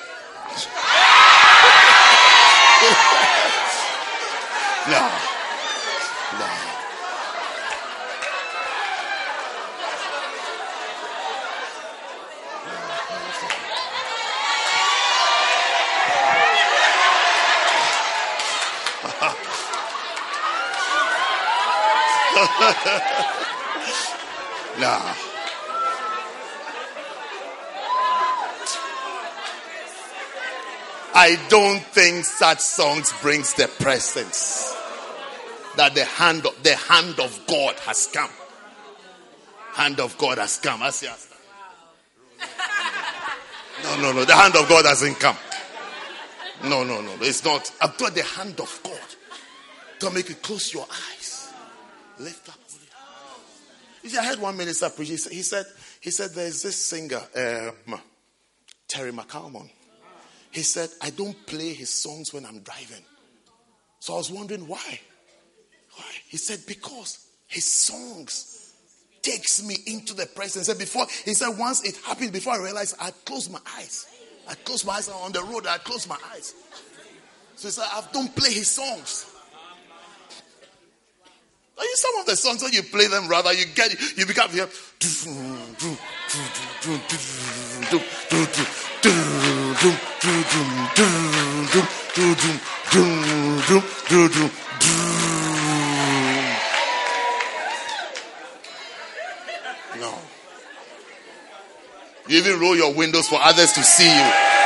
no. 4.90 5.29
nah. 24.80 25.14
I 31.12 31.36
don't 31.48 31.80
think 31.80 32.24
such 32.24 32.60
songs 32.60 33.12
brings 33.20 33.54
the 33.54 33.66
presence 33.80 34.72
that 35.76 35.94
the 35.94 36.04
hand 36.04 36.46
of 36.46 36.62
the 36.62 36.76
hand 36.76 37.18
of 37.18 37.38
God 37.48 37.74
has 37.80 38.08
come. 38.12 38.30
Hand 39.72 40.00
of 40.00 40.16
God 40.18 40.38
has 40.38 40.58
come. 40.58 40.88
See. 40.90 41.08
No, 43.82 43.96
no, 43.96 44.12
no. 44.12 44.26
The 44.26 44.34
hand 44.34 44.54
of 44.56 44.68
God 44.68 44.84
hasn't 44.84 45.18
come. 45.18 45.38
No, 46.64 46.84
no, 46.84 47.00
no. 47.00 47.12
It's 47.22 47.42
not. 47.42 47.72
I've 47.80 47.96
got 47.96 48.14
the 48.14 48.22
hand 48.22 48.60
of 48.60 48.78
God 48.82 49.00
to 50.00 50.10
make 50.10 50.28
you 50.28 50.34
close 50.34 50.74
your 50.74 50.86
eyes. 50.90 51.50
Lift 52.18 52.50
up. 52.50 52.59
You 54.02 54.08
see, 54.08 54.18
I 54.18 54.24
heard 54.24 54.38
one 54.38 54.56
minister 54.56 54.88
preach. 54.88 55.08
He 55.08 55.16
said, 55.16 55.66
he 56.00 56.10
said, 56.10 56.30
there's 56.30 56.62
this 56.62 56.76
singer, 56.76 57.20
um, 57.36 58.00
Terry 58.88 59.12
MacAlmon. 59.12 59.70
He 60.50 60.62
said, 60.62 60.88
I 61.00 61.10
don't 61.10 61.46
play 61.46 61.74
his 61.74 61.90
songs 61.90 62.32
when 62.32 62.44
I'm 62.44 62.60
driving. 62.60 63.04
So 64.00 64.14
I 64.14 64.16
was 64.16 64.30
wondering 64.30 64.66
why. 64.66 65.00
Why? 65.94 66.06
He 66.28 66.38
said, 66.38 66.60
because 66.66 67.26
his 67.46 67.64
songs 67.64 68.72
takes 69.22 69.62
me 69.62 69.76
into 69.86 70.14
the 70.14 70.26
presence. 70.26 70.66
He 70.66 70.72
said, 70.72 70.78
before, 70.78 71.06
he 71.24 71.34
said, 71.34 71.50
once 71.58 71.84
it 71.84 71.96
happened, 71.98 72.32
before 72.32 72.54
I 72.54 72.58
realized, 72.58 72.96
I 72.98 73.10
closed 73.24 73.52
my 73.52 73.60
eyes. 73.76 74.06
I 74.48 74.54
closed 74.54 74.86
my 74.86 74.94
eyes 74.94 75.08
on 75.08 75.32
the 75.32 75.42
road. 75.42 75.66
I 75.66 75.78
closed 75.78 76.08
my 76.08 76.18
eyes. 76.32 76.54
So 77.56 77.68
he 77.68 77.72
said, 77.72 77.84
I 77.92 78.02
don't 78.12 78.34
play 78.34 78.52
his 78.52 78.68
songs. 78.68 79.29
Some 81.80 81.96
some 81.96 82.20
of 82.20 82.26
the 82.26 82.36
songs 82.36 82.62
when 82.62 82.72
you 82.72 82.82
play 82.82 83.06
them, 83.06 83.28
rather 83.28 83.52
you 83.52 83.64
get 83.74 83.92
you 84.16 84.26
become 84.26 84.50
here. 84.50 84.68
No. 99.98 100.18
You 102.28 102.38
even 102.38 102.60
roll 102.60 102.76
your 102.76 102.92
windows 102.94 103.28
for 103.28 103.38
others 103.42 103.72
to 103.72 103.82
see 103.82 104.04
you. 104.04 104.59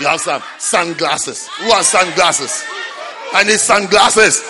You 0.00 0.06
have 0.06 0.20
some 0.20 0.42
sunglasses. 0.58 1.46
Who 1.58 1.64
has 1.72 1.86
sunglasses? 1.88 2.64
I 3.34 3.44
need 3.44 3.60
sunglasses. 3.60 4.42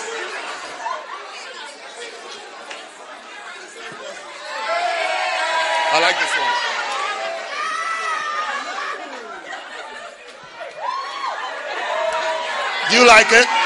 I 5.93 5.99
like 5.99 6.15
this 6.15 6.31
one. 6.39 6.55
Do 12.89 12.95
you 12.95 13.05
like 13.05 13.31
it? 13.31 13.60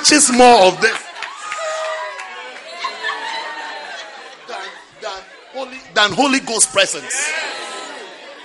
Matches 0.00 0.32
more 0.32 0.66
of 0.66 0.80
this 0.80 1.04
than, 4.48 4.68
than, 5.02 5.22
Holy, 5.52 5.78
than 5.94 6.12
Holy 6.12 6.40
Ghost 6.40 6.72
presence. 6.72 7.30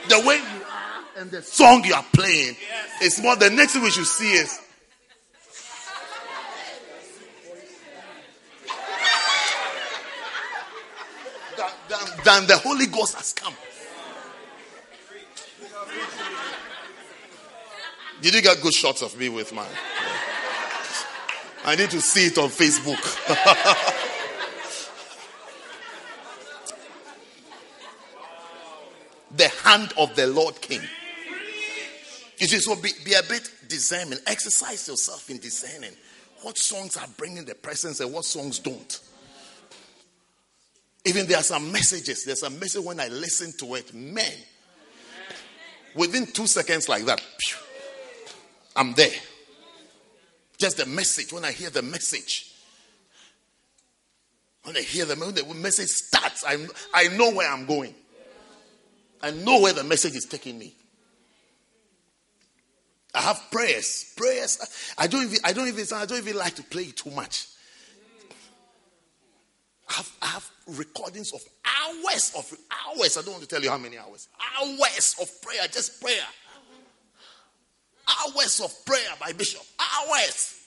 The 0.09 0.19
way 0.27 0.35
you 0.35 0.63
are 0.69 1.03
and 1.17 1.31
the 1.31 1.41
song 1.41 1.85
you 1.85 1.93
are 1.93 2.05
playing 2.13 2.55
is 3.01 3.21
more. 3.21 3.35
The 3.37 3.49
next 3.49 3.73
thing 3.73 3.83
we 3.83 3.89
should 3.89 4.05
see 4.05 4.33
is 4.33 4.59
than, 11.87 11.99
than, 12.25 12.47
the 12.47 12.57
Holy 12.57 12.87
Ghost 12.87 13.15
has 13.15 13.31
come. 13.31 13.53
Did 18.21 18.33
you 18.33 18.41
get 18.41 18.61
good 18.61 18.73
shots 18.73 19.01
of 19.01 19.17
me 19.17 19.29
with 19.29 19.53
mine? 19.53 19.67
I 21.65 21.75
need 21.75 21.89
to 21.89 21.99
see 21.99 22.27
it 22.27 22.37
on 22.37 22.49
Facebook. 22.49 23.01
the 29.35 29.47
hand 29.63 29.91
of 29.97 30.15
the 30.15 30.27
Lord 30.27 30.61
came. 30.61 30.83
You 32.37 32.47
see, 32.47 32.59
so 32.59 32.75
be, 32.75 32.91
be 33.03 33.13
a 33.13 33.23
bit 33.23 33.49
discerning. 33.67 34.19
Exercise 34.27 34.87
yourself 34.87 35.27
in 35.31 35.39
discerning 35.39 35.91
what 36.43 36.59
songs 36.59 36.97
are 36.97 37.07
bringing 37.17 37.45
the 37.45 37.55
presence 37.55 37.99
and 37.99 38.13
what 38.13 38.25
songs 38.25 38.59
don't. 38.59 38.99
Even 41.03 41.25
there 41.25 41.37
are 41.37 41.43
some 41.43 41.71
messages. 41.71 42.25
There's 42.25 42.43
a 42.43 42.49
message 42.51 42.83
when 42.83 42.99
I 42.99 43.07
listen 43.07 43.53
to 43.59 43.73
it, 43.73 43.91
man. 43.91 44.31
Within 45.95 46.27
two 46.27 46.45
seconds, 46.45 46.87
like 46.89 47.05
that, 47.05 47.21
I'm 48.75 48.93
there. 48.93 49.09
Just 50.57 50.77
the 50.77 50.85
message. 50.85 51.33
When 51.33 51.45
I 51.45 51.51
hear 51.51 51.69
the 51.69 51.81
message, 51.81 52.51
when 54.63 54.77
I 54.77 54.81
hear 54.81 55.05
the, 55.05 55.15
when 55.15 55.33
the 55.33 55.53
message 55.55 55.89
starts, 55.89 56.43
I, 56.45 56.65
I 56.93 57.07
know 57.09 57.31
where 57.31 57.51
I'm 57.51 57.65
going. 57.65 57.93
I 59.21 59.31
know 59.31 59.61
where 59.61 59.73
the 59.73 59.83
message 59.83 60.15
is 60.15 60.25
taking 60.25 60.57
me. 60.57 60.75
I 63.13 63.21
have 63.21 63.41
prayers. 63.49 64.13
Prayers. 64.17 64.93
I 64.97 65.07
don't 65.07 65.23
even 65.23 65.37
I 65.43 65.53
don't 65.53 65.67
even 65.67 65.85
I 65.93 66.05
don't 66.05 66.17
even 66.17 66.35
like 66.35 66.55
to 66.55 66.63
play 66.63 66.91
too 66.91 67.11
much. 67.11 67.47
I 69.89 69.93
have, 69.93 70.11
I 70.21 70.25
have 70.27 70.49
recordings 70.67 71.31
of 71.31 71.41
hours 71.63 72.33
of 72.37 72.51
hours. 72.71 73.17
I 73.17 73.21
don't 73.21 73.31
want 73.31 73.43
to 73.43 73.47
tell 73.47 73.63
you 73.63 73.69
how 73.69 73.77
many 73.77 73.97
hours. 73.97 74.27
Hours 74.59 75.15
of 75.21 75.41
prayer, 75.41 75.67
just 75.71 76.01
prayer. 76.01 76.25
Hours 78.07 78.59
of 78.61 78.85
prayer 78.85 79.09
by 79.19 79.31
Bishop. 79.33 79.61
Hours. 79.79 80.61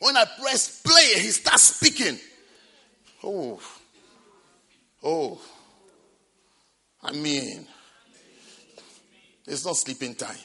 When 0.00 0.16
I 0.16 0.24
press 0.40 0.82
play, 0.82 1.20
he 1.20 1.28
starts 1.28 1.62
speaking. 1.62 2.18
Oh. 3.22 3.60
Oh. 5.02 5.40
I 7.02 7.12
mean, 7.12 7.66
it's 9.46 9.64
not 9.64 9.76
sleeping 9.76 10.14
time. 10.14 10.36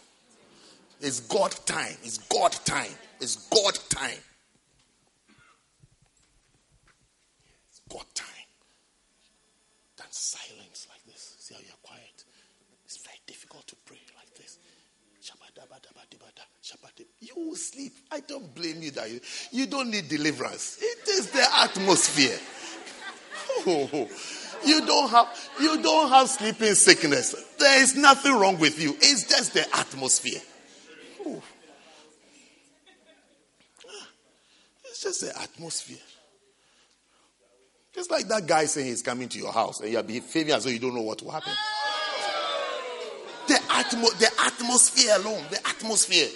It's 1.01 1.21
God 1.21 1.51
time. 1.65 1.95
It's 2.03 2.17
God 2.17 2.51
time. 2.51 2.91
It's 3.21 3.35
God 3.49 3.77
time. 3.89 4.19
It's 7.69 7.81
God 7.89 8.05
time. 8.13 8.27
Than 9.97 10.07
silence 10.11 10.87
like 10.89 11.03
this. 11.05 11.35
See 11.39 11.55
how 11.55 11.61
you're 11.61 11.73
quiet. 11.81 12.23
It's 12.85 12.97
very 12.97 13.19
difficult 13.25 13.65
to 13.67 13.75
pray 13.85 13.99
like 14.17 14.33
this. 14.35 14.59
You 17.19 17.33
will 17.35 17.55
sleep. 17.55 17.93
I 18.11 18.21
don't 18.21 18.53
blame 18.55 18.81
you 18.81 18.91
that 18.91 19.09
you, 19.11 19.19
you 19.51 19.65
don't 19.67 19.89
need 19.89 20.07
deliverance. 20.07 20.77
It 20.81 21.07
is 21.07 21.31
the 21.31 21.45
atmosphere. 21.61 22.37
Oh, 23.67 24.09
you 24.65 24.85
don't 24.85 25.09
have 25.09 25.27
you 25.59 25.81
don't 25.81 26.09
have 26.09 26.29
sleeping 26.29 26.75
sickness. 26.75 27.35
There 27.57 27.81
is 27.81 27.95
nothing 27.95 28.33
wrong 28.33 28.57
with 28.59 28.81
you. 28.81 28.95
It's 29.01 29.27
just 29.27 29.53
the 29.53 29.65
atmosphere. 29.75 30.39
Oh. 31.25 31.41
It's 34.85 35.01
just 35.03 35.21
the 35.21 35.41
atmosphere. 35.41 35.97
Just 37.93 38.11
like 38.11 38.27
that 38.27 38.47
guy 38.47 38.65
saying 38.65 38.87
he's 38.87 39.01
coming 39.01 39.27
to 39.29 39.37
your 39.37 39.51
house 39.51 39.81
and 39.81 39.91
you're 39.91 40.03
behaving 40.03 40.53
as 40.53 40.63
though 40.63 40.69
you 40.69 40.79
don't 40.79 40.95
know 40.95 41.01
what 41.01 41.21
will 41.21 41.31
happen. 41.31 41.53
The, 43.47 43.55
atmo- 43.55 44.17
the 44.19 44.29
atmosphere 44.45 45.15
alone, 45.15 45.43
the 45.49 45.57
atmosphere. 45.67 46.29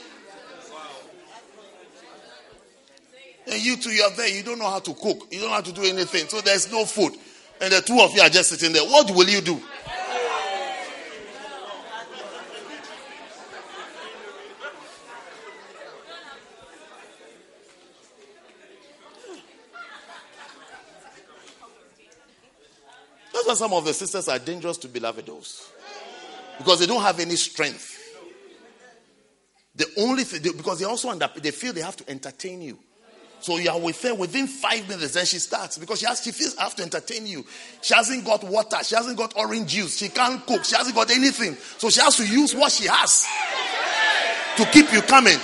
And 3.54 3.64
you 3.64 3.78
two, 3.78 3.92
you 3.92 4.02
are 4.02 4.10
there, 4.10 4.28
you 4.28 4.42
don't 4.42 4.58
know 4.58 4.68
how 4.68 4.80
to 4.80 4.96
cook, 4.96 5.28
you 5.30 5.40
don't 5.40 5.50
know 5.50 5.54
how 5.54 5.62
to 5.62 5.72
do 5.72 5.84
anything, 5.84 6.28
so 6.28 6.42
there's 6.42 6.72
no 6.72 6.86
food. 6.86 7.14
And 7.62 7.72
the 7.72 7.82
two 7.82 8.00
of 8.00 8.12
you 8.16 8.22
are 8.22 8.30
just 8.30 8.50
sitting 8.50 8.74
there. 8.74 8.82
What 8.82 9.12
will 9.12 9.30
you 9.30 9.42
do? 9.42 9.62
That's 23.34 23.46
why 23.46 23.54
some 23.54 23.74
of 23.74 23.86
the 23.86 23.94
sisters 23.94 24.30
are 24.30 24.40
dangerous 24.40 24.78
to 24.80 24.88
belovedos. 24.88 25.70
Because 26.58 26.80
they 26.80 26.88
don't 26.88 27.04
have 27.04 27.20
any 27.20 27.36
strength. 27.36 28.00
The 29.76 29.86
only 29.98 30.24
thing, 30.24 30.42
because 30.58 30.80
they 30.80 30.86
also 30.86 31.12
end 31.12 31.24
they 31.36 31.52
feel 31.52 31.72
they 31.72 31.82
have 31.82 31.98
to 31.98 32.10
entertain 32.10 32.64
you. 32.64 32.80
So 33.44 33.58
you 33.58 33.70
are 33.70 33.78
with 33.78 34.02
her 34.04 34.16
within 34.16 34.48
five 34.48 34.88
minutes, 34.88 35.16
then 35.16 35.26
she 35.26 35.38
starts 35.38 35.78
because 35.78 36.00
she 36.00 36.06
has 36.06 36.24
she 36.24 36.32
feels 36.32 36.56
I 36.56 36.64
have 36.64 36.76
to 36.78 36.84
entertain 36.84 37.28
you. 37.28 37.46
She 37.82 37.94
hasn't 37.94 38.24
got 38.24 38.42
water, 38.42 38.78
she 38.86 38.96
hasn't 38.96 39.18
got 39.18 39.36
orange 39.36 39.70
juice, 39.70 39.98
she 39.98 40.08
can't 40.08 40.46
cook, 40.46 40.64
she 40.64 40.78
hasn't 40.78 40.96
got 40.96 41.12
anything. 41.12 41.58
So 41.78 41.90
she 41.90 42.00
has 42.00 42.16
to 42.16 42.26
use 42.26 42.56
what 42.56 42.72
she 42.72 42.88
has 42.88 43.28
to 44.56 44.66
keep 44.68 44.94
you 44.94 45.02
coming. 45.02 45.38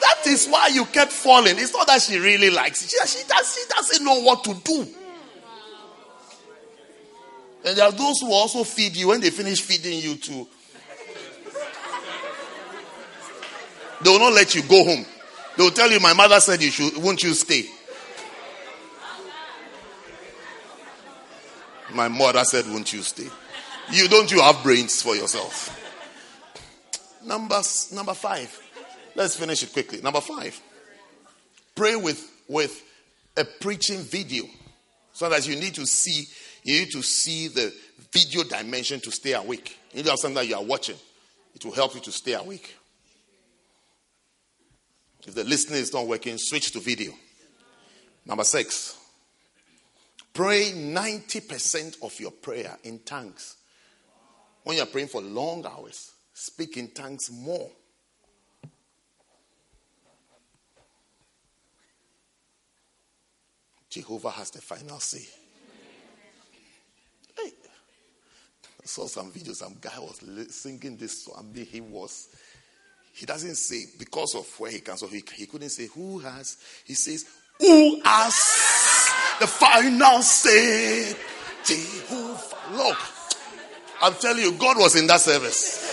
That 0.00 0.24
is 0.28 0.46
why 0.46 0.68
you 0.68 0.84
kept 0.84 1.10
falling. 1.10 1.58
It's 1.58 1.72
not 1.72 1.88
that 1.88 2.00
she 2.00 2.16
really 2.16 2.50
likes 2.50 2.84
it. 2.84 2.90
She, 2.90 3.18
she, 3.18 3.26
does, 3.26 3.52
she 3.52 3.68
doesn't 3.68 4.04
know 4.04 4.20
what 4.20 4.44
to 4.44 4.54
do. 4.62 4.86
And 7.64 7.76
there 7.76 7.86
are 7.86 7.92
those 7.92 8.20
who 8.20 8.32
also 8.32 8.62
feed 8.62 8.94
you 8.94 9.08
when 9.08 9.20
they 9.20 9.30
finish 9.30 9.60
feeding 9.60 9.98
you 9.98 10.14
too. 10.14 10.46
They 14.02 14.10
will 14.10 14.20
not 14.20 14.32
let 14.32 14.54
you 14.54 14.62
go 14.62 14.84
home. 14.84 15.06
They 15.56 15.62
will 15.62 15.70
tell 15.70 15.90
you, 15.90 16.00
my 16.00 16.14
mother 16.14 16.40
said 16.40 16.62
you 16.62 16.70
should, 16.70 16.96
won't 16.96 17.22
you 17.22 17.34
stay? 17.34 17.64
My 21.92 22.08
mother 22.08 22.42
said, 22.44 22.64
won't 22.66 22.92
you 22.92 23.02
stay? 23.02 23.28
You 23.90 24.08
don't 24.08 24.30
you 24.32 24.40
have 24.40 24.62
brains 24.62 25.02
for 25.02 25.14
yourself? 25.14 25.78
Number, 27.24 27.60
number 27.92 28.14
five. 28.14 28.58
Let's 29.14 29.36
finish 29.36 29.62
it 29.62 29.72
quickly. 29.72 30.00
Number 30.00 30.20
five. 30.20 30.58
Pray 31.74 31.96
with, 31.96 32.30
with 32.48 32.82
a 33.36 33.44
preaching 33.44 34.00
video. 34.00 34.44
So 35.12 35.28
that 35.28 35.46
you 35.46 35.56
need 35.56 35.74
to 35.74 35.86
see, 35.86 36.26
you 36.62 36.80
need 36.80 36.92
to 36.92 37.02
see 37.02 37.48
the 37.48 37.74
video 38.10 38.44
dimension 38.44 39.00
to 39.00 39.10
stay 39.10 39.34
awake. 39.34 39.76
You 39.90 39.98
need 39.98 40.04
to 40.04 40.10
have 40.12 40.18
something 40.18 40.36
that 40.36 40.48
you 40.48 40.56
are 40.56 40.64
watching. 40.64 40.96
It 41.54 41.62
will 41.64 41.72
help 41.72 41.94
you 41.94 42.00
to 42.00 42.12
stay 42.12 42.32
awake. 42.32 42.74
If 45.26 45.34
the 45.34 45.44
listening 45.44 45.80
is 45.80 45.92
not 45.92 46.06
working, 46.06 46.36
switch 46.38 46.72
to 46.72 46.80
video. 46.80 47.12
Number 48.26 48.44
six, 48.44 48.96
pray 50.32 50.72
90% 50.74 52.02
of 52.02 52.18
your 52.18 52.32
prayer 52.32 52.76
in 52.84 53.00
tongues. 53.00 53.56
When 54.64 54.76
you're 54.76 54.86
praying 54.86 55.08
for 55.08 55.20
long 55.20 55.66
hours, 55.66 56.12
speak 56.32 56.76
in 56.76 56.90
tongues 56.90 57.30
more. 57.32 57.70
Jehovah 63.92 64.30
has 64.30 64.50
the 64.50 64.60
final 64.62 64.98
say. 65.00 65.26
Hey, 67.36 67.52
I 68.82 68.86
saw 68.86 69.06
some 69.06 69.30
videos. 69.30 69.56
Some 69.56 69.76
guy 69.78 69.98
was 69.98 70.22
singing 70.54 70.96
this 70.96 71.24
song. 71.24 71.52
He 71.54 71.82
was, 71.82 72.28
he 73.12 73.26
doesn't 73.26 73.56
say 73.56 73.84
because 73.98 74.34
of 74.34 74.46
where 74.58 74.70
he 74.70 74.80
comes 74.80 75.00
from. 75.00 75.10
He, 75.10 75.22
he 75.34 75.46
couldn't 75.46 75.68
say 75.68 75.86
who 75.86 76.18
has. 76.20 76.56
He 76.84 76.94
says 76.94 77.26
who 77.58 78.00
has 78.04 78.34
the 79.40 79.46
final 79.46 80.22
say. 80.22 81.14
Jehovah. 81.64 82.56
Look, 82.72 82.98
I'm 84.02 84.14
telling 84.14 84.42
you, 84.42 84.52
God 84.52 84.78
was 84.78 84.96
in 84.96 85.06
that 85.06 85.20
service. 85.20 85.88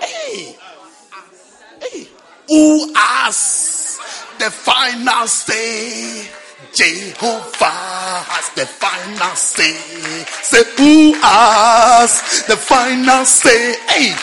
Hey, 0.00 0.56
hey, 1.80 2.08
who 2.48 2.92
has 2.94 3.98
the 4.38 4.50
final 4.50 5.26
say? 5.26 6.28
Jehovah 6.74 8.24
has 8.28 8.50
the 8.54 8.66
final 8.66 9.36
say. 9.36 9.72
Say, 10.42 10.64
who 10.76 11.14
has 11.14 12.44
the 12.46 12.56
final 12.56 13.24
say? 13.24 13.76
Hey, 13.88 14.14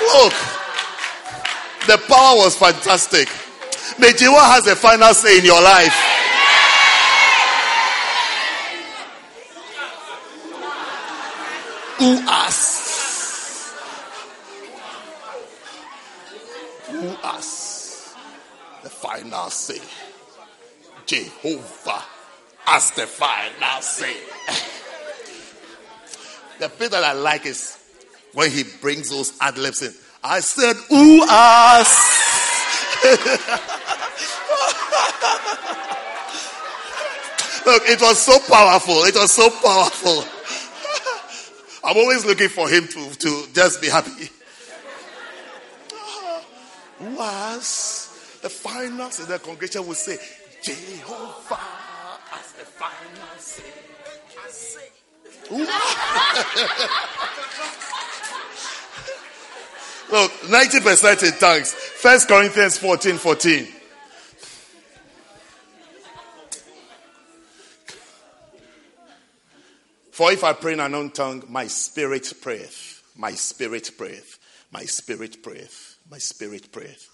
look, 0.00 0.34
the 1.86 1.98
power 2.08 2.36
was 2.36 2.56
fantastic. 2.56 3.28
May 3.98 4.12
Jehovah 4.12 4.44
has 4.44 4.64
the 4.64 4.76
final 4.76 5.14
say 5.14 5.38
in 5.38 5.44
your 5.44 5.62
life. 5.62 5.94
Who? 11.98 12.16
Who 16.98 17.08
has 17.22 18.14
the 18.82 18.90
final 18.90 19.50
say? 19.50 19.80
Jehovah 21.06 22.02
as 22.66 22.90
the 22.92 23.06
final 23.06 23.82
say. 23.82 24.14
the 26.58 26.68
bit 26.78 26.90
that 26.90 27.04
I 27.04 27.12
like 27.12 27.46
is 27.46 27.78
when 28.34 28.50
he 28.50 28.64
brings 28.80 29.10
those 29.10 29.32
ad 29.40 29.58
libs 29.58 29.82
in. 29.82 29.94
I 30.22 30.40
said, 30.40 30.76
Who 30.88 31.24
us? 31.28 32.18
Look, 37.66 37.82
it 37.86 38.00
was 38.00 38.18
so 38.18 38.38
powerful. 38.48 39.04
It 39.04 39.14
was 39.14 39.32
so 39.32 39.50
powerful. 39.50 40.24
I'm 41.84 41.96
always 41.96 42.24
looking 42.24 42.48
for 42.48 42.68
him 42.68 42.88
to, 42.88 43.10
to 43.10 43.44
just 43.52 43.80
be 43.80 43.88
happy. 43.88 44.30
Was 47.00 48.38
the 48.42 48.48
finals 48.48 49.20
in 49.20 49.28
the 49.28 49.38
congregation 49.38 49.86
would 49.86 49.96
say, 49.96 50.18
Jehovah 50.62 51.60
as 52.32 52.52
the 52.52 52.64
final 52.64 53.38
say. 53.38 53.62
Look, 60.10 60.32
90% 60.42 61.22
in 61.22 61.38
tongues. 61.38 61.72
First 61.74 62.28
Corinthians 62.28 62.78
14 62.78 63.16
14. 63.16 63.68
For 70.12 70.32
if 70.32 70.42
I 70.42 70.52
pray 70.54 70.72
in 70.72 70.80
an 70.80 70.86
unknown 70.86 71.10
tongue, 71.10 71.44
my 71.48 71.66
spirit 71.66 72.32
prayeth. 72.40 73.02
My 73.16 73.32
spirit 73.32 73.92
prayeth. 73.96 74.38
My 74.72 74.84
spirit 74.84 75.42
prayeth. 75.42 75.98
My 76.10 76.18
spirit 76.18 76.72
prayeth. 76.72 77.08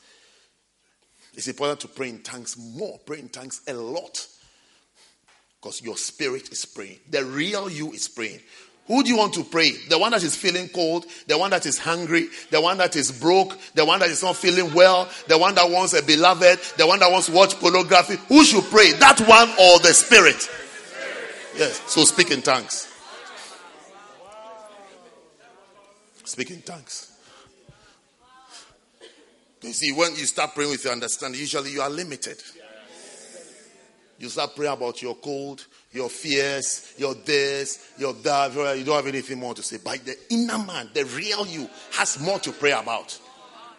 It's 1.35 1.49
important 1.49 1.81
to 1.81 1.89
pray 1.89 2.11
in 2.11 2.23
tongues 2.23 2.57
more, 2.57 2.99
pray 3.05 3.19
in 3.19 3.29
tongues 3.29 3.61
a 3.67 3.75
lot. 3.75 4.27
Because 5.61 5.83
your 5.83 5.97
spirit 5.97 6.51
is 6.51 6.65
praying. 6.65 7.01
The 7.11 7.25
real 7.25 7.69
you 7.69 7.93
is 7.93 8.09
praying. 8.09 8.41
Who 8.87 9.03
do 9.03 9.09
you 9.09 9.17
want 9.17 9.33
to 9.35 9.45
pray? 9.45 9.73
The 9.89 9.99
one 9.99 10.13
that 10.13 10.23
is 10.23 10.37
feeling 10.37 10.69
cold, 10.69 11.07
the 11.27 11.39
one 11.39 11.51
that 11.51 11.65
is 11.65 11.79
hungry, 11.79 12.29
the 12.51 12.61
one 12.61 12.77
that 12.79 12.97
is 12.97 13.11
broke, 13.11 13.57
the 13.75 13.85
one 13.85 14.01
that 14.01 14.11
is 14.11 14.23
not 14.23 14.37
feeling 14.37 14.75
well, 14.75 15.09
the 15.27 15.39
one 15.39 15.55
that 15.55 15.71
wants 15.71 15.95
a 15.95 16.03
beloved, 16.03 16.61
the 16.77 16.87
one 16.87 16.99
that 16.99 17.11
wants 17.11 17.29
to 17.29 17.33
watch 17.33 17.55
pornography. 17.59 18.17
Who 18.29 18.45
should 18.45 18.65
pray? 18.65 18.93
That 18.93 19.21
one 19.21 19.49
or 19.49 19.79
the 19.79 19.95
spirit? 19.95 20.49
Yes. 21.57 21.81
So 21.87 22.05
speak 22.05 22.31
in 22.31 22.43
tongues. 22.43 22.91
Speak 26.25 26.51
in 26.51 26.61
tongues. 26.63 27.13
You 29.63 29.73
see, 29.73 29.93
when 29.93 30.11
you 30.17 30.27
start 30.27 30.55
praying 30.55 30.71
with 30.71 30.85
your 30.85 30.93
understanding, 30.93 31.41
usually 31.41 31.71
you 31.71 31.81
are 31.81 31.89
limited. 31.89 32.37
You 34.19 34.29
start 34.29 34.55
praying 34.55 34.75
about 34.75 35.01
your 35.01 35.15
cold, 35.15 35.67
your 35.95 36.11
fears, 36.11 36.93
your 36.99 37.15
this, 37.15 37.93
your 37.97 38.13
that. 38.13 38.53
You 38.77 38.85
don't 38.85 38.97
have 38.97 39.07
anything 39.07 39.39
more 39.39 39.55
to 39.55 39.63
say. 39.63 39.79
But 39.83 40.05
the 40.05 40.17
inner 40.29 40.59
man, 40.59 40.91
the 40.93 41.05
real 41.07 41.47
you, 41.47 41.71
has 41.93 42.21
more 42.21 42.39
to 42.41 42.53
pray 42.53 42.73
about. 42.73 43.19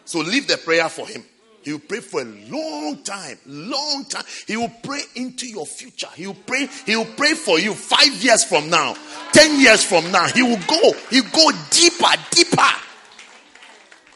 So 0.05 0.19
leave 0.19 0.47
the 0.47 0.57
prayer 0.57 0.87
for 0.89 1.05
him. 1.05 1.23
He 1.61 1.71
will 1.71 1.79
pray 1.79 1.99
for 1.99 2.21
a 2.21 2.25
long 2.25 3.01
time, 3.03 3.37
long 3.47 4.05
time. 4.05 4.23
He 4.47 4.55
will 4.55 4.71
pray 4.83 5.01
into 5.15 5.47
your 5.47 5.65
future. 5.65 6.07
He 6.15 6.27
will 6.27 6.35
pray. 6.35 6.69
He 6.85 6.95
will 6.95 7.11
pray 7.17 7.33
for 7.33 7.59
you 7.59 7.73
five 7.73 8.23
years 8.23 8.43
from 8.43 8.69
now, 8.69 8.95
ten 9.31 9.59
years 9.59 9.83
from 9.83 10.09
now. 10.11 10.27
He 10.27 10.43
will 10.43 10.61
go. 10.67 10.93
He 11.09 11.21
will 11.21 11.31
go 11.31 11.51
deeper, 11.71 12.21
deeper. 12.29 12.61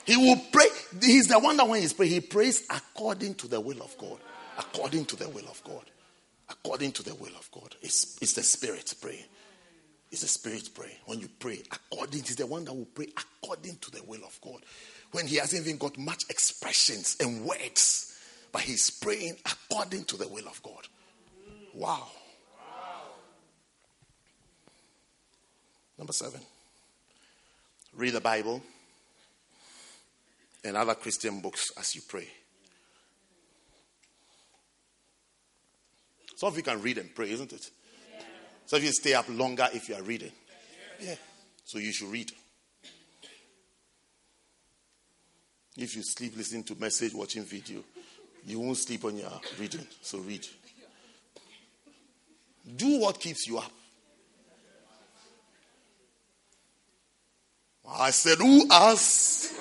He 0.06 0.16
will 0.16 0.40
pray. 0.52 0.68
He's 1.02 1.28
the 1.28 1.40
one 1.40 1.58
that 1.58 1.68
when 1.68 1.82
he's 1.82 1.94
praying, 1.94 2.12
he 2.12 2.22
prays 2.22 2.64
according 2.70 3.34
to 3.36 3.48
the 3.48 3.60
will 3.60 3.82
of 3.82 3.98
God. 3.98 4.20
According 4.58 5.06
to 5.06 5.16
the 5.16 5.28
will 5.30 5.48
of 5.50 5.62
God. 5.64 5.84
According 6.50 6.94
to 6.94 7.04
the 7.04 7.14
will 7.16 7.36
of 7.38 7.50
God. 7.52 7.76
It's, 7.82 8.18
it's 8.22 8.34
the 8.34 8.44
spirit 8.44 8.94
praying. 9.00 9.26
It's 10.12 10.22
the 10.22 10.28
spirit 10.28 10.70
praying. 10.74 10.96
When 11.06 11.20
you 11.20 11.30
pray 11.40 11.62
according, 11.72 12.24
he's 12.24 12.36
the 12.36 12.48
one 12.48 12.66
that 12.66 12.74
will 12.74 12.86
pray 12.86 13.08
according 13.16 13.78
to 13.78 13.92
the 13.92 14.04
will 14.04 14.24
of 14.26 14.40
God. 14.42 14.62
When 15.12 15.28
he 15.28 15.36
hasn't 15.38 15.66
even 15.66 15.78
got 15.78 15.98
much 15.98 16.24
expressions 16.30 17.18
and 17.20 17.46
words, 17.46 18.20
but 18.52 18.62
he's 18.62 18.90
praying 18.90 19.38
according 19.46 20.06
to 20.06 20.18
the 20.18 20.28
will 20.28 20.48
of 20.48 20.62
God. 20.64 20.88
Wow. 21.74 22.08
Number 25.98 26.14
seven. 26.14 26.42
Read 27.94 28.14
the 28.14 28.22
Bible 28.22 28.64
and 30.64 30.78
other 30.78 30.96
Christian 30.96 31.42
books 31.42 31.72
as 31.78 31.96
you 31.96 32.02
pray. 32.08 32.28
Some 36.40 36.48
of 36.48 36.56
you 36.56 36.64
can 36.64 36.82
read 36.82 36.98
and 36.98 37.14
pray, 37.14 37.32
isn't 37.32 37.52
it? 37.52 37.70
Yeah. 38.14 38.24
Some 38.66 38.78
of 38.78 38.84
you 38.86 38.94
stay 38.94 39.14
up 39.14 39.26
longer 39.28 39.68
if 39.74 39.90
you 39.90 39.96
are 39.96 40.02
reading. 40.02 40.32
Yeah. 41.02 41.16
So 41.66 41.80
you 41.80 41.92
should 41.92 42.08
read. 42.08 42.32
If 45.76 45.98
you 45.98 46.02
sleep 46.02 46.38
listening 46.38 46.64
to 46.64 46.76
message, 46.76 47.14
watching 47.14 47.44
video, 47.44 47.84
you 48.46 48.62
won't 48.62 48.78
sleep 48.78 49.04
on 49.04 49.18
your 49.18 49.30
reading. 49.60 49.86
So 50.02 50.20
read. 50.20 50.48
Do 52.74 53.02
what 53.02 53.20
keeps 53.20 53.46
you 53.46 53.58
up. 53.58 53.72
I 57.86 58.12
said, 58.12 58.38
Who 58.38 58.66
asked? 58.72 59.52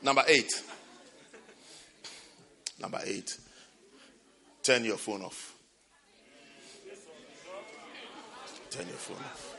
Number 0.00 0.22
eight. 0.28 0.62
Number 2.78 3.00
eight. 3.04 3.36
Turn 4.70 4.84
your 4.84 4.98
phone 4.98 5.22
off. 5.22 5.56
Turn 8.70 8.86
your 8.86 8.96
phone 8.98 9.16
off. 9.16 9.56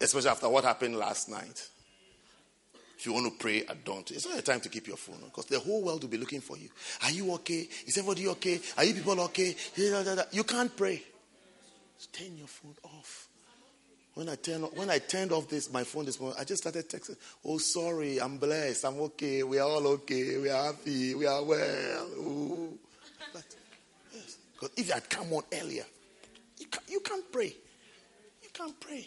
Especially 0.00 0.28
after 0.28 0.48
what 0.48 0.64
happened 0.64 0.96
last 0.96 1.28
night. 1.28 1.68
If 2.98 3.06
you 3.06 3.12
want 3.12 3.32
to 3.32 3.38
pray 3.38 3.64
at 3.64 3.84
dawn, 3.84 4.02
it's 4.10 4.26
not 4.26 4.36
a 4.36 4.42
time 4.42 4.58
to 4.62 4.68
keep 4.68 4.88
your 4.88 4.96
phone 4.96 5.18
on 5.22 5.28
because 5.28 5.44
the 5.44 5.60
whole 5.60 5.84
world 5.84 6.02
will 6.02 6.10
be 6.10 6.18
looking 6.18 6.40
for 6.40 6.58
you. 6.58 6.70
Are 7.04 7.12
you 7.12 7.32
okay? 7.34 7.68
Is 7.86 7.96
everybody 7.98 8.26
okay? 8.26 8.60
Are 8.76 8.82
you 8.82 8.94
people 8.94 9.20
okay? 9.20 9.54
You 9.76 10.42
can't 10.42 10.76
pray. 10.76 11.04
Turn 12.12 12.36
your 12.36 12.48
phone 12.48 12.74
off. 12.82 13.27
When 14.18 14.28
I 14.28 14.34
turned 14.34 14.64
when 14.74 14.90
I 14.90 14.98
turned 14.98 15.30
off 15.30 15.48
this 15.48 15.72
my 15.72 15.84
phone 15.84 16.04
this 16.04 16.18
morning, 16.18 16.36
I 16.40 16.42
just 16.42 16.64
started 16.64 16.88
texting. 16.88 17.14
Oh, 17.44 17.58
sorry, 17.58 18.20
I'm 18.20 18.36
blessed. 18.36 18.84
I'm 18.84 18.98
okay. 19.02 19.44
We 19.44 19.60
are 19.60 19.68
all 19.68 19.86
okay. 19.86 20.38
We 20.38 20.50
are 20.50 20.72
happy. 20.72 21.14
We 21.14 21.24
are 21.24 21.44
well. 21.44 22.70
But 23.32 23.44
yes, 24.12 24.38
because 24.54 24.70
if 24.76 24.88
you 24.88 24.92
had 24.92 25.08
come 25.08 25.32
on 25.34 25.44
earlier, 25.52 25.84
you 26.58 26.66
can't, 26.66 26.90
you 26.90 26.98
can't 26.98 27.30
pray. 27.30 27.54
You 28.42 28.48
can't 28.52 28.80
pray. 28.80 29.06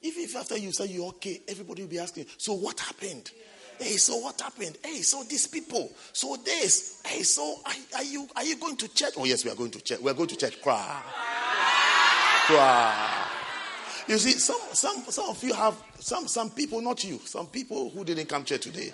If, 0.00 0.16
if 0.16 0.36
after 0.36 0.56
you 0.56 0.72
say 0.72 0.86
you're 0.86 1.08
okay, 1.08 1.42
everybody 1.46 1.82
will 1.82 1.90
be 1.90 1.98
asking, 1.98 2.24
so 2.38 2.54
what 2.54 2.80
happened? 2.80 3.30
Hey, 3.78 3.98
so 3.98 4.16
what 4.16 4.40
happened? 4.40 4.78
Hey, 4.82 5.02
so 5.02 5.22
these 5.24 5.46
people, 5.48 5.92
so 6.14 6.34
this. 6.42 7.02
Hey, 7.04 7.22
so 7.24 7.56
are, 7.66 7.72
are 7.96 8.04
you 8.04 8.26
are 8.36 8.44
you 8.44 8.56
going 8.56 8.78
to 8.78 8.88
church? 8.88 9.12
Oh 9.18 9.26
yes, 9.26 9.44
we 9.44 9.50
are 9.50 9.54
going 9.54 9.72
to 9.72 9.82
church. 9.82 10.00
We 10.00 10.10
are 10.10 10.14
going 10.14 10.28
to 10.30 10.36
church. 10.36 10.62
Cry, 10.62 11.02
cry. 12.46 13.19
You 14.10 14.18
see, 14.18 14.32
some 14.32 14.58
some 14.72 15.04
some 15.04 15.30
of 15.30 15.44
you 15.44 15.54
have 15.54 15.80
some 16.00 16.26
some 16.26 16.50
people, 16.50 16.80
not 16.80 17.04
you, 17.04 17.20
some 17.24 17.46
people 17.46 17.90
who 17.90 18.04
didn't 18.04 18.26
come 18.26 18.42
church 18.42 18.62
today, 18.62 18.92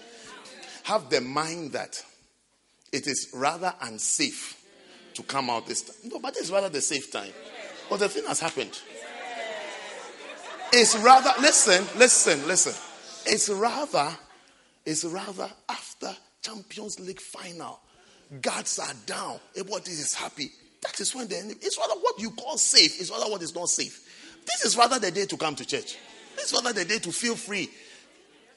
have 0.82 1.09
the 1.09 1.22
mind 1.22 1.72
that 1.72 2.05
it 2.93 3.06
is 3.06 3.30
rather 3.32 3.72
unsafe 3.80 4.62
to 5.14 5.22
come 5.22 5.48
out 5.48 5.66
this 5.66 5.80
time. 5.80 5.97
No, 6.12 6.18
but 6.18 6.36
it's 6.36 6.51
rather 6.51 6.68
the 6.68 6.82
safe 6.82 7.10
time. 7.10 7.32
But 7.88 8.01
the 8.01 8.10
thing 8.10 8.26
has 8.26 8.40
happened. 8.40 8.78
It's 10.74 10.94
rather 10.98 11.30
listen, 11.40 11.86
listen, 11.98 12.47
listen. 12.47 12.74
It's 13.24 13.48
rather 13.48 14.10
it's 14.84 15.06
rather 15.06 15.48
after 15.70 16.14
Champions 16.43 17.01
League 17.01 17.22
final. 17.22 17.80
Guards 18.43 18.78
are 18.78 18.93
down. 19.06 19.40
Everybody 19.56 19.93
is 19.93 20.12
happy. 20.12 20.51
That 20.82 21.01
is 21.01 21.14
when 21.14 21.26
the 21.26 21.38
enemy. 21.38 21.55
It's 21.62 21.78
rather 21.78 21.98
what 21.98 22.20
you 22.20 22.32
call 22.32 22.59
safe. 22.59 23.01
It's 23.01 23.10
rather 23.10 23.30
what 23.30 23.40
is 23.40 23.55
not 23.55 23.70
safe. 23.70 24.05
This 24.47 24.64
is 24.64 24.77
rather 24.77 24.98
the 24.98 25.10
day 25.10 25.27
to 25.27 25.36
come 25.36 25.55
to 25.56 25.64
church. 25.64 25.97
This 26.36 26.47
is 26.47 26.52
rather 26.52 26.73
the 26.73 26.85
day 26.85 26.98
to 26.98 27.12
feel 27.12 27.35
free. 27.36 27.68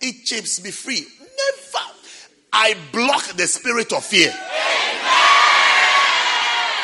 Eat 0.01 0.25
chips, 0.25 0.59
be 0.59 0.71
free. 0.71 1.05
Never. 1.19 1.85
I 2.53 2.75
block 2.91 3.25
the 3.33 3.47
spirit 3.47 3.91
of 3.93 4.03
fear. 4.03 4.33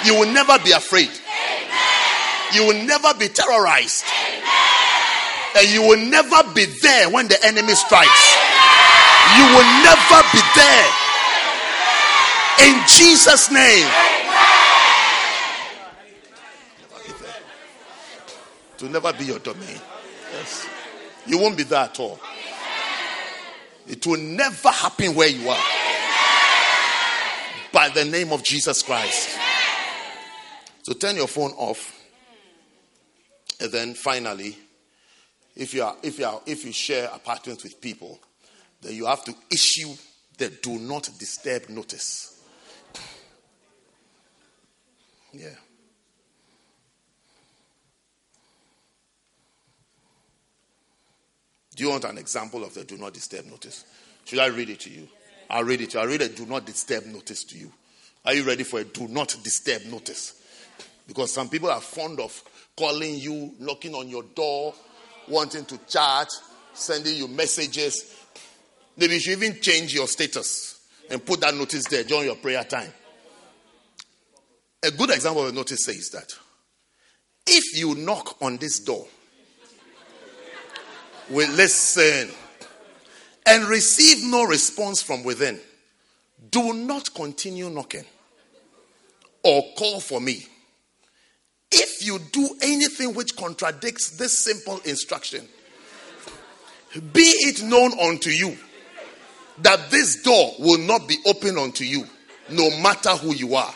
You 0.06 0.20
will 0.20 0.32
never 0.32 0.58
be 0.64 0.72
afraid. 0.72 1.10
You 2.54 2.68
will 2.68 2.86
never 2.86 3.14
be 3.18 3.28
terrorized. 3.28 4.06
And 5.58 5.68
you 5.70 5.82
will 5.82 6.06
never 6.10 6.44
be 6.54 6.66
there 6.66 7.10
when 7.10 7.28
the 7.28 7.44
enemy 7.46 7.74
strikes. 7.74 8.36
You 9.38 9.46
will 9.56 9.70
never 9.82 10.22
be 10.32 10.42
there. 10.56 10.88
In 12.68 12.76
Jesus' 12.88 13.52
name. 13.52 13.88
It 18.76 18.84
will 18.84 18.90
never 18.90 19.14
be 19.14 19.26
your 19.26 19.40
domain. 19.40 19.80
Yes. 20.34 20.68
You 21.26 21.40
won't 21.40 21.56
be 21.56 21.64
there 21.64 21.86
at 21.86 22.00
all. 22.00 22.20
It 23.88 24.06
will 24.06 24.20
never 24.20 24.70
happen 24.70 25.16
where 25.16 25.30
you 25.30 25.48
are. 25.50 25.64
By 27.72 27.90
the 27.90 28.06
name 28.06 28.34
of 28.34 28.44
Jesus 28.44 28.84
Christ. 28.84 29.38
So 30.84 30.94
turn 30.94 31.16
your 31.16 31.28
phone 31.28 31.52
off. 31.52 31.94
And 33.62 33.72
then 33.72 33.94
finally, 33.94 34.58
if 35.56 35.74
you 35.74 35.84
are 35.84 35.96
if 36.04 36.20
you 36.20 36.26
are 36.26 36.42
if 36.46 36.66
you 36.66 36.74
share 36.74 37.10
apartments 37.14 37.64
with 37.64 37.80
people, 37.80 38.20
then 38.82 38.94
you 38.94 39.06
have 39.06 39.24
to 39.24 39.34
issue 39.50 39.94
the 40.38 40.50
do 40.50 40.78
not 40.80 41.10
disturb 41.18 41.70
notice. 41.70 42.42
Yeah. 45.32 45.56
Do 51.76 51.84
you 51.84 51.90
want 51.90 52.06
an 52.06 52.18
example 52.18 52.64
of 52.64 52.74
the 52.74 52.84
do 52.84 52.98
not 52.98 53.14
disturb 53.14 53.46
notice? 53.46 53.86
Should 54.24 54.40
I 54.40 54.48
read 54.48 54.70
it 54.70 54.80
to 54.82 54.90
you? 54.90 55.08
I'll 55.50 55.64
read 55.64 55.82
it 55.82 55.92
to 55.92 55.98
you. 55.98 56.04
I'll 56.04 56.10
read 56.10 56.22
a 56.22 56.30
do 56.30 56.46
not 56.46 56.66
disturb 56.66 57.06
notice 57.06 57.44
to 57.46 57.58
you. 57.58 57.72
Are 58.26 58.34
you 58.34 58.44
ready 58.44 58.64
for 58.64 58.80
a 58.80 58.84
do 58.84 59.08
not 59.08 59.36
disturb 59.44 59.84
notice? 59.86 60.42
Because 61.08 61.32
some 61.32 61.50
people 61.50 61.70
are 61.70 61.82
fond 61.82 62.20
of 62.20 62.42
calling 62.76 63.16
you, 63.16 63.54
knocking 63.60 63.94
on 63.94 64.10
your 64.10 64.24
door, 64.24 64.74
wanting 65.28 65.66
to 65.66 65.78
chat, 65.88 66.28
sending 66.74 67.16
you 67.16 67.28
messages. 67.28 68.16
Maybe 68.98 69.16
you 69.16 69.20
should 69.20 69.44
even 69.44 69.62
change 69.62 69.94
your 69.94 70.08
status 70.08 70.88
and 71.10 71.24
put 71.24 71.42
that 71.42 71.54
notice 71.54 71.86
there 71.86 72.04
during 72.04 72.26
your 72.26 72.36
prayer 72.36 72.64
time. 72.64 72.92
A 74.84 74.92
good 74.92 75.10
example 75.10 75.44
of 75.44 75.50
a 75.50 75.56
notice 75.56 75.84
says 75.84 76.10
that 76.12 76.34
if 77.48 77.78
you 77.78 77.96
knock 77.96 78.42
on 78.42 78.58
this 78.58 78.80
door, 78.80 79.06
we 81.30 81.46
listen 81.48 82.30
and 83.46 83.66
receive 83.66 84.24
no 84.24 84.46
response 84.46 85.02
from 85.02 85.24
within, 85.24 85.60
do 86.52 86.74
not 86.74 87.14
continue 87.14 87.70
knocking 87.70 88.06
or 89.44 89.64
call 89.78 90.00
for 90.00 90.20
me. 90.20 90.46
If 91.72 92.06
you 92.06 92.20
do 92.32 92.50
anything 92.62 93.14
which 93.14 93.36
contradicts 93.36 94.12
this 94.12 94.38
simple 94.38 94.80
instruction, 94.86 95.48
be 97.14 97.22
it 97.22 97.62
known 97.64 98.00
unto 98.00 98.30
you 98.30 98.58
that 99.60 99.90
this 99.90 100.22
door 100.22 100.54
will 100.60 100.80
not 100.80 101.08
be 101.08 101.18
open 101.26 101.58
unto 101.58 101.84
you, 101.84 102.06
no 102.50 102.70
matter 102.82 103.12
who 103.12 103.34
you 103.34 103.56
are. 103.56 103.76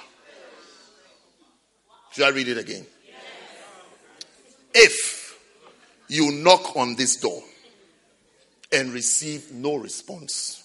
Should 2.11 2.25
I 2.25 2.29
read 2.29 2.47
it 2.47 2.57
again? 2.57 2.85
If 4.73 5.18
you 6.09 6.31
knock 6.31 6.75
on 6.75 6.95
this 6.95 7.17
door 7.17 7.41
and 8.71 8.91
receive 8.91 9.51
no 9.51 9.75
response 9.75 10.63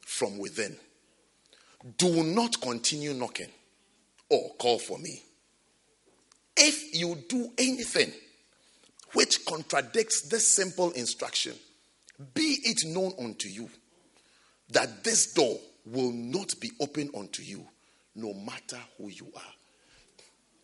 from 0.00 0.38
within, 0.38 0.76
do 1.96 2.22
not 2.22 2.60
continue 2.60 3.14
knocking 3.14 3.48
or 4.28 4.50
call 4.58 4.78
for 4.78 4.98
me. 4.98 5.22
If 6.56 6.94
you 6.94 7.16
do 7.28 7.50
anything 7.56 8.12
which 9.12 9.44
contradicts 9.46 10.28
this 10.28 10.46
simple 10.54 10.90
instruction, 10.92 11.54
be 12.34 12.58
it 12.62 12.84
known 12.86 13.12
unto 13.18 13.48
you 13.48 13.70
that 14.70 15.02
this 15.02 15.32
door 15.32 15.56
will 15.86 16.12
not 16.12 16.52
be 16.60 16.70
open 16.80 17.10
unto 17.16 17.42
you, 17.42 17.64
no 18.14 18.34
matter 18.34 18.78
who 18.98 19.08
you 19.08 19.28
are. 19.34 19.52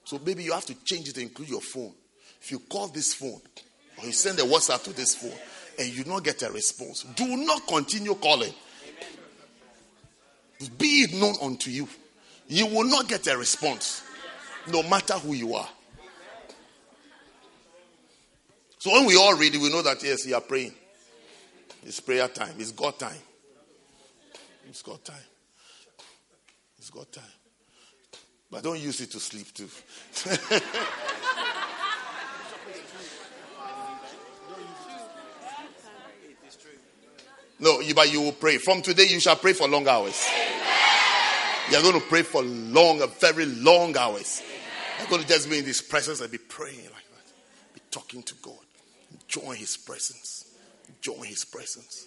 So 0.05 0.21
maybe 0.27 0.43
you 0.43 0.53
have 0.53 0.67
to 0.67 0.75
change 0.85 1.09
it 1.09 1.15
to 1.15 1.23
include 1.23 1.49
your 1.49 1.63
phone. 1.63 1.95
If 2.43 2.51
you 2.51 2.59
call 2.59 2.89
this 2.89 3.15
phone 3.15 3.41
or 3.99 4.07
you 4.07 4.13
send 4.13 4.39
a 4.39 4.43
WhatsApp 4.43 4.83
to 4.85 4.93
this 4.93 5.15
phone 5.15 5.39
and 5.79 5.89
you 5.89 6.05
not 6.05 6.25
get 6.25 6.43
a 6.43 6.51
response, 6.51 7.05
do 7.15 7.37
not 7.37 7.67
continue 7.67 8.15
calling. 8.15 8.53
Be 10.79 11.03
it 11.03 11.15
known 11.15 11.35
unto 11.43 11.71
you. 11.71 11.89
You 12.49 12.67
will 12.67 12.85
not 12.85 13.09
get 13.09 13.27
a 13.27 13.37
response, 13.37 14.03
no 14.71 14.83
matter 14.83 15.15
who 15.15 15.35
you 15.35 15.55
are. 15.55 15.69
So 18.79 18.93
when 18.93 19.07
we 19.07 19.17
all 19.17 19.37
read 19.37 19.55
it, 19.55 19.61
we 19.61 19.71
know 19.71 19.83
that 19.83 20.03
yes, 20.03 20.27
you 20.27 20.35
are 20.35 20.41
praying. 20.41 20.73
It's 21.85 22.01
prayer 22.01 22.29
time. 22.29 22.55
It's 22.59 22.73
God 22.73 22.99
time. 22.99 23.17
It's 24.69 24.83
God 24.83 25.03
time. 25.05 25.17
It's 26.79 26.91
God 26.91 27.11
time. 27.11 27.25
But 28.51 28.63
don't 28.63 28.79
use 28.79 29.01
it 29.01 29.11
to 29.13 29.21
sleep 29.21 29.53
too. 29.55 29.69
no, 37.61 37.81
you, 37.81 37.95
but 37.95 38.13
you 38.13 38.21
will 38.21 38.33
pray. 38.33 38.59
From 38.59 38.83
today, 38.83 39.07
you 39.09 39.21
shall 39.21 39.37
pray 39.37 39.53
for 39.53 39.69
long 39.69 39.87
hours. 39.87 40.29
You're 41.71 41.83
going 41.83 42.01
to 42.01 42.07
pray 42.09 42.23
for 42.23 42.43
long, 42.43 43.01
very 43.21 43.47
long 43.47 43.97
hours. 43.97 44.43
You're 44.99 45.09
going 45.09 45.23
to 45.23 45.29
just 45.29 45.49
be 45.49 45.59
in 45.59 45.65
His 45.65 45.81
presence 45.81 46.21
and 46.21 46.31
be 46.31 46.39
praying 46.39 46.77
like 46.77 46.91
that. 46.93 47.75
Be 47.75 47.81
talking 47.91 48.23
to 48.25 48.35
God. 48.43 48.55
Join 49.29 49.57
His 49.57 49.77
presence. 49.77 50.53
Join 51.01 51.25
His 51.25 51.45
presence. 51.45 52.07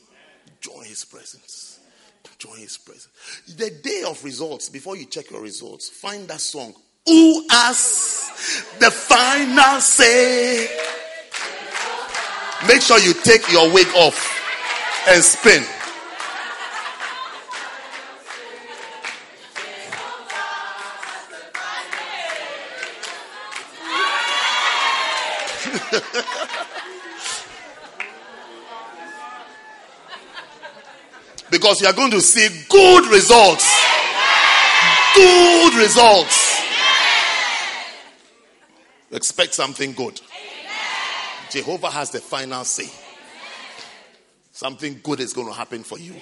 Join 0.62 0.84
His 0.84 1.06
presence. 1.06 1.80
Join 2.38 2.58
His 2.58 2.78
presence. 2.78 3.10
The 3.56 3.72
day 3.72 4.04
of 4.08 4.24
results, 4.24 4.70
before 4.70 4.96
you 4.96 5.06
check 5.06 5.32
your 5.32 5.42
results, 5.42 5.90
find 5.90 6.28
that 6.28 6.42
song. 6.42 6.76
Who 7.08 7.48
has 7.50 8.32
the 8.80 8.92
final 8.92 9.80
say? 9.80 10.68
Make 12.68 12.82
sure 12.82 13.00
you 13.00 13.14
take 13.14 13.50
your 13.52 13.72
wig 13.74 13.88
off 13.96 14.37
and 15.08 15.24
spin. 15.24 15.64
because 31.50 31.82
you 31.82 31.88
are 31.88 31.94
going 31.94 32.12
to 32.12 32.22
see 32.22 32.48
good 32.70 33.08
results. 33.08 33.74
Good 35.16 35.74
results. 35.76 36.62
Expect 39.12 39.54
something 39.54 39.94
good. 39.94 40.20
Jehovah 41.50 41.90
has 41.90 42.12
the 42.12 42.20
final 42.20 42.66
say. 42.66 43.07
Something 44.58 45.00
good 45.04 45.20
is 45.20 45.34
going 45.34 45.46
to 45.46 45.54
happen 45.54 45.84
for 45.84 46.00
you. 46.00 46.16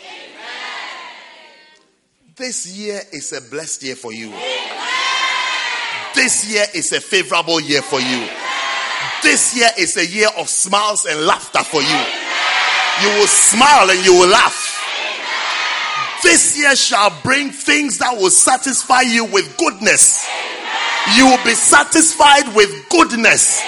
This 2.36 2.68
year 2.68 3.00
is 3.14 3.32
a 3.32 3.40
blessed 3.50 3.84
year 3.84 3.96
for 3.96 4.12
you. 4.12 4.30
This 6.14 6.52
year 6.52 6.66
is 6.76 6.92
a 6.92 7.00
favorable 7.00 7.62
year 7.62 7.82
for 7.82 8.02
you. 8.02 8.28
This 9.24 9.56
year 9.56 9.70
is 9.80 9.96
a 9.96 10.06
year 10.06 10.28
of 10.38 10.50
smiles 10.50 11.06
and 11.06 11.26
laughter 11.26 11.64
for 11.64 11.82
you. 11.82 13.08
You 13.08 13.18
will 13.18 13.28
smile 13.28 13.90
and 13.90 14.06
you 14.06 14.12
will 14.12 14.28
laugh. 14.28 14.84
This 16.22 16.60
year 16.60 16.76
shall 16.76 17.18
bring 17.24 17.52
things 17.52 18.00
that 18.00 18.18
will 18.18 18.32
satisfy 18.32 19.04
you 19.04 19.24
with 19.24 19.56
goodness. 19.56 20.28
You 21.16 21.28
will 21.28 21.44
be 21.46 21.54
satisfied 21.54 22.54
with 22.54 22.90
goodness. 22.90 23.64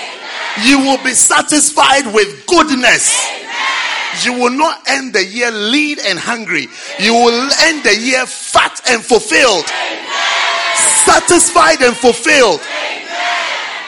You 0.66 0.80
will 0.80 1.02
be 1.06 1.14
satisfied 1.14 2.14
with 2.14 2.46
goodness. 2.48 3.47
You 4.24 4.34
will 4.34 4.52
not 4.52 4.90
end 4.90 5.14
the 5.14 5.24
year 5.24 5.52
lean 5.52 5.98
and 6.06 6.18
hungry. 6.18 6.68
You 7.00 7.14
will 7.14 7.50
end 7.62 7.84
the 7.84 7.96
year 7.96 8.26
fat 8.26 8.80
and 8.90 9.04
fulfilled. 9.04 9.66
Satisfied 11.06 11.82
and 11.82 11.96
fulfilled. 11.96 12.62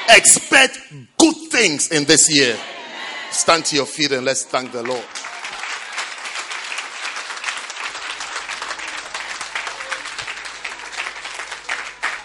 Expect 0.10 0.80
good 1.18 1.36
things 1.52 1.92
in 1.92 2.06
this 2.06 2.34
year. 2.34 2.58
Stand 3.32 3.66
to 3.66 3.76
your 3.76 3.86
feet 3.86 4.12
and 4.12 4.26
let's 4.26 4.44
thank 4.44 4.72
the 4.72 4.84
Lord. 4.84 5.06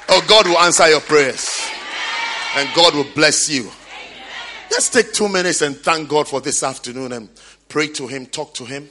Oh, 0.08 0.24
God 0.28 0.46
will 0.46 0.58
answer 0.58 0.88
your 0.88 1.00
prayers 1.00 1.48
and 2.56 2.68
God 2.74 2.94
will 2.94 3.06
bless 3.14 3.48
you. 3.48 3.70
Just 4.70 4.92
take 4.92 5.12
two 5.12 5.28
minutes 5.28 5.60
and 5.62 5.76
thank 5.76 6.08
God 6.08 6.28
for 6.28 6.40
this 6.40 6.62
afternoon 6.62 7.12
and 7.12 7.28
pray 7.74 7.88
to 7.88 8.06
Him, 8.06 8.24
talk 8.26 8.54
to 8.54 8.64
Him. 8.64 8.88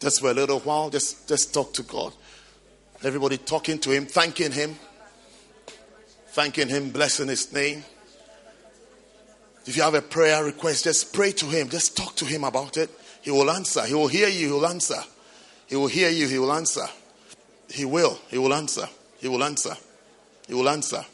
Just 0.00 0.20
for 0.20 0.32
a 0.32 0.34
little 0.34 0.58
while, 0.58 0.90
just, 0.90 1.28
just 1.28 1.54
talk 1.54 1.72
to 1.74 1.84
God. 1.84 2.12
Everybody 3.04 3.38
talking 3.38 3.78
to 3.78 3.90
Him, 3.92 4.06
thanking 4.06 4.50
Him, 4.50 4.74
thanking 6.30 6.68
Him, 6.68 6.90
blessing 6.90 7.28
His 7.28 7.52
name. 7.52 7.84
If 9.66 9.76
you 9.76 9.84
have 9.84 9.94
a 9.94 10.02
prayer 10.02 10.42
request, 10.42 10.82
just 10.82 11.14
pray 11.14 11.30
to 11.30 11.46
Him, 11.46 11.68
just 11.68 11.96
talk 11.96 12.16
to 12.16 12.24
Him 12.24 12.42
about 12.42 12.76
it. 12.76 12.90
He 13.20 13.30
will 13.30 13.48
answer, 13.48 13.84
He 13.86 13.94
will 13.94 14.08
hear 14.08 14.26
you, 14.26 14.48
He 14.48 14.52
will 14.52 14.66
answer. 14.66 14.98
He 15.68 15.76
will 15.76 15.86
hear 15.86 16.10
you, 16.10 16.26
He 16.26 16.40
will 16.40 16.52
answer. 16.52 16.86
He 17.70 17.84
will, 17.84 18.18
He 18.30 18.38
will 18.38 18.52
answer, 18.52 18.88
He 19.20 19.28
will 19.28 19.44
answer. 19.44 19.76
He 20.48 20.54
will 20.54 20.68
answer. 20.68 21.04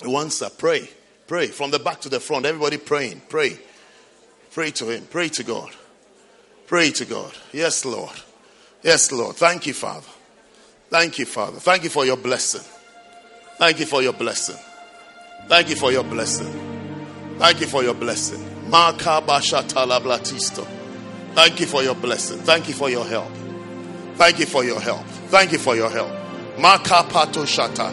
He 0.00 0.06
will 0.06 0.20
answer. 0.20 0.48
Pray. 0.56 0.88
Pray. 1.26 1.48
From 1.48 1.70
the 1.70 1.78
back 1.78 2.00
to 2.00 2.08
the 2.08 2.18
front. 2.18 2.46
Everybody 2.46 2.78
praying. 2.78 3.20
Pray. 3.28 3.58
Pray 4.56 4.70
to 4.70 4.88
Him. 4.88 5.06
Pray 5.10 5.28
to 5.28 5.44
God. 5.44 5.68
Pray 6.66 6.90
to 6.92 7.04
God. 7.04 7.30
Yes, 7.52 7.84
Lord. 7.84 8.16
Yes, 8.82 9.12
Lord. 9.12 9.36
Thank 9.36 9.66
you, 9.66 9.74
Father. 9.74 10.06
Thank 10.88 11.18
you, 11.18 11.26
Father. 11.26 11.58
Thank 11.58 11.84
you 11.84 11.90
for 11.90 12.06
your 12.06 12.16
blessing. 12.16 12.62
Thank 13.58 13.80
you 13.80 13.84
for 13.84 14.00
your 14.02 14.14
blessing. 14.14 14.56
Thank 15.46 15.68
you 15.68 15.76
for 15.76 15.92
your 15.92 16.04
blessing. 16.04 16.48
Thank 17.38 17.60
you 17.60 17.66
for 17.66 17.82
your 17.82 17.92
blessing. 17.92 18.38
Thank 21.34 21.60
you 21.60 21.66
for 21.66 21.82
your 21.82 21.94
blessing. 21.94 22.38
Thank 22.38 22.68
you 22.68 22.74
for 22.74 22.88
your 22.88 23.04
help. 23.04 23.30
Thank 24.14 24.38
you 24.38 24.46
for 24.46 24.64
your 24.64 24.80
help. 24.80 25.04
Thank 25.28 25.52
you 25.52 25.58
for 25.58 25.76
your 25.76 25.90
help. 25.90 26.12
Makapato 26.56 27.44
shata. 27.44 27.92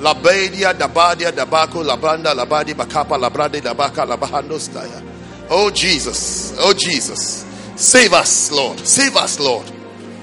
Labadia, 0.00 0.74
Dabadia, 0.74 1.30
Dabako, 1.30 1.84
Labanda, 1.84 2.34
Labadi, 2.34 2.74
Bakapa, 2.74 3.16
Labrade, 3.16 3.60
Dabaka, 3.60 4.04
Labahando 4.04 4.58
Staya. 4.58 5.13
Oh 5.50 5.70
Jesus, 5.70 6.54
oh 6.58 6.72
Jesus. 6.72 7.44
Save 7.76 8.12
us, 8.12 8.52
Lord. 8.52 8.78
Save 8.80 9.16
us, 9.16 9.40
Lord. 9.40 9.70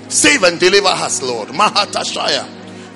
Save 0.07 0.43
and 0.43 0.60
deliver 0.60 0.88
us, 0.88 1.22
Lord. 1.22 1.49
Mahatashaya. 1.49 2.45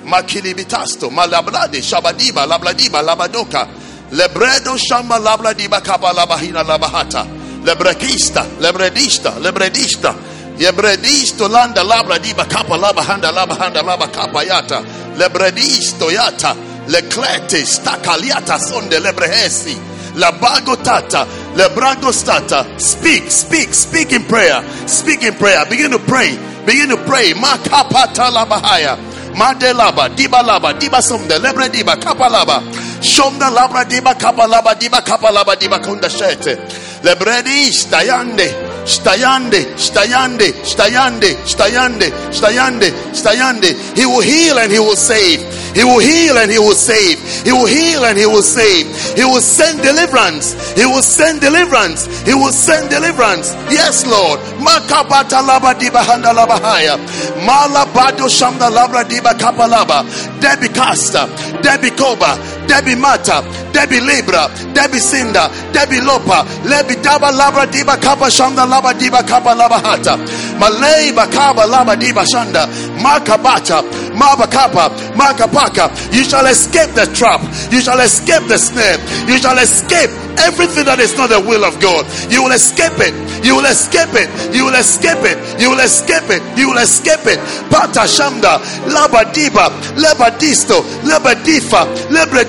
Makilibitasto, 0.04 1.10
Malabrade, 1.10 1.82
Shabadiba, 1.82 2.46
Labladiba, 2.46 3.02
Labadoka. 3.02 3.68
Lebredo 4.10 4.76
Shamba 4.78 5.18
Labladiba 5.18 5.82
Kapa 5.84 6.12
Labahina 6.14 6.64
Labahata. 6.64 7.26
Lebrekista, 7.64 8.44
Lebredista, 8.60 9.38
Lebredista. 9.40 10.36
Yebredisto 10.58 11.48
landa 11.48 11.84
labra 11.84 12.18
diba 12.18 12.48
kapa 12.48 12.76
laba 12.78 13.02
handa 13.02 13.30
laba 13.30 14.08
kapa 14.08 14.42
yata. 14.42 14.80
Lebredisto 15.18 16.10
yata. 16.10 16.56
Leclete 16.88 17.64
stakaliata 17.66 18.58
sonde 18.58 18.98
lebrehesi. 18.98 19.76
Labago 20.16 20.76
tata. 20.82 21.26
Lebrago 21.54 22.12
stata. 22.12 22.66
Speak, 22.78 23.30
speak, 23.30 23.72
speak 23.72 24.12
in 24.12 24.24
prayer. 24.24 24.64
Speak 24.86 25.22
in 25.22 25.34
prayer. 25.34 25.64
Begin 25.66 25.90
to 25.92 25.98
pray. 25.98 26.36
Begin 26.64 26.88
to 26.88 26.96
pray. 27.04 27.32
Makapata 27.32 28.30
labahaya. 28.32 28.96
Madelaba, 29.36 30.08
diba 30.16 30.40
laba, 30.40 30.72
diba 30.72 31.02
somde, 31.02 31.36
lebre 31.38 31.68
diba, 31.68 32.00
kapa 32.00 32.24
laba. 32.24 32.64
Shonda 33.04 33.52
labra 33.52 33.84
diba, 33.84 34.18
kapa 34.18 34.48
laba, 34.48 34.72
diba, 34.74 35.04
kapa 35.04 35.28
laba, 35.30 35.54
diba 35.54 35.78
kunda 35.84 36.08
shete. 36.08 36.56
Lebredi, 37.04 37.68
stayande. 37.68 38.65
Stayande, 38.86 39.66
stayande, 39.76 40.52
stayande, 40.62 41.34
stayande, 41.44 42.08
stayande, 42.30 42.90
stayande. 43.12 43.74
He 43.96 44.06
will 44.06 44.20
heal 44.20 44.58
and 44.58 44.70
he 44.70 44.78
will 44.78 44.94
save. 44.94 45.42
He 45.74 45.84
will 45.84 45.98
heal 45.98 46.38
and 46.38 46.50
he 46.50 46.58
will 46.58 46.74
save. 46.74 47.18
He 47.44 47.52
will 47.52 47.66
heal 47.66 48.04
and 48.04 48.16
he 48.16 48.26
will 48.26 48.42
save. 48.42 48.86
He 49.16 49.24
will 49.24 49.40
send 49.42 49.82
deliverance. 49.82 50.54
He 50.74 50.86
will 50.86 51.02
send 51.02 51.40
deliverance. 51.40 52.06
He 52.22 52.32
will 52.34 52.52
send 52.52 52.88
deliverance. 52.88 53.52
Yes, 53.70 54.06
Lord. 54.06 54.40
Makabata 54.62 55.42
laba 55.42 55.74
diba 55.74 56.00
handa 56.06 56.32
laba 56.32 56.58
haya. 56.62 56.96
Malabado 57.44 58.28
shamda 58.30 58.70
labra 58.70 59.04
diba 59.04 59.34
kapalaba. 59.36 60.06
Debbie 60.40 60.68
Casta, 60.68 61.26
Debbie 61.60 61.90
Koba, 61.90 62.38
Debbie 62.66 62.96
Mata, 62.96 63.42
Debbie 63.72 64.00
Libra, 64.00 64.48
Debbie 64.72 64.98
Sinda, 64.98 65.48
Debbie 65.72 66.00
Lopa, 66.00 66.44
Lebi 66.64 66.94
Daba 67.02 67.30
Labra 67.32 67.66
Diba 67.66 68.00
Kapa 68.00 68.26
Shanda 68.26 68.66
Laba 68.66 68.92
Diba 68.92 69.26
Kapa 69.26 69.50
Laba 69.54 69.80
Hata, 69.82 70.16
Malay 70.58 71.12
Bakaba 71.12 71.66
Laba 71.66 71.96
Diba 71.96 72.24
Shanda, 72.24 72.66
Makabata, 72.98 73.82
Mabakapa, 74.16 74.88
Makapaka. 75.14 75.90
You 76.12 76.24
shall 76.24 76.46
escape 76.46 76.90
the 76.94 77.06
trap. 77.14 77.40
You 77.72 77.80
shall 77.80 78.00
escape 78.00 78.48
the 78.48 78.58
snare. 78.58 78.96
You 79.28 79.38
shall 79.38 79.58
escape 79.58 80.10
everything 80.40 80.84
that 80.86 80.98
is 81.00 81.16
not 81.16 81.28
the 81.28 81.40
will 81.40 81.64
of 81.64 81.78
God. 81.80 82.04
You 82.32 82.42
will 82.44 82.52
escape 82.52 82.96
it. 82.98 83.14
You 83.44 83.56
will 83.56 83.68
escape 83.68 84.12
it. 84.16 84.28
You 84.54 84.64
will 84.66 84.74
escape 84.76 85.20
it. 85.24 85.36
You 85.60 85.70
will 85.70 85.80
escape 85.80 86.28
it. 86.32 86.42
You 86.58 86.70
will 86.72 86.80
escape 86.80 87.24
it. 87.28 87.38
Pata 87.68 88.08
Shamda, 88.08 88.58
Labadiba, 88.88 89.68
Lebadisto, 90.00 90.80
Lebadifa, 91.04 91.84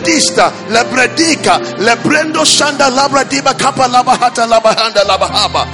Lebredista, 0.07 0.51
Lebredika, 0.69 1.59
Lebrendo 1.79 2.45
Shanda, 2.45 2.89
Labradiba, 2.89 3.53
Kappa 3.53 3.87
Labahata, 3.87 4.47
Labahanda, 4.47 5.03
Labahaba, 5.03 5.67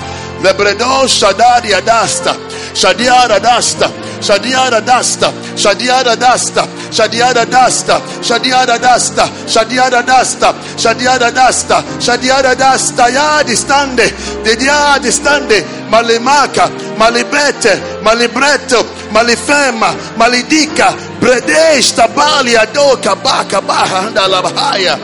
Lebredo 0.44 1.08
Shadadi 1.08 1.72
Adasta, 1.72 2.34
Shadiara 2.76 3.40
Dasta, 3.40 3.88
Shadiara 4.20 4.86
Dasta, 4.86 5.32
Shadiara 5.56 6.16
Dasta, 6.20 6.64
Shadiara 6.92 7.50
Dasta, 7.50 7.94
Shadiara 8.22 8.78
Dasta, 8.78 9.24
Shadiara 9.48 10.06
Dasta, 10.06 10.52
Shadiara 10.76 11.32
Dasta, 11.34 11.82
Shadiara 11.98 12.56
Dasta, 12.58 13.04
Yadi 13.04 13.56
Stande, 13.56 14.10
Dedia 14.44 15.00
Stande, 15.12 15.64
Malimaka, 15.90 16.68
Malibete, 16.98 17.80
Malibreto, 18.04 18.84
Malifema, 19.14 19.96
Malidika, 20.18 20.92
Bredesh, 21.22 21.96
Tabali, 21.96 22.56
Adoka, 22.56 23.16
Baka, 23.24 23.62
Baha, 23.62 24.12
Labahaya. 24.12 24.98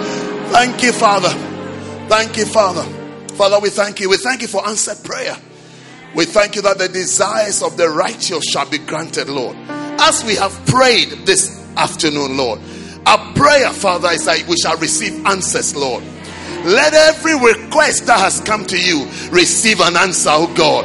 Thank 0.51 0.83
you, 0.83 0.91
Father. 0.91 1.29
Thank 2.09 2.35
you, 2.35 2.45
Father. 2.45 2.98
Father, 3.39 3.57
we 3.61 3.69
thank 3.69 4.01
you. 4.01 4.09
We 4.09 4.17
thank 4.17 4.41
you 4.41 4.49
for 4.49 4.67
answered 4.67 5.01
prayer. 5.01 5.33
We 6.13 6.25
thank 6.25 6.57
you 6.57 6.61
that 6.63 6.77
the 6.77 6.89
desires 6.89 7.63
of 7.63 7.77
the 7.77 7.87
righteous 7.87 8.43
shall 8.43 8.69
be 8.69 8.79
granted, 8.79 9.29
Lord. 9.29 9.55
As 9.69 10.25
we 10.25 10.35
have 10.35 10.51
prayed 10.65 11.07
this 11.25 11.65
afternoon, 11.77 12.35
Lord, 12.35 12.59
our 13.05 13.33
prayer, 13.35 13.69
Father, 13.69 14.09
is 14.09 14.25
that 14.25 14.45
we 14.45 14.57
shall 14.57 14.75
receive 14.79 15.25
answers, 15.25 15.73
Lord. 15.73 16.03
Let 16.65 16.93
every 16.93 17.39
request 17.39 18.07
that 18.07 18.19
has 18.19 18.41
come 18.41 18.65
to 18.65 18.77
you 18.77 19.05
receive 19.31 19.79
an 19.79 19.95
answer, 19.95 20.31
oh 20.33 20.53
God. 20.53 20.83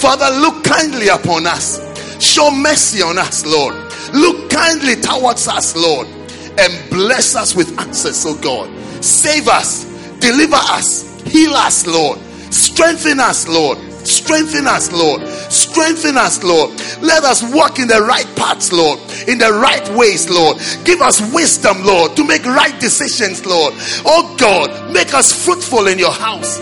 Father, 0.00 0.36
look 0.40 0.64
kindly 0.64 1.06
upon 1.06 1.46
us. 1.46 1.78
Show 2.20 2.50
mercy 2.50 3.02
on 3.02 3.18
us, 3.18 3.46
Lord. 3.46 3.76
Look 4.12 4.50
kindly 4.50 4.96
towards 4.96 5.46
us, 5.46 5.76
Lord, 5.76 6.08
and 6.08 6.90
bless 6.90 7.36
us 7.36 7.54
with 7.54 7.78
answers, 7.78 8.26
oh 8.26 8.36
God. 8.42 8.68
Save 9.04 9.46
us, 9.46 9.84
deliver 10.18 10.56
us, 10.56 11.17
heal 11.28 11.54
us, 11.54 11.86
Lord. 11.86 12.18
Strengthen 12.52 13.20
us, 13.20 13.46
Lord. 13.46 13.78
Strengthen 14.06 14.66
us, 14.66 14.90
Lord. 14.90 15.26
Strengthen 15.52 16.16
us, 16.16 16.42
Lord. 16.42 16.70
Let 17.02 17.24
us 17.24 17.42
walk 17.54 17.78
in 17.78 17.88
the 17.88 18.00
right 18.00 18.26
paths, 18.36 18.72
Lord. 18.72 18.98
In 19.28 19.38
the 19.38 19.52
right 19.52 19.86
ways, 19.94 20.30
Lord. 20.30 20.56
Give 20.84 21.02
us 21.02 21.20
wisdom, 21.32 21.84
Lord, 21.84 22.16
to 22.16 22.24
make 22.24 22.44
right 22.44 22.78
decisions, 22.80 23.44
Lord. 23.44 23.74
Oh 24.06 24.34
God, 24.38 24.92
make 24.92 25.12
us 25.12 25.32
fruitful 25.44 25.88
in 25.88 25.98
your 25.98 26.12
house. 26.12 26.58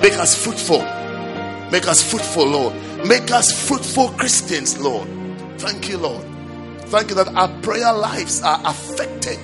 Make 0.00 0.14
us 0.14 0.34
fruitful. 0.42 0.80
Make 1.70 1.86
us 1.86 2.02
fruitful, 2.08 2.46
Lord. 2.46 2.74
Make 3.06 3.30
us 3.30 3.68
fruitful 3.68 4.08
Christians, 4.10 4.78
Lord. 4.78 5.08
Thank 5.58 5.88
you, 5.88 5.98
Lord. 5.98 6.24
Thank 6.88 7.10
you 7.10 7.16
that 7.16 7.28
our 7.28 7.48
prayer 7.60 7.92
lives 7.92 8.40
are 8.42 8.60
affected 8.64 9.38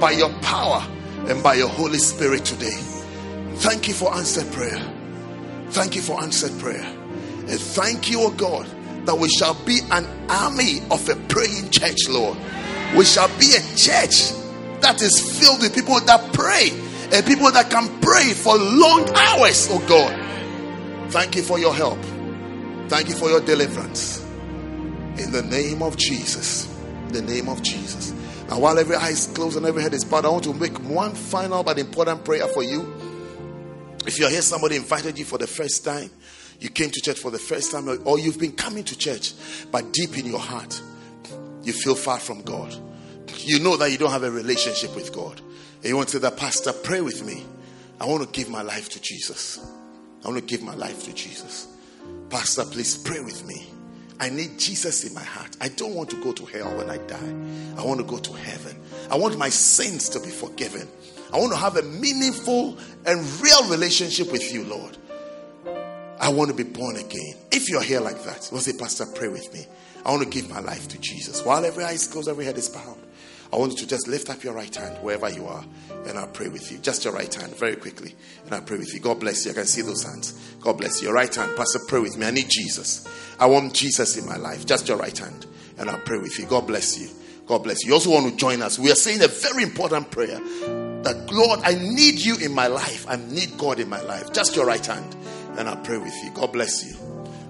by 0.00 0.10
your 0.10 0.30
power 0.40 0.84
and 1.28 1.42
by 1.42 1.54
your 1.54 1.68
Holy 1.68 1.98
Spirit 1.98 2.44
today. 2.44 2.91
Thank 3.56 3.88
you 3.88 3.94
for 3.94 4.14
answered 4.14 4.50
prayer. 4.52 4.80
Thank 5.70 5.96
you 5.96 6.02
for 6.02 6.22
answered 6.22 6.58
prayer. 6.60 6.84
And 6.84 7.58
thank 7.60 8.10
you, 8.10 8.20
O 8.22 8.30
God, 8.30 8.66
that 9.06 9.16
we 9.16 9.28
shall 9.28 9.54
be 9.64 9.80
an 9.90 10.06
army 10.28 10.80
of 10.90 11.08
a 11.08 11.16
praying 11.28 11.70
church, 11.70 12.08
Lord. 12.08 12.36
We 12.96 13.04
shall 13.04 13.28
be 13.38 13.54
a 13.56 13.76
church 13.76 14.32
that 14.80 15.00
is 15.00 15.40
filled 15.40 15.60
with 15.60 15.74
people 15.74 15.98
that 16.00 16.32
pray 16.32 16.70
and 17.12 17.24
people 17.26 17.50
that 17.52 17.70
can 17.70 17.88
pray 18.00 18.32
for 18.32 18.56
long 18.56 19.08
hours, 19.14 19.68
oh 19.70 19.84
God. 19.88 21.10
Thank 21.10 21.36
you 21.36 21.42
for 21.42 21.58
your 21.58 21.74
help. 21.74 21.98
Thank 22.88 23.08
you 23.08 23.14
for 23.14 23.28
your 23.28 23.40
deliverance. 23.40 24.20
In 25.18 25.30
the 25.30 25.42
name 25.42 25.82
of 25.82 25.96
Jesus. 25.96 26.66
In 27.08 27.12
the 27.12 27.22
name 27.22 27.48
of 27.48 27.62
Jesus. 27.62 28.12
Now, 28.48 28.60
while 28.60 28.78
every 28.78 28.96
eye 28.96 29.10
is 29.10 29.26
closed 29.28 29.56
and 29.56 29.64
every 29.66 29.82
head 29.82 29.94
is 29.94 30.04
bowed, 30.04 30.24
I 30.24 30.28
want 30.28 30.44
to 30.44 30.54
make 30.54 30.78
one 30.84 31.14
final 31.14 31.62
but 31.62 31.78
important 31.78 32.24
prayer 32.24 32.46
for 32.48 32.62
you. 32.62 32.80
If 34.06 34.18
you're 34.18 34.30
here, 34.30 34.42
somebody 34.42 34.76
invited 34.76 35.18
you 35.18 35.24
for 35.24 35.38
the 35.38 35.46
first 35.46 35.84
time, 35.84 36.10
you 36.60 36.68
came 36.68 36.90
to 36.90 37.00
church 37.00 37.18
for 37.18 37.30
the 37.30 37.38
first 37.38 37.72
time, 37.72 37.88
or 38.04 38.18
you've 38.18 38.38
been 38.38 38.52
coming 38.52 38.84
to 38.84 38.96
church, 38.96 39.32
but 39.70 39.92
deep 39.92 40.18
in 40.18 40.26
your 40.26 40.38
heart, 40.38 40.80
you 41.62 41.72
feel 41.72 41.94
far 41.94 42.18
from 42.18 42.42
God. 42.42 42.74
You 43.38 43.58
know 43.58 43.76
that 43.76 43.90
you 43.90 43.98
don't 43.98 44.10
have 44.10 44.22
a 44.22 44.30
relationship 44.30 44.94
with 44.94 45.12
God. 45.12 45.40
And 45.76 45.84
you 45.86 45.96
want 45.96 46.08
to 46.10 46.18
say 46.18 46.20
that, 46.20 46.36
Pastor, 46.36 46.72
pray 46.72 47.00
with 47.00 47.24
me. 47.24 47.44
I 48.00 48.06
want 48.06 48.22
to 48.22 48.28
give 48.28 48.48
my 48.48 48.62
life 48.62 48.88
to 48.90 49.00
Jesus. 49.00 49.58
I 50.24 50.28
want 50.28 50.38
to 50.38 50.44
give 50.44 50.62
my 50.62 50.74
life 50.74 51.04
to 51.04 51.12
Jesus. 51.12 51.66
Pastor, 52.30 52.64
please 52.64 52.96
pray 52.96 53.20
with 53.20 53.44
me. 53.44 53.66
I 54.20 54.28
need 54.28 54.58
Jesus 54.58 55.04
in 55.04 55.14
my 55.14 55.24
heart. 55.24 55.56
I 55.60 55.68
don't 55.68 55.94
want 55.94 56.10
to 56.10 56.22
go 56.22 56.32
to 56.32 56.44
hell 56.46 56.76
when 56.76 56.88
I 56.88 56.98
die. 56.98 57.34
I 57.76 57.84
want 57.84 57.98
to 57.98 58.06
go 58.06 58.18
to 58.18 58.32
heaven. 58.32 58.80
I 59.10 59.16
want 59.16 59.36
my 59.36 59.48
sins 59.48 60.08
to 60.10 60.20
be 60.20 60.28
forgiven. 60.30 60.86
I 61.32 61.38
want 61.38 61.52
to 61.52 61.58
have 61.58 61.76
a 61.76 61.82
meaningful 61.82 62.76
and 63.06 63.40
real 63.40 63.68
relationship 63.70 64.30
with 64.30 64.52
you, 64.52 64.64
Lord. 64.64 64.96
I 66.20 66.28
want 66.28 66.50
to 66.50 66.56
be 66.56 66.62
born 66.62 66.96
again. 66.96 67.34
If 67.50 67.68
you're 67.68 67.82
here 67.82 68.00
like 68.00 68.22
that, 68.24 68.48
you 68.52 68.58
say, 68.58 68.74
Pastor, 68.78 69.06
pray 69.14 69.28
with 69.28 69.52
me. 69.52 69.66
I 70.04 70.10
want 70.10 70.22
to 70.22 70.28
give 70.28 70.48
my 70.50 70.60
life 70.60 70.88
to 70.88 70.98
Jesus. 70.98 71.44
While 71.44 71.64
every 71.64 71.84
eye 71.84 71.92
is 71.92 72.06
closed, 72.06 72.28
every 72.28 72.44
head 72.44 72.58
is 72.58 72.68
bowed. 72.68 72.98
I 73.52 73.56
want 73.56 73.72
you 73.72 73.78
to 73.78 73.86
just 73.86 74.08
lift 74.08 74.30
up 74.30 74.42
your 74.42 74.54
right 74.54 74.74
hand 74.74 74.96
wherever 75.02 75.28
you 75.28 75.46
are, 75.46 75.64
and 76.06 76.18
I'll 76.18 76.28
pray 76.28 76.48
with 76.48 76.72
you. 76.72 76.78
Just 76.78 77.04
your 77.04 77.12
right 77.12 77.32
hand, 77.32 77.54
very 77.56 77.76
quickly, 77.76 78.14
and 78.44 78.54
I'll 78.54 78.62
pray 78.62 78.78
with 78.78 78.94
you. 78.94 79.00
God 79.00 79.20
bless 79.20 79.44
you. 79.44 79.50
I 79.50 79.54
can 79.54 79.66
see 79.66 79.82
those 79.82 80.04
hands. 80.04 80.56
God 80.60 80.78
bless 80.78 81.00
you. 81.00 81.08
Your 81.08 81.14
right 81.14 81.34
hand, 81.34 81.54
Pastor, 81.56 81.80
pray 81.86 82.00
with 82.00 82.16
me. 82.16 82.26
I 82.26 82.30
need 82.30 82.48
Jesus. 82.48 83.06
I 83.38 83.46
want 83.46 83.74
Jesus 83.74 84.16
in 84.16 84.24
my 84.26 84.36
life. 84.36 84.64
Just 84.64 84.88
your 84.88 84.96
right 84.96 85.16
hand, 85.16 85.46
and 85.76 85.90
I'll 85.90 86.00
pray 86.00 86.18
with 86.18 86.38
you. 86.38 86.46
God 86.46 86.66
bless 86.66 86.98
you. 86.98 87.08
God 87.46 87.64
bless 87.64 87.84
you. 87.84 87.88
You 87.88 87.94
also 87.94 88.10
want 88.10 88.30
to 88.30 88.36
join 88.36 88.62
us. 88.62 88.78
We 88.78 88.90
are 88.90 88.94
saying 88.94 89.22
a 89.22 89.28
very 89.28 89.64
important 89.64 90.10
prayer 90.10 90.40
that, 91.04 91.30
Lord, 91.32 91.60
I 91.64 91.74
need 91.74 92.18
you 92.18 92.36
in 92.36 92.52
my 92.52 92.66
life. 92.66 93.06
I 93.08 93.16
need 93.16 93.56
God 93.58 93.80
in 93.80 93.88
my 93.88 94.00
life. 94.02 94.32
Just 94.32 94.54
your 94.56 94.66
right 94.66 94.84
hand, 94.84 95.16
and 95.58 95.68
I'll 95.68 95.82
pray 95.82 95.98
with 95.98 96.14
you. 96.22 96.30
God 96.34 96.52
bless 96.52 96.84
you. 96.84 96.96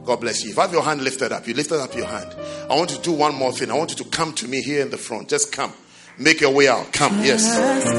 God 0.05 0.21
bless 0.21 0.43
you. 0.43 0.51
If 0.51 0.57
you 0.57 0.63
have 0.63 0.73
your 0.73 0.83
hand 0.83 1.03
lifted 1.03 1.31
up, 1.31 1.47
you 1.47 1.55
lifted 1.55 1.81
up 1.81 1.95
your 1.95 2.07
hand. 2.07 2.35
I 2.69 2.75
want 2.75 2.91
you 2.91 2.97
to 2.97 3.03
do 3.03 3.13
one 3.13 3.35
more 3.35 3.53
thing. 3.53 3.71
I 3.71 3.75
want 3.75 3.91
you 3.91 3.97
to 4.05 4.11
come 4.11 4.33
to 4.35 4.49
me 4.49 4.61
here 4.61 4.83
in 4.83 4.91
the 4.91 4.97
front. 4.97 5.29
Just 5.29 5.53
come. 5.53 5.73
Make 6.19 6.41
your 6.41 6.53
way 6.53 6.69
out. 6.69 6.93
Come. 6.93 7.23
Yes. 7.23 7.57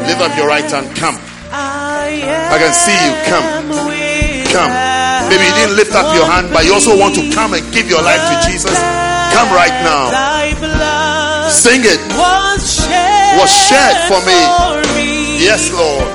Lift 0.07 0.21
up 0.21 0.37
your 0.37 0.47
right 0.47 0.69
hand. 0.69 0.95
Come. 0.97 1.17
I 1.51 2.57
can 2.59 2.73
see 2.73 2.93
you. 2.93 3.13
Come. 3.31 3.45
Come. 4.51 5.29
Maybe 5.29 5.45
you 5.47 5.53
didn't 5.55 5.77
lift 5.77 5.95
up 5.95 6.13
your 6.13 6.25
hand, 6.25 6.51
but 6.51 6.65
you 6.65 6.73
also 6.73 6.99
want 6.99 7.15
to 7.15 7.31
come 7.33 7.53
and 7.53 7.63
give 7.73 7.89
your 7.89 8.03
life 8.03 8.19
to 8.19 8.51
Jesus. 8.51 8.77
Come 9.33 9.49
right 9.55 9.73
now. 9.81 10.11
Sing 11.49 11.81
it. 11.83 11.99
Was 13.39 13.49
shed 13.49 14.07
for 14.07 14.19
me. 14.27 14.92
Yes, 15.43 15.67
Lord. 15.75 16.07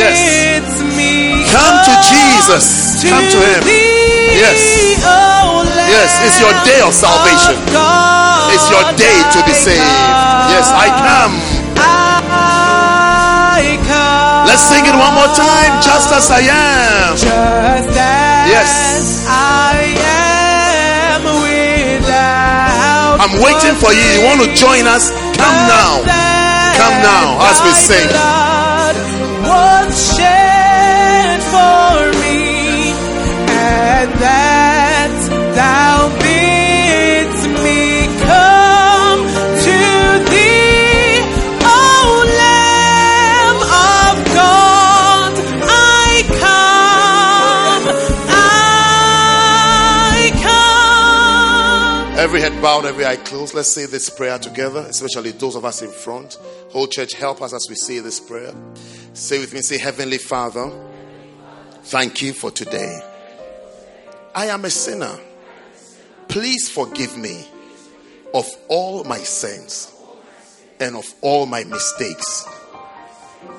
Yes. 0.00 0.16
Come 1.52 1.76
to 1.84 1.94
Jesus. 2.08 3.04
Come 3.04 3.28
to 3.28 3.36
Him. 3.44 3.60
Yes. 4.32 4.96
Yes. 5.92 6.08
It's 6.24 6.40
your 6.40 6.56
day 6.64 6.80
of 6.80 6.96
salvation. 6.96 7.52
It's 8.48 8.64
your 8.72 8.80
day 8.96 9.12
to 9.28 9.38
be 9.44 9.52
saved. 9.52 9.84
Yes, 10.48 10.72
I 10.72 10.88
come. 10.88 11.36
I 11.76 13.76
come. 13.84 14.48
Let's 14.48 14.64
sing 14.72 14.88
it 14.88 14.96
one 14.96 15.12
more 15.12 15.28
time. 15.36 15.84
Just 15.84 16.08
as 16.16 16.32
I 16.32 16.48
am. 16.48 17.12
Yes. 18.48 19.28
I'm 23.20 23.36
waiting 23.36 23.76
for 23.76 23.92
you. 23.92 24.00
You 24.16 24.24
want 24.24 24.40
to 24.40 24.48
join 24.56 24.86
us? 24.88 25.10
Come 25.36 25.58
now. 25.68 26.00
Come 26.80 26.96
now 27.04 27.36
as 27.50 27.60
we 27.60 27.70
sing. 27.76 28.08
Every 52.20 52.42
head 52.42 52.60
bowed, 52.60 52.84
every 52.84 53.06
eye 53.06 53.16
closed. 53.16 53.54
Let's 53.54 53.70
say 53.70 53.86
this 53.86 54.10
prayer 54.10 54.38
together, 54.38 54.80
especially 54.80 55.30
those 55.30 55.56
of 55.56 55.64
us 55.64 55.80
in 55.80 55.90
front. 55.90 56.34
Whole 56.68 56.86
church, 56.86 57.14
help 57.14 57.40
us 57.40 57.54
as 57.54 57.66
we 57.66 57.74
say 57.74 58.00
this 58.00 58.20
prayer. 58.20 58.52
Say 59.14 59.38
with 59.38 59.54
me, 59.54 59.62
say, 59.62 59.78
Heavenly 59.78 60.18
Father, 60.18 60.70
thank 61.84 62.20
you 62.20 62.34
for 62.34 62.50
today. 62.50 63.00
I 64.34 64.48
am 64.48 64.66
a 64.66 64.70
sinner. 64.70 65.18
Please 66.28 66.68
forgive 66.68 67.16
me 67.16 67.48
of 68.34 68.46
all 68.68 69.02
my 69.04 69.20
sins 69.20 69.90
and 70.78 70.96
of 70.96 71.14
all 71.22 71.46
my 71.46 71.64
mistakes. 71.64 72.46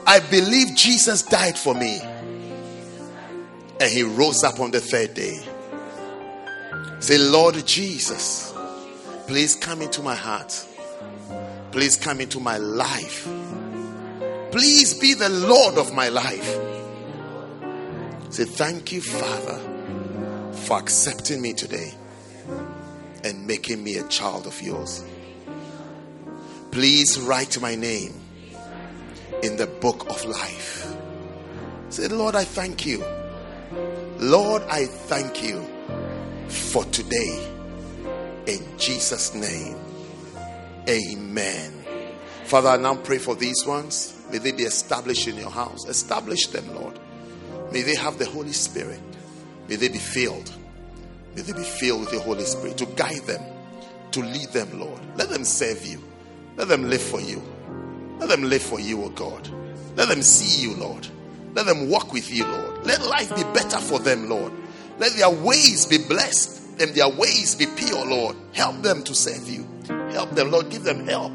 I 0.05 0.19
believe 0.19 0.75
Jesus 0.75 1.23
died 1.23 1.57
for 1.57 1.73
me 1.73 1.99
and 3.79 3.91
he 3.91 4.03
rose 4.03 4.43
up 4.43 4.59
on 4.59 4.69
the 4.69 4.81
third 4.81 5.15
day. 5.15 5.43
Say, 6.99 7.17
Lord 7.17 7.55
Jesus, 7.65 8.50
please 9.31 9.55
come 9.55 9.81
into 9.81 10.01
my 10.01 10.13
heart. 10.13 10.67
Please 11.71 11.95
come 11.95 12.19
into 12.19 12.41
my 12.41 12.57
life. 12.57 13.25
Please 14.51 14.93
be 14.93 15.13
the 15.13 15.29
Lord 15.29 15.77
of 15.77 15.93
my 15.93 16.09
life. 16.09 16.59
Say, 18.29 18.43
Thank 18.43 18.91
you, 18.91 18.99
Father, 18.99 19.57
for 20.65 20.77
accepting 20.77 21.41
me 21.41 21.53
today 21.53 21.93
and 23.23 23.47
making 23.47 23.81
me 23.81 23.95
a 23.99 24.03
child 24.09 24.47
of 24.47 24.61
yours. 24.61 25.05
Please 26.71 27.17
write 27.17 27.57
my 27.61 27.75
name 27.75 28.13
in 29.43 29.55
the 29.55 29.67
book 29.67 30.09
of 30.09 30.25
life. 30.25 30.93
Say, 31.87 32.09
Lord, 32.09 32.35
I 32.35 32.43
thank 32.43 32.85
you. 32.85 33.01
Lord, 34.17 34.63
I 34.63 34.87
thank 34.87 35.41
you 35.41 35.65
for 36.49 36.83
today. 36.83 37.50
In 38.51 38.77
Jesus' 38.77 39.33
name, 39.33 39.77
amen. 40.89 41.71
Father, 42.43 42.67
I 42.67 42.75
now 42.75 42.95
pray 42.95 43.17
for 43.17 43.33
these 43.33 43.65
ones. 43.65 44.21
May 44.29 44.39
they 44.39 44.51
be 44.51 44.63
established 44.63 45.25
in 45.29 45.37
your 45.37 45.49
house. 45.49 45.87
Establish 45.87 46.47
them, 46.47 46.75
Lord. 46.75 46.99
May 47.71 47.81
they 47.81 47.95
have 47.95 48.17
the 48.17 48.25
Holy 48.25 48.51
Spirit. 48.51 48.99
May 49.69 49.77
they 49.77 49.87
be 49.87 49.99
filled. 49.99 50.51
May 51.33 51.43
they 51.43 51.53
be 51.53 51.63
filled 51.63 52.01
with 52.01 52.11
the 52.11 52.19
Holy 52.19 52.43
Spirit 52.43 52.77
to 52.79 52.87
guide 52.87 53.21
them, 53.21 53.41
to 54.11 54.19
lead 54.19 54.49
them, 54.49 54.81
Lord. 54.81 54.99
Let 55.15 55.29
them 55.29 55.45
serve 55.45 55.85
you. 55.85 56.03
Let 56.57 56.67
them 56.67 56.89
live 56.89 57.01
for 57.01 57.21
you. 57.21 57.41
Let 58.19 58.27
them 58.27 58.43
live 58.43 58.63
for 58.63 58.81
you, 58.81 59.01
O 59.01 59.09
God. 59.11 59.47
Let 59.95 60.09
them 60.09 60.21
see 60.21 60.61
you, 60.61 60.75
Lord. 60.75 61.07
Let 61.53 61.67
them 61.67 61.89
walk 61.89 62.11
with 62.11 62.29
you, 62.29 62.45
Lord. 62.45 62.85
Let 62.85 63.01
life 63.01 63.33
be 63.33 63.43
better 63.43 63.77
for 63.77 63.99
them, 63.99 64.27
Lord. 64.27 64.51
Let 64.99 65.13
their 65.13 65.29
ways 65.29 65.85
be 65.85 65.99
blessed 65.99 66.60
and 66.79 66.93
their 66.95 67.09
ways 67.09 67.55
be 67.55 67.65
pure, 67.75 68.05
Lord. 68.05 68.35
Help 68.53 68.81
them 68.81 69.03
to 69.03 69.15
serve 69.15 69.47
you. 69.47 69.67
Help 70.11 70.31
them, 70.31 70.51
Lord. 70.51 70.69
Give 70.69 70.83
them 70.83 71.05
help. 71.05 71.33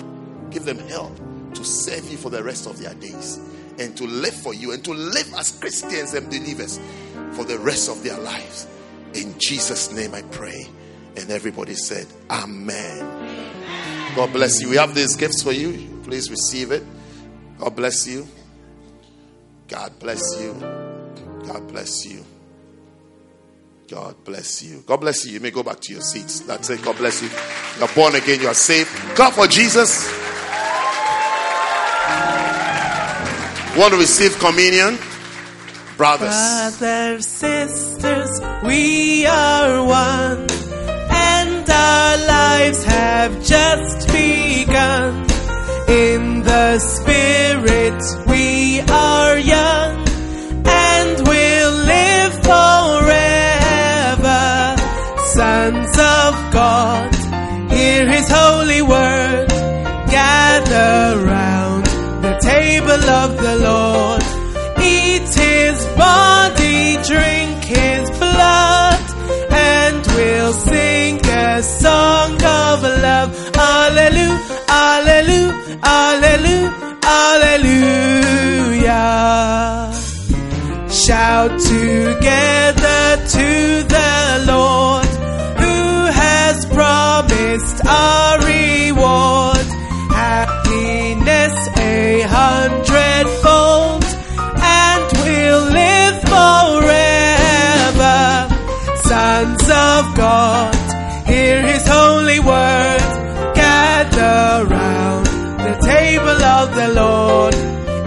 Give 0.51 0.65
them 0.65 0.79
help 0.89 1.17
to 1.55 1.65
serve 1.65 2.11
you 2.11 2.17
for 2.17 2.31
the 2.31 2.43
rest 2.43 2.67
of 2.67 2.79
their 2.79 2.95
days 2.95 3.41
and 3.79 3.97
to 3.97 4.05
live 4.05 4.35
for 4.35 4.55
you 4.55 4.73
and 4.73 4.85
to 4.85 4.93
live 4.93 5.33
as 5.35 5.59
Christians 5.59 6.15
and 6.15 6.27
believers 6.27 6.81
for 7.33 7.45
the 7.45 7.59
rest 7.59 7.91
of 7.91 8.03
their 8.03 8.19
lives. 8.19 8.67
In 9.15 9.35
Jesus' 9.39 9.93
name 9.93 10.15
I 10.15 10.23
pray. 10.23 10.67
And 11.17 11.31
everybody 11.31 11.75
said, 11.75 12.07
Amen. 12.31 14.15
God 14.15 14.33
bless 14.33 14.61
you. 14.61 14.71
We 14.71 14.77
have 14.77 14.95
these 14.95 15.17
gifts 15.17 15.43
for 15.43 15.53
you. 15.53 16.01
Please 16.05 16.31
receive 16.31 16.73
it. 16.73 16.85
God 17.59 17.75
bless 17.75 18.07
you. 18.07 18.27
God 19.69 19.99
bless 19.99 20.21
you. 20.41 20.53
God 21.47 21.67
bless 21.69 22.07
you. 22.07 22.25
God 23.89 24.17
bless 24.25 24.63
you. 24.63 24.83
God 24.87 24.97
bless 25.01 25.25
you. 25.25 25.33
You 25.33 25.41
may 25.41 25.51
go 25.51 25.63
back 25.63 25.81
to 25.81 25.93
your 25.93 26.03
seats. 26.03 26.41
That's 26.41 26.71
it. 26.71 26.83
God 26.83 26.97
bless 26.97 27.23
you. 27.23 27.29
You're 27.79 27.95
born 27.95 28.15
again. 28.17 28.41
You 28.41 28.49
are 28.49 28.55
saved. 28.55 28.89
Clap 29.15 29.35
for 29.35 29.47
Jesus. 29.47 30.07
Want 33.79 33.93
to 33.93 33.99
receive 33.99 34.39
communion? 34.39 34.99
Brothers. 35.97 36.79
Brothers, 36.79 37.27
sisters, 37.27 38.41
we 38.65 39.27
are 39.27 39.85
one, 39.85 40.47
and 41.11 41.71
our 41.71 42.17
lives 42.27 42.85
have 42.85 43.45
just 43.45 44.09
begun. 44.09 45.27
In 45.89 46.43
the 46.43 46.79
Spirit, 46.79 48.03
we 48.27 48.81
are 48.81 49.39
young, 49.39 50.09
and 50.67 51.29
we'll 51.29 51.73
live 51.73 52.33
forever. 52.43 52.76
God, 56.57 57.15
hear 57.71 58.03
His 58.17 58.27
holy 58.31 58.81
word, 58.81 59.49
gather 60.17 61.21
round 61.33 61.85
the 62.25 62.35
table 62.53 63.05
of 63.23 63.31
the 63.45 63.57
Lord. 63.69 64.23
Eat 64.81 65.29
his 65.49 65.77
body, 66.05 66.97
drink 67.13 67.59
his 67.79 68.05
blood, 68.23 69.01
and 69.51 70.01
we'll 70.15 70.55
sing 70.55 71.15
a 71.27 71.63
song 71.63 72.33
of 72.63 72.77
love. 73.07 73.31
Alleluia, 73.55 74.39
alleluia, 74.85 75.79
alleluia, 75.83 76.73
alleluia. 77.21 79.03
Shout 81.05 81.53
together 81.61 83.03
to 83.35 83.49
the 83.95 84.06
Lord. 106.97 107.55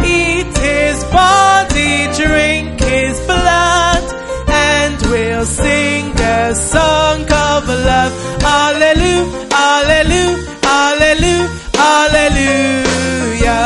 Eat 0.04 0.52
his 0.58 0.98
body, 1.20 1.94
drink 2.22 2.82
his 2.82 3.16
blood, 3.32 4.04
and 4.48 4.98
we'll 5.12 5.46
sing 5.46 6.04
the 6.16 6.54
song 6.56 7.22
of 7.22 7.62
love. 7.90 8.14
Alleluia, 8.42 9.26
alleluia, 9.68 10.38
alleluia, 10.80 11.50
alleluia. 11.92 13.62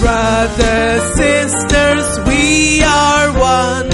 Brothers, 0.00 1.04
sisters, 1.20 2.08
we 2.28 2.82
are 2.82 3.26
one, 3.60 3.90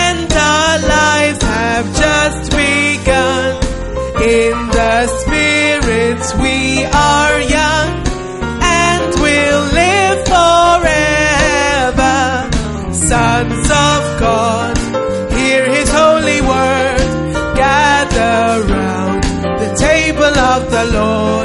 and 0.00 0.28
our 0.32 0.78
lives 0.98 1.42
have 1.42 1.86
just 2.04 2.42
begun. 2.62 3.50
In 4.38 4.54
the 4.78 4.94
Spirit, 5.20 6.22
we 6.42 6.58
are 6.86 7.25
of 13.76 14.02
God, 14.20 14.76
hear 15.36 15.62
His 15.76 15.88
holy 15.90 16.40
word, 16.52 17.08
gather 17.62 18.64
round 18.72 19.22
the 19.62 19.70
table 19.88 20.34
of 20.54 20.70
the 20.70 20.84
Lord. 20.98 21.35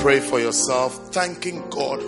Pray 0.00 0.18
for 0.18 0.40
yourself, 0.40 1.12
thanking 1.12 1.68
God 1.68 2.02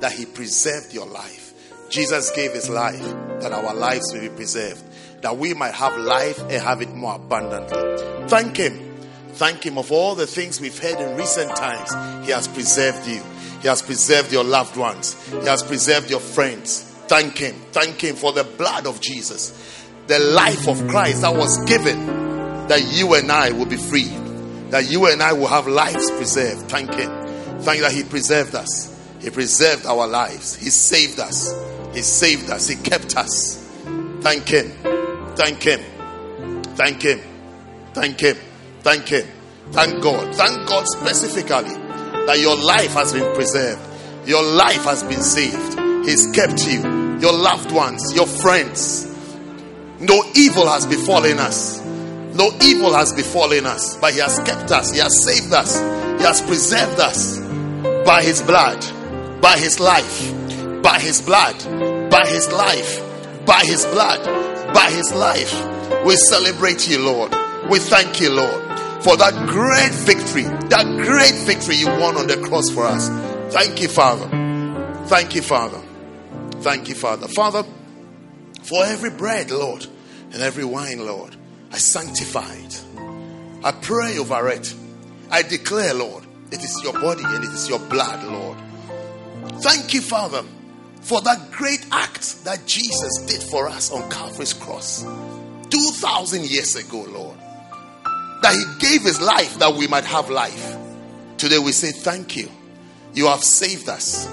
that 0.00 0.12
He 0.12 0.26
preserved 0.26 0.92
your 0.92 1.06
life. 1.06 1.54
Jesus 1.88 2.30
gave 2.32 2.52
His 2.52 2.68
life 2.68 3.02
that 3.40 3.52
our 3.52 3.74
lives 3.74 4.12
will 4.12 4.20
be 4.20 4.28
preserved, 4.28 4.82
that 5.22 5.36
we 5.36 5.54
might 5.54 5.74
have 5.74 5.96
life 5.96 6.38
and 6.40 6.52
have 6.52 6.82
it 6.82 6.90
more 6.94 7.14
abundantly. 7.14 8.28
Thank 8.28 8.58
Him. 8.58 8.96
Thank 9.32 9.64
Him 9.64 9.78
of 9.78 9.90
all 9.90 10.14
the 10.14 10.26
things 10.26 10.60
we've 10.60 10.78
heard 10.78 11.00
in 11.00 11.16
recent 11.16 11.56
times. 11.56 11.90
He 12.26 12.32
has 12.32 12.46
preserved 12.46 13.08
you. 13.08 13.22
He 13.62 13.68
has 13.68 13.80
preserved 13.80 14.30
your 14.30 14.44
loved 14.44 14.76
ones. 14.76 15.16
He 15.30 15.46
has 15.46 15.62
preserved 15.62 16.10
your 16.10 16.20
friends. 16.20 16.82
Thank 17.06 17.38
Him. 17.38 17.54
Thank 17.72 18.04
Him 18.04 18.16
for 18.16 18.32
the 18.32 18.44
blood 18.44 18.86
of 18.86 19.00
Jesus, 19.00 19.86
the 20.06 20.18
life 20.18 20.68
of 20.68 20.86
Christ 20.88 21.22
that 21.22 21.34
was 21.34 21.64
given 21.64 22.06
that 22.68 22.92
you 22.92 23.14
and 23.14 23.32
I 23.32 23.52
will 23.52 23.64
be 23.64 23.78
free, 23.78 24.12
that 24.68 24.90
you 24.90 25.06
and 25.06 25.22
I 25.22 25.32
will 25.32 25.46
have 25.46 25.66
lives 25.66 26.10
preserved. 26.10 26.70
Thank 26.70 26.92
Him. 26.92 27.17
Thank 27.60 27.78
you 27.78 27.82
that 27.84 27.92
He 27.92 28.04
preserved 28.04 28.54
us. 28.54 28.94
He 29.20 29.30
preserved 29.30 29.86
our 29.86 30.06
lives. 30.06 30.54
He 30.56 30.70
saved 30.70 31.18
us. 31.18 31.52
He 31.92 32.02
saved 32.02 32.50
us. 32.50 32.68
He 32.68 32.76
kept 32.76 33.16
us. 33.16 33.56
Thank 34.20 34.48
Him. 34.48 34.72
Thank 35.34 35.62
Him. 35.62 35.80
Thank 36.76 37.02
Him. 37.02 37.20
Thank 37.94 38.20
Him. 38.20 38.36
Thank 38.82 39.08
Him. 39.08 39.26
Thank 39.72 40.02
God. 40.02 40.34
Thank 40.34 40.68
God 40.68 40.86
specifically 40.86 41.74
that 42.26 42.38
your 42.38 42.56
life 42.56 42.92
has 42.92 43.12
been 43.12 43.34
preserved. 43.34 43.80
Your 44.26 44.42
life 44.42 44.84
has 44.84 45.02
been 45.02 45.22
saved. 45.22 45.78
He's 46.06 46.30
kept 46.32 46.66
you, 46.66 46.80
your 47.20 47.32
loved 47.32 47.72
ones, 47.72 48.14
your 48.14 48.26
friends. 48.26 49.04
No 50.00 50.22
evil 50.34 50.68
has 50.68 50.86
befallen 50.86 51.38
us. 51.38 51.80
No 52.34 52.50
evil 52.62 52.94
has 52.94 53.12
befallen 53.12 53.66
us, 53.66 53.96
but 53.96 54.12
He 54.12 54.20
has 54.20 54.38
kept 54.40 54.70
us. 54.70 54.92
He 54.92 55.00
has 55.00 55.24
saved 55.24 55.52
us. 55.52 55.78
He 55.78 56.24
has 56.24 56.40
preserved 56.40 57.00
us 57.00 57.47
by 58.08 58.22
His 58.22 58.40
blood, 58.40 58.80
by 59.42 59.58
His 59.58 59.78
life, 59.78 60.32
by 60.82 60.98
His 60.98 61.20
blood, 61.20 62.10
by 62.10 62.24
His 62.26 62.50
life, 62.50 63.02
by 63.44 63.60
His 63.66 63.84
blood, 63.84 64.24
by 64.72 64.90
His 64.90 65.12
life. 65.12 65.52
We 66.06 66.16
celebrate 66.16 66.88
you, 66.88 67.00
Lord. 67.00 67.34
We 67.68 67.78
thank 67.78 68.18
you, 68.18 68.30
Lord, 68.30 68.62
for 69.02 69.18
that 69.18 69.34
great 69.46 69.92
victory, 69.92 70.44
that 70.70 70.86
great 71.04 71.34
victory 71.44 71.74
you 71.74 71.86
won 71.86 72.16
on 72.16 72.28
the 72.28 72.38
cross 72.38 72.70
for 72.70 72.86
us. 72.86 73.10
Thank 73.52 73.82
you, 73.82 73.88
Father. 73.88 74.26
Thank 75.08 75.34
you, 75.34 75.42
Father. 75.42 75.82
Thank 76.62 76.88
you, 76.88 76.94
Father. 76.94 77.28
Father, 77.28 77.62
for 78.62 78.86
every 78.86 79.10
bread, 79.10 79.50
Lord, 79.50 79.86
and 80.32 80.40
every 80.40 80.64
wine, 80.64 81.04
Lord, 81.04 81.36
I 81.70 81.76
sanctify 81.76 82.54
it. 82.54 82.82
I 83.62 83.72
pray 83.72 84.16
over 84.16 84.48
it. 84.48 84.74
I 85.30 85.42
declare, 85.42 85.92
Lord, 85.92 86.24
it 86.50 86.62
is 86.62 86.80
your 86.82 86.92
body 86.94 87.22
and 87.24 87.44
it 87.44 87.50
is 87.50 87.68
your 87.68 87.78
blood, 87.78 88.24
Lord. 88.24 88.58
Thank 89.60 89.94
you, 89.94 90.00
Father, 90.00 90.42
for 91.00 91.20
that 91.22 91.50
great 91.50 91.86
act 91.90 92.44
that 92.44 92.66
Jesus 92.66 93.18
did 93.26 93.42
for 93.42 93.68
us 93.68 93.90
on 93.90 94.10
Calvary's 94.10 94.52
cross 94.52 95.04
2,000 95.70 96.44
years 96.44 96.76
ago, 96.76 97.04
Lord. 97.08 97.38
That 98.42 98.54
He 98.54 98.86
gave 98.86 99.02
His 99.02 99.20
life 99.20 99.58
that 99.58 99.74
we 99.74 99.86
might 99.86 100.04
have 100.04 100.30
life. 100.30 100.76
Today 101.36 101.58
we 101.58 101.72
say, 101.72 101.92
Thank 101.92 102.36
you. 102.36 102.48
You 103.14 103.26
have 103.26 103.42
saved 103.42 103.88
us, 103.88 104.28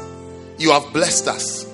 you 0.57 0.71
have 0.71 0.93
blessed 0.93 1.27
us, 1.27 1.65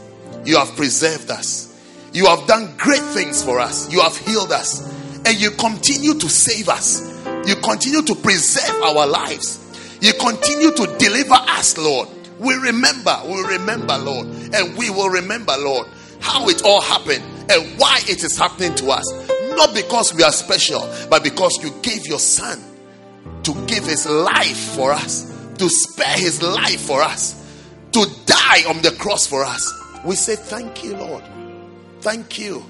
you 0.46 0.58
have 0.58 0.70
preserved 0.76 1.30
us, 1.30 1.68
you 2.14 2.26
have 2.28 2.48
done 2.48 2.74
great 2.78 3.02
things 3.02 3.44
for 3.44 3.60
us, 3.60 3.92
you 3.92 4.00
have 4.02 4.16
healed 4.16 4.52
us, 4.52 4.88
and 5.26 5.40
you 5.40 5.52
continue 5.52 6.14
to 6.14 6.30
save 6.30 6.70
us. 6.70 7.12
You 7.46 7.56
continue 7.56 8.04
to 8.04 8.16
preserve 8.16 8.82
our 8.84 9.08
lives. 9.08 9.58
You 10.02 10.14
continue 10.14 10.72
to 10.72 10.98
deliver 10.98 11.36
us, 11.36 11.78
Lord. 11.78 12.10
We 12.40 12.56
remember, 12.56 13.22
we 13.26 13.40
remember, 13.44 13.98
Lord, 14.00 14.28
and 14.54 14.76
we 14.76 14.90
will 14.90 15.10
remember, 15.10 15.54
Lord, 15.58 15.88
how 16.20 16.50
it 16.50 16.64
all 16.66 16.82
happened 16.82 17.24
and 17.52 17.80
why 17.80 18.00
it 18.08 18.24
is 18.24 18.38
happening 18.38 18.74
to 18.76 18.90
us. 18.90 19.06
Not 19.56 19.76
because 19.76 20.14
we 20.14 20.24
are 20.24 20.32
special, 20.32 20.82
but 21.10 21.24
because 21.24 21.64
you 21.64 21.72
gave 21.84 22.08
your 22.08 22.20
son 22.20 22.60
to 23.44 23.54
give 23.68 23.86
his 23.86 24.08
life 24.08 24.76
for 24.76 24.92
us, 24.92 25.32
to 25.58 25.70
spare 25.70 26.18
his 26.18 26.42
life 26.42 26.82
for 26.82 27.02
us, 27.04 27.38
to 27.92 28.06
die 28.26 28.64
on 28.68 28.82
the 28.82 28.96
cross 28.98 29.28
for 29.28 29.44
us. 29.44 29.72
We 30.04 30.16
say, 30.16 30.36
Thank 30.36 30.84
you, 30.84 30.98
Lord. 30.98 31.24
Thank 32.00 32.40
you. 32.40 32.66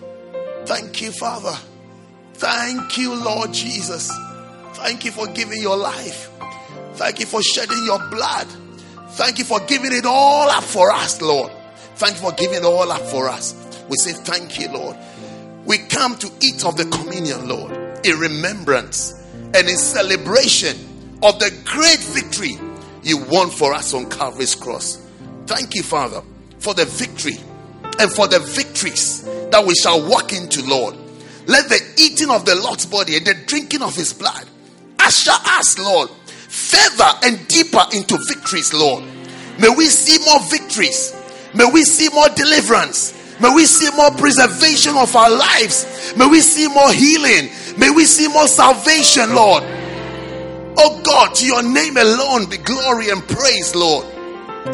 Thank 0.66 1.02
you, 1.02 1.14
Father. 1.14 1.58
Thank 2.34 2.98
you, 2.98 3.16
Lord 3.16 3.54
Jesus. 3.54 4.12
Thank 4.74 5.06
you 5.06 5.12
for 5.12 5.28
giving 5.28 5.62
your 5.62 5.78
life. 5.78 6.30
Thank 6.96 7.20
you 7.20 7.26
for 7.26 7.42
shedding 7.42 7.84
your 7.86 8.00
blood. 8.10 8.48
Thank 9.12 9.40
you 9.40 9.46
for 9.46 9.60
giving 9.62 9.92
it 9.92 10.06
all 10.06 10.50
up 10.50 10.64
for 10.64 10.92
us, 10.92 11.22
Lord. 11.22 11.52
Thank 11.96 12.16
you 12.16 12.22
for 12.22 12.32
giving 12.34 12.58
it 12.58 12.66
all 12.66 12.92
up 12.92 13.02
for 13.02 13.28
us. 13.28 13.56
We 13.90 13.98
say 13.98 14.14
thank 14.14 14.60
you, 14.60 14.72
Lord. 14.72 14.96
We 15.66 15.78
come 15.78 16.18
to 16.18 16.32
eat 16.42 16.66
of 16.66 16.78
the 16.78 16.86
communion, 16.86 17.48
Lord, 17.48 17.72
in 18.06 18.18
remembrance 18.18 19.14
and 19.54 19.68
in 19.70 19.78
celebration 19.78 20.78
of 21.24 21.40
the 21.40 21.52
great 21.66 22.00
victory 22.00 22.58
you 23.04 23.18
won 23.30 23.50
for 23.50 23.74
us 23.74 23.94
on 23.94 24.10
Calvary's 24.10 24.56
cross. 24.56 25.06
Thank 25.46 25.76
you, 25.76 25.84
Father, 25.84 26.22
for 26.60 26.74
the 26.74 26.86
victory 26.86 27.38
and 28.00 28.12
for 28.12 28.28
the 28.28 28.40
victories 28.40 29.24
that 29.52 29.64
we 29.66 29.76
shall 29.76 30.08
walk 30.08 30.34
into, 30.34 30.64
Lord. 30.66 30.96
Let 31.48 31.70
the 31.70 31.82
eating 31.98 32.30
of 32.30 32.46
the 32.46 32.56
Lord's 32.56 32.86
body 32.86 33.18
and 33.18 33.26
the 33.26 33.34
drinking 33.46 33.82
of 33.82 33.96
his 33.96 34.14
blood 34.14 34.46
usher 35.00 35.32
us, 35.32 35.78
Lord, 35.80 36.10
further 36.52 37.10
and 37.24 37.48
deeper 37.48 37.82
into 37.94 38.20
victories, 38.28 38.74
Lord. 38.74 39.06
May 39.60 39.70
we 39.70 39.86
see 39.86 40.24
more 40.26 40.40
victories. 40.50 41.16
May 41.54 41.70
we 41.72 41.84
see 41.84 42.10
more 42.14 42.28
deliverance. 42.30 43.14
May 43.40 43.54
we 43.54 43.66
see 43.66 43.90
more 43.96 44.12
preservation 44.12 44.96
of 44.98 45.16
our 45.16 45.30
lives. 45.30 46.14
May 46.18 46.28
we 46.28 46.42
see 46.42 46.68
more 46.68 46.92
healing. 46.92 47.50
May 47.78 47.90
we 47.90 48.04
see 48.06 48.28
more 48.28 48.48
salvation, 48.48 49.34
Lord. 49.34 49.64
Oh 50.78 51.02
God, 51.04 51.36
to 51.36 51.46
your 51.46 51.64
name 51.64 51.96
alone 51.96 52.50
be 52.50 52.58
glory 52.58 53.10
and 53.10 53.22
praise, 53.28 53.74
Lord. 53.74 54.06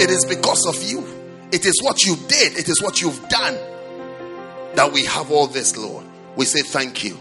It 0.02 0.10
is 0.10 0.26
because 0.26 0.66
of 0.66 0.82
you. 0.84 1.06
It 1.52 1.66
is 1.66 1.80
what 1.84 2.04
you 2.04 2.16
did. 2.28 2.58
It 2.58 2.68
is 2.68 2.82
what 2.82 3.02
you've 3.02 3.22
done 3.30 3.54
that 4.76 4.92
we 4.92 5.06
have 5.06 5.32
all 5.32 5.48
this, 5.48 5.78
Lord. 5.78 6.06
We 6.36 6.46
say 6.46 6.62
thank 6.62 7.04
you. 7.04 7.18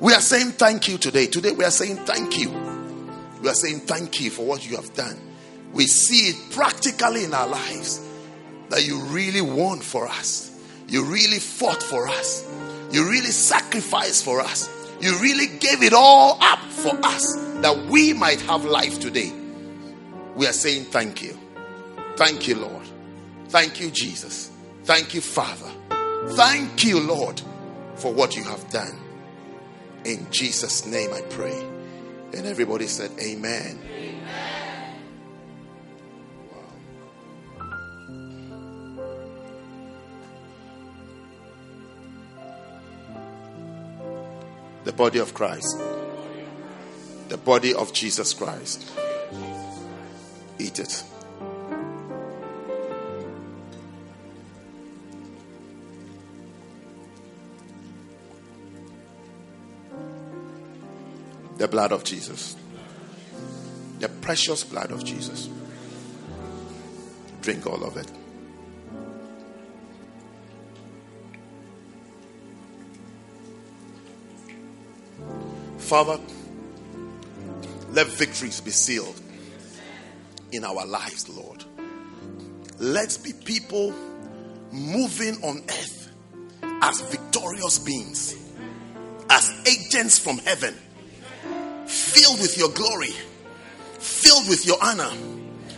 We 0.00 0.12
are 0.12 0.20
saying 0.20 0.52
thank 0.52 0.88
you 0.88 0.98
today. 0.98 1.26
Today 1.26 1.52
we 1.52 1.64
are 1.64 1.70
saying 1.70 1.96
thank 2.04 2.38
you. 2.38 2.79
We 3.40 3.48
are 3.48 3.54
saying 3.54 3.80
thank 3.80 4.20
you 4.20 4.30
for 4.30 4.44
what 4.44 4.68
you 4.68 4.76
have 4.76 4.92
done. 4.94 5.18
We 5.72 5.86
see 5.86 6.28
it 6.30 6.52
practically 6.52 7.24
in 7.24 7.32
our 7.32 7.46
lives 7.46 8.06
that 8.68 8.86
you 8.86 9.02
really 9.04 9.40
won 9.40 9.80
for 9.80 10.06
us. 10.06 10.50
You 10.88 11.04
really 11.04 11.38
fought 11.38 11.82
for 11.82 12.08
us. 12.08 12.48
You 12.92 13.08
really 13.08 13.30
sacrificed 13.30 14.24
for 14.24 14.40
us. 14.40 14.68
You 15.00 15.16
really 15.20 15.46
gave 15.58 15.82
it 15.82 15.92
all 15.92 16.38
up 16.40 16.58
for 16.58 16.98
us 17.04 17.34
that 17.60 17.86
we 17.88 18.12
might 18.12 18.40
have 18.42 18.64
life 18.64 19.00
today. 19.00 19.32
We 20.34 20.46
are 20.46 20.52
saying 20.52 20.84
thank 20.86 21.22
you. 21.22 21.38
Thank 22.16 22.48
you, 22.48 22.56
Lord. 22.56 22.86
Thank 23.48 23.80
you, 23.80 23.90
Jesus. 23.90 24.50
Thank 24.84 25.14
you, 25.14 25.20
Father. 25.20 25.70
Thank 26.30 26.84
you, 26.84 27.00
Lord, 27.00 27.40
for 27.94 28.12
what 28.12 28.36
you 28.36 28.44
have 28.44 28.68
done. 28.70 28.98
In 30.04 30.26
Jesus' 30.30 30.86
name 30.86 31.12
I 31.12 31.20
pray. 31.22 31.69
And 32.32 32.46
everybody 32.46 32.86
said, 32.86 33.10
Amen. 33.20 33.78
Amen. 33.84 34.20
The 44.84 44.92
body 44.92 45.18
of 45.18 45.34
Christ. 45.34 45.78
The 47.28 47.36
body 47.36 47.74
of 47.74 47.92
Jesus 47.92 48.32
Christ. 48.32 48.90
Eat 50.58 50.78
it. 50.78 51.04
The 61.60 61.68
blood 61.68 61.92
of 61.92 62.04
Jesus. 62.04 62.56
The 63.98 64.08
precious 64.08 64.64
blood 64.64 64.92
of 64.92 65.04
Jesus. 65.04 65.50
Drink 67.42 67.66
all 67.66 67.84
of 67.84 67.98
it. 67.98 68.10
Father, 75.76 76.18
let 77.90 78.06
victories 78.06 78.62
be 78.62 78.70
sealed 78.70 79.20
in 80.52 80.64
our 80.64 80.86
lives, 80.86 81.28
Lord. 81.28 81.62
Let's 82.78 83.18
be 83.18 83.34
people 83.34 83.92
moving 84.72 85.34
on 85.44 85.62
earth 85.68 86.10
as 86.80 87.02
victorious 87.02 87.78
beings, 87.78 88.34
as 89.28 89.52
agents 89.66 90.18
from 90.18 90.38
heaven 90.38 90.74
filled 91.90 92.40
with 92.40 92.56
your 92.56 92.70
glory, 92.70 93.10
filled 93.98 94.48
with 94.48 94.64
your 94.64 94.76
honor, 94.80 95.10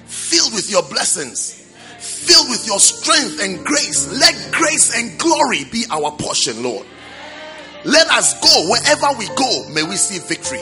filled 0.05 0.53
with 0.53 0.71
your 0.71 0.83
blessings, 0.83 1.55
filled 1.99 2.51
with 2.51 2.67
your 2.67 2.79
strength 2.79 3.41
and 3.43 3.65
grace. 3.65 4.13
Let 4.13 4.53
grace 4.53 4.95
and 4.95 5.19
glory 5.19 5.65
be 5.73 5.87
our 5.91 6.13
portion, 6.13 6.63
Lord. 6.63 6.87
Let 7.85 8.09
us 8.09 8.39
go 8.41 8.71
wherever 8.71 9.19
we 9.19 9.27
go, 9.35 9.69
may 9.71 9.83
we 9.83 9.97
see 9.97 10.19
victory. 10.19 10.61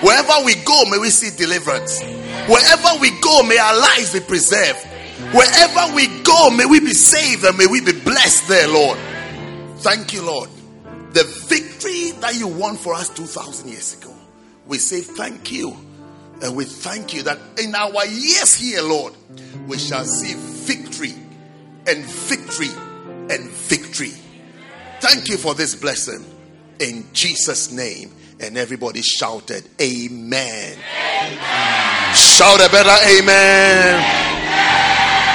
Wherever 0.00 0.44
we 0.44 0.56
go, 0.64 0.84
may 0.90 0.98
we 0.98 1.10
see 1.10 1.36
deliverance. 1.36 2.00
Wherever 2.48 2.98
we 3.00 3.10
go, 3.20 3.42
may 3.44 3.58
our 3.58 3.78
lives 3.78 4.14
be 4.14 4.20
preserved. 4.20 4.80
Wherever 5.32 5.94
we 5.94 6.08
go, 6.22 6.50
may 6.50 6.66
we 6.66 6.80
be 6.80 6.94
saved 6.94 7.44
and 7.44 7.56
may 7.56 7.66
we 7.66 7.80
be 7.80 7.92
blessed 7.92 8.48
there, 8.48 8.66
Lord. 8.66 8.98
Thank 9.78 10.12
you, 10.12 10.22
Lord. 10.22 10.48
The 11.12 11.22
victory 11.46 12.10
that 12.20 12.34
you 12.34 12.48
won 12.48 12.76
for 12.76 12.94
us 12.94 13.10
2,000 13.10 13.68
years 13.68 13.94
ago 13.94 14.11
we 14.72 14.78
say 14.78 15.02
thank 15.02 15.52
you. 15.52 15.76
And 16.40 16.56
we 16.56 16.64
thank 16.64 17.12
you 17.12 17.24
that 17.24 17.38
in 17.62 17.74
our 17.74 18.06
years 18.06 18.54
here, 18.54 18.80
Lord, 18.80 19.12
we 19.66 19.76
shall 19.76 20.06
see 20.06 20.32
victory 20.34 21.12
and 21.86 22.02
victory 22.02 22.70
and 23.28 23.50
victory. 23.50 24.14
Thank 25.00 25.28
you 25.28 25.36
for 25.36 25.54
this 25.54 25.74
blessing. 25.74 26.24
In 26.80 27.04
Jesus' 27.12 27.70
name. 27.70 28.14
And 28.40 28.56
everybody 28.56 29.02
shouted, 29.02 29.68
Amen. 29.78 30.78
amen. 30.78 32.14
Shout 32.14 32.66
a 32.66 32.70
better 32.72 32.96
amen. 33.20 33.98
amen. 33.98 34.22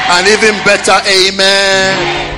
And 0.10 0.28
even 0.30 0.64
better, 0.66 0.98
amen. 1.08 2.37